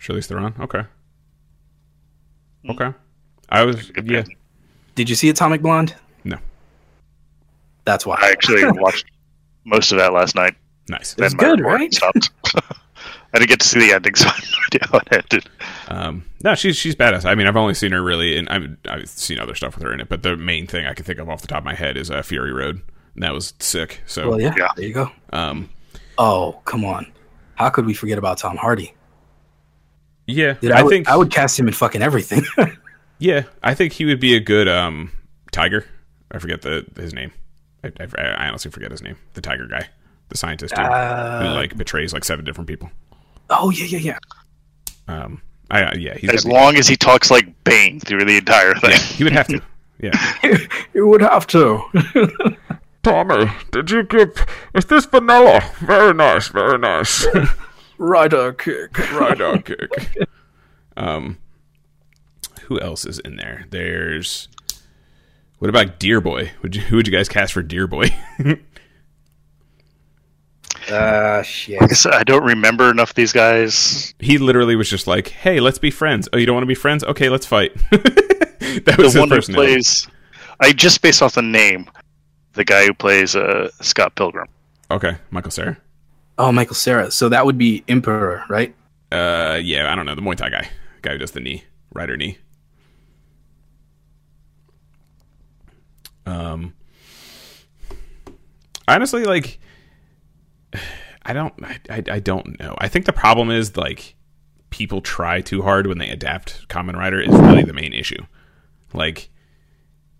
Charlize 0.00 0.26
Theron. 0.26 0.54
Okay. 0.60 0.84
Okay. 2.68 2.92
I 3.48 3.64
was. 3.64 3.90
Yeah. 4.04 4.22
Pick. 4.92 4.96
Did 4.96 5.08
you 5.10 5.14
see 5.16 5.28
Atomic 5.28 5.62
Blonde? 5.62 5.94
No. 6.24 6.38
That's 7.84 8.06
why. 8.06 8.18
I 8.20 8.30
actually 8.30 8.64
watched 8.80 9.06
most 9.64 9.92
of 9.92 9.98
that 9.98 10.12
last 10.12 10.34
night. 10.34 10.54
Nice. 10.88 11.14
It 11.14 11.20
was 11.22 11.34
good, 11.34 11.60
right? 11.60 11.92
Stopped. 11.92 12.30
I 13.34 13.38
didn't 13.38 13.48
get 13.48 13.60
to 13.60 13.68
see 13.68 13.80
the 13.80 13.94
ending, 13.94 14.14
so 14.14 14.28
I 14.28 14.32
have 14.32 14.44
no 14.44 14.56
idea 14.66 14.88
how 14.90 14.98
it 14.98 15.08
ended. 15.12 15.50
Um, 15.88 16.24
no, 16.44 16.54
she's 16.54 16.76
she's 16.76 16.94
badass. 16.94 17.24
I 17.24 17.34
mean, 17.34 17.46
I've 17.46 17.56
only 17.56 17.72
seen 17.74 17.92
her 17.92 18.02
really, 18.02 18.36
and 18.36 18.48
I've 18.48 18.76
I've 18.86 19.08
seen 19.08 19.38
other 19.38 19.54
stuff 19.54 19.74
with 19.74 19.84
her 19.84 19.92
in 19.92 20.00
it, 20.00 20.08
but 20.08 20.22
the 20.22 20.36
main 20.36 20.66
thing 20.66 20.86
I 20.86 20.92
can 20.92 21.04
think 21.04 21.18
of 21.18 21.30
off 21.30 21.40
the 21.40 21.46
top 21.46 21.58
of 21.58 21.64
my 21.64 21.74
head 21.74 21.96
is 21.96 22.10
uh, 22.10 22.20
Fury 22.22 22.52
Road. 22.52 22.82
And 23.14 23.22
that 23.22 23.32
was 23.34 23.52
sick. 23.58 24.00
So, 24.06 24.30
Well, 24.30 24.40
yeah, 24.40 24.54
Yeah. 24.56 24.68
There 24.76 24.86
you 24.86 24.94
go. 24.94 25.10
um, 25.32 25.68
Oh, 26.18 26.60
come 26.64 26.84
on. 26.84 27.12
How 27.56 27.68
could 27.68 27.84
we 27.86 27.92
forget 27.94 28.16
about 28.18 28.38
Tom 28.38 28.56
Hardy? 28.56 28.94
yeah, 30.26 30.54
Dude, 30.54 30.72
I, 30.72 30.78
I, 30.80 30.82
would, 30.82 30.90
think 30.90 31.08
I 31.08 31.16
would 31.16 31.30
cast 31.30 31.58
him 31.58 31.68
in 31.68 31.74
fucking 31.74 32.00
everything. 32.02 32.42
Yeah, 33.22 33.44
I 33.62 33.74
think 33.74 33.92
he 33.92 34.04
would 34.04 34.18
be 34.20 34.34
a 34.34 34.40
good 34.40 34.66
um 34.68 35.12
tiger. 35.52 35.84
I 36.30 36.38
forget 36.38 36.62
the 36.62 36.84
his 36.96 37.14
name. 37.14 37.30
I, 37.84 37.92
I, 38.00 38.22
I 38.22 38.48
honestly 38.48 38.70
forget 38.72 38.90
his 38.90 39.00
name. 39.02 39.16
The 39.34 39.40
tiger 39.40 39.66
guy, 39.68 39.88
the 40.28 40.36
scientist 40.36 40.74
dude, 40.74 40.84
who 40.86 40.90
Uh, 40.92 41.52
like 41.54 41.76
betrays 41.76 42.12
like 42.12 42.24
seven 42.24 42.44
different 42.44 42.66
people. 42.68 42.90
oh 43.50 43.70
yeah, 43.70 43.84
yeah, 43.86 43.98
yeah. 43.98 44.18
Um, 45.08 45.40
I 45.70 45.82
uh, 45.84 45.94
yeah, 45.96 46.14
he's 46.16 46.30
As 46.30 46.42
gotta 46.44 46.48
be- 46.48 46.54
long 46.60 46.76
as 46.76 46.88
he 46.88 46.96
talks 46.96 47.30
like 47.30 47.62
Bane 47.64 48.00
through 48.00 48.24
the 48.24 48.38
entire 48.38 48.74
thing. 48.74 48.90
yeah, 48.90 48.98
he 48.98 49.24
would 49.24 49.32
have 49.32 49.46
to. 49.48 49.62
Yeah, 50.00 50.58
you 50.94 51.06
would 51.06 51.20
have 51.22 51.46
to. 51.48 51.80
Tommy, 53.04 53.50
did 53.70 53.90
you 53.90 54.02
get? 54.04 54.30
Is 54.74 54.86
this 54.86 55.06
vanilla? 55.06 55.60
Very 55.80 56.12
nice, 56.14 56.48
very 56.48 56.78
nice. 56.78 57.24
Rider 57.98 58.52
kick. 58.52 58.98
right 59.12 59.40
on 59.40 59.62
kick. 59.62 59.90
Um, 60.96 61.38
who 62.66 62.80
else 62.80 63.04
is 63.04 63.18
in 63.20 63.36
there? 63.36 63.66
There's. 63.70 64.48
What 65.58 65.68
about 65.68 65.98
Deer 66.00 66.20
Boy? 66.20 66.52
Would 66.62 66.74
you, 66.76 66.82
who 66.82 66.96
would 66.96 67.06
you 67.06 67.12
guys 67.12 67.28
cast 67.28 67.52
for 67.52 67.62
Deer 67.62 67.86
Boy? 67.86 68.06
Uh, 70.90 71.42
shit. 71.44 71.80
I 71.80 71.86
guess 71.86 72.04
I 72.06 72.24
don't 72.24 72.44
remember 72.44 72.90
enough 72.90 73.10
of 73.10 73.14
these 73.16 73.32
guys. 73.32 74.14
he 74.18 74.38
literally 74.38 74.74
was 74.76 74.88
just 74.90 75.06
like, 75.06 75.28
"Hey, 75.28 75.60
let's 75.60 75.78
be 75.78 75.90
friends." 75.90 76.28
Oh, 76.32 76.38
you 76.38 76.46
don't 76.46 76.54
want 76.54 76.64
to 76.64 76.68
be 76.68 76.74
friends? 76.74 77.04
Okay, 77.04 77.28
let's 77.28 77.46
fight. 77.46 77.72
that 77.90 78.94
was 78.98 79.14
The 79.14 79.18
his 79.18 79.18
one 79.18 79.30
who 79.30 79.40
plays, 79.40 80.08
I 80.60 80.72
just 80.72 81.02
based 81.02 81.22
off 81.22 81.34
the 81.34 81.42
name, 81.42 81.88
the 82.54 82.64
guy 82.64 82.86
who 82.86 82.94
plays 82.94 83.36
uh, 83.36 83.70
Scott 83.80 84.14
Pilgrim. 84.16 84.48
Okay, 84.90 85.16
Michael 85.30 85.50
Cera. 85.50 85.78
Oh, 86.38 86.50
Michael 86.52 86.74
Cera. 86.74 87.10
So 87.10 87.28
that 87.28 87.46
would 87.46 87.58
be 87.58 87.84
Imperer, 87.88 88.48
right? 88.48 88.74
Uh, 89.10 89.58
yeah, 89.62 89.92
I 89.92 89.94
don't 89.94 90.06
know 90.06 90.14
the 90.14 90.22
Muay 90.22 90.36
Thai 90.36 90.48
guy, 90.50 90.68
guy 91.02 91.12
who 91.12 91.18
does 91.18 91.32
the 91.32 91.40
knee, 91.40 91.64
rider 91.92 92.16
knee. 92.16 92.38
Um, 96.26 96.74
honestly, 98.86 99.24
like, 99.24 99.58
I 101.24 101.32
don't, 101.32 101.54
I, 101.62 101.78
I, 101.88 102.02
I 102.10 102.18
don't 102.20 102.58
know. 102.58 102.74
I 102.78 102.88
think 102.88 103.06
the 103.06 103.12
problem 103.12 103.50
is 103.50 103.76
like 103.76 104.16
people 104.70 105.00
try 105.00 105.40
too 105.40 105.62
hard 105.62 105.86
when 105.86 105.98
they 105.98 106.08
adapt 106.08 106.66
Kamen 106.68 106.96
Rider 106.96 107.20
is 107.20 107.28
really 107.28 107.62
the 107.62 107.72
main 107.72 107.92
issue. 107.92 108.24
Like, 108.92 109.30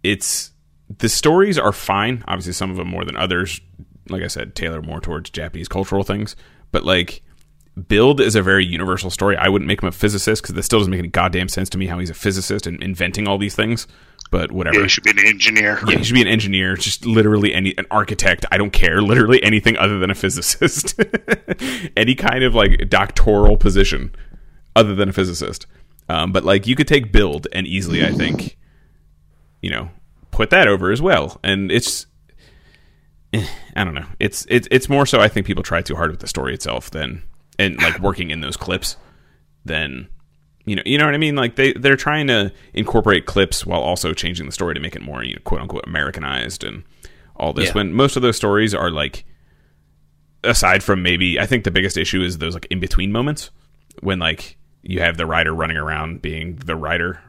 it's 0.03 0.53
the 0.99 1.09
stories 1.09 1.59
are 1.59 1.73
fine. 1.73 2.23
Obviously, 2.29 2.53
some 2.53 2.71
of 2.71 2.77
them 2.77 2.89
more 2.89 3.05
than 3.05 3.17
others. 3.17 3.61
Like 4.09 4.23
I 4.23 4.29
said, 4.29 4.55
tailor 4.55 4.83
more 4.83 5.01
towards 5.01 5.31
Japanese 5.31 5.69
cultural 5.69 6.05
things. 6.05 6.37
But 6.71 6.85
like, 6.85 7.23
Build 7.89 8.21
is 8.21 8.35
a 8.35 8.43
very 8.43 8.67
universal 8.67 9.11
story. 9.11 9.37
I 9.37 9.49
wouldn't 9.49 9.67
make 9.67 9.83
him 9.83 9.89
a 9.89 9.93
physicist 9.93 10.43
because 10.43 10.55
that 10.55 10.63
still 10.63 10.79
doesn't 10.81 10.91
make 10.91 10.99
any 10.99 11.09
goddamn 11.09 11.49
sense 11.49 11.71
to 11.71 11.79
me 11.79 11.87
how 11.87 11.99
he's 11.99 12.11
a 12.11 12.15
physicist 12.15 12.67
and 12.67 12.83
inventing 12.83 13.27
all 13.27 13.39
these 13.39 13.55
things. 13.55 13.87
But 14.33 14.51
whatever. 14.51 14.79
Yeah, 14.79 14.83
he 14.85 14.89
should 14.89 15.05
be 15.05 15.11
an 15.11 15.19
engineer. 15.27 15.79
Yeah, 15.87 15.99
he 15.99 16.05
should 16.05 16.15
be 16.15 16.23
an 16.23 16.27
engineer, 16.27 16.75
just 16.75 17.05
literally 17.05 17.53
any 17.53 17.77
an 17.77 17.85
architect. 17.91 18.47
I 18.51 18.57
don't 18.57 18.73
care, 18.73 19.03
literally 19.03 19.43
anything 19.43 19.77
other 19.77 19.99
than 19.99 20.11
a 20.11 20.15
physicist. 20.15 20.99
any 21.97 22.15
kind 22.15 22.43
of 22.43 22.55
like 22.55 22.89
doctoral 22.89 23.59
position 23.59 24.15
other 24.75 24.95
than 24.95 25.11
a 25.11 25.13
physicist. 25.13 25.67
Um, 26.09 26.33
but 26.33 26.45
like 26.45 26.67
you 26.67 26.75
could 26.75 26.89
take 26.89 27.13
build 27.13 27.47
and 27.53 27.67
easily, 27.67 28.05
I 28.05 28.11
think, 28.11 28.57
you 29.61 29.71
know, 29.71 29.91
put 30.31 30.49
that 30.49 30.67
over 30.67 30.91
as 30.91 31.03
well. 31.03 31.39
And 31.45 31.71
it's, 31.71 32.07
eh, 33.35 33.47
I 33.77 33.85
don't 33.85 33.95
know. 33.95 34.07
It's 34.19 34.47
it's 34.49 34.67
it's 34.71 34.89
more 34.89 35.05
so 35.05 35.21
I 35.21 35.29
think 35.29 35.47
people 35.47 35.63
try 35.63 35.83
too 35.83 35.95
hard 35.95 36.11
with 36.11 36.21
the 36.21 36.27
story 36.27 36.55
itself 36.55 36.91
than 36.91 37.23
and 37.59 37.77
like 37.77 37.99
working 37.99 38.31
in 38.31 38.41
those 38.41 38.57
clips 38.57 38.97
than 39.63 40.09
you 40.65 40.77
know 40.77 40.83
you 40.87 40.99
know 40.99 41.05
what 41.07 41.15
I 41.15 41.19
mean. 41.19 41.35
Like 41.37 41.57
they 41.57 41.73
they're 41.73 41.97
trying 41.97 42.27
to 42.29 42.53
incorporate 42.75 43.27
clips 43.27 43.67
while 43.67 43.81
also 43.81 44.13
changing 44.13 44.47
the 44.47 44.53
story 44.53 44.75
to 44.75 44.81
make 44.81 44.95
it 44.97 45.03
more 45.03 45.23
you 45.25 45.35
know 45.35 45.41
quote 45.45 45.61
unquote 45.61 45.85
Americanized 45.87 46.65
and 46.65 46.85
all 47.37 47.53
this. 47.53 47.69
Yeah. 47.69 47.73
When 47.75 47.93
most 47.93 48.17
of 48.17 48.23
those 48.23 48.37
stories 48.37 48.75
are 48.75 48.91
like 48.91 49.25
aside 50.45 50.83
from 50.83 51.03
maybe 51.03 51.39
I 51.39 51.47
think 51.47 51.65
the 51.65 51.71
biggest 51.71 51.97
issue 51.97 52.23
is 52.23 52.39
those 52.39 52.55
like 52.55 52.67
in 52.71 52.81
between 52.81 53.13
moments 53.13 53.51
when 54.01 54.19
like 54.19 54.57
you 54.83 55.01
have 55.01 55.17
the 55.17 55.27
writer 55.27 55.55
running 55.55 55.77
around 55.77 56.21
being 56.23 56.57
the 56.57 56.75
writer 56.77 57.21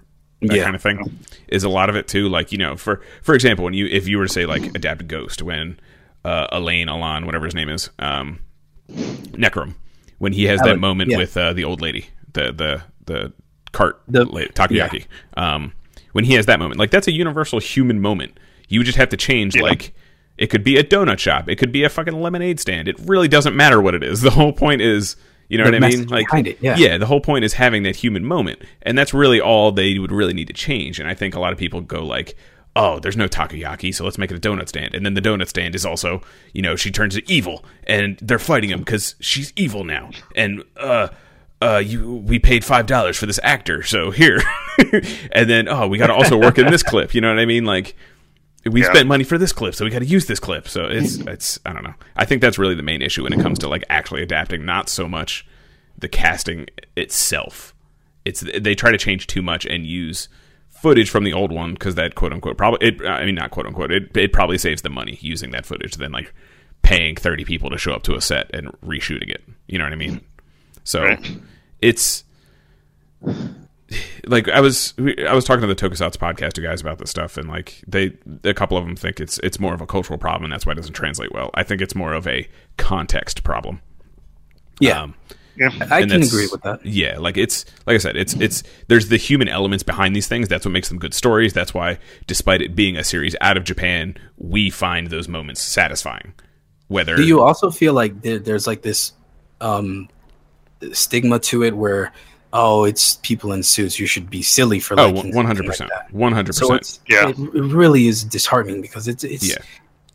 that 0.42 0.56
Yeah. 0.56 0.64
kind 0.64 0.76
of 0.76 0.82
thing 0.82 1.20
is 1.48 1.64
a 1.64 1.70
lot 1.70 1.90
of 1.90 1.96
it 1.96 2.08
too 2.08 2.28
like 2.28 2.52
you 2.52 2.58
know 2.58 2.76
for 2.76 3.02
for 3.22 3.36
example 3.36 3.64
when 3.66 3.74
you 3.74 3.86
if 3.86 4.08
you 4.08 4.18
were 4.18 4.26
to 4.26 4.34
say 4.34 4.46
like 4.46 4.64
adapt 4.76 5.08
ghost 5.08 5.42
when 5.42 5.80
uh 6.26 6.48
elaine 6.52 6.90
alon 6.90 7.26
whatever 7.26 7.46
his 7.46 7.54
name 7.54 7.70
is 7.70 7.92
um 8.00 8.40
necrom 8.90 9.76
when 10.18 10.34
he 10.34 10.46
has 10.46 10.60
that 10.62 10.80
moment 10.80 11.12
yeah. 11.12 11.18
with 11.18 11.38
uh 11.38 11.54
the 11.54 11.64
old 11.64 11.80
lady 11.82 12.08
the 12.34 12.52
the 12.52 12.82
the 13.06 13.34
cart 13.72 14.02
The- 14.08 14.26
takoyaki. 14.26 15.06
um 15.36 15.74
when 16.12 16.26
he 16.26 16.34
has 16.34 16.46
that 16.46 16.60
moment 16.60 16.80
like 16.80 16.92
that's 16.92 17.08
a 17.08 17.12
universal 17.12 17.60
human 17.60 18.00
moment. 18.02 18.40
You 18.70 18.84
just 18.84 18.98
have 18.98 19.10
to 19.10 19.18
change 19.18 19.56
like 19.58 19.94
it 20.38 20.48
could 20.48 20.64
be 20.64 20.78
a 20.78 20.84
donut 20.84 21.20
shop. 21.20 21.48
It 21.50 21.58
could 21.58 21.72
be 21.72 21.84
a 21.84 21.90
fucking 21.90 22.20
lemonade 22.20 22.60
stand. 22.60 22.88
It 22.88 22.98
really 23.02 23.28
doesn't 23.28 23.56
matter 23.56 23.80
what 23.82 23.94
it 23.96 24.04
is. 24.04 24.22
The 24.30 24.32
whole 24.32 24.54
point 24.54 24.82
is 24.82 25.16
you 25.50 25.58
know 25.58 25.66
The 25.66 25.72
what 25.72 25.84
i 25.84 25.90
mean? 25.90 26.08
like 26.08 26.26
it, 26.48 26.58
yeah. 26.62 26.76
yeah 26.78 26.98
the 26.98 27.06
whole 27.06 27.20
point 27.22 27.44
is 27.46 27.54
having 27.54 27.84
that 27.84 27.96
human 27.98 28.24
moment. 28.26 28.62
And 28.84 28.98
that's 28.98 29.14
really 29.14 29.40
all 29.42 29.72
they 29.72 30.00
would 30.00 30.12
really 30.12 30.34
need 30.34 30.48
to 30.48 30.54
change. 30.54 31.00
And 31.00 31.10
i 31.10 31.14
think 31.14 31.36
a 31.36 31.40
lot 31.40 31.52
of 31.54 31.60
people 31.60 31.82
go 31.82 32.04
like 32.06 32.36
oh 32.76 32.98
there's 33.00 33.18
no 33.18 33.28
takoyaki 33.28 33.94
so 33.94 34.04
let's 34.04 34.18
make 34.18 34.32
it 34.32 34.38
a 34.38 34.50
donut 34.50 34.68
stand. 34.70 34.96
And 34.96 35.06
then 35.06 35.14
the 35.16 35.22
donut 35.22 35.48
stand 35.50 35.76
is 35.76 35.86
also 35.86 36.22
you 36.54 36.62
know 36.62 36.76
she 36.76 36.90
turns 36.92 37.16
to 37.16 37.32
evil 37.32 37.64
and 37.86 38.18
they're 38.22 38.40
fighting 38.40 38.70
him 38.72 38.80
because 38.80 39.16
she's 39.20 39.52
evil 39.56 39.84
now. 39.84 40.10
And 40.36 40.64
uh 40.78 41.10
uh, 41.64 41.78
you 41.80 42.16
we 42.18 42.40
paid 42.40 42.66
five 42.66 42.86
dollars 42.86 43.18
for 43.18 43.26
this 43.26 43.40
actor, 43.44 43.84
so 43.84 44.12
here, 44.12 44.42
and 45.32 45.50
then 45.50 45.68
oh, 45.68 45.88
we 45.88 45.98
got 45.98 46.08
to 46.08 46.14
also 46.14 46.38
work 46.38 46.58
in 46.58 46.70
this 46.70 46.84
clip. 46.84 47.14
You 47.14 47.22
know 47.22 47.30
what 47.30 47.40
I 47.40 47.46
mean? 47.46 47.66
Like 47.66 47.96
we 48.66 48.82
Yeah. 48.82 48.88
spent 48.88 49.08
money 49.08 49.24
for 49.24 49.38
this 49.38 49.52
clip, 49.52 49.76
so 49.76 49.86
we 49.86 49.92
got 49.92 50.00
to 50.00 50.06
use 50.06 50.26
this 50.26 50.40
clip. 50.40 50.68
So 50.68 50.86
it's 50.86 51.20
it's 51.28 51.60
I 51.66 51.74
don't 51.74 51.84
know. 51.84 51.94
I 52.16 52.26
think 52.26 52.42
that's 52.42 52.58
really 52.58 52.76
the 52.76 52.84
main 52.84 53.02
issue 53.02 53.24
when 53.24 53.34
it 53.34 53.40
comes 53.40 53.60
to 53.60 53.68
like 53.68 53.84
actually 53.90 54.22
adapting, 54.24 54.66
not 54.66 54.90
so 54.90 55.08
much 55.08 55.46
the 55.98 56.08
casting 56.10 56.68
itself. 56.96 57.74
It's 58.26 58.42
they 58.60 58.76
try 58.76 58.92
to 58.92 58.98
change 58.98 59.28
too 59.28 59.42
much 59.42 59.66
and 59.66 59.86
use 59.86 60.30
footage 60.70 61.10
from 61.10 61.24
the 61.24 61.34
old 61.34 61.52
one 61.52 61.74
because 61.74 61.96
that 61.96 62.16
quote 62.16 62.34
unquote 62.34 62.58
probably 62.58 62.88
it, 62.88 63.06
I 63.06 63.26
mean 63.26 63.36
not 63.36 63.52
quote 63.52 63.66
unquote 63.66 63.92
it 63.92 64.16
it 64.18 64.34
probably 64.34 64.58
saves 64.58 64.82
them 64.82 64.94
money 64.94 65.18
using 65.22 65.52
that 65.52 65.66
footage 65.66 65.96
than 65.96 66.12
like 66.12 66.34
paying 66.82 67.16
thirty 67.16 67.46
people 67.46 67.70
to 67.70 67.78
show 67.78 67.94
up 67.94 68.04
to 68.04 68.16
a 68.16 68.22
set 68.22 68.50
and 68.54 68.68
reshooting 68.82 69.30
it. 69.30 69.44
You 69.68 69.78
know 69.78 69.86
what 69.86 69.94
I 69.94 69.98
mean? 69.98 70.22
So 70.86 71.04
Right. 71.04 71.32
It's 71.84 72.24
like 74.26 74.48
I 74.50 74.60
was 74.62 74.94
I 75.28 75.34
was 75.34 75.46
talking 75.46 75.62
to 75.62 75.68
the 75.68 75.76
Tokusatsu 75.76 76.18
podcast 76.18 76.54
to 76.54 76.62
guys 76.62 76.82
about 76.82 76.98
this 76.98 77.10
stuff, 77.10 77.38
and 77.38 77.48
like 77.48 77.84
they 77.88 78.14
a 78.44 78.54
couple 78.54 78.78
of 78.78 78.86
them 78.86 78.96
think 78.96 79.20
it's 79.20 79.38
it's 79.40 79.60
more 79.60 79.74
of 79.74 79.82
a 79.82 79.86
cultural 79.86 80.18
problem, 80.18 80.46
and 80.46 80.54
that's 80.54 80.66
why 80.66 80.72
it 80.72 80.76
doesn't 80.76 80.94
translate 80.94 81.32
well. 81.32 81.52
I 81.54 81.64
think 81.64 81.82
it's 81.82 81.96
more 81.96 82.14
of 82.14 82.28
a 82.28 82.48
context 82.78 83.44
problem. 83.44 83.82
Yeah, 84.80 85.04
Um, 85.04 85.16
Yeah. 85.56 85.70
I 85.92 86.02
can 86.02 86.24
agree 86.24 86.48
with 86.52 86.62
that. 86.64 86.84
Yeah, 86.86 87.20
like 87.20 87.38
it's 87.38 87.66
like 87.86 87.96
I 87.96 87.98
said, 88.00 88.16
it's 88.16 88.34
it's 88.36 88.64
there's 88.88 89.10
the 89.10 89.18
human 89.18 89.48
elements 89.48 89.84
behind 89.84 90.16
these 90.16 90.28
things. 90.28 90.48
That's 90.48 90.66
what 90.66 90.72
makes 90.72 90.90
them 90.90 90.98
good 90.98 91.14
stories. 91.14 91.54
That's 91.54 91.74
why, 91.74 92.00
despite 92.26 92.62
it 92.62 92.76
being 92.76 92.98
a 92.98 93.04
series 93.04 93.36
out 93.42 93.58
of 93.58 93.64
Japan, 93.64 94.18
we 94.38 94.70
find 94.70 95.08
those 95.08 95.28
moments 95.28 95.62
satisfying. 95.62 96.34
Whether 96.88 97.16
Do 97.16 97.24
you 97.24 97.42
also 97.42 97.72
feel 97.72 97.94
like 97.94 98.22
there, 98.22 98.40
there's 98.40 98.68
like 98.68 98.82
this 98.82 99.14
um, 99.62 100.10
stigma 100.94 101.40
to 101.40 101.64
it 101.64 101.76
where, 101.78 102.12
oh, 102.52 102.84
it's 102.84 103.16
people 103.24 103.52
in 103.54 103.64
suits, 103.64 104.00
you 104.00 104.06
should 104.08 104.30
be 104.30 104.42
silly 104.42 104.80
for 104.80 105.00
oh, 105.00 105.08
liking 105.10 105.34
100%. 105.34 106.12
One 106.12 106.34
hundred 106.34 106.56
percent. 106.56 107.00
Yeah. 107.08 107.30
it, 107.30 107.38
it 107.40 107.64
really 107.64 108.08
is 108.08 108.24
disheartening 108.24 108.82
because 108.82 109.08
it's 109.08 109.24
it's 109.24 109.48
Yeah. 109.50 109.64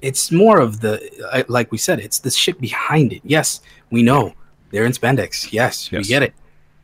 it's 0.03 0.31
more 0.31 0.61
of 0.61 0.81
the 0.81 1.45
like 1.49 1.73
we 1.73 1.79
said, 1.79 2.01
it's 2.01 2.21
the 2.21 2.31
shit 2.31 2.61
behind 2.61 3.13
it. 3.13 3.23
Yes, 3.25 3.61
we 3.91 4.03
know 4.03 4.35
They're 4.71 4.85
in 4.85 4.93
spandex. 4.93 5.53
Yes, 5.53 5.91
we 5.91 6.03
get 6.03 6.23
it, 6.23 6.35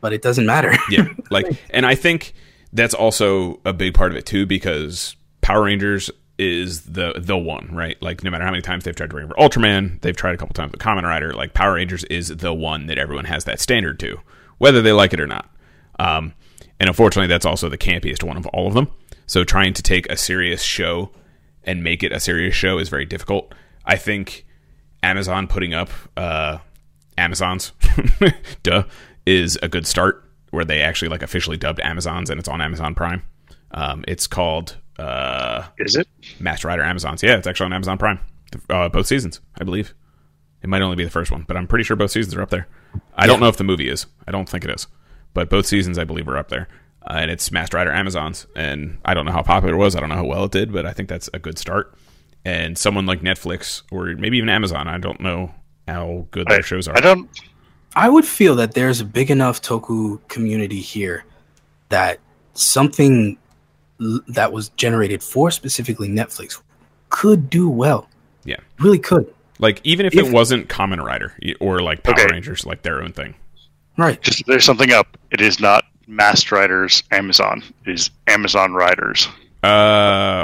but 0.01 0.11
it 0.13 0.21
doesn't 0.21 0.45
matter. 0.45 0.73
yeah 0.89 1.07
like 1.31 1.45
and 1.69 1.85
i 1.85 1.95
think 1.95 2.33
that's 2.73 2.93
also 2.93 3.59
a 3.65 3.71
big 3.73 3.93
part 3.93 4.11
of 4.11 4.17
it 4.17 4.25
too 4.25 4.45
because 4.45 5.15
power 5.41 5.63
rangers 5.63 6.11
is 6.37 6.81
the 6.81 7.13
the 7.17 7.37
one 7.37 7.69
right? 7.71 8.01
Like 8.01 8.23
no 8.23 8.29
matter 8.31 8.43
how 8.43 8.51
many 8.51 8.61
times 8.61 8.83
they've 8.83 8.95
tried 8.95 9.09
to 9.09 9.13
bring 9.13 9.25
over 9.25 9.35
ultraman 9.35 10.01
they've 10.01 10.15
tried 10.15 10.35
a 10.35 10.37
couple 10.37 10.53
times 10.53 10.71
with 10.71 10.81
Kamen 10.81 11.03
Rider 11.03 11.33
like 11.33 11.53
power 11.53 11.73
rangers 11.75 12.03
is 12.05 12.27
the 12.27 12.53
one 12.53 12.87
that 12.87 12.97
everyone 12.97 13.25
has 13.25 13.45
that 13.45 13.59
standard 13.59 13.99
to 13.99 14.19
whether 14.57 14.81
they 14.81 14.91
like 14.91 15.13
it 15.13 15.19
or 15.19 15.27
not. 15.27 15.49
Um 15.99 16.33
and 16.79 16.89
unfortunately 16.89 17.27
that's 17.27 17.45
also 17.45 17.69
the 17.69 17.77
campiest 17.77 18.23
one 18.23 18.37
of 18.37 18.45
all 18.47 18.67
of 18.67 18.73
them. 18.73 18.89
So 19.27 19.43
trying 19.43 19.73
to 19.73 19.81
take 19.81 20.11
a 20.11 20.17
serious 20.17 20.61
show 20.61 21.11
and 21.63 21.83
make 21.83 22.03
it 22.03 22.11
a 22.11 22.19
serious 22.19 22.53
show 22.55 22.77
is 22.77 22.89
very 22.89 23.05
difficult. 23.05 23.53
I 23.85 23.95
think 23.95 24.45
amazon 25.03 25.47
putting 25.47 25.73
up 25.73 25.89
uh 26.17 26.57
amazons 27.17 27.71
duh 28.63 28.83
is 29.25 29.57
a 29.61 29.67
good 29.67 29.87
start 29.87 30.23
where 30.51 30.65
they 30.65 30.81
actually 30.81 31.09
like 31.09 31.21
officially 31.21 31.57
dubbed 31.57 31.79
amazons 31.81 32.29
and 32.29 32.39
it's 32.39 32.49
on 32.49 32.61
amazon 32.61 32.95
prime. 32.95 33.23
Um, 33.71 34.05
it's 34.07 34.25
called 34.25 34.77
uh, 34.99 35.63
Is 35.77 35.95
it? 35.95 36.07
master 36.39 36.67
rider 36.67 36.83
amazons. 36.83 37.21
Yeah 37.23 37.37
it's 37.37 37.47
actually 37.47 37.65
on 37.65 37.73
amazon 37.73 37.97
prime. 37.97 38.19
Uh, 38.69 38.89
both 38.89 39.07
seasons 39.07 39.41
i 39.59 39.63
believe. 39.63 39.93
It 40.61 40.69
might 40.69 40.81
only 40.81 40.95
be 40.95 41.03
the 41.03 41.09
first 41.11 41.31
one 41.31 41.43
but 41.47 41.57
i'm 41.57 41.67
pretty 41.67 41.83
sure 41.83 41.95
both 41.95 42.11
seasons 42.11 42.35
are 42.35 42.41
up 42.41 42.49
there. 42.49 42.67
I 43.15 43.27
don't 43.27 43.39
know 43.39 43.49
if 43.49 43.57
the 43.57 43.63
movie 43.63 43.89
is. 43.89 44.05
I 44.27 44.31
don't 44.31 44.47
think 44.47 44.63
it 44.63 44.69
is. 44.69 44.87
But 45.33 45.49
both 45.49 45.65
seasons 45.65 45.97
i 45.97 46.03
believe 46.03 46.27
are 46.27 46.37
up 46.37 46.49
there. 46.49 46.67
Uh, 47.01 47.17
and 47.19 47.29
it's 47.29 47.51
master 47.51 47.77
rider 47.77 47.91
amazons. 47.91 48.47
And 48.55 48.97
i 49.05 49.13
don't 49.13 49.25
know 49.25 49.31
how 49.31 49.43
popular 49.43 49.75
it 49.75 49.77
was. 49.77 49.95
I 49.95 49.99
don't 49.99 50.09
know 50.09 50.15
how 50.15 50.25
well 50.25 50.45
it 50.45 50.51
did 50.51 50.71
but 50.71 50.85
i 50.85 50.93
think 50.93 51.09
that's 51.09 51.29
a 51.33 51.39
good 51.39 51.57
start. 51.57 51.93
And 52.45 52.77
someone 52.77 53.05
like 53.05 53.21
netflix 53.21 53.81
or 53.91 54.05
maybe 54.15 54.37
even 54.37 54.49
amazon 54.49 54.87
i 54.87 54.97
don't 54.99 55.19
know 55.19 55.53
how 55.87 56.25
good 56.31 56.47
their 56.47 56.59
I, 56.59 56.61
shows 56.61 56.87
are. 56.87 56.97
I 56.97 56.99
don't. 56.99 57.29
I 57.95 58.09
would 58.09 58.25
feel 58.25 58.55
that 58.55 58.73
there's 58.73 58.99
a 59.01 59.05
big 59.05 59.29
enough 59.31 59.61
Toku 59.61 60.19
community 60.27 60.81
here 60.81 61.23
that 61.89 62.19
something 62.53 63.37
l- 63.37 63.37
that 64.27 64.51
was 64.51 64.69
generated 64.69 65.23
for 65.23 65.51
specifically 65.51 66.09
Netflix 66.09 66.61
could 67.09 67.49
do 67.49 67.69
well. 67.69 68.09
Yeah. 68.43 68.57
Really 68.79 68.99
could. 68.99 69.33
Like 69.59 69.79
even 69.83 70.05
if, 70.05 70.13
If- 70.13 70.27
it 70.27 70.31
wasn't 70.33 70.67
Kamen 70.67 71.01
Rider 71.03 71.33
or 71.59 71.79
like 71.81 72.03
Power 72.03 72.13
Okay. 72.15 72.27
Rangers, 72.29 72.65
like 72.65 72.81
their 72.81 73.01
own 73.01 73.13
thing. 73.13 73.35
Right. 73.97 74.21
Just 74.21 74.45
there's 74.47 74.65
something 74.65 74.91
up. 74.91 75.17
It 75.31 75.39
is 75.39 75.59
not 75.61 75.85
Master 76.07 76.55
Riders 76.55 77.03
Amazon. 77.11 77.63
It 77.85 77.91
is 77.93 78.09
Amazon 78.27 78.73
Riders. 78.73 79.27
Uh, 79.63 79.67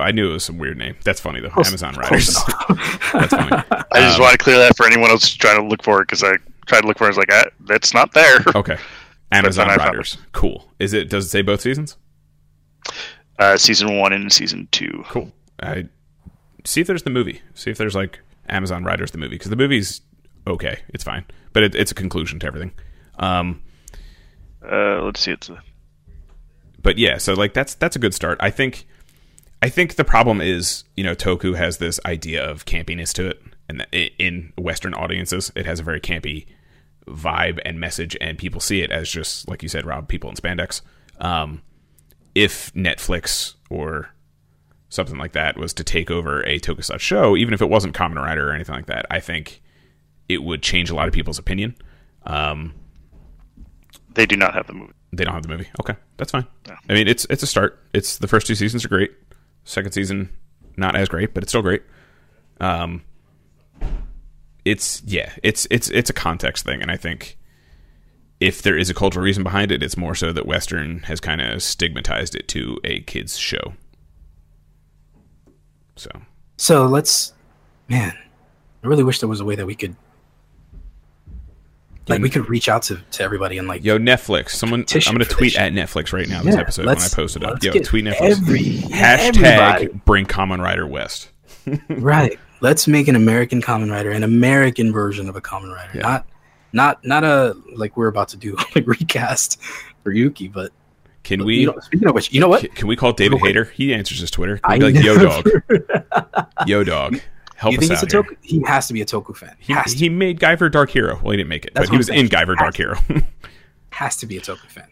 I 0.03 0.11
knew 0.13 0.29
it 0.29 0.33
was 0.33 0.45
some 0.45 0.57
weird 0.57 0.77
name. 0.77 0.95
That's 1.03 1.19
funny 1.19 1.41
though. 1.41 1.49
Close- 1.49 1.67
Amazon 1.67 1.93
close 1.93 2.09
Riders. 2.09 2.35
That's 3.13 3.33
funny. 3.33 3.51
I 3.91 3.99
just 3.99 4.15
Um, 4.15 4.21
want 4.21 4.31
to 4.31 4.37
clear 4.37 4.57
that 4.59 4.75
for 4.77 4.85
anyone 4.87 5.09
else 5.11 5.31
trying 5.33 5.61
to 5.61 5.67
look 5.67 5.83
for 5.83 6.01
it 6.01 6.07
because 6.07 6.23
I 6.23 6.31
tried 6.65 6.81
to 6.81 6.87
look 6.87 6.97
for 6.97 7.03
it. 7.03 7.07
I 7.07 7.09
was 7.09 7.17
like, 7.17 7.29
ah, 7.31 7.43
that's 7.67 7.93
not 7.93 8.13
there. 8.13 8.39
Okay. 8.55 8.77
Amazon 9.33 9.67
then 9.67 9.77
Riders. 9.77 10.17
Cool. 10.31 10.67
Is 10.79 10.93
it? 10.93 11.09
Does 11.09 11.25
it 11.25 11.29
say 11.29 11.41
both 11.41 11.61
seasons? 11.61 11.97
Uh, 13.41 13.57
season 13.57 13.97
one 13.97 14.13
and 14.13 14.31
season 14.31 14.67
two. 14.71 15.03
Cool. 15.07 15.31
I 15.63 15.87
see 16.63 16.81
if 16.81 16.85
there's 16.85 17.01
the 17.01 17.09
movie. 17.09 17.41
See 17.55 17.71
if 17.71 17.77
there's 17.79 17.95
like 17.95 18.19
Amazon 18.47 18.83
Riders 18.83 19.09
the 19.09 19.17
movie 19.17 19.33
because 19.35 19.49
the 19.49 19.55
movie's 19.55 20.01
okay. 20.45 20.77
It's 20.89 21.03
fine, 21.03 21.25
but 21.51 21.63
it, 21.63 21.73
it's 21.73 21.91
a 21.91 21.95
conclusion 21.95 22.39
to 22.41 22.45
everything. 22.45 22.71
Um, 23.17 23.63
Uh, 24.63 25.01
let's 25.01 25.21
see. 25.21 25.31
It's 25.31 25.49
a, 25.49 25.59
but 26.83 26.99
yeah, 26.99 27.17
so 27.17 27.33
like 27.33 27.55
that's 27.55 27.73
that's 27.73 27.95
a 27.95 27.99
good 27.99 28.13
start. 28.13 28.37
I 28.41 28.51
think 28.51 28.85
I 29.59 29.69
think 29.69 29.95
the 29.95 30.03
problem 30.05 30.39
is, 30.39 30.83
you 30.95 31.03
know, 31.03 31.15
Toku 31.15 31.55
has 31.55 31.79
this 31.79 31.99
idea 32.05 32.47
of 32.47 32.65
campiness 32.65 33.11
to 33.13 33.27
it 33.27 33.41
and 33.67 33.87
in 33.91 34.53
western 34.55 34.93
audiences 34.93 35.51
it 35.55 35.65
has 35.65 35.79
a 35.79 35.83
very 35.83 35.99
campy 35.99 36.45
vibe 37.07 37.59
and 37.65 37.79
message 37.79 38.15
and 38.21 38.37
people 38.37 38.61
see 38.61 38.81
it 38.81 38.91
as 38.91 39.09
just 39.09 39.47
like 39.49 39.63
you 39.63 39.69
said 39.69 39.83
Rob, 39.83 40.07
people 40.07 40.29
in 40.29 40.35
spandex. 40.35 40.81
Um 41.19 41.63
if 42.35 42.73
Netflix 42.73 43.55
or 43.69 44.09
something 44.89 45.17
like 45.17 45.31
that 45.33 45.57
was 45.57 45.73
to 45.73 45.83
take 45.83 46.11
over 46.11 46.41
a 46.41 46.59
tokusatsu 46.59 46.99
show, 46.99 47.35
even 47.37 47.53
if 47.53 47.61
it 47.61 47.69
wasn't 47.69 47.95
Kamen 47.95 48.15
Rider 48.15 48.49
or 48.49 48.53
anything 48.53 48.75
like 48.75 48.87
that, 48.87 49.05
I 49.09 49.19
think 49.19 49.61
it 50.27 50.43
would 50.43 50.61
change 50.61 50.89
a 50.89 50.95
lot 50.95 51.07
of 51.07 51.13
people's 51.13 51.39
opinion. 51.39 51.75
Um, 52.25 52.73
they 54.13 54.25
do 54.25 54.35
not 54.35 54.53
have 54.53 54.67
the 54.67 54.73
movie. 54.73 54.93
they 55.13 55.23
don't 55.23 55.33
have 55.33 55.43
the 55.43 55.49
movie. 55.49 55.69
Okay, 55.79 55.95
that's 56.17 56.31
fine. 56.31 56.45
I 56.89 56.93
mean, 56.93 57.07
it's 57.07 57.25
it's 57.29 57.43
a 57.43 57.47
start. 57.47 57.79
It's 57.93 58.17
the 58.17 58.27
first 58.27 58.47
two 58.47 58.55
seasons 58.55 58.83
are 58.85 58.89
great. 58.89 59.11
Second 59.63 59.91
season, 59.93 60.29
not 60.77 60.95
as 60.95 61.07
great, 61.07 61.33
but 61.33 61.43
it's 61.43 61.51
still 61.51 61.61
great. 61.61 61.83
Um, 62.59 63.03
it's 64.65 65.01
yeah, 65.05 65.31
it's 65.43 65.67
it's 65.71 65.89
it's 65.89 66.09
a 66.09 66.13
context 66.13 66.65
thing, 66.65 66.81
and 66.81 66.91
I 66.91 66.97
think 66.97 67.37
if 68.41 68.61
there 68.61 68.77
is 68.77 68.89
a 68.89 68.93
cultural 68.93 69.23
reason 69.23 69.43
behind 69.43 69.71
it, 69.71 69.81
it's 69.83 69.95
more 69.95 70.15
so 70.15 70.33
that 70.33 70.45
Western 70.45 70.99
has 71.03 71.19
kind 71.21 71.39
of 71.39 71.61
stigmatized 71.63 72.35
it 72.35 72.47
to 72.49 72.77
a 72.83 72.99
kids 73.01 73.37
show. 73.37 73.73
So 75.95 76.09
So 76.57 76.85
let's, 76.87 77.33
man, 77.87 78.13
I 78.83 78.87
really 78.87 79.03
wish 79.03 79.19
there 79.19 79.29
was 79.29 79.39
a 79.39 79.45
way 79.45 79.55
that 79.55 79.65
we 79.65 79.75
could, 79.75 79.95
like, 82.07 82.21
we 82.21 82.29
could 82.29 82.49
reach 82.49 82.67
out 82.67 82.81
to, 82.83 82.97
to 83.11 83.23
everybody 83.23 83.57
and 83.59 83.67
like, 83.67 83.83
yo, 83.83 83.97
Netflix, 83.99 84.49
someone, 84.49 84.85
I'm 84.93 85.15
going 85.15 85.19
to 85.19 85.25
tweet 85.25 85.55
at 85.57 85.71
Netflix 85.71 86.11
right 86.11 86.27
now. 86.27 86.41
This 86.41 86.55
Yeah, 86.55 86.61
episode 86.61 86.87
when 86.87 86.97
I 86.97 87.07
post 87.09 87.35
it 87.35 87.43
up. 87.43 87.61
Yo, 87.63 87.73
tweet 87.73 88.05
Netflix. 88.05 88.21
every 88.21 88.59
Hashtag 88.59 89.37
everybody. 89.43 89.87
bring 90.05 90.25
Kamen 90.25 90.59
Rider 90.59 90.87
West. 90.87 91.29
right. 91.89 92.39
Let's 92.59 92.87
make 92.87 93.07
an 93.07 93.15
American 93.15 93.61
Kamen 93.61 93.91
Rider, 93.91 94.11
an 94.11 94.23
American 94.23 94.91
version 94.91 95.29
of 95.29 95.35
a 95.35 95.41
Kamen 95.41 95.73
Rider, 95.73 95.91
Yeah. 95.95 96.01
not, 96.01 96.27
not, 96.73 97.03
not 97.05 97.23
a 97.23 97.55
like 97.75 97.97
we're 97.97 98.07
about 98.07 98.29
to 98.29 98.37
do 98.37 98.55
like 98.75 98.87
recast 98.87 99.61
for 100.03 100.11
Yuki, 100.11 100.47
but 100.47 100.71
Can 101.23 101.43
we? 101.45 101.57
you 101.61 101.67
know, 101.67 101.79
speaking 101.79 102.07
of 102.07 102.15
which, 102.15 102.31
you 102.33 102.39
know 102.39 102.47
what? 102.47 102.61
Can, 102.61 102.71
can 102.71 102.87
we 102.87 102.95
call 102.95 103.13
David 103.13 103.33
Real 103.33 103.39
quick. 103.39 103.49
Hayter? 103.49 103.63
He 103.65 103.93
answers 103.93 104.19
his 104.19 104.31
Twitter. 104.31 104.57
Can 104.57 104.71
I 104.71 104.77
we 104.85 104.91
be 104.93 104.99
like, 104.99 105.05
yo, 105.05 105.17
dog, 105.17 106.47
yo, 106.67 106.83
dog, 106.83 107.19
help 107.55 107.73
you 107.73 107.77
us 107.77 107.87
think 107.87 107.91
he's 107.99 108.03
a 108.03 108.05
out 108.05 108.11
here. 108.11 108.23
Toku? 108.23 108.37
He 108.41 108.63
has 108.65 108.87
to 108.87 108.93
be 108.93 109.01
a 109.01 109.05
Toku 109.05 109.35
fan. 109.35 109.55
He, 109.59 109.73
has 109.73 109.93
to, 109.93 109.99
he 109.99 110.09
made 110.09 110.39
Guyver 110.39 110.71
Dark 110.71 110.89
Hero. 110.89 111.19
Well, 111.21 111.31
he 111.31 111.37
didn't 111.37 111.49
make 111.49 111.65
it, 111.65 111.73
That's 111.73 111.89
but 111.89 111.93
he 111.93 111.97
was 111.97 112.09
I'm 112.09 112.15
in 112.17 112.29
saying. 112.29 112.47
Guyver 112.47 112.57
Dark 112.57 112.75
Hero. 112.75 112.95
has 113.91 114.17
to 114.17 114.25
be 114.25 114.37
a 114.37 114.41
Toku 114.41 114.65
fan. 114.67 114.87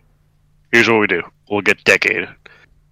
Here's 0.71 0.87
what 0.89 0.99
we 0.99 1.07
do. 1.07 1.21
We'll 1.49 1.61
get 1.61 1.83
Decade 1.83 2.27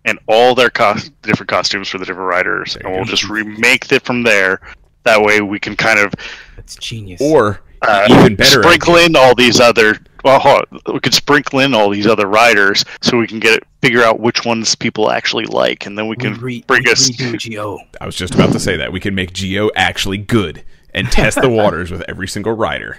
and 0.06 0.18
all 0.28 0.56
their 0.56 0.70
cos- 0.70 1.10
different 1.22 1.50
costumes 1.50 1.90
for 1.90 1.98
the 2.00 2.06
different 2.06 2.30
riders, 2.30 2.76
and 2.78 2.92
we'll 2.92 3.04
just 3.06 3.30
remake 3.30 3.92
it 3.92 4.04
from 4.04 4.24
there. 4.24 4.62
That 5.04 5.22
way, 5.22 5.42
we 5.42 5.60
can 5.60 5.76
kind 5.76 6.00
of 6.00 6.14
That's 6.56 6.76
genius. 6.78 7.22
or 7.22 7.62
uh, 7.82 8.08
even 8.10 8.36
better, 8.36 8.64
sprinkle 8.64 8.96
in 8.98 9.16
all 9.16 9.36
these 9.36 9.60
other. 9.60 9.98
Well, 10.24 10.40
hold 10.40 10.66
on. 10.72 10.94
we 10.94 11.00
could 11.00 11.14
sprinkle 11.14 11.60
in 11.60 11.74
all 11.74 11.90
these 11.90 12.08
other 12.08 12.28
riders, 12.28 12.84
so 13.02 13.18
we 13.18 13.28
can 13.28 13.40
get 13.40 13.64
figure 13.82 14.04
out 14.04 14.20
which 14.20 14.46
ones 14.46 14.76
people 14.76 15.12
actually 15.12 15.46
like, 15.46 15.86
and 15.86 15.98
then 15.98 16.06
we 16.08 16.12
we 16.12 16.16
can 16.18 16.34
re- 16.40 16.64
bring 16.68 16.84
we 16.86 16.92
us. 16.92 17.10
redo 17.12 17.54
Go. 17.56 17.80
I 18.02 18.06
was 18.06 18.16
just 18.16 18.34
about 18.36 18.52
to 18.54 18.60
say 18.60 18.78
that 18.78 18.92
we 18.92 19.00
can 19.00 19.14
make 19.16 19.36
Zi-O 19.38 19.70
actually 19.76 20.18
good 20.18 20.64
and 20.94 21.10
test 21.12 21.40
the 21.42 21.50
waters 21.62 21.92
with 21.92 22.04
every 22.10 22.28
single 22.28 22.54
rider. 22.54 22.98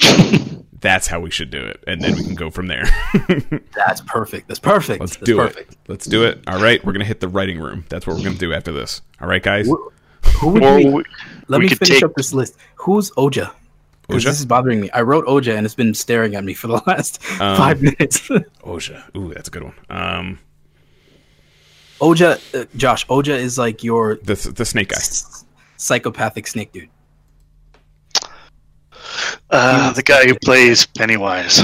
That's 0.80 1.06
how 1.06 1.20
we 1.20 1.30
should 1.30 1.50
do 1.50 1.60
it, 1.64 1.82
and 1.86 2.02
then 2.02 2.14
we 2.16 2.22
can 2.22 2.34
go 2.34 2.50
from 2.50 2.66
there. 2.66 2.84
That's 3.74 4.02
perfect. 4.02 4.46
That's 4.46 4.60
perfect. 4.60 5.00
Let's 5.00 5.16
That's 5.16 5.24
do 5.26 5.36
perfect. 5.38 5.72
it. 5.72 5.78
Let's 5.88 6.06
do 6.06 6.24
it. 6.24 6.42
All 6.46 6.60
right, 6.60 6.84
we're 6.84 6.92
gonna 6.92 7.04
hit 7.06 7.20
the 7.20 7.28
writing 7.28 7.58
room. 7.58 7.84
That's 7.88 8.06
what 8.06 8.16
we're 8.16 8.22
gonna 8.24 8.36
do 8.36 8.52
after 8.52 8.72
this. 8.72 9.00
All 9.20 9.28
right, 9.28 9.42
guys. 9.42 9.66
Who 10.38 10.48
would 10.50 10.62
Or 10.62 10.76
we, 10.76 10.84
we- 10.90 11.04
let 11.48 11.58
we 11.60 11.68
me 11.68 11.74
finish 11.74 11.94
take- 11.96 12.02
up 12.02 12.12
this 12.14 12.32
list. 12.34 12.56
Who's 12.76 13.10
Ouja? 13.12 13.52
Because 14.06 14.22
Ouja? 14.22 14.26
this 14.26 14.38
is 14.40 14.46
bothering 14.46 14.80
me. 14.80 14.90
I 14.90 15.00
wrote 15.02 15.26
Ouja 15.26 15.56
and 15.56 15.66
it's 15.66 15.74
been 15.74 15.92
staring 15.94 16.34
at 16.36 16.44
me 16.44 16.54
for 16.54 16.68
the 16.68 16.80
last 16.86 17.20
Um, 17.40 17.56
five 17.56 17.82
minutes. 17.82 18.20
Ouja. 18.64 19.02
Ooh, 19.16 19.32
that's 19.34 19.48
a 19.48 19.50
good 19.50 19.64
one. 19.64 19.74
Um, 19.90 20.38
Ouja, 22.00 22.38
uh, 22.54 22.66
Josh, 22.76 23.06
Ouja 23.08 23.36
is 23.36 23.58
like 23.58 23.82
your 23.82 24.16
the 24.22 24.34
the 24.54 24.64
snake 24.64 24.88
guy. 24.90 24.96
s- 24.96 25.44
psychopathic 25.76 26.46
snake 26.46 26.70
dude. 26.72 26.88
uh, 29.50 29.92
the 29.92 30.02
guy 30.02 30.26
who 30.26 30.34
plays 30.44 30.86
Pennywise. 30.86 31.60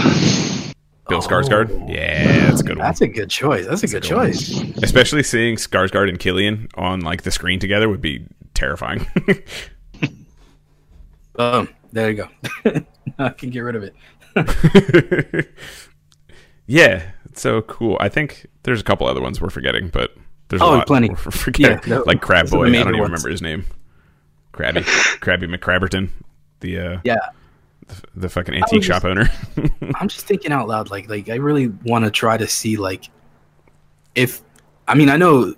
Bill 1.08 1.18
Oh. 1.18 1.20
Skarsgård. 1.20 1.88
Yeah, 1.92 2.46
that's 2.48 2.60
a 2.60 2.64
good 2.64 2.78
one. 2.78 2.86
That's 2.86 3.00
a 3.02 3.08
good 3.08 3.28
choice. 3.28 3.66
That's 3.66 3.82
a 3.82 3.88
good 3.88 4.02
good 4.04 4.12
one. 4.16 4.26
choice. 4.32 4.50
Especially 4.82 5.22
seeing 5.22 5.56
Skarsgård 5.56 6.08
and 6.08 6.18
Cillian 6.18 6.70
on 6.76 7.00
like 7.00 7.22
the 7.22 7.30
screen 7.30 7.58
together 7.60 7.88
would 7.88 8.00
be 8.00 8.24
terrifying. 8.54 9.06
Boom. 11.34 11.68
There 11.92 12.10
you 12.10 12.16
go. 12.16 12.28
I 13.18 13.28
can 13.30 13.50
get 13.50 13.60
rid 13.60 13.76
of 13.76 13.82
it. 13.84 13.94
yeah, 16.66 17.10
so 17.34 17.62
cool. 17.62 17.96
I 18.00 18.08
think 18.08 18.46
there's 18.62 18.80
a 18.80 18.84
couple 18.84 19.06
other 19.06 19.20
ones 19.20 19.40
we're 19.40 19.50
forgetting, 19.50 19.88
but 19.88 20.14
there's 20.48 20.62
a 20.62 20.64
Oh, 20.64 20.70
lot 20.70 20.86
plenty. 20.86 21.10
we're 21.10 21.16
forgetting. 21.16 21.80
Yeah, 21.90 21.98
like 22.00 22.20
Crab 22.20 22.46
the 22.46 22.56
Boy. 22.56 22.66
I 22.66 22.70
don't 22.70 22.74
even 22.74 22.98
ones. 22.98 23.10
remember 23.10 23.28
his 23.30 23.42
name. 23.42 23.64
Krabby, 24.52 24.82
Krabby 25.20 25.54
McCrabberton, 25.54 26.10
the 26.60 26.78
uh, 26.78 26.98
Yeah. 27.04 27.16
the 28.14 28.28
fucking 28.28 28.54
antique 28.54 28.82
just- 28.82 28.86
shop 28.88 29.04
owner. 29.04 29.28
I'm 29.94 30.08
just 30.08 30.26
thinking 30.26 30.52
out 30.52 30.68
loud. 30.68 30.90
Like, 30.90 31.08
like 31.08 31.28
I 31.28 31.36
really 31.36 31.68
want 31.84 32.04
to 32.04 32.10
try 32.10 32.36
to 32.36 32.46
see 32.46 32.76
like 32.76 33.08
if 34.14 34.42
I 34.88 34.94
mean 34.94 35.08
I 35.08 35.16
know 35.16 35.54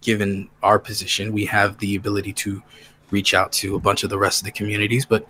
given 0.00 0.48
our 0.62 0.78
position 0.78 1.32
we 1.32 1.44
have 1.44 1.76
the 1.78 1.94
ability 1.96 2.32
to 2.32 2.62
reach 3.10 3.34
out 3.34 3.52
to 3.52 3.74
a 3.74 3.78
bunch 3.78 4.04
of 4.04 4.08
the 4.10 4.16
rest 4.18 4.40
of 4.40 4.46
the 4.46 4.52
communities, 4.52 5.04
but 5.04 5.26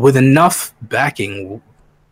with 0.00 0.16
enough 0.16 0.72
backing, 0.82 1.62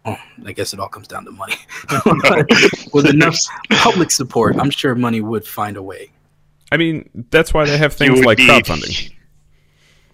Oh, 0.06 0.18
I 0.44 0.52
guess 0.52 0.74
it 0.74 0.80
all 0.80 0.88
comes 0.88 1.08
down 1.08 1.24
to 1.24 1.30
money. 1.30 1.54
With 2.92 3.06
enough 3.06 3.38
public 3.70 4.10
support, 4.10 4.54
I'm 4.58 4.68
sure 4.68 4.94
money 4.94 5.22
would 5.22 5.46
find 5.46 5.78
a 5.78 5.82
way. 5.82 6.10
I 6.70 6.76
mean, 6.76 7.08
that's 7.30 7.54
why 7.54 7.64
they 7.64 7.78
have 7.78 7.94
things 7.94 8.22
like 8.22 8.36
need- 8.36 8.50
crowdfunding. 8.50 9.10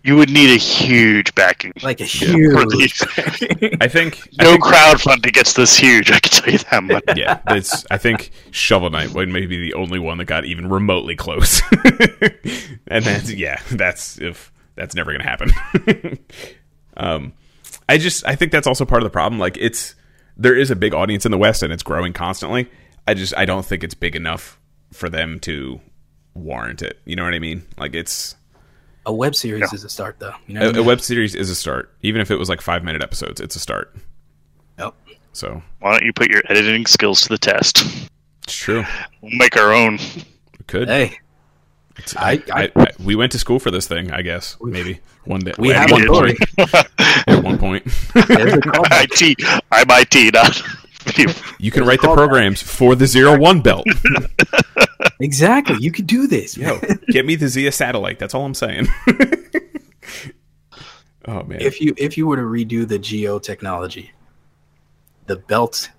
You 0.05 0.15
would 0.17 0.31
need 0.31 0.55
a 0.55 0.59
huge 0.59 1.35
backing. 1.35 1.73
Like 1.83 2.01
a 2.01 2.07
for 2.07 2.25
huge. 2.25 2.69
these. 2.71 3.03
I 3.81 3.89
think 3.89 4.21
I 4.39 4.45
No 4.45 4.51
think- 4.53 4.65
crowdfunding 4.65 5.33
gets 5.33 5.55
this 5.55 5.77
huge. 5.77 6.11
I 6.13 6.21
can 6.21 6.31
tell 6.41 6.53
you 6.53 6.59
that 6.59 6.83
much. 6.85 7.05
yeah, 7.17 7.41
it's. 7.49 7.85
I 7.91 7.99
think 7.99 8.31
Shovel 8.53 8.91
Knight 8.91 9.13
would 9.13 9.29
maybe 9.29 9.47
be 9.49 9.59
the 9.59 9.75
only 9.75 9.99
one 9.99 10.19
that 10.19 10.27
got 10.27 10.45
even 10.45 10.69
remotely 10.71 11.17
close, 11.17 11.61
and 12.87 13.05
that's 13.05 13.31
yeah, 13.33 13.61
that's 13.73 14.19
if 14.21 14.53
that's 14.77 14.95
never 14.95 15.11
gonna 15.13 15.25
happen. 15.25 16.19
um, 16.97 17.33
I 17.91 17.99
just 17.99 18.27
I 18.27 18.35
think 18.37 18.53
that's 18.53 18.67
also 18.67 18.85
part 18.85 19.03
of 19.03 19.05
the 19.07 19.11
problem. 19.11 19.39
Like 19.39 19.57
it's 19.59 19.95
there 20.37 20.57
is 20.57 20.71
a 20.71 20.77
big 20.77 20.95
audience 20.95 21.25
in 21.25 21.31
the 21.33 21.39
West 21.39 21.63
and 21.63 21.73
it's 21.73 21.83
growing 21.83 22.13
constantly. 22.13 22.71
I 23.07 23.15
just 23.15 23.37
I 23.37 23.45
don't 23.45 23.65
think 23.65 23.83
it's 23.85 23.95
big 23.95 24.15
enough 24.17 24.59
for 24.93 25.09
them 25.09 25.41
to 25.41 25.81
warrant 26.35 26.83
it. 26.83 26.99
You 27.05 27.17
know 27.17 27.25
what 27.25 27.35
I 27.35 27.39
mean? 27.39 27.67
Like 27.79 27.95
it's 27.95 28.37
A 29.07 29.13
web 29.13 29.35
series 29.35 29.61
Yeah. 29.63 29.75
is 29.75 29.85
a 29.85 29.89
start, 29.89 30.19
though. 30.21 30.35
You 30.47 30.55
know, 30.55 30.61
a, 30.61 30.67
what 30.67 30.75
I 30.75 30.79
a 30.79 30.81
mean? 30.81 30.87
web 30.87 31.01
series 31.01 31.35
is 31.35 31.51
a 31.51 31.55
start, 31.55 31.93
even 32.03 32.21
if 32.21 32.31
it 32.31 32.37
was 32.37 32.49
like 32.49 32.61
five 32.61 32.85
minute 32.85 33.03
episodes. 33.03 33.41
It's 33.41 33.57
a 33.57 33.61
start. 33.61 33.95
Yep. 34.79 34.95
So 35.33 35.63
Why 35.81 35.93
don't 35.93 36.05
you 36.05 36.13
put 36.13 36.31
your 36.31 36.43
editing 36.49 36.87
skills 36.87 37.21
to 37.23 37.29
the 37.29 37.39
test? 37.39 37.85
it's 38.45 38.55
true. 38.55 38.85
We'll 39.21 39.37
make 39.37 39.57
our 39.57 39.73
own. 39.73 39.99
We 39.99 40.65
could. 40.67 40.89
Hey, 40.89 41.05
It's- 41.05 41.21
I- 42.17 42.43
I, 42.53 42.63
I- 42.65 42.71
I, 42.77 42.87
we 43.03 43.15
went 43.15 43.33
to 43.33 43.39
school 43.39 43.59
for 43.59 43.71
this 43.71 43.87
thing, 43.89 44.11
I 44.13 44.23
guess. 44.23 44.57
Maybe 44.61 45.01
one 45.25 45.41
day. 45.41 45.53
we 45.59 45.73
at 45.73 45.89
have 45.89 45.91
one 45.93 46.01
did. 46.03 46.11
point. 46.11 46.39
At 47.29 47.45
one 47.45 47.59
point, 47.59 47.85
There's 48.27 48.55
a. 48.55 48.61
IT. 48.93 49.37
I'm 49.73 49.87
IT, 49.91 50.35
not 50.35 50.63
you 51.59 51.71
can 51.71 51.85
write 51.85 52.01
the 52.01 52.09
callback. 52.09 52.15
programs 52.15 52.63
for 52.63 52.95
the 52.95 53.07
zero 53.07 53.39
one 53.39 53.61
belt. 53.61 53.87
Exactly. 55.21 55.77
You 55.81 55.91
could 55.93 56.07
do 56.07 56.27
this. 56.27 56.57
Yo, 56.57 56.79
get 57.09 57.25
me 57.27 57.35
the 57.37 57.49
Zea 57.49 57.71
satellite. 57.71 58.19
That's 58.19 58.35
all 58.35 58.45
I'm 58.45 58.55
saying. 58.55 58.87
oh 61.27 61.43
man, 61.45 61.61
if 61.61 61.81
you 61.81 61.95
if 61.97 62.17
you 62.17 62.27
were 62.27 62.37
to 62.37 62.43
redo 62.43 62.87
the 62.87 62.99
geo 62.99 63.39
technology 63.39 64.13
the 65.27 65.37
belt 65.37 65.91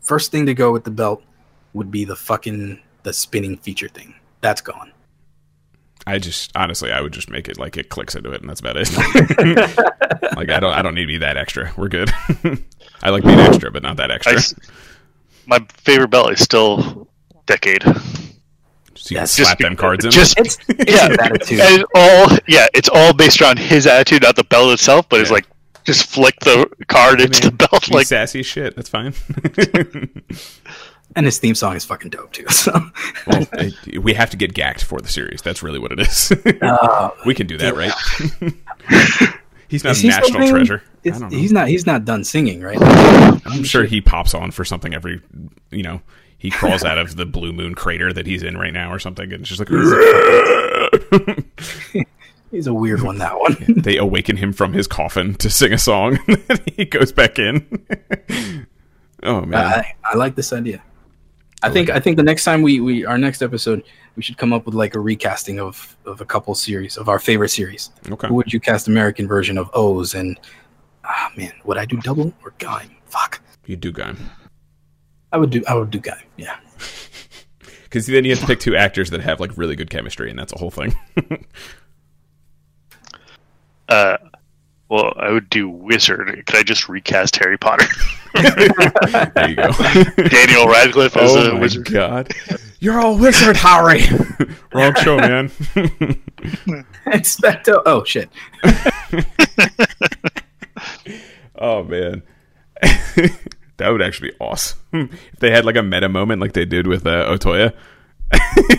first 0.00 0.30
thing 0.30 0.46
to 0.46 0.54
go 0.54 0.72
with 0.72 0.84
the 0.84 0.90
belt 0.90 1.22
would 1.72 1.90
be 1.90 2.04
the 2.04 2.16
fucking 2.16 2.80
the 3.02 3.12
spinning 3.12 3.56
feature 3.56 3.88
thing 3.88 4.14
that's 4.40 4.60
gone 4.60 4.92
I 6.08 6.18
just 6.18 6.50
honestly, 6.56 6.90
I 6.90 7.00
would 7.02 7.12
just 7.12 7.28
make 7.28 7.48
it 7.48 7.58
like 7.58 7.76
it 7.76 7.90
clicks 7.90 8.14
into 8.14 8.32
it, 8.32 8.40
and 8.40 8.48
that's 8.48 8.60
about 8.60 8.76
it. 8.78 8.88
like 10.36 10.48
I 10.48 10.58
don't, 10.58 10.72
I 10.72 10.80
don't 10.80 10.94
need 10.94 11.02
to 11.02 11.06
be 11.06 11.18
that 11.18 11.36
extra. 11.36 11.70
We're 11.76 11.88
good. 11.88 12.10
I 13.02 13.10
like 13.10 13.24
being 13.24 13.38
extra, 13.38 13.70
but 13.70 13.82
not 13.82 13.98
that 13.98 14.10
extra. 14.10 14.36
s- 14.36 14.54
my 15.46 15.58
favorite 15.74 16.08
belt 16.08 16.32
is 16.32 16.40
still 16.40 17.08
Decade. 17.46 17.82
so 17.82 17.90
you 19.10 19.16
can 19.18 19.26
slap 19.26 19.28
Just 19.28 19.58
them 19.58 19.76
cards 19.76 20.04
in. 20.06 20.10
Just 20.10 20.38
it's, 20.38 20.56
it's 20.68 20.90
yeah, 20.96 21.14
attitude 21.20 21.60
and 21.60 21.82
it's 21.82 21.90
all 21.94 22.38
yeah, 22.48 22.66
it's 22.74 22.88
all 22.88 23.12
based 23.12 23.40
around 23.42 23.58
his 23.58 23.86
attitude, 23.86 24.22
not 24.22 24.36
the 24.36 24.44
belt 24.44 24.72
itself. 24.72 25.08
But 25.10 25.20
it's 25.20 25.30
like 25.30 25.46
just 25.84 26.06
flick 26.06 26.38
the 26.40 26.70
card 26.88 27.20
into 27.20 27.42
the 27.50 27.52
belt. 27.52 27.90
Like 27.90 28.06
sassy 28.06 28.42
shit. 28.42 28.76
That's 28.76 28.88
fine. 28.88 29.12
And 31.18 31.26
his 31.26 31.40
theme 31.40 31.56
song 31.56 31.74
is 31.74 31.84
fucking 31.84 32.10
dope 32.10 32.30
too 32.32 32.46
so 32.48 32.70
well, 33.26 33.44
eh, 33.58 33.70
we 34.00 34.14
have 34.14 34.30
to 34.30 34.36
get 34.36 34.54
Gackt 34.54 34.84
for 34.84 35.00
the 35.00 35.08
series. 35.08 35.42
That's 35.42 35.64
really 35.64 35.80
what 35.80 35.90
it 35.90 35.98
is. 35.98 36.30
uh, 36.62 37.10
we 37.26 37.34
can 37.34 37.48
do 37.48 37.58
that, 37.58 37.74
right? 37.74 37.92
he's 39.68 39.82
not 39.82 39.90
is 39.96 40.04
a 40.04 40.06
national 40.06 40.48
treasure. 40.48 40.80
I 40.86 41.08
It's- 41.08 41.20
don't 41.20 41.32
know. 41.32 41.36
he's 41.36 41.50
not 41.50 41.66
he's 41.66 41.86
not 41.86 42.04
done 42.04 42.22
singing 42.22 42.60
right 42.62 42.78
I'm 42.80 43.64
sure 43.64 43.82
he 43.84 44.00
pops 44.00 44.32
on 44.32 44.52
for 44.52 44.64
something 44.64 44.94
every, 44.94 45.20
you 45.72 45.82
know, 45.82 46.00
he 46.38 46.50
crawls 46.52 46.84
out 46.84 46.98
of 46.98 47.16
the 47.16 47.26
blue 47.26 47.52
moon 47.52 47.74
crater 47.74 48.12
that 48.12 48.24
he's 48.26 48.44
in 48.44 48.56
right 48.56 48.72
now 48.72 48.92
or 48.92 49.00
something, 49.00 49.32
and 49.32 49.40
it's 49.40 49.48
just 49.48 49.58
like 49.58 49.68
he's 52.52 52.68
a 52.68 52.74
weird 52.74 53.02
one 53.02 53.18
that 53.18 53.36
one 53.40 53.56
they 53.66 53.96
awaken 53.96 54.36
him 54.36 54.52
from 54.52 54.72
his 54.72 54.86
coffin 54.86 55.34
to 55.34 55.50
sing 55.50 55.72
a 55.72 55.78
song, 55.78 56.16
and 56.28 56.62
he 56.76 56.84
goes 56.84 57.10
back 57.10 57.40
in. 57.40 57.66
oh 59.24 59.40
man, 59.40 59.64
I, 59.66 59.94
I 60.04 60.16
like 60.16 60.36
this 60.36 60.52
idea 60.52 60.80
I 61.62 61.70
think 61.70 61.90
I 61.90 61.98
think 61.98 62.16
the 62.16 62.22
next 62.22 62.44
time 62.44 62.62
we, 62.62 62.80
we 62.80 63.04
our 63.04 63.18
next 63.18 63.42
episode 63.42 63.82
we 64.16 64.22
should 64.22 64.38
come 64.38 64.52
up 64.52 64.64
with 64.64 64.74
like 64.74 64.94
a 64.94 65.00
recasting 65.00 65.58
of, 65.58 65.96
of 66.04 66.20
a 66.20 66.24
couple 66.24 66.54
series 66.54 66.96
of 66.96 67.08
our 67.08 67.18
favorite 67.18 67.48
series. 67.48 67.90
okay. 68.10 68.28
Who 68.28 68.34
would 68.34 68.52
you 68.52 68.60
cast 68.60 68.88
American 68.88 69.26
version 69.26 69.58
of 69.58 69.70
OOO's 69.76 70.14
and 70.14 70.38
ah 71.04 71.30
man, 71.36 71.52
would 71.64 71.76
I 71.76 71.84
do 71.84 71.96
double 71.98 72.32
or 72.44 72.54
guy? 72.58 72.88
Fuck. 73.06 73.40
You 73.66 73.76
do 73.76 73.90
guy. 73.90 74.14
I 75.32 75.38
would 75.38 75.50
do 75.50 75.62
I 75.68 75.74
would 75.74 75.90
do 75.90 75.98
guy. 75.98 76.22
Yeah. 76.36 76.56
Because 77.84 78.06
then 78.06 78.22
you 78.26 78.32
have 78.32 78.40
to 78.40 78.46
pick 78.46 78.60
two 78.60 78.76
actors 78.76 79.08
that 79.10 79.22
have 79.22 79.40
like 79.40 79.56
really 79.56 79.74
good 79.74 79.88
chemistry, 79.88 80.28
and 80.28 80.38
that's 80.38 80.52
a 80.52 80.58
whole 80.58 80.70
thing. 80.70 80.94
uh, 83.88 84.18
well, 84.88 85.12
I 85.18 85.30
would 85.30 85.50
do 85.50 85.68
Wizard. 85.68 86.44
Could 86.46 86.56
I 86.56 86.62
just 86.62 86.88
recast 86.88 87.36
Harry 87.36 87.58
Potter? 87.58 87.86
there 88.34 89.48
you 89.48 89.56
go. 89.56 89.70
Daniel 90.28 90.66
Radcliffe 90.68 91.16
as 91.16 91.34
oh 91.34 91.50
a 91.50 91.54
my 91.54 91.60
wizard. 91.60 91.90
god, 91.90 92.32
you're 92.80 92.98
a 92.98 93.12
wizard, 93.12 93.56
Harry. 93.56 94.02
Wrong 94.72 94.94
show, 94.96 95.16
man. 95.18 95.48
Expecto 97.06 97.82
oh 97.84 98.04
shit. 98.04 98.30
oh 101.56 101.82
man, 101.84 102.22
that 103.78 103.88
would 103.90 104.02
actually 104.02 104.30
be 104.30 104.36
awesome 104.40 104.78
if 104.92 105.40
they 105.40 105.50
had 105.50 105.64
like 105.64 105.76
a 105.76 105.82
meta 105.82 106.08
moment 106.08 106.40
like 106.40 106.52
they 106.52 106.64
did 106.64 106.86
with 106.86 107.06
uh, 107.06 107.26
Otoya. 107.30 107.72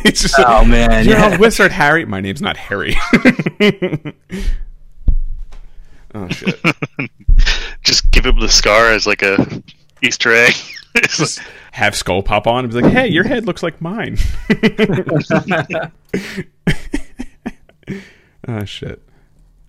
it's 0.06 0.22
just 0.22 0.36
Oh 0.38 0.64
man, 0.64 1.06
You're 1.06 1.18
yeah. 1.18 1.36
a 1.36 1.40
wizard, 1.40 1.72
Harry. 1.72 2.06
My 2.06 2.22
name's 2.22 2.42
not 2.42 2.56
Harry. 2.56 2.96
Oh 6.16 6.28
shit! 6.30 6.60
Just 7.84 8.12
give 8.12 8.26
him 8.26 8.40
the 8.40 8.50
scar 8.50 8.92
as 8.92 9.06
like 9.08 9.22
a 9.22 9.62
Easter 10.02 10.34
egg. 10.34 10.54
Just 11.10 11.40
have 11.72 11.96
Skull 11.96 12.24
pop 12.24 12.48
on 12.48 12.66
and 12.66 12.74
be 12.74 12.82
like, 12.82 12.92
"Hey, 12.92 13.08
your 13.08 13.24
head 13.24 13.46
looks 13.46 13.62
like 13.64 13.80
mine." 13.82 14.18
oh 18.48 18.66
shit! 18.66 19.02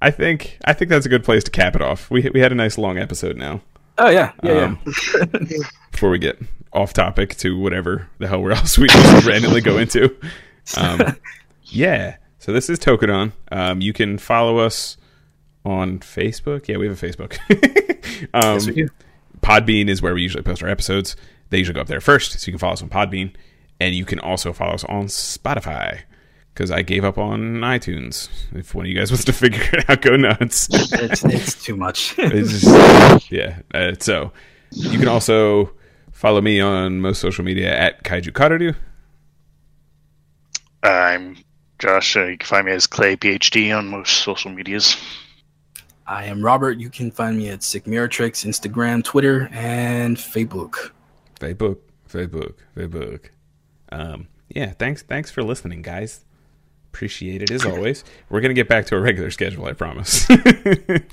I 0.01 0.11
think 0.11 0.59
I 0.65 0.73
think 0.73 0.89
that's 0.89 1.07
a 1.07 1.11
good 1.11 1.25
place 1.25 1.45
to 1.45 1.51
cap 1.51 1.77
it 1.77 1.83
off. 1.83 2.11
We 2.11 2.29
we 2.33 2.41
had 2.41 2.53
a 2.53 2.57
nice 2.57 2.79
long 2.79 2.99
episode 2.99 3.37
now. 3.37 3.61
Oh 3.99 4.09
yeah, 4.09 4.33
yeah, 4.43 4.53
Um, 4.65 4.79
yeah. 4.87 5.59
Before 5.93 6.11
we 6.11 6.19
get 6.19 6.39
off 6.73 6.93
topic 6.93 7.37
to 7.37 7.59
whatever 7.59 8.09
the 8.19 8.29
hell 8.29 8.41
we're 8.41 8.53
else 8.53 8.79
we 8.79 8.87
just 8.89 9.27
randomly 9.27 9.61
go 9.61 9.77
into. 9.79 10.17
Um, 10.77 11.17
yeah. 11.65 12.17
So 12.39 12.53
this 12.53 12.71
is 12.71 12.79
Tokudon. 12.79 13.33
Um, 13.53 13.83
you 13.83 13.93
can 13.93 14.17
follow 14.17 14.59
us 14.59 14.97
on 15.65 15.99
Facebook. 16.01 16.69
Yeah, 16.69 16.77
we 16.79 16.87
have 16.87 17.03
a 17.03 17.07
Facebook. 17.07 17.39
um, 18.35 18.55
Yes, 18.55 18.67
we 18.67 18.73
do. 18.73 18.89
Podbean 19.41 19.89
is 19.89 20.03
where 20.03 20.15
we 20.15 20.23
usually 20.23 20.43
post 20.43 20.63
our 20.63 20.69
episodes. 20.69 21.17
They 21.51 21.59
usually 21.59 21.75
go 21.75 21.81
up 21.81 21.87
there 21.89 22.01
first, 22.01 22.33
so 22.39 22.47
you 22.47 22.53
can 22.53 22.59
follow 22.59 22.75
us 22.75 22.83
on 22.83 22.89
Podbean, 22.89 23.35
and 23.81 23.95
you 23.95 24.05
can 24.05 24.21
also 24.21 24.53
follow 24.53 24.75
us 24.75 24.85
on 24.85 25.07
Spotify 25.07 26.01
because 26.55 26.71
I 26.71 26.83
gave 26.83 27.05
up 27.05 27.19
on 27.19 27.61
iTunes. 27.61 28.29
If 28.53 28.75
one 28.75 28.85
of 28.85 28.91
you 28.91 28.97
guys 28.97 29.11
wants 29.11 29.25
to 29.25 29.33
figure 29.33 29.63
it 29.73 29.89
out, 29.89 30.03
go 30.03 30.17
nuts. 30.17 30.69
It's 30.71 31.25
it's 31.25 31.65
too 31.65 31.77
much. 31.77 32.15
It's 32.19 32.61
just, 32.61 33.33
yeah. 33.33 33.61
Uh, 33.73 33.93
so 33.99 34.33
you 34.73 34.99
can 34.99 35.09
also 35.09 35.73
follow 36.13 36.41
me 36.41 36.61
on 36.61 37.01
most 37.01 37.21
social 37.21 37.45
media 37.45 37.75
at 37.77 38.05
Kaiju 38.05 38.33
Kararu. 38.33 38.77
I'm 40.83 41.37
Josh. 41.79 42.17
Uh, 42.17 42.27
you 42.27 42.39
can 42.39 42.47
find 42.47 42.67
me 42.67 42.73
as 42.73 42.87
Clay 42.87 43.17
PhD 43.17 43.77
on 43.77 43.89
most 43.89 44.19
social 44.19 44.51
medias. 44.51 44.97
I 46.07 46.25
am 46.25 46.43
Robert. 46.45 46.79
You 46.79 46.91
can 46.91 47.11
find 47.11 47.37
me 47.39 47.49
at 47.51 47.63
Sick 47.63 47.87
Mirror 47.87 48.09
Tricks, 48.09 48.45
Instagram, 48.45 49.05
Twitter, 49.05 49.49
and 49.53 50.17
Facebook. 50.17 50.91
Facebook, 51.39 51.79
Facebook, 52.09 52.55
Facebook. 52.77 53.27
Um, 53.93 54.27
yeah, 54.49 54.73
thanks, 54.73 55.03
thanks 55.03 55.31
for 55.31 55.43
listening, 55.43 55.83
guys. 55.83 56.25
Appreciate 56.93 57.43
it 57.43 57.53
as 57.53 57.65
always. 57.65 58.03
We're 58.31 58.41
gonna 58.41 58.55
get 58.55 58.69
back 58.69 58.87
to 58.87 58.97
a 58.97 59.01
regular 59.01 59.31
schedule, 59.31 59.67
I 59.67 59.73
promise. 59.75 60.27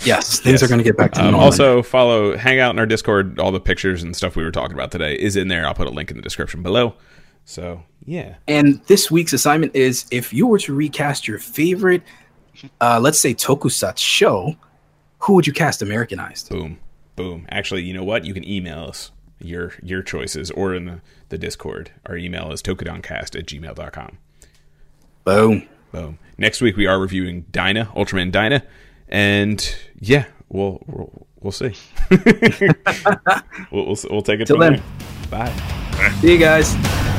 Yes, 0.03 0.39
things 0.39 0.61
Yes. 0.61 0.63
are 0.63 0.67
going 0.67 0.77
to 0.79 0.83
get 0.83 0.95
back 0.97 1.11
to 1.13 1.19
Um, 1.19 1.25
normal. 1.31 1.41
also, 1.41 1.83
follow, 1.83 2.37
hang 2.37 2.59
out 2.59 2.71
in 2.73 2.79
our 2.79 2.85
Discord. 2.85 3.39
All 3.39 3.51
the 3.51 3.59
pictures 3.59 4.03
and 4.03 4.15
stuff 4.15 4.35
we 4.35 4.43
were 4.43 4.51
talking 4.51 4.73
about 4.73 4.89
today 4.91 5.15
is 5.15 5.35
in 5.35 5.49
there. 5.49 5.67
I'll 5.67 5.73
put 5.73 5.87
a 5.87 5.91
link 5.91 6.09
in 6.09 6.15
the 6.17 6.23
description 6.23 6.63
below. 6.63 6.95
So, 7.45 7.83
yeah, 8.05 8.35
And 8.47 8.81
this 8.87 9.11
week's 9.11 9.33
assignment 9.33 9.75
is 9.75 10.05
if 10.11 10.33
you 10.33 10.47
were 10.47 10.59
to 10.59 10.73
recast 10.73 11.27
your 11.27 11.39
favorite, 11.39 12.03
uh, 12.81 12.99
let's 13.01 13.19
say 13.19 13.33
tokusatsu 13.33 13.97
show, 13.97 14.55
who 15.19 15.33
would 15.33 15.47
you 15.47 15.53
cast 15.53 15.81
Americanized? 15.81 16.49
boom, 16.49 16.79
boom. 17.15 17.45
Actually, 17.49 17.83
you 17.83 17.93
know 17.93 18.03
what? 18.03 18.25
You 18.25 18.33
can 18.33 18.47
email 18.47 18.85
us 18.85 19.11
your 19.39 19.73
your 19.83 20.01
choices 20.01 20.49
or 20.51 20.73
in 20.73 20.85
the, 20.85 21.01
the 21.29 21.37
Discord. 21.37 21.91
Our 22.05 22.17
email 22.17 22.51
is 22.51 22.61
tokudoncast 22.61 23.37
at 23.37 23.45
gmail.com. 23.45 24.17
Boom. 25.23 25.67
Boom. 25.91 26.19
Next 26.37 26.61
week 26.61 26.75
we 26.77 26.85
are 26.85 26.99
reviewing 26.99 27.45
Dyna, 27.51 27.85
Ultraman 27.95 28.31
Dyna, 28.31 28.63
and 29.07 29.75
yeah, 29.99 30.25
we'll 30.49 30.81
we'll, 30.87 31.27
we'll 31.39 31.51
see. 31.51 31.73
we'll, 33.71 33.85
we'll 33.85 33.97
we'll 34.09 34.21
take 34.21 34.39
it 34.41 34.45
Till 34.47 34.59
then. 34.59 34.73
there. 34.73 34.83
Bye. 35.29 36.11
See 36.21 36.33
you 36.33 36.37
guys. 36.39 37.16